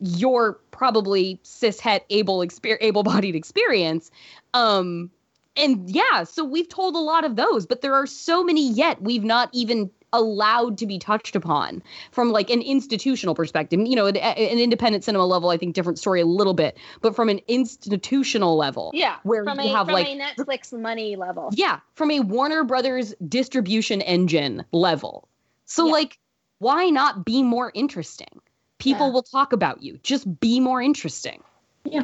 your 0.00 0.54
probably 0.70 1.38
cishet 1.44 2.00
able 2.10 2.38
exper- 2.38 2.78
able-bodied 2.80 3.34
experience. 3.34 4.10
Um 4.54 5.10
and 5.56 5.90
yeah, 5.90 6.24
so 6.24 6.44
we've 6.44 6.68
told 6.68 6.94
a 6.94 6.98
lot 7.00 7.24
of 7.24 7.36
those, 7.36 7.66
but 7.66 7.80
there 7.82 7.94
are 7.94 8.06
so 8.06 8.42
many 8.44 8.70
yet 8.70 9.02
we've 9.02 9.24
not 9.24 9.50
even 9.52 9.90
allowed 10.12 10.76
to 10.78 10.86
be 10.86 10.98
touched 10.98 11.36
upon 11.36 11.80
from 12.10 12.30
like 12.32 12.50
an 12.50 12.60
institutional 12.62 13.34
perspective. 13.34 13.78
You 13.80 13.94
know, 13.94 14.06
an, 14.06 14.16
an 14.16 14.58
independent 14.58 15.04
cinema 15.04 15.24
level, 15.26 15.50
I 15.50 15.56
think 15.56 15.74
different 15.74 15.98
story 16.00 16.20
a 16.20 16.26
little 16.26 16.54
bit, 16.54 16.76
but 17.00 17.14
from 17.14 17.28
an 17.28 17.40
institutional 17.46 18.56
level, 18.56 18.90
Yeah, 18.94 19.16
where 19.22 19.44
from 19.44 19.60
you 19.60 19.66
a 19.70 19.76
have 19.76 19.88
like 19.88 20.06
Netflix 20.08 20.72
money 20.76 21.14
level. 21.16 21.50
yeah, 21.52 21.78
from 21.94 22.10
a 22.10 22.20
Warner 22.20 22.64
Brothers 22.64 23.14
distribution 23.28 24.00
engine 24.02 24.64
level. 24.72 25.28
So 25.66 25.86
Yeah. 25.86 25.92
like 25.92 26.18
why 26.58 26.86
not 26.90 27.24
be 27.24 27.42
more 27.42 27.70
interesting? 27.74 28.40
People 28.80 29.06
Yeah. 29.06 29.12
will 29.12 29.22
talk 29.22 29.52
about 29.52 29.82
you. 29.82 29.98
Just 30.02 30.40
be 30.40 30.58
more 30.58 30.82
interesting. 30.82 31.42
Yeah. 31.84 32.02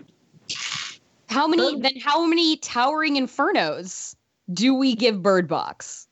How 1.28 1.48
many 1.48 1.62
Um, 1.74 1.80
then 1.80 1.98
how 2.00 2.24
many 2.24 2.56
towering 2.58 3.16
infernos 3.16 4.14
do 4.52 4.72
we 4.74 4.94
give 4.94 5.22
Bird 5.22 5.48
Box? 5.48 6.06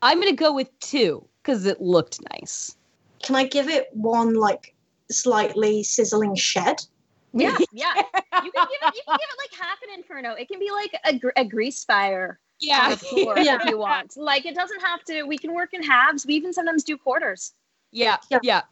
I'm 0.00 0.18
going 0.20 0.32
to 0.34 0.36
go 0.36 0.52
with 0.52 0.70
2 0.80 1.26
cuz 1.42 1.66
it 1.66 1.80
looked 1.82 2.20
nice. 2.32 2.76
Can 3.22 3.36
I 3.36 3.44
give 3.44 3.68
it 3.68 3.88
one, 3.94 4.34
like, 4.34 4.74
slightly 5.10 5.82
sizzling 5.82 6.34
shed? 6.34 6.84
Yeah, 7.32 7.56
yeah. 7.72 7.94
You 7.96 8.52
can 8.52 8.66
give 8.70 8.80
it. 8.82 8.94
You 8.94 9.02
can 9.06 9.18
give 9.18 9.28
it 9.28 9.38
like 9.38 9.60
half 9.60 9.82
an 9.82 9.88
inferno. 9.94 10.32
It 10.34 10.48
can 10.48 10.58
be 10.60 10.70
like 10.70 10.94
a, 11.04 11.18
gr- 11.18 11.30
a 11.36 11.44
grease 11.44 11.84
fire 11.84 12.38
on 12.70 12.90
the 12.90 12.96
floor 12.96 13.38
Yeah. 13.38 13.58
if 13.60 13.68
you 13.68 13.76
want. 13.76 14.16
Like 14.16 14.46
it 14.46 14.54
doesn't 14.54 14.80
have 14.80 15.02
to. 15.04 15.24
We 15.24 15.36
can 15.36 15.52
work 15.52 15.74
in 15.74 15.82
halves. 15.82 16.24
We 16.26 16.34
even 16.34 16.52
sometimes 16.52 16.84
do 16.84 16.96
quarters. 16.96 17.52
yeah. 17.90 18.16
Yeah. 18.30 18.38
Yeah. 18.42 18.62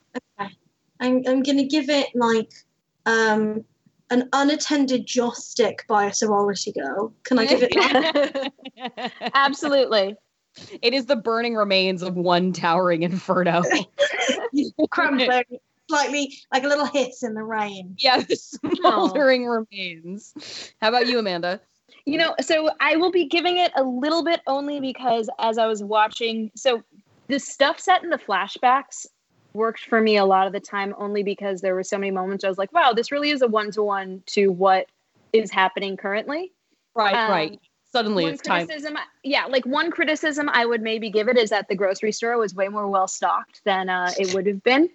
I'm, 1.03 1.23
I'm 1.27 1.43
going 1.43 1.59
to 1.59 1.65
give 1.67 1.91
it, 1.91 2.09
like, 2.15 2.53
um, 3.05 3.65
an 4.11 4.29
unattended 4.33 5.07
joss 5.07 5.45
stick 5.47 5.85
by 5.89 6.05
a 6.05 6.13
sorority 6.13 6.73
girl. 6.73 7.13
Can 7.25 7.39
I 7.39 7.47
give 7.47 7.63
it 7.63 7.73
that? 7.73 8.53
Absolutely. 9.35 10.15
it 10.83 10.93
is 10.93 11.07
the 11.07 11.17
burning 11.17 11.55
remains 11.55 12.03
of 12.03 12.15
one 12.15 12.53
towering 12.53 13.03
inferno. 13.03 13.63
Crumbling, 14.91 15.45
slightly 15.89 16.35
like 16.53 16.65
a 16.65 16.69
little 16.69 16.87
hiss 16.87 17.23
in 17.23 17.35
the 17.35 17.43
rain. 17.43 17.95
Yeah, 17.99 18.19
the 18.19 18.37
smoldering 18.37 19.47
remains. 19.47 20.75
How 20.81 20.91
about 20.91 21.07
you, 21.07 21.19
Amanda? 21.19 21.61
You 22.05 22.19
know, 22.19 22.35
so 22.41 22.69
I 22.81 22.97
will 22.97 23.13
be 23.13 23.27
giving 23.27 23.59
it 23.59 23.73
a 23.77 23.83
little 23.83 24.25
bit 24.25 24.41
only 24.47 24.81
because 24.81 25.31
as 25.39 25.57
I 25.57 25.67
was 25.67 25.83
watching, 25.83 26.51
so 26.55 26.83
the 27.29 27.39
stuff 27.39 27.81
set 27.81 28.03
in 28.03 28.11
the 28.11 28.19
flashbacks 28.19 29.07
worked 29.55 29.85
for 29.85 30.01
me 30.01 30.17
a 30.17 30.25
lot 30.25 30.47
of 30.47 30.53
the 30.53 30.61
time 30.61 30.95
only 30.99 31.23
because 31.23 31.61
there 31.61 31.75
were 31.75 31.83
so 31.83 31.99
many 31.99 32.11
moments 32.11 32.45
I 32.45 32.49
was 32.49 32.59
like, 32.59 32.73
wow, 32.73 32.93
this 32.93 33.13
really 33.13 33.31
is 33.31 33.43
a 33.43 33.47
one 33.49 33.71
to 33.73 33.83
one 33.83 34.23
to 34.27 34.49
what 34.49 34.87
is 35.33 35.51
happening 35.51 35.97
currently. 35.97 36.53
Right, 36.95 37.15
Um, 37.15 37.31
right. 37.31 37.61
Suddenly 37.91 38.25
one 38.25 38.33
it's 38.35 38.43
time. 38.43 38.67
yeah, 39.23 39.45
like 39.47 39.67
one 39.67 39.91
criticism 39.91 40.49
I 40.49 40.65
would 40.65 40.81
maybe 40.81 41.11
give 41.11 41.29
it 41.29 41.37
is 41.37 41.51
that 41.51 41.69
the 41.69 41.75
grocery 41.75 42.13
store 42.13 42.39
was 42.39 42.55
way 42.55 42.69
more 42.69 42.89
well 42.89 43.07
stocked 43.07 43.61
than 43.65 43.91
uh, 43.91 44.11
it 44.19 44.33
would 44.35 44.47
have 44.47 44.63
been 44.63 44.89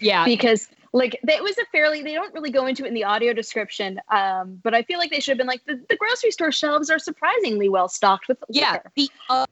Yeah. 0.00 0.24
because 0.24 0.68
like 0.92 1.14
it 1.22 1.42
was 1.42 1.56
a 1.58 1.64
fairly 1.70 2.02
they 2.02 2.14
don't 2.14 2.34
really 2.34 2.50
go 2.50 2.66
into 2.66 2.84
it 2.84 2.88
in 2.88 2.94
the 2.94 3.04
audio 3.04 3.32
description 3.32 4.00
um, 4.10 4.58
but 4.64 4.74
i 4.74 4.82
feel 4.82 4.98
like 4.98 5.10
they 5.10 5.20
should 5.20 5.32
have 5.32 5.38
been 5.38 5.46
like 5.46 5.62
the, 5.66 5.78
the 5.88 5.96
grocery 5.96 6.30
store 6.30 6.50
shelves 6.50 6.88
are 6.90 6.98
surprisingly 6.98 7.68
well 7.68 7.88
stocked 7.88 8.26
with 8.26 8.42
Yeah. 8.48 8.72
liquor. 8.72 8.90
The 8.96 9.10
uh, 9.28 9.44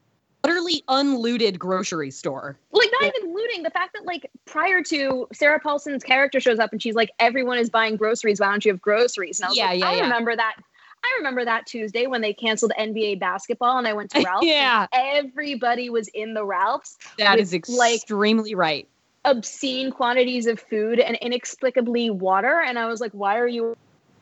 utterly 0.47 0.83
unlooted 0.87 1.59
grocery 1.59 2.11
store. 2.11 2.57
like 2.71 2.89
not 3.01 3.13
even 3.15 3.33
looting 3.33 3.63
the 3.63 3.69
fact 3.69 3.93
that 3.93 4.05
like 4.05 4.29
prior 4.45 4.81
to 4.81 5.27
sarah 5.33 5.59
paulson's 5.59 6.03
character 6.03 6.39
shows 6.39 6.59
up 6.59 6.71
and 6.71 6.81
she's 6.81 6.95
like 6.95 7.11
everyone 7.19 7.57
is 7.57 7.69
buying 7.69 7.95
groceries 7.95 8.39
why 8.39 8.49
don't 8.49 8.63
you 8.65 8.71
have 8.71 8.81
groceries 8.81 9.39
and 9.39 9.45
i 9.45 9.49
was 9.49 9.57
Yeah, 9.57 9.65
like 9.71 9.79
yeah, 9.79 9.89
i 9.89 9.95
yeah. 9.95 10.01
remember 10.03 10.35
that 10.35 10.55
i 11.03 11.13
remember 11.17 11.43
that 11.45 11.65
tuesday 11.65 12.07
when 12.07 12.21
they 12.21 12.33
canceled 12.33 12.71
nba 12.79 13.19
basketball 13.19 13.77
and 13.77 13.87
i 13.87 13.93
went 13.93 14.11
to 14.11 14.21
ralph's 14.25 14.45
Yeah. 14.47 14.87
everybody 14.93 15.89
was 15.89 16.07
in 16.09 16.33
the 16.33 16.45
ralph's 16.45 16.97
That 17.17 17.37
With, 17.39 17.53
is 17.53 17.69
like- 17.69 17.95
extremely 17.95 18.55
right. 18.55 18.87
obscene 19.25 19.91
quantities 19.91 20.47
of 20.47 20.59
food 20.59 20.99
and 20.99 21.17
inexplicably 21.17 22.09
water. 22.09 22.61
And 22.65 22.79
I 22.79 22.85
was 22.85 23.01
like, 23.01 23.11
why 23.11 23.37
are 23.39 23.47
you 23.47 23.75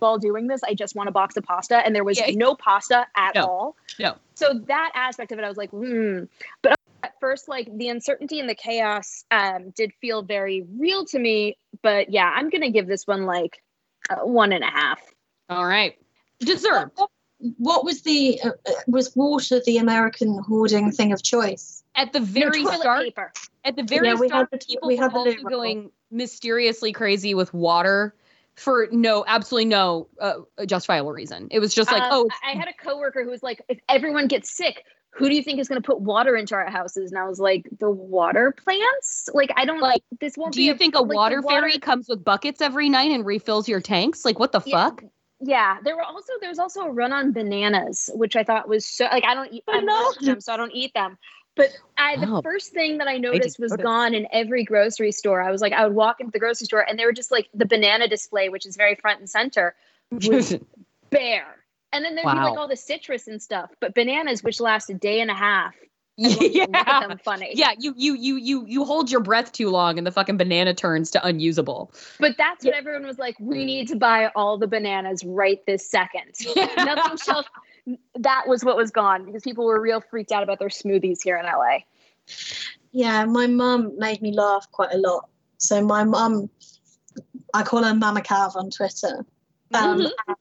all 0.05 0.17
doing 0.17 0.47
this? 0.47 0.61
I 0.63 0.73
just 0.73 0.95
want 0.95 1.09
a 1.09 1.11
box 1.11 1.35
of 1.35 1.43
pasta. 1.43 1.77
And 1.85 1.93
there 1.93 2.03
was 2.05 2.17
Yeah. 2.19 2.31
no 2.35 2.55
pasta 2.55 3.05
at 3.17 3.35
No. 3.35 3.45
all. 3.45 3.75
No. 3.99 4.15
So 4.35 4.53
that 4.67 4.91
aspect 4.95 5.31
of 5.33 5.39
it, 5.39 5.43
I 5.43 5.49
was 5.49 5.57
like, 5.57 5.71
hmm. 5.71 6.23
But 6.61 6.75
at 7.03 7.19
first, 7.19 7.49
like 7.49 7.75
the 7.77 7.89
uncertainty 7.89 8.39
and 8.39 8.47
the 8.49 8.55
chaos 8.55 9.25
um, 9.31 9.71
did 9.71 9.91
feel 9.99 10.21
very 10.21 10.65
real 10.77 11.03
to 11.05 11.19
me. 11.19 11.57
But 11.81 12.09
yeah, 12.11 12.31
I'm 12.33 12.49
going 12.49 12.61
to 12.61 12.69
give 12.71 12.87
this 12.87 13.05
one 13.05 13.25
like 13.25 13.61
uh, 14.09 14.17
one 14.25 14.53
and 14.53 14.63
a 14.63 14.67
half. 14.67 15.01
All 15.49 15.65
right. 15.65 15.97
Deserved. 16.39 16.91
What, 16.95 17.09
what 17.57 17.85
was 17.85 18.01
the 18.03 18.39
uh, 18.43 18.49
uh, 18.49 18.71
was 18.87 19.15
water 19.15 19.61
the 19.65 19.77
American 19.77 20.39
hoarding 20.47 20.91
thing 20.91 21.11
of 21.11 21.21
choice? 21.21 21.83
At 21.95 22.11
the 22.13 22.19
very 22.19 22.63
toilet 22.63 22.79
start, 22.81 23.03
paper. 23.03 23.31
at 23.63 23.75
the 23.75 23.83
very 23.83 24.07
Yeah, 24.07 24.15
we 24.15 24.27
start, 24.27 24.49
had 24.51 24.59
the- 24.59 24.65
people 24.65 24.87
we 24.87 24.95
were 24.97 25.03
had 25.03 25.11
the 25.11 25.17
also 25.17 25.29
lid 25.31 25.39
roll. 25.43 25.49
going 25.49 25.91
mysteriously 26.11 26.91
crazy 26.91 27.33
with 27.33 27.53
water 27.53 28.13
for 28.55 28.87
no, 28.91 29.23
absolutely 29.27 29.65
no 29.65 30.07
uh, 30.19 30.35
justifiable 30.65 31.11
reason. 31.11 31.47
It 31.51 31.59
was 31.59 31.73
just 31.73 31.91
like, 31.91 32.03
Um, 32.03 32.09
oh, 32.11 32.29
I 32.43 32.51
had 32.57 32.67
a 32.67 32.73
coworker 32.73 33.23
who 33.23 33.29
was 33.29 33.43
like, 33.43 33.61
if 33.67 33.79
everyone 33.89 34.27
gets 34.27 34.55
sick, 34.55 34.83
who 35.11 35.29
do 35.29 35.35
you 35.35 35.43
think 35.43 35.59
is 35.59 35.67
going 35.67 35.81
to 35.81 35.85
put 35.85 36.01
water 36.01 36.35
into 36.35 36.55
our 36.55 36.69
houses? 36.69 37.11
And 37.11 37.19
I 37.19 37.25
was 37.27 37.39
like, 37.39 37.67
the 37.79 37.89
water 37.89 38.51
plants? 38.51 39.29
Like, 39.33 39.49
I 39.55 39.65
don't 39.65 39.79
Like, 39.79 40.03
this. 40.19 40.35
Won't 40.37 40.53
do 40.53 40.61
you 40.61 40.75
think 40.75 40.95
a 40.95 40.99
like, 40.99 41.09
the 41.09 41.15
water 41.15 41.41
fairy 41.41 41.79
comes 41.79 42.09
with 42.09 42.23
buckets 42.23 42.61
every 42.61 42.89
night 42.89 43.11
and 43.11 43.25
refills 43.25 43.69
your 43.69 43.79
tanks? 43.79 44.25
Like, 44.25 44.39
what 44.39 44.51
the 44.51 44.61
Yeah. 44.65 44.89
fuck? 44.89 45.03
Yeah, 45.41 45.77
there 45.83 45.95
were 45.95 46.03
also 46.03 46.31
there 46.39 46.49
was 46.49 46.59
also 46.59 46.81
a 46.81 46.91
run 46.91 47.11
on 47.11 47.33
bananas, 47.33 48.09
which 48.13 48.35
I 48.37 48.43
thought 48.43 48.69
was 48.69 48.85
so 48.85 49.05
like 49.05 49.25
I 49.25 49.35
don't 49.35 49.51
eat 49.51 49.63
I'm 49.67 49.87
allergic 49.87 50.19
to 50.19 50.25
them, 50.25 50.41
so 50.41 50.53
I 50.53 50.57
don't 50.57 50.71
eat 50.71 50.93
them. 50.93 51.17
But 51.55 51.69
I 51.97 52.17
the 52.17 52.27
Oh. 52.27 52.41
first 52.41 52.73
thing 52.73 52.97
that 52.97 53.07
I 53.07 53.17
noticed 53.17 53.59
was 53.59 53.71
notice. 53.71 53.83
gone 53.83 54.13
in 54.13 54.27
every 54.31 54.63
grocery 54.63 55.11
store. 55.11 55.41
I 55.41 55.51
was 55.51 55.61
like, 55.61 55.73
I 55.73 55.85
would 55.87 55.95
walk 55.95 56.19
into 56.19 56.31
the 56.31 56.39
grocery 56.39 56.65
store 56.65 56.85
and 56.87 56.99
they 56.99 57.05
were 57.05 57.13
just 57.13 57.31
like 57.31 57.47
the 57.53 57.65
banana 57.65 58.07
display, 58.07 58.49
which 58.49 58.65
is 58.65 58.75
very 58.75 58.95
front 58.95 59.19
and 59.19 59.29
center, 59.29 59.75
was 60.11 60.57
bare. 61.09 61.57
And 61.93 62.03
then 62.03 62.15
there'd 62.15 62.25
be 62.25 62.29
like 62.41 62.57
all 62.57 62.67
the 62.67 62.75
citrus 62.75 63.27
and 63.27 63.41
stuff, 63.41 63.71
but 63.79 63.95
bananas, 63.95 64.43
which 64.43 64.59
last 64.59 64.89
a 64.89 64.93
day 64.93 65.21
and 65.21 65.31
a 65.31 65.35
half. 65.35 65.73
everyone 66.17 66.39
would 66.39 66.53
Look 66.53 66.69
yeah. 66.71 67.07
them 67.07 67.17
funny. 67.17 67.51
Yeah, 67.55 67.71
you 67.77 67.93
you 67.97 68.15
you 68.15 68.35
you 68.37 68.65
you 68.67 68.85
hold 68.85 69.11
your 69.11 69.19
breath 69.21 69.51
too 69.51 69.69
long 69.69 69.97
and 69.97 70.07
the 70.07 70.11
fucking 70.11 70.37
banana 70.37 70.73
turns 70.73 71.11
to 71.11 71.25
unusable. 71.25 71.93
But 72.19 72.37
that's 72.37 72.63
what 72.63 72.73
everyone 72.73 73.05
was 73.05 73.17
like. 73.19 73.35
We 73.39 73.65
need 73.65 73.89
to 73.89 73.95
buy 73.97 74.31
all 74.35 74.57
the 74.57 74.67
bananas 74.67 75.23
right 75.25 75.59
this 75.65 75.89
second. 75.89 76.33
Nothing 76.77 77.17
shelf. 77.17 77.45
That 78.15 78.47
was 78.47 78.63
what 78.63 78.77
was 78.77 78.91
gone 78.91 79.25
because 79.25 79.43
people 79.43 79.65
were 79.65 79.79
real 79.79 80.01
freaked 80.01 80.31
out 80.31 80.43
about 80.43 80.59
their 80.59 80.69
smoothies 80.69 81.19
here 81.23 81.37
in 81.37 81.45
LA. 81.45 81.79
Yeah, 82.91 83.25
my 83.25 83.47
mum 83.47 83.97
made 83.97 84.21
me 84.21 84.31
laugh 84.31 84.67
quite 84.71 84.93
a 84.93 84.97
lot. 84.97 85.29
So 85.57 85.83
my 85.83 86.03
mum, 86.03 86.49
I 87.53 87.63
call 87.63 87.83
her 87.83 87.93
Mama 87.93 88.21
Cav 88.21 88.55
on 88.55 88.69
Twitter. 88.71 89.25
Um, 89.73 90.01
Mhm. 90.01 90.11
and 90.27 90.37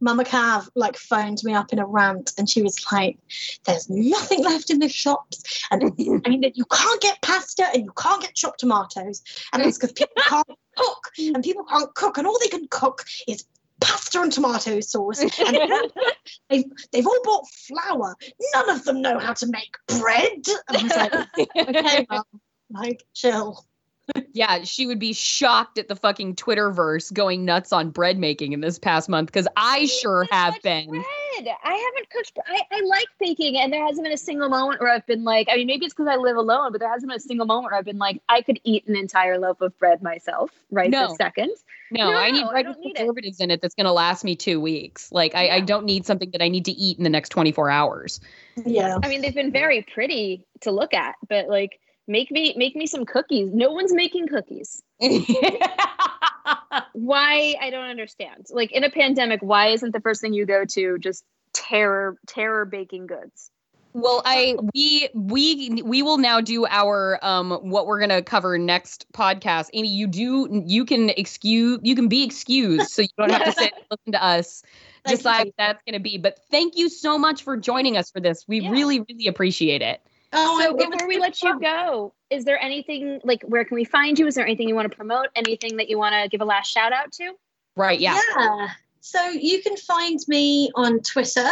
Mama 0.00 0.24
Cav 0.24 0.68
like 0.74 0.96
phoned 0.96 1.42
me 1.44 1.54
up 1.54 1.72
in 1.72 1.78
a 1.78 1.86
rant, 1.86 2.32
and 2.36 2.48
she 2.48 2.62
was 2.62 2.84
like, 2.92 3.18
"There's 3.64 3.88
nothing 3.88 4.42
left 4.42 4.70
in 4.70 4.78
the 4.78 4.88
shops, 4.88 5.66
and 5.70 5.82
I 5.84 5.88
mean 6.28 6.40
that 6.42 6.56
you 6.56 6.64
can't 6.66 7.00
get 7.00 7.22
pasta 7.22 7.68
and 7.72 7.84
you 7.84 7.92
can't 7.92 8.22
get 8.22 8.34
chopped 8.34 8.60
tomatoes, 8.60 9.22
and 9.52 9.62
it's 9.62 9.78
because 9.78 9.92
people 9.92 10.14
can't 10.26 10.46
cook, 10.76 11.10
and 11.18 11.42
people 11.42 11.64
can't 11.64 11.94
cook, 11.94 12.18
and 12.18 12.26
all 12.26 12.38
they 12.38 12.48
can 12.48 12.68
cook 12.68 13.04
is." 13.28 13.44
Pasta 13.84 14.20
and 14.20 14.32
tomato 14.32 14.80
sauce, 14.80 15.20
and 15.20 15.30
they've, 16.50 16.64
they've 16.92 17.06
all 17.06 17.20
bought 17.22 17.48
flour. 17.48 18.16
None 18.54 18.70
of 18.70 18.84
them 18.84 19.02
know 19.02 19.18
how 19.18 19.34
to 19.34 19.46
make 19.46 19.76
bread. 19.86 20.42
And 20.68 20.76
I 20.76 20.82
was 20.82 20.96
like, 20.96 21.48
okay, 21.68 22.06
mum, 22.10 22.24
like 22.70 23.04
chill. 23.14 23.64
Yeah, 24.32 24.62
she 24.64 24.86
would 24.86 24.98
be 24.98 25.12
shocked 25.12 25.78
at 25.78 25.88
the 25.88 25.96
fucking 25.96 26.36
Twitterverse 26.36 27.12
going 27.12 27.44
nuts 27.44 27.72
on 27.72 27.90
bread 27.90 28.18
making 28.18 28.52
in 28.52 28.60
this 28.60 28.78
past 28.78 29.08
month 29.08 29.26
because 29.28 29.48
I 29.56 29.86
sure 29.86 30.26
have 30.30 30.60
been. 30.62 30.88
bread. 30.90 31.02
I 31.64 31.72
haven't 31.74 32.10
cooked. 32.10 32.38
I, 32.46 32.60
I 32.70 32.80
like 32.82 33.06
baking, 33.18 33.56
and 33.58 33.72
there 33.72 33.84
hasn't 33.84 34.04
been 34.04 34.12
a 34.12 34.18
single 34.18 34.48
moment 34.48 34.80
where 34.80 34.90
I've 34.92 35.06
been 35.06 35.24
like. 35.24 35.48
I 35.50 35.56
mean, 35.56 35.66
maybe 35.66 35.84
it's 35.86 35.94
because 35.94 36.08
I 36.08 36.16
live 36.16 36.36
alone, 36.36 36.72
but 36.72 36.80
there 36.80 36.90
hasn't 36.90 37.08
been 37.10 37.16
a 37.16 37.20
single 37.20 37.46
moment 37.46 37.70
where 37.72 37.78
I've 37.78 37.84
been 37.84 37.98
like, 37.98 38.20
I 38.28 38.42
could 38.42 38.60
eat 38.64 38.86
an 38.86 38.96
entire 38.96 39.38
loaf 39.38 39.60
of 39.60 39.76
bread 39.78 40.02
myself 40.02 40.50
right 40.70 40.90
No. 40.90 41.08
this 41.08 41.16
second. 41.16 41.50
No, 41.90 42.10
No, 42.10 42.16
I 42.18 42.30
need 42.30 42.40
no, 42.42 42.48
I 42.50 42.62
with 42.62 42.78
need 42.78 42.96
it. 42.98 43.40
in 43.40 43.50
it 43.50 43.62
that's 43.62 43.74
going 43.74 43.84
to 43.86 43.92
last 43.92 44.24
me 44.24 44.34
two 44.34 44.60
weeks. 44.60 45.12
Like, 45.12 45.34
I, 45.34 45.48
I 45.56 45.60
don't 45.60 45.84
need 45.84 46.06
something 46.06 46.30
that 46.32 46.42
I 46.42 46.48
need 46.48 46.64
to 46.64 46.72
eat 46.72 46.98
in 46.98 47.04
the 47.04 47.10
next 47.10 47.28
24 47.28 47.70
hours. 47.70 48.20
Yeah. 48.64 48.98
I 49.02 49.08
mean, 49.08 49.20
they've 49.20 49.34
been 49.34 49.52
very 49.52 49.82
pretty 49.82 50.44
to 50.62 50.70
look 50.72 50.92
at, 50.94 51.14
but 51.28 51.48
like, 51.48 51.78
make 52.06 52.30
me 52.30 52.54
make 52.56 52.76
me 52.76 52.86
some 52.86 53.04
cookies. 53.06 53.50
No 53.52 53.70
one's 53.70 53.92
making 53.94 54.28
cookies. 54.28 54.82
Why? 56.92 57.56
I 57.60 57.70
don't 57.70 57.84
understand. 57.84 58.46
Like 58.50 58.72
in 58.72 58.84
a 58.84 58.90
pandemic, 58.90 59.40
why 59.40 59.68
isn't 59.68 59.92
the 59.92 60.00
first 60.00 60.20
thing 60.20 60.32
you 60.32 60.46
go 60.46 60.64
to 60.64 60.98
just 60.98 61.24
terror 61.52 62.16
terror 62.26 62.64
baking 62.64 63.06
goods? 63.06 63.50
well, 63.94 64.22
I 64.24 64.56
we 64.74 65.08
we 65.14 65.82
we 65.82 66.02
will 66.02 66.18
now 66.18 66.40
do 66.40 66.66
our 66.66 67.18
um 67.22 67.52
what 67.62 67.86
we're 67.86 68.00
gonna 68.00 68.22
cover 68.22 68.58
next 68.58 69.06
podcast. 69.12 69.70
Amy, 69.72 69.88
you 69.88 70.08
do 70.08 70.62
you 70.66 70.84
can 70.84 71.10
excuse 71.10 71.78
you 71.82 71.94
can 71.94 72.08
be 72.08 72.24
excused, 72.24 72.90
so 72.90 73.02
you 73.02 73.08
don't 73.16 73.30
have 73.30 73.44
to 73.44 73.52
sit 73.52 73.72
and 73.72 73.84
listen 73.90 74.12
to 74.12 74.24
us 74.24 74.62
decide 75.06 75.46
what 75.46 75.54
that's 75.56 75.82
gonna 75.86 76.00
be. 76.00 76.18
But 76.18 76.40
thank 76.50 76.76
you 76.76 76.88
so 76.88 77.18
much 77.18 77.44
for 77.44 77.56
joining 77.56 77.96
us 77.96 78.10
for 78.10 78.20
this. 78.20 78.44
We 78.48 78.60
Yeah. 78.60 78.70
really 78.70 79.00
really 79.00 79.28
appreciate 79.28 79.80
it. 79.80 80.00
Oh, 80.34 80.60
so 80.60 80.76
before 80.76 81.06
we 81.06 81.14
good 81.14 81.22
let 81.22 81.42
you 81.42 81.60
go, 81.60 82.12
is 82.30 82.44
there 82.44 82.60
anything 82.60 83.20
like 83.24 83.42
where 83.42 83.64
can 83.64 83.76
we 83.76 83.84
find 83.84 84.18
you? 84.18 84.26
Is 84.26 84.34
there 84.34 84.44
anything 84.44 84.68
you 84.68 84.74
want 84.74 84.90
to 84.90 84.96
promote? 84.96 85.28
Anything 85.36 85.76
that 85.76 85.88
you 85.88 85.98
want 85.98 86.14
to 86.14 86.28
give 86.28 86.40
a 86.40 86.44
last 86.44 86.72
shout 86.72 86.92
out 86.92 87.12
to? 87.12 87.32
Right? 87.76 87.98
Yeah. 87.98 88.18
Yeah. 88.36 88.68
So 89.00 89.28
you 89.28 89.62
can 89.62 89.76
find 89.76 90.18
me 90.28 90.70
on 90.74 91.00
Twitter. 91.00 91.50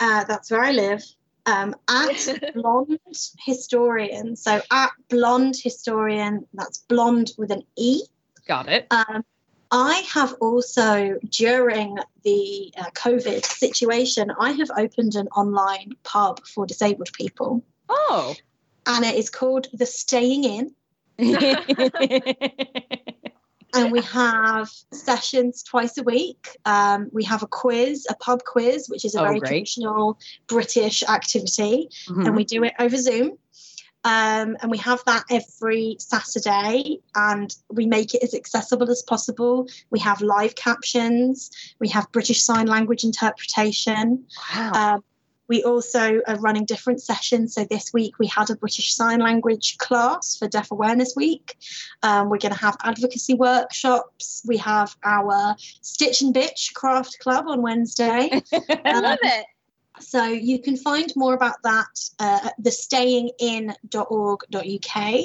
Uh, 0.00 0.24
that's 0.24 0.50
where 0.50 0.62
I 0.62 0.72
live. 0.72 1.04
Um, 1.46 1.74
at 1.88 2.52
blonde 2.54 2.98
historian. 3.44 4.36
So 4.36 4.60
at 4.70 4.90
blonde 5.08 5.56
historian. 5.62 6.46
That's 6.54 6.78
blonde 6.78 7.32
with 7.36 7.50
an 7.50 7.62
e. 7.76 8.02
Got 8.46 8.68
it. 8.68 8.86
Um, 8.90 9.24
I 9.70 10.04
have 10.12 10.34
also, 10.40 11.18
during 11.30 11.98
the 12.22 12.72
uh, 12.78 12.90
COVID 12.90 13.44
situation, 13.44 14.30
I 14.38 14.52
have 14.52 14.70
opened 14.76 15.16
an 15.16 15.28
online 15.28 15.92
pub 16.04 16.46
for 16.46 16.64
disabled 16.64 17.12
people, 17.12 17.64
Oh. 17.88 18.34
and 18.86 19.04
it 19.04 19.14
is 19.14 19.30
called 19.30 19.66
the 19.72 19.86
Staying 19.86 20.44
In. 20.44 20.74
and 23.74 23.90
we 23.90 24.00
have 24.02 24.68
sessions 24.92 25.62
twice 25.62 25.96
a 25.98 26.02
week. 26.02 26.48
Um, 26.64 27.08
we 27.12 27.24
have 27.24 27.42
a 27.42 27.46
quiz, 27.46 28.06
a 28.08 28.14
pub 28.16 28.42
quiz, 28.44 28.88
which 28.88 29.04
is 29.04 29.14
a 29.14 29.20
Oh, 29.20 29.24
very 29.24 29.38
great. 29.40 29.48
traditional 29.48 30.18
British 30.46 31.02
activity, 31.02 31.88
Mhm. 32.08 32.26
and 32.26 32.36
we 32.36 32.44
do 32.44 32.62
it 32.64 32.72
over 32.78 32.96
Zoom. 32.96 33.38
Um, 34.06 34.58
and 34.60 34.70
we 34.70 34.76
have 34.78 35.02
that 35.06 35.24
every 35.30 35.96
Saturday, 35.98 37.00
and 37.14 37.54
we 37.70 37.86
make 37.86 38.14
it 38.14 38.22
as 38.22 38.34
accessible 38.34 38.90
as 38.90 39.02
possible. 39.02 39.66
We 39.90 39.98
have 40.00 40.20
live 40.20 40.54
captions, 40.56 41.50
we 41.80 41.88
have 41.88 42.12
British 42.12 42.42
Sign 42.44 42.66
Language 42.66 43.02
interpretation, 43.04 44.26
Wow. 44.54 44.72
um, 44.96 45.04
we 45.48 45.62
also 45.62 46.20
are 46.26 46.38
running 46.38 46.64
different 46.64 47.02
sessions. 47.02 47.54
So 47.54 47.64
this 47.64 47.92
week 47.92 48.18
we 48.18 48.26
had 48.26 48.50
a 48.50 48.56
British 48.56 48.94
Sign 48.94 49.20
Language 49.20 49.78
class 49.78 50.36
for 50.36 50.48
Deaf 50.48 50.70
Awareness 50.70 51.14
Week. 51.16 51.56
Um, 52.02 52.30
we're 52.30 52.38
going 52.38 52.54
to 52.54 52.60
have 52.60 52.76
advocacy 52.82 53.34
workshops. 53.34 54.42
We 54.46 54.56
have 54.58 54.96
our 55.04 55.56
Stitch 55.58 56.22
and 56.22 56.34
Bitch 56.34 56.72
craft 56.74 57.18
club 57.20 57.46
on 57.48 57.62
Wednesday. 57.62 58.42
I 58.84 59.00
love 59.00 59.18
it. 59.22 59.46
So 60.00 60.24
you 60.24 60.60
can 60.60 60.76
find 60.76 61.12
more 61.14 61.34
about 61.34 61.62
that 61.62 62.10
uh, 62.18 62.40
at 62.46 62.54
thestayingin.org.uk, 62.62 65.24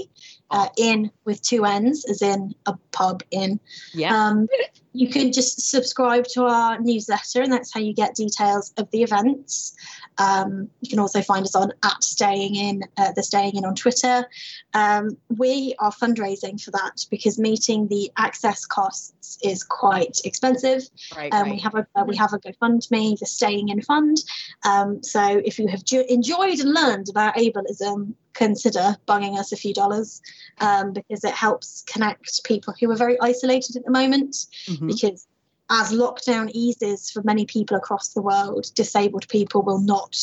uh, 0.51 0.67
in 0.77 1.11
with 1.25 1.41
two 1.41 1.65
N's, 1.65 2.05
as 2.05 2.21
in 2.21 2.55
a 2.65 2.75
pub 2.91 3.23
in. 3.31 3.59
Yeah. 3.93 4.15
Um, 4.15 4.47
you 4.93 5.07
can 5.07 5.31
just 5.31 5.69
subscribe 5.69 6.25
to 6.33 6.45
our 6.45 6.79
newsletter, 6.79 7.41
and 7.41 7.53
that's 7.53 7.73
how 7.73 7.79
you 7.79 7.93
get 7.93 8.15
details 8.15 8.73
of 8.77 8.89
the 8.91 9.03
events. 9.03 9.75
Um, 10.17 10.69
you 10.81 10.89
can 10.89 10.99
also 10.99 11.21
find 11.21 11.45
us 11.45 11.55
on 11.55 11.71
at 11.83 12.03
Staying 12.03 12.55
In, 12.55 12.83
uh, 12.97 13.11
the 13.13 13.23
Staying 13.23 13.55
In 13.55 13.65
on 13.65 13.75
Twitter. 13.75 14.25
Um, 14.73 15.17
we 15.29 15.75
are 15.79 15.91
fundraising 15.91 16.61
for 16.61 16.71
that 16.71 17.05
because 17.09 17.37
meeting 17.37 17.87
the 17.87 18.11
access 18.17 18.65
costs 18.65 19.37
is 19.43 19.63
quite 19.63 20.19
expensive. 20.25 20.89
right. 21.15 21.33
Um, 21.33 21.43
right. 21.43 21.51
We 21.51 21.59
have 21.59 21.75
a 21.75 21.87
uh, 21.95 22.03
we 22.05 22.15
have 22.17 22.33
a 22.33 22.39
GoFundMe, 22.39 23.17
the 23.19 23.25
Staying 23.25 23.69
In 23.69 23.81
Fund. 23.81 24.17
Um, 24.65 25.03
so 25.03 25.41
if 25.45 25.59
you 25.59 25.67
have 25.67 25.85
ju- 25.85 26.05
enjoyed 26.09 26.59
and 26.59 26.73
learned 26.73 27.09
about 27.09 27.35
ableism, 27.35 28.15
consider 28.43 28.95
bunging 29.05 29.37
us 29.37 29.51
a 29.51 29.57
few 29.57 29.73
dollars 29.73 30.21
um, 30.61 30.93
because 30.93 31.23
it 31.25 31.33
helps 31.33 31.83
connect 31.93 32.43
people 32.45 32.73
who 32.79 32.89
are 32.89 32.95
very 33.05 33.17
isolated 33.19 33.75
at 33.75 33.83
the 33.83 33.91
moment. 33.91 34.33
Mhm. 34.67 34.87
Because 34.87 35.27
as 35.69 35.91
lockdown 35.91 36.49
eases 36.53 37.11
for 37.11 37.21
many 37.23 37.45
people 37.45 37.75
across 37.75 38.05
the 38.13 38.21
world, 38.21 38.63
disabled 38.75 39.27
people 39.27 39.61
will 39.61 39.81
not 39.81 40.15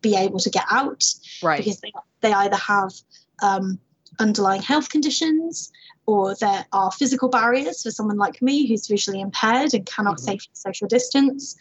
be 0.00 0.14
able 0.14 0.38
to 0.38 0.50
get 0.50 0.64
out 0.70 1.02
Right. 1.42 1.58
because 1.58 1.80
they, 1.80 1.92
they 2.20 2.32
either 2.32 2.56
have 2.56 2.92
um, 3.42 3.78
underlying 4.20 4.62
health 4.62 4.88
conditions 4.88 5.72
or 6.06 6.36
there 6.36 6.64
are 6.72 6.90
physical 6.92 7.28
barriers 7.28 7.82
for 7.82 7.90
someone 7.90 8.18
like 8.18 8.40
me 8.40 8.66
who's 8.68 8.86
visually 8.86 9.20
impaired 9.20 9.74
and 9.74 9.84
cannot 9.84 10.18
Mhm. 10.18 10.24
safely 10.28 10.50
social 10.52 10.88
distance, 10.88 11.56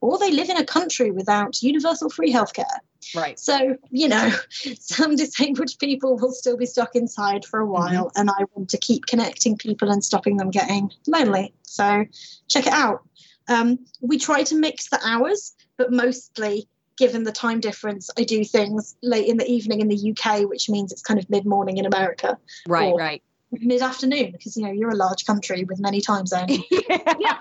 or 0.00 0.18
they 0.18 0.30
live 0.30 0.48
in 0.48 0.56
a 0.56 0.64
country 0.64 1.10
without 1.10 1.62
universal 1.62 2.10
free 2.10 2.32
healthcare. 2.32 2.78
Right. 3.14 3.38
So, 3.38 3.76
you 3.90 4.08
know, 4.08 4.30
some 4.78 5.16
disabled 5.16 5.70
people 5.78 6.16
will 6.16 6.32
still 6.32 6.56
be 6.56 6.66
stuck 6.66 6.94
inside 6.94 7.44
for 7.44 7.60
a 7.60 7.66
while, 7.66 8.10
and 8.16 8.30
I 8.30 8.44
want 8.54 8.70
to 8.70 8.78
keep 8.78 9.06
connecting 9.06 9.56
people 9.56 9.90
and 9.90 10.04
stopping 10.04 10.36
them 10.36 10.50
getting 10.50 10.90
lonely. 11.06 11.54
So, 11.62 12.04
check 12.48 12.66
it 12.66 12.72
out. 12.72 13.02
Um, 13.48 13.78
we 14.00 14.18
try 14.18 14.42
to 14.44 14.54
mix 14.54 14.90
the 14.90 15.00
hours, 15.04 15.54
but 15.78 15.90
mostly, 15.90 16.68
given 16.98 17.24
the 17.24 17.32
time 17.32 17.60
difference, 17.60 18.10
I 18.18 18.24
do 18.24 18.44
things 18.44 18.96
late 19.02 19.28
in 19.28 19.38
the 19.38 19.46
evening 19.46 19.80
in 19.80 19.88
the 19.88 20.10
UK, 20.10 20.48
which 20.48 20.68
means 20.68 20.92
it's 20.92 21.02
kind 21.02 21.18
of 21.18 21.30
mid 21.30 21.46
morning 21.46 21.78
in 21.78 21.86
America, 21.86 22.36
Right. 22.66 22.94
Right. 22.94 23.22
Mid 23.52 23.82
afternoon, 23.82 24.32
because, 24.32 24.56
you 24.56 24.64
know, 24.64 24.72
you're 24.72 24.90
a 24.90 24.96
large 24.96 25.24
country 25.24 25.64
with 25.64 25.78
many 25.80 26.00
time 26.00 26.26
zones. 26.26 26.58
Yeah. 27.18 27.38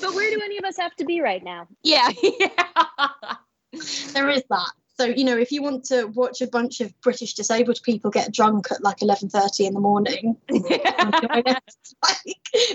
But 0.00 0.14
where 0.14 0.30
do 0.30 0.40
any 0.42 0.58
of 0.58 0.64
us 0.64 0.76
have 0.76 0.94
to 0.96 1.04
be 1.04 1.20
right 1.20 1.42
now? 1.42 1.66
yeah. 1.82 2.08
there 4.12 4.28
is 4.30 4.42
that. 4.50 4.70
So 4.96 5.06
you 5.06 5.24
know, 5.24 5.36
if 5.36 5.50
you 5.50 5.62
want 5.62 5.84
to 5.86 6.04
watch 6.04 6.40
a 6.40 6.46
bunch 6.46 6.80
of 6.80 6.98
British 7.00 7.34
disabled 7.34 7.80
people 7.82 8.10
get 8.10 8.32
drunk 8.32 8.66
at 8.70 8.82
like 8.82 9.02
eleven 9.02 9.28
thirty 9.28 9.66
in 9.66 9.74
the 9.74 9.80
morning, 9.80 10.36
like, 10.50 11.62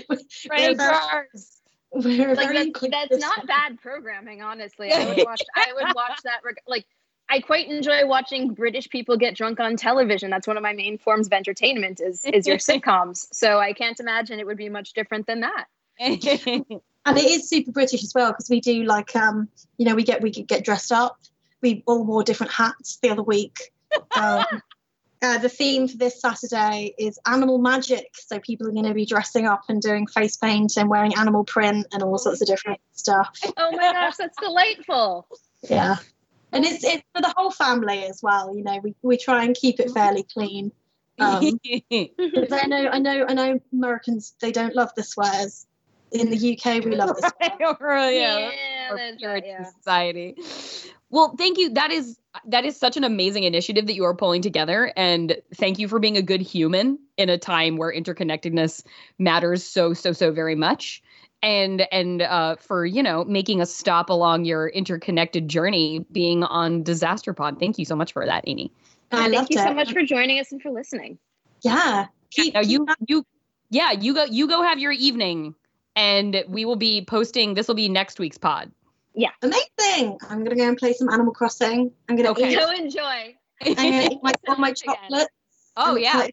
we're 0.08 0.74
very, 0.74 1.26
we're 1.92 2.34
Like 2.34 2.74
that's, 2.78 2.90
that's 2.90 3.18
not 3.18 3.46
bad 3.46 3.80
programming, 3.80 4.42
honestly. 4.42 4.92
I 4.92 5.06
would 5.06 5.24
watch. 5.24 5.42
I 5.56 5.72
would 5.74 5.94
watch 5.94 6.18
that. 6.24 6.40
reg- 6.44 6.60
Like 6.66 6.84
I 7.30 7.40
quite 7.40 7.68
enjoy 7.68 8.06
watching 8.06 8.54
British 8.54 8.88
people 8.88 9.16
get 9.16 9.36
drunk 9.36 9.60
on 9.60 9.76
television. 9.76 10.30
That's 10.30 10.48
one 10.48 10.56
of 10.56 10.62
my 10.64 10.72
main 10.72 10.98
forms 10.98 11.28
of 11.28 11.32
entertainment. 11.32 12.00
Is 12.00 12.24
is 12.24 12.46
your 12.46 12.56
sitcoms. 12.68 13.28
So 13.32 13.58
I 13.58 13.72
can't 13.72 13.98
imagine 14.00 14.40
it 14.40 14.46
would 14.46 14.56
be 14.56 14.68
much 14.68 14.92
different 14.92 15.26
than 15.26 15.40
that. 15.40 15.66
and 16.00 16.18
it 17.18 17.24
is 17.24 17.48
super 17.48 17.70
British 17.70 18.02
as 18.02 18.12
well 18.14 18.32
because 18.32 18.50
we 18.50 18.60
do 18.60 18.82
like 18.82 19.14
um, 19.14 19.48
you 19.78 19.86
know, 19.86 19.94
we 19.94 20.02
get 20.02 20.22
we 20.22 20.30
get 20.30 20.64
dressed 20.64 20.90
up. 20.90 21.18
We 21.62 21.84
all 21.86 22.04
wore 22.04 22.24
different 22.24 22.52
hats 22.52 22.98
the 23.02 23.10
other 23.10 23.22
week. 23.22 23.58
Um, 24.16 24.62
uh, 25.20 25.38
the 25.38 25.48
theme 25.48 25.88
for 25.88 25.96
this 25.96 26.20
Saturday 26.20 26.94
is 26.96 27.18
animal 27.26 27.58
magic. 27.58 28.06
So 28.14 28.38
people 28.38 28.68
are 28.68 28.70
going 28.70 28.84
to 28.84 28.94
be 28.94 29.04
dressing 29.04 29.46
up 29.46 29.62
and 29.68 29.82
doing 29.82 30.06
face 30.06 30.36
paint 30.36 30.76
and 30.76 30.88
wearing 30.88 31.14
animal 31.16 31.42
print 31.42 31.88
and 31.92 32.02
all 32.02 32.16
sorts 32.16 32.40
of 32.40 32.46
different 32.46 32.80
stuff. 32.92 33.36
Oh 33.56 33.72
my 33.72 33.92
gosh, 33.92 34.16
that's 34.16 34.38
delightful. 34.40 35.26
Yeah. 35.68 35.96
And 36.52 36.64
it's 36.64 36.84
it's 36.84 37.02
for 37.14 37.22
the 37.22 37.32
whole 37.36 37.50
family 37.50 38.04
as 38.04 38.22
well. 38.22 38.54
You 38.54 38.64
know, 38.64 38.78
we, 38.82 38.94
we 39.02 39.16
try 39.16 39.44
and 39.44 39.54
keep 39.54 39.80
it 39.80 39.90
fairly 39.90 40.24
clean. 40.24 40.72
Um, 41.18 41.60
I 41.90 42.66
know 42.66 42.88
I 42.88 42.98
know 42.98 43.26
I 43.28 43.34
know 43.34 43.60
Americans 43.72 44.34
they 44.40 44.52
don't 44.52 44.74
love 44.74 44.90
the 44.96 45.02
swears. 45.02 45.66
In 46.12 46.28
the 46.28 46.36
UK 46.36 46.84
we 46.84 46.96
love 46.96 47.16
the 47.16 47.32
swears. 47.38 47.76
Right, 47.80 48.14
yeah. 48.14 48.50
yeah, 48.50 48.96
that's 48.96 49.24
right, 49.24 49.44
yeah. 49.46 49.64
society. 49.64 50.36
Well, 51.10 51.34
thank 51.36 51.58
you. 51.58 51.70
That 51.70 51.90
is 51.90 52.18
that 52.46 52.64
is 52.64 52.76
such 52.76 52.96
an 52.96 53.04
amazing 53.04 53.44
initiative 53.44 53.86
that 53.86 53.94
you 53.94 54.04
are 54.04 54.14
pulling 54.14 54.42
together, 54.42 54.92
and 54.96 55.36
thank 55.54 55.78
you 55.78 55.88
for 55.88 55.98
being 55.98 56.16
a 56.16 56.22
good 56.22 56.40
human 56.40 56.98
in 57.16 57.28
a 57.28 57.38
time 57.38 57.76
where 57.76 57.92
interconnectedness 57.92 58.84
matters 59.18 59.64
so 59.64 59.92
so 59.92 60.12
so 60.12 60.32
very 60.32 60.54
much, 60.54 61.02
and 61.42 61.86
and 61.92 62.22
uh, 62.22 62.56
for 62.56 62.84
you 62.84 63.02
know 63.02 63.24
making 63.24 63.60
a 63.60 63.66
stop 63.66 64.10
along 64.10 64.44
your 64.44 64.68
interconnected 64.68 65.48
journey, 65.48 66.04
being 66.12 66.42
on 66.44 66.82
Disaster 66.82 67.32
Pod. 67.32 67.58
Thank 67.58 67.78
you 67.78 67.84
so 67.84 67.96
much 67.96 68.12
for 68.12 68.24
that, 68.26 68.44
Amy. 68.46 68.72
I 69.12 69.16
Thank 69.22 69.34
loved 69.34 69.54
you 69.54 69.58
so 69.58 69.74
much 69.74 69.92
for 69.92 70.02
joining 70.02 70.38
us 70.40 70.52
and 70.52 70.62
for 70.62 70.70
listening. 70.70 71.18
Yeah. 71.62 72.06
Keep, 72.30 72.54
Now 72.54 72.60
keep 72.62 72.70
you 72.70 72.84
that- 72.86 72.96
you 73.08 73.26
yeah 73.70 73.92
you 73.92 74.14
go 74.14 74.24
you 74.24 74.46
go 74.48 74.62
have 74.62 74.78
your 74.78 74.92
evening, 74.92 75.54
and 75.96 76.44
we 76.48 76.64
will 76.64 76.76
be 76.76 77.04
posting. 77.04 77.54
This 77.54 77.66
will 77.68 77.74
be 77.74 77.88
next 77.88 78.18
week's 78.18 78.38
pod. 78.38 78.70
Yeah 79.14 79.30
amazing. 79.42 80.18
I'm 80.28 80.44
gonna 80.44 80.54
go 80.56 80.68
and 80.68 80.76
play 80.76 80.92
some 80.92 81.08
Animal 81.08 81.32
Crossing. 81.32 81.90
I'm 82.08 82.16
gonna 82.16 82.30
Okay. 82.30 82.52
eat 82.52 82.58
So 82.60 82.70
enjoy. 82.70 83.36
I'm 83.62 83.74
gonna 83.74 84.08
eat 84.12 84.18
my, 84.22 84.32
all 84.48 84.56
my 84.56 84.72
chocolates. 84.74 85.30
Oh 85.76 85.94
And 85.96 86.02
yeah. 86.04 86.28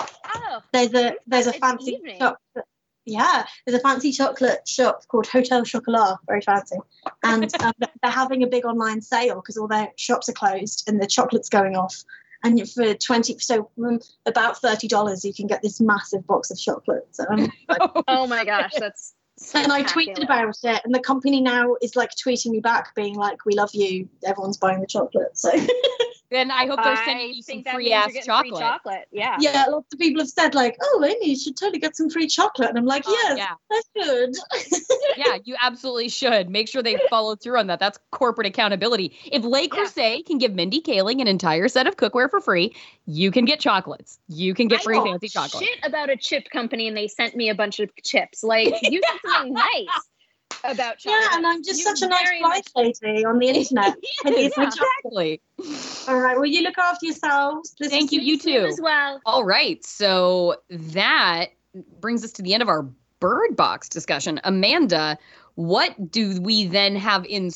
Oh, 0.00 0.60
There's 0.72 0.92
a 0.94 1.14
there's 1.26 1.46
a 1.46 1.52
fancy 1.54 1.92
evening. 1.92 2.18
chocolate. 2.18 2.64
Yeah, 3.08 3.46
there's 3.64 3.78
a 3.78 3.82
fancy 3.82 4.12
chocolate 4.12 4.68
shop 4.68 5.02
called 5.08 5.26
Hotel 5.26 5.64
Chocolat, 5.64 6.18
very 6.26 6.42
fancy, 6.42 6.76
and 7.22 7.50
um, 7.62 7.72
they're 7.78 8.10
having 8.10 8.42
a 8.42 8.46
big 8.46 8.66
online 8.66 9.00
sale 9.00 9.36
because 9.36 9.56
all 9.56 9.66
their 9.66 9.88
shops 9.96 10.28
are 10.28 10.32
closed 10.32 10.84
and 10.86 11.00
the 11.00 11.06
chocolate's 11.06 11.48
going 11.48 11.74
off. 11.74 12.04
And 12.44 12.70
for 12.70 12.92
twenty, 12.94 13.38
so 13.38 13.70
um, 13.82 13.98
about 14.26 14.58
thirty 14.58 14.88
dollars, 14.88 15.24
you 15.24 15.32
can 15.32 15.46
get 15.46 15.62
this 15.62 15.80
massive 15.80 16.26
box 16.26 16.50
of 16.50 16.58
chocolates. 16.58 17.18
Um, 17.18 17.50
oh 18.08 18.26
my 18.26 18.44
gosh, 18.44 18.74
that's. 18.78 19.14
and 19.54 19.72
I 19.72 19.84
tweeted 19.84 20.22
about 20.22 20.56
it, 20.62 20.82
and 20.84 20.94
the 20.94 21.00
company 21.00 21.40
now 21.40 21.76
is 21.80 21.96
like 21.96 22.10
tweeting 22.10 22.50
me 22.50 22.60
back, 22.60 22.94
being 22.94 23.14
like, 23.14 23.46
"We 23.46 23.54
love 23.54 23.70
you. 23.72 24.08
Everyone's 24.24 24.58
buying 24.58 24.80
the 24.80 24.86
chocolate." 24.86 25.38
So 25.38 25.50
Then 26.30 26.50
I 26.50 26.66
hope 26.66 26.80
they're 26.82 26.92
I 26.92 27.04
sending 27.04 27.32
you 27.32 27.42
some 27.42 27.64
free 27.64 27.92
ass 27.92 28.12
chocolate. 28.24 28.52
Free 28.52 28.60
chocolate. 28.60 29.08
Yeah. 29.10 29.36
yeah, 29.40 29.64
lots 29.66 29.92
of 29.92 29.98
people 29.98 30.20
have 30.20 30.28
said 30.28 30.54
like, 30.54 30.76
"Oh, 30.82 31.02
Amy, 31.04 31.30
you 31.30 31.36
should 31.36 31.56
totally 31.56 31.78
get 31.78 31.96
some 31.96 32.10
free 32.10 32.26
chocolate," 32.26 32.68
and 32.68 32.78
I'm 32.78 32.84
like, 32.84 33.04
Oh, 33.06 33.18
"Yes, 33.28 33.38
yeah. 33.38 33.54
I 33.70 33.82
should." 33.96 34.82
yeah, 35.16 35.38
you 35.44 35.56
absolutely 35.60 36.10
should. 36.10 36.50
Make 36.50 36.68
sure 36.68 36.82
they 36.82 36.98
follow 37.08 37.34
through 37.34 37.58
on 37.58 37.68
that. 37.68 37.80
That's 37.80 37.98
corporate 38.10 38.46
accountability. 38.46 39.16
If 39.32 39.42
Le 39.42 39.62
Yeah. 39.62 39.68
Creuset 39.68 40.26
can 40.26 40.36
give 40.38 40.54
Mindy 40.54 40.82
Kaling 40.82 41.20
an 41.20 41.28
entire 41.28 41.68
set 41.68 41.86
of 41.86 41.96
cookware 41.96 42.28
for 42.30 42.40
free, 42.40 42.74
you 43.06 43.30
can 43.30 43.46
get 43.46 43.58
chocolates. 43.58 44.18
You 44.28 44.52
can 44.52 44.68
get 44.68 44.80
I 44.80 44.82
free 44.82 45.00
fancy 45.00 45.28
chocolate. 45.28 45.64
Shit 45.64 45.78
about 45.82 46.10
a 46.10 46.16
chip 46.16 46.50
company, 46.50 46.88
and 46.88 46.96
they 46.96 47.08
sent 47.08 47.36
me 47.36 47.48
a 47.48 47.54
bunch 47.54 47.80
of 47.80 47.90
chips. 48.04 48.44
Like 48.44 48.74
you 48.82 49.00
said 49.08 49.30
something 49.30 49.52
nice 49.54 50.08
about 50.64 50.98
chocolate. 50.98 51.22
Yeah, 51.30 51.36
and 51.36 51.46
I'm 51.46 51.62
just 51.62 51.78
You 51.80 51.84
such 51.84 52.02
a 52.02 52.08
nice 52.08 52.24
very 52.24 52.42
life 52.42 52.64
lady 52.76 53.24
on 53.24 53.38
the 53.38 53.48
internet. 53.48 53.96
I 54.24 54.30
Yeah. 54.30 54.64
Exactly. 54.64 55.40
All 56.08 56.18
right, 56.20 56.36
well, 56.36 56.46
you 56.46 56.62
look 56.62 56.78
after 56.78 57.06
yourselves. 57.06 57.74
Listen 57.80 57.90
Thank 57.98 58.12
you. 58.12 58.20
You 58.20 58.32
You 58.34 58.38
too. 58.38 58.66
as 58.66 58.80
well. 58.80 59.20
All 59.26 59.44
right. 59.44 59.84
So 59.84 60.56
that 60.70 61.46
brings 62.00 62.24
us 62.24 62.32
to 62.32 62.42
the 62.42 62.54
end 62.54 62.62
of 62.62 62.68
our 62.68 62.86
bird 63.20 63.56
box 63.56 63.88
discussion. 63.88 64.40
Amanda, 64.44 65.18
what 65.56 66.10
do 66.10 66.40
we 66.40 66.66
then 66.66 66.94
have 66.96 67.24
in 67.26 67.50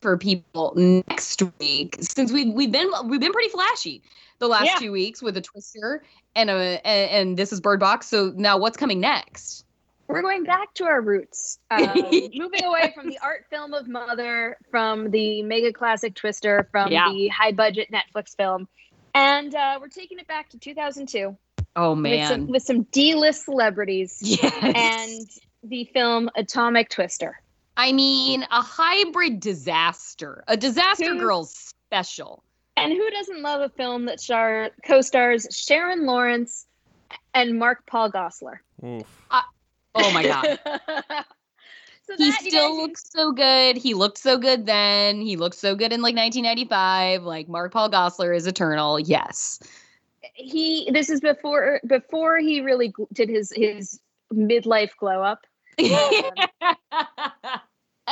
for 0.00 0.16
people 0.16 0.72
next 0.76 1.42
week? 1.58 1.96
Since 2.00 2.32
we've 2.32 2.52
we've 2.52 2.72
been 2.72 2.90
we've 3.06 3.20
been 3.20 3.32
pretty 3.32 3.50
flashy 3.50 4.02
the 4.38 4.48
last 4.48 4.66
Yeah. 4.66 4.76
two 4.78 4.92
weeks 4.92 5.22
with 5.22 5.36
a 5.36 5.40
twister 5.40 6.02
and 6.34 6.50
a 6.50 6.80
and, 6.86 7.10
and 7.10 7.36
this 7.36 7.52
is 7.52 7.60
bird 7.60 7.78
box. 7.80 8.08
So 8.08 8.32
now 8.36 8.56
what's 8.58 8.76
coming 8.76 9.00
next? 9.00 9.64
We're 10.12 10.20
going 10.22 10.44
back 10.44 10.74
to 10.74 10.84
our 10.84 11.00
roots, 11.00 11.58
um, 11.70 11.86
moving 12.34 12.64
away 12.64 12.92
from 12.94 13.08
the 13.08 13.18
art 13.22 13.46
film 13.48 13.72
of 13.72 13.88
Mother, 13.88 14.58
from 14.70 15.10
the 15.10 15.42
mega 15.42 15.72
classic 15.72 16.14
Twister, 16.14 16.68
from 16.70 16.92
Yeah. 16.92 17.08
the 17.10 17.28
high 17.28 17.52
budget 17.52 17.88
Netflix 17.90 18.36
film, 18.36 18.68
and 19.14 19.54
uh, 19.54 19.78
we're 19.80 19.88
taking 19.88 20.18
it 20.18 20.26
back 20.28 20.50
to 20.50 20.58
2002 20.58 21.34
Oh 21.76 21.94
with 21.94 22.28
some, 22.28 22.40
man. 22.42 22.46
with 22.48 22.62
some 22.62 22.82
D-list 22.92 23.46
celebrities 23.46 24.18
Yes. 24.20 24.52
and 24.62 25.70
the 25.70 25.84
film 25.94 26.28
Atomic 26.36 26.90
Twister. 26.90 27.40
I 27.78 27.92
mean, 27.92 28.42
a 28.42 28.60
hybrid 28.60 29.40
disaster, 29.40 30.44
a 30.46 30.58
disaster 30.58 31.14
Who- 31.14 31.20
girls 31.20 31.54
special. 31.86 32.44
And 32.76 32.92
who 32.92 33.10
doesn't 33.10 33.40
love 33.42 33.60
a 33.62 33.68
film 33.70 34.04
that 34.06 34.20
star 34.20 34.70
co-stars 34.86 35.46
Sharon 35.50 36.04
Lawrence 36.06 36.66
and 37.34 37.58
Mark 37.58 37.86
Paul 37.86 38.10
Gosselaar? 38.10 38.58
Oof. 38.84 39.06
Oh 39.94 40.12
my 40.12 40.22
god. 40.22 40.58
so 42.06 42.16
he 42.16 42.32
still 42.32 42.76
looks 42.76 43.04
so 43.10 43.32
good. 43.32 43.76
He 43.76 43.94
looked 43.94 44.18
so 44.18 44.38
good 44.38 44.66
then. 44.66 45.20
He 45.20 45.36
looked 45.36 45.56
so 45.56 45.74
good 45.74 45.92
in 45.92 46.00
like 46.00 46.16
1995. 46.16 47.22
Like 47.24 47.48
Mark 47.48 47.72
Paul 47.72 47.90
Gosselaar 47.90 48.36
is 48.36 48.46
eternal. 48.46 48.98
Yes. 48.98 49.60
he 50.34 50.90
this 50.92 51.10
is 51.10 51.20
before 51.20 51.80
before 51.86 52.38
he 52.38 52.60
really 52.60 52.92
gl- 52.92 53.08
did 53.12 53.28
his 53.28 53.52
his 53.54 54.00
midlife 54.32 54.96
glow 54.98 55.22
up 55.22 55.40
um, 55.78 57.60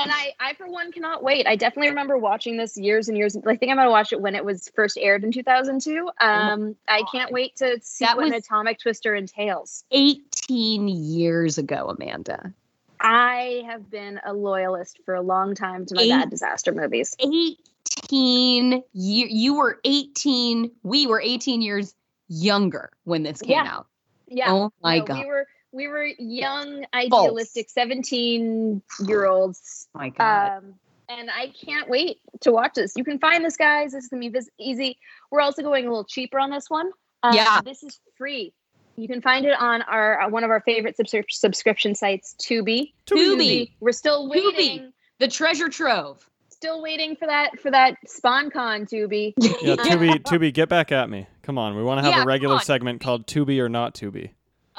and 0.02 0.10
i 0.12 0.32
i 0.40 0.54
for 0.54 0.68
one 0.68 0.92
cannot 0.92 1.22
wait. 1.22 1.46
I 1.46 1.56
definitely 1.56 1.88
remember 1.90 2.16
watching 2.18 2.56
this 2.56 2.76
years 2.76 3.08
and 3.08 3.16
years 3.18 3.36
i 3.36 3.56
think 3.56 3.70
i'm 3.70 3.76
gonna 3.76 3.90
watch 3.90 4.12
it 4.12 4.20
when 4.20 4.34
it 4.34 4.44
was 4.44 4.70
first 4.74 4.98
aired 4.98 5.24
in 5.24 5.32
2002 5.32 6.08
um 6.20 6.76
i 6.88 7.02
can't 7.12 7.32
wait 7.32 7.56
to 7.56 7.78
see 7.82 8.04
That 8.04 8.16
what 8.16 8.26
an 8.26 8.34
atomic 8.34 8.78
twister 8.80 9.14
entails. 9.14 9.84
18 9.90 10.88
years 10.88 11.58
ago, 11.58 11.94
Amanda. 11.98 12.52
i 13.00 13.62
have 13.66 13.90
been 13.90 14.20
a 14.24 14.32
loyalist 14.32 14.98
for 15.04 15.14
a 15.14 15.22
long 15.22 15.54
time 15.54 15.86
to 15.86 15.94
my 15.94 16.02
Eight- 16.02 16.10
bad 16.10 16.30
disaster 16.30 16.72
movies. 16.72 17.16
18 17.20 18.82
year 18.92 19.26
you 19.30 19.54
were 19.54 19.80
18 19.84 20.70
we 20.82 21.06
were 21.06 21.20
18 21.20 21.62
years 21.62 21.94
younger 22.28 22.90
when 23.04 23.22
this 23.22 23.40
came 23.42 23.50
Yeah. 23.52 23.64
out. 23.76 23.86
Yeah. 24.28 24.52
Oh 24.52 24.70
my 24.82 24.98
no, 24.98 25.04
god. 25.04 25.18
we 25.18 25.26
were 25.26 25.46
we 25.72 25.86
were 25.88 26.04
young 26.18 26.84
idealistic 26.94 27.70
17 27.70 28.82
year 29.06 29.26
olds 29.26 29.88
oh 29.94 29.98
my 29.98 30.08
god 30.10 30.58
Um, 30.58 30.74
and 31.08 31.28
I 31.28 31.48
can't 31.64 31.88
wait 31.88 32.18
to 32.42 32.52
watch 32.52 32.74
this. 32.74 32.92
You 32.96 33.02
can 33.02 33.18
find 33.18 33.44
this, 33.44 33.56
guys. 33.56 33.90
This 33.90 34.04
is 34.04 34.10
gonna 34.10 34.20
be 34.20 34.28
vis- 34.28 34.48
easy. 34.60 34.96
We're 35.32 35.40
also 35.40 35.60
going 35.62 35.84
a 35.86 35.88
little 35.88 36.04
cheaper 36.04 36.38
on 36.38 36.50
this 36.50 36.70
one. 36.70 36.88
Um, 37.24 37.34
Yeah. 37.34 37.60
this 37.64 37.82
is 37.82 37.98
free. 38.16 38.52
You 38.94 39.08
can 39.08 39.20
find 39.20 39.44
it 39.44 39.58
on 39.58 39.82
our 39.82 40.20
uh, 40.20 40.28
one 40.28 40.44
of 40.44 40.50
our 40.50 40.60
favorite 40.60 40.96
subscri- 40.96 41.24
subscription 41.30 41.96
sites, 41.96 42.36
Tubi. 42.40 42.92
Tubi. 43.06 43.72
We're 43.80 43.90
still 43.90 44.28
waiting. 44.28 44.50
Tubi. 44.52 44.56
waiting. 44.56 44.92
the 45.18 45.26
treasure 45.28 45.68
trove 45.68 46.24
Still 46.50 46.80
waiting 46.80 47.16
for 47.16 47.26
that 47.26 47.58
for 47.58 47.70
that 47.72 47.96
SpawnCon, 48.06 48.88
Tubi. 48.88 49.32
Yeah, 49.62 49.74
Tubi, 49.76 50.20
Tubi, 50.22 50.52
get 50.54 50.68
back 50.68 50.92
at 50.92 51.10
me. 51.10 51.26
Come 51.42 51.58
on, 51.58 51.74
we 51.74 51.82
want 51.82 51.98
to 51.98 52.02
have 52.04 52.12
Yeah, 52.18 52.22
a 52.22 52.26
regular 52.26 52.60
segment 52.60 53.00
called 53.00 53.26
Tubi 53.26 53.58
or 53.58 53.68
not 53.68 53.94
Tubi. 53.96 54.30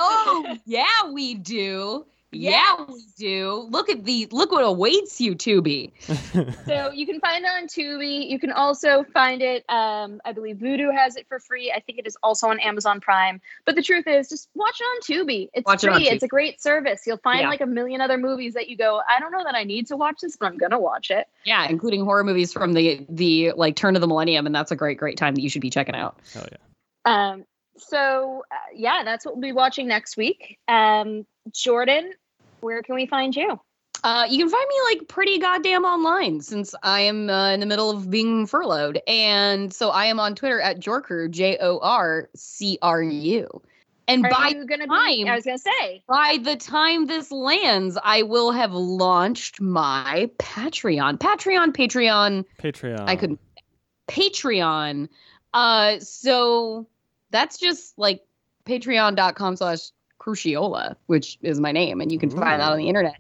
Oh 0.02 0.57
yeah 0.65 0.86
we 1.11 1.34
do 1.36 2.06
yeah 2.34 2.78
we 2.88 3.03
do 3.18 3.68
look 3.72 3.90
at 3.90 4.06
the 4.06 4.26
look 4.32 4.53
what 4.53 4.64
awaits 4.64 5.19
you 5.19 5.36
tubi 5.36 5.91
So 6.65 6.90
you 6.94 7.06
can 7.06 7.19
find 7.19 7.44
it 7.44 7.48
on 7.49 7.68
Tubi. 7.68 8.30
You 8.30 8.40
can 8.40 8.52
also 8.53 9.03
find 9.14 9.41
it. 9.41 9.65
Um, 9.68 10.22
I 10.23 10.32
believe 10.32 10.56
Vudu 10.57 10.94
has 10.95 11.18
it 11.18 11.28
for 11.28 11.40
free. 11.40 11.73
I 11.76 11.82
think 11.82 11.99
it 11.99 12.07
is 12.07 12.15
also 12.23 12.48
on 12.48 12.60
Amazon 12.61 13.02
Prime. 13.02 13.41
But 13.65 13.76
the 13.76 13.82
truth 13.82 14.07
is, 14.07 14.30
just 14.30 14.48
watch 14.56 14.80
it 14.80 14.84
on 14.86 15.02
Tubi. 15.28 15.49
It's 15.53 15.65
Watch 15.65 15.84
it 15.84 15.88
free. 15.88 15.95
on 15.95 16.02
Tubi. 16.03 16.11
It's 16.14 16.23
a 16.23 16.28
great 16.30 16.61
service. 16.61 17.02
You'll 17.06 17.18
find 17.18 17.41
Yeah. 17.41 17.49
like 17.49 17.60
a 17.61 17.65
million 17.65 17.99
other 17.99 18.18
movies 18.18 18.53
that 18.53 18.69
you 18.69 18.78
go. 18.78 19.02
I 19.07 19.19
don't 19.19 19.32
know 19.34 19.44
that 19.44 19.56
I 19.56 19.65
need 19.65 19.88
to 19.88 19.98
watch 19.98 20.22
this, 20.22 20.38
but 20.38 20.45
I'm 20.45 20.57
gonna 20.57 20.80
watch 20.80 21.11
it. 21.11 21.28
yeah 21.44 21.68
including 21.68 22.06
horror 22.06 22.23
movies 22.23 22.53
from 22.53 22.72
the 22.73 23.06
the 23.10 23.52
like 23.57 23.76
turn 23.76 23.95
of 23.95 24.02
the 24.02 24.07
millennium 24.07 24.45
and 24.45 24.56
that's 24.56 24.72
a 24.72 24.76
great 24.78 24.98
great 24.98 25.18
time 25.18 25.36
that 25.36 25.41
you 25.41 25.49
should 25.49 25.61
be 25.61 25.69
checking 25.69 25.95
out 25.95 26.18
Hell 26.34 26.48
yeah. 26.49 26.57
Um, 27.32 27.45
so 27.77 28.43
uh, 28.52 28.56
yeah, 28.76 29.03
that's 29.03 29.26
what 29.26 29.35
we'll 29.35 29.41
be 29.41 29.52
watching 29.52 29.88
next 29.88 30.18
week. 30.18 30.57
Um, 30.68 31.26
Jordan, 31.52 32.11
where 32.61 32.81
can 32.84 32.95
we 32.95 33.06
find 33.06 33.35
you? 33.35 33.60
Uh, 34.03 34.26
you 34.27 34.39
can 34.39 34.49
find 34.49 34.68
me 34.68 34.76
like 34.99 35.07
pretty 35.07 35.38
goddamn 35.38 35.85
online 35.85 36.41
since 36.41 36.73
I 36.81 37.02
am 37.02 37.30
uh, 37.30 37.52
in 37.52 37.60
the 37.60 37.68
middle 37.68 37.91
of 37.91 38.10
being 38.10 38.48
furloughed. 38.48 38.99
And 39.06 39.72
so 39.72 39.89
I 39.89 40.06
am 40.06 40.19
on 40.19 40.34
Twitter 40.34 40.60
at 40.60 40.80
Jorcru, 40.80 41.30
J 41.30 41.57
O 41.61 41.77
R 41.80 42.30
C 42.35 42.80
R 42.81 43.03
U. 43.03 43.61
And 44.07 44.26
Are 44.26 44.31
by 44.31 44.48
you 44.49 44.65
gonna 44.65 44.85
be? 44.88 45.23
time- 45.23 45.27
I 45.27 45.35
was 45.35 45.45
gonna 45.45 45.57
say. 45.60 46.03
by 46.07 46.39
the 46.41 46.56
time 46.56 47.06
this 47.06 47.31
lands, 47.31 47.98
I 48.03 48.23
will 48.23 48.52
have 48.52 48.73
launched 48.73 49.61
my 49.61 50.30
Patreon. 50.39 51.19
Patreon, 51.19 51.68
Patreon. 51.72 52.45
Patreon. 52.60 53.03
I 53.07 53.15
couldn't. 53.15 53.39
Patreon. 54.10 55.10
Uh, 55.53 55.99
so 55.99 56.88
that's 57.32 57.58
just 57.58 57.98
like 57.98 58.24
patreon.com 58.66 59.56
slash 59.56 59.90
crucchiola, 60.20 60.95
which 61.08 61.38
is 61.41 61.60
my 61.60 61.72
name, 61.72 61.99
and 61.99 62.12
you 62.12 62.20
can 62.20 62.30
find 62.30 62.62
that 62.62 62.72
on 62.72 62.78
the 62.78 62.88
internet. 62.88 63.18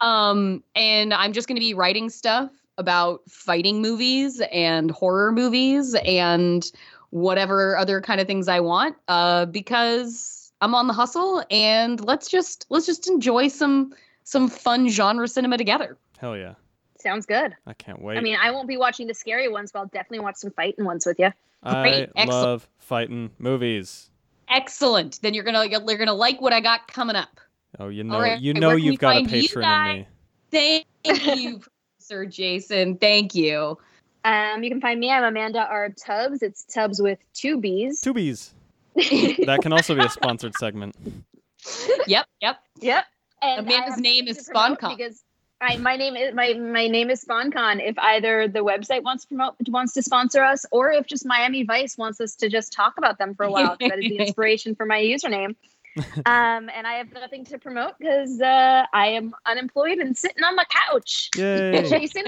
Um, 0.00 0.62
and 0.76 1.12
I'm 1.12 1.32
just 1.32 1.48
going 1.48 1.56
to 1.56 1.60
be 1.60 1.74
writing 1.74 2.10
stuff 2.10 2.50
about 2.78 3.22
fighting 3.28 3.80
movies 3.80 4.40
and 4.52 4.90
horror 4.90 5.32
movies 5.32 5.94
and 6.04 6.70
whatever 7.10 7.76
other 7.76 8.00
kind 8.00 8.20
of 8.20 8.26
things 8.26 8.48
I 8.48 8.60
want. 8.60 8.96
Uh, 9.08 9.46
because 9.46 10.52
I'm 10.60 10.74
on 10.74 10.86
the 10.86 10.92
hustle, 10.92 11.44
and 11.50 12.04
let's 12.04 12.28
just 12.28 12.66
let's 12.70 12.86
just 12.86 13.08
enjoy 13.08 13.48
some 13.48 13.92
some 14.24 14.48
fun 14.48 14.88
genre 14.88 15.28
cinema 15.28 15.58
together. 15.58 15.98
Hell 16.18 16.36
yeah. 16.36 16.54
Sounds 17.00 17.26
good. 17.26 17.54
I 17.66 17.74
can't 17.74 18.00
wait. 18.00 18.16
I 18.16 18.20
mean, 18.22 18.38
I 18.40 18.50
won't 18.50 18.66
be 18.66 18.78
watching 18.78 19.06
the 19.06 19.14
scary 19.14 19.48
ones, 19.48 19.72
but 19.72 19.80
I'll 19.80 19.86
definitely 19.86 20.20
watch 20.20 20.36
some 20.36 20.50
fighting 20.52 20.86
ones 20.86 21.04
with 21.04 21.18
you. 21.18 21.30
I 21.64 22.08
excellent. 22.16 22.30
love 22.30 22.68
fighting 22.78 23.30
movies. 23.38 24.10
Excellent. 24.48 25.20
Then 25.22 25.34
you're 25.34 25.44
gonna 25.44 25.64
you're 25.64 25.80
gonna 25.80 26.12
like 26.12 26.40
what 26.40 26.52
I 26.52 26.60
got 26.60 26.88
coming 26.88 27.16
up. 27.16 27.40
Oh, 27.78 27.88
you 27.88 28.04
know, 28.04 28.20
right, 28.20 28.40
you 28.40 28.54
know 28.54 28.70
can 28.70 28.78
you've 28.80 28.98
got 28.98 29.16
a 29.16 29.18
find 29.20 29.30
you 29.30 29.42
patron 29.48 29.64
in 29.64 29.96
me. 29.96 30.08
Thank 30.50 30.86
you, 31.36 31.60
Sir 31.98 32.26
Jason. 32.26 32.96
Thank 32.98 33.34
you. 33.34 33.78
Um, 34.24 34.62
you 34.62 34.70
can 34.70 34.80
find 34.80 35.00
me. 35.00 35.10
I'm 35.10 35.24
Amanda 35.24 35.66
R. 35.68 35.90
Tubbs. 35.90 36.42
It's 36.42 36.64
Tubbs 36.64 37.00
with 37.02 37.18
two 37.34 37.60
B's. 37.60 38.00
Tubies. 38.00 38.52
That 39.46 39.58
can 39.60 39.72
also 39.72 39.94
be 39.96 40.02
a 40.02 40.08
sponsored 40.08 40.54
segment. 40.54 40.94
Yep, 42.06 42.26
yep. 42.40 42.58
Yep. 42.80 43.04
And 43.42 43.66
Amanda's 43.66 43.98
name 43.98 44.28
is 44.28 44.36
to 44.38 44.52
SpawnCon. 44.52 44.96
because 44.96 45.24
I 45.60 45.76
my 45.76 45.96
name 45.96 46.16
is 46.16 46.34
my 46.34 46.52
my 46.54 46.86
name 46.88 47.10
is 47.10 47.24
SpawnCon. 47.24 47.86
If 47.86 47.98
either 47.98 48.48
the 48.48 48.60
website 48.60 49.02
wants 49.02 49.24
to 49.24 49.28
promote 49.28 49.54
wants 49.68 49.92
to 49.94 50.02
sponsor 50.02 50.42
us, 50.42 50.66
or 50.70 50.90
if 50.90 51.06
just 51.06 51.24
Miami 51.24 51.62
Vice 51.62 51.96
wants 51.96 52.20
us 52.20 52.34
to 52.36 52.48
just 52.48 52.72
talk 52.72 52.94
about 52.98 53.18
them 53.18 53.34
for 53.34 53.44
a 53.44 53.50
while, 53.50 53.76
that 53.80 53.98
is 53.98 54.10
the 54.10 54.18
inspiration 54.20 54.74
for 54.74 54.86
my 54.86 55.00
username. 55.00 55.54
um, 56.26 56.68
and 56.74 56.86
I 56.86 56.94
have 56.94 57.12
nothing 57.12 57.44
to 57.46 57.58
promote 57.58 57.92
because 57.98 58.40
uh, 58.40 58.84
I 58.92 59.08
am 59.08 59.32
unemployed 59.46 59.98
and 59.98 60.16
sitting 60.16 60.42
on 60.42 60.56
the 60.56 60.66
couch. 60.68 61.30
Jason, 61.34 62.24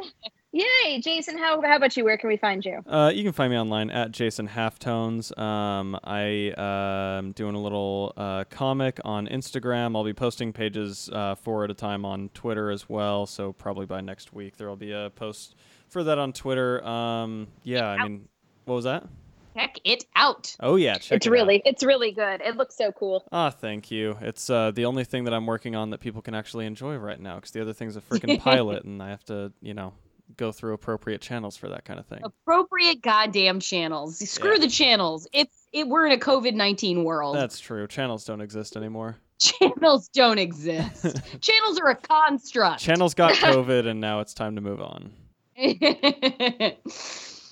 yay, 0.57 1.01
Jason. 1.01 1.39
How 1.39 1.61
how 1.62 1.77
about 1.77 1.97
you? 1.97 2.05
Where 2.05 2.16
can 2.16 2.28
we 2.28 2.37
find 2.37 2.65
you? 2.65 2.81
Uh, 2.87 3.11
you 3.15 3.23
can 3.23 3.33
find 3.33 3.51
me 3.51 3.59
online 3.59 3.91
at 3.91 4.12
Jason 4.12 4.49
Halftones. 4.49 5.37
Um, 5.39 5.99
I 6.05 6.53
am 6.57 7.33
doing 7.33 7.55
a 7.55 7.61
little 7.61 8.12
uh, 8.16 8.45
comic 8.51 9.01
on 9.05 9.27
Instagram. 9.27 9.97
I'll 9.97 10.05
be 10.05 10.15
posting 10.15 10.53
pages 10.53 11.11
uh, 11.12 11.35
four 11.35 11.65
at 11.65 11.70
a 11.70 11.74
time 11.74 12.05
on 12.05 12.31
Twitter 12.31 12.70
as 12.70 12.89
well. 12.89 13.27
So 13.27 13.53
probably 13.53 13.87
by 13.87 14.01
next 14.01 14.33
week 14.33 14.57
there 14.57 14.69
will 14.69 14.77
be 14.77 14.93
a 14.93 15.11
post 15.15 15.55
for 15.89 16.05
that 16.05 16.19
on 16.19 16.33
Twitter. 16.33 16.85
Um, 16.85 17.49
yeah, 17.62 17.87
I 17.89 18.03
mean, 18.03 18.28
what 18.65 18.77
was 18.77 18.85
that? 18.85 19.07
Check 19.55 19.78
it 19.85 20.05
out. 20.15 20.55
Oh 20.61 20.77
yeah, 20.77 20.95
check 20.99 21.16
it's 21.16 21.27
it 21.27 21.31
out. 21.31 21.33
really 21.33 21.62
it's 21.65 21.83
really 21.83 22.12
good. 22.12 22.43
It 22.43 22.57
looks 22.57 22.77
so 22.77 22.93
cool. 22.93 23.24
Ah, 23.33 23.49
thank 23.49 23.91
you. 23.91 24.19
It's 24.20 24.51
uh, 24.51 24.70
the 24.70 24.85
only 24.85 25.05
thing 25.05 25.24
that 25.24 25.33
I'm 25.33 25.47
working 25.47 25.74
on 25.74 25.91
that 25.91 26.01
people 26.01 26.20
can 26.20 26.35
actually 26.35 26.66
enjoy 26.66 26.97
right 26.97 27.19
now 27.19 27.37
because 27.37 27.53
the 27.53 27.62
other 27.62 27.73
thing's 27.73 27.97
a 27.97 28.03
freaking 28.03 28.39
pilot, 28.43 28.85
and 28.85 29.03
I 29.03 29.09
have 29.09 29.24
to, 29.24 29.53
you 29.62 29.73
know, 29.73 29.95
go 30.36 30.53
through 30.53 30.74
appropriate 30.74 31.20
channels 31.20 31.57
for 31.57 31.69
that 31.69 31.85
kind 31.85 31.98
of 32.01 32.07
thing. 32.07 32.20
Appropriate 32.23 33.03
goddamn 33.03 33.61
channels. 33.61 34.19
Screw 34.28 34.53
Yeah. 34.55 34.59
the 34.59 34.69
channels. 34.69 35.27
It's 35.32 35.66
it 35.73 35.89
we're 35.89 36.07
in 36.07 36.12
a 36.12 36.19
COVID 36.19 36.55
nineteen 36.55 37.05
world. 37.05 37.36
That's 37.36 37.59
true. 37.61 37.86
Channels 37.86 38.24
don't 38.24 38.40
exist 38.40 38.77
anymore. 38.77 39.16
channels 39.39 40.09
don't 40.09 40.39
exist. 40.39 41.20
channels 41.40 41.78
are 41.78 41.90
a 41.90 41.94
construct. 41.97 42.81
Channels 42.81 43.15
got 43.15 43.32
COVID, 43.35 43.86
and 43.86 44.01
now 44.01 44.20
it's 44.20 44.32
time 44.35 44.55
to 44.57 44.61
move 44.61 44.81
on. 44.81 45.12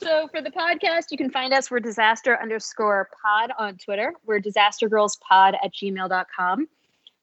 So 0.04 0.28
for 0.28 0.42
the 0.42 0.50
podcast, 0.50 1.04
you 1.10 1.16
can 1.16 1.30
find 1.30 1.54
us. 1.54 1.70
We're 1.70 1.80
disaster 1.80 2.38
underscore 2.40 3.08
pod 3.22 3.52
on 3.58 3.78
Twitter. 3.78 4.12
We're 4.26 4.38
disaster 4.40 4.88
girls 4.88 5.16
pod 5.26 5.56
at 5.64 5.72
gmail.com. 5.72 6.68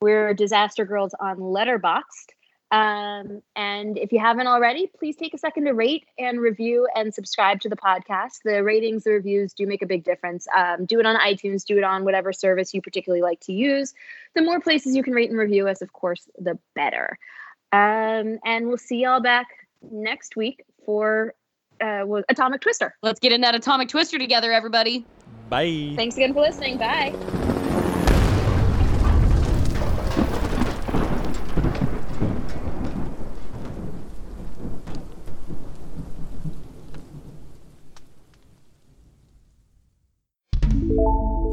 We're 0.01 0.33
disaster 0.33 0.83
girls 0.85 1.13
on 1.19 1.37
Letterboxd. 1.37 2.29
Um, 2.71 3.41
and 3.53 3.97
if 3.97 4.13
you 4.13 4.19
haven't 4.19 4.47
already, 4.47 4.87
please 4.87 5.17
take 5.17 5.33
a 5.33 5.37
second 5.37 5.65
to 5.65 5.73
rate 5.73 6.05
and 6.17 6.39
review 6.39 6.87
and 6.95 7.13
subscribe 7.13 7.59
to 7.61 7.69
the 7.69 7.75
podcast. 7.75 8.43
The 8.45 8.63
ratings, 8.63 9.03
the 9.03 9.11
reviews 9.11 9.53
do 9.53 9.67
make 9.67 9.81
a 9.81 9.85
big 9.85 10.05
difference. 10.05 10.47
Um, 10.55 10.85
do 10.85 10.99
it 10.99 11.05
on 11.05 11.17
iTunes, 11.17 11.65
do 11.65 11.77
it 11.77 11.83
on 11.83 12.05
whatever 12.05 12.31
service 12.31 12.73
you 12.73 12.81
particularly 12.81 13.21
like 13.21 13.41
to 13.41 13.53
use. 13.53 13.93
The 14.35 14.41
more 14.41 14.61
places 14.61 14.95
you 14.95 15.03
can 15.03 15.13
rate 15.13 15.29
and 15.29 15.37
review 15.37 15.67
us, 15.67 15.81
of 15.81 15.91
course, 15.91 16.29
the 16.37 16.57
better. 16.73 17.19
Um, 17.73 18.39
and 18.45 18.67
we'll 18.67 18.77
see 18.77 19.01
y'all 19.01 19.21
back 19.21 19.47
next 19.91 20.37
week 20.37 20.63
for 20.85 21.33
uh, 21.81 22.05
Atomic 22.29 22.61
Twister. 22.61 22.95
Let's 23.01 23.19
get 23.19 23.33
in 23.33 23.41
that 23.41 23.55
atomic 23.55 23.89
twister 23.89 24.17
together, 24.17 24.53
everybody. 24.53 25.05
Bye. 25.49 25.93
Thanks 25.97 26.15
again 26.15 26.33
for 26.33 26.41
listening. 26.41 26.77
Bye. 26.77 27.50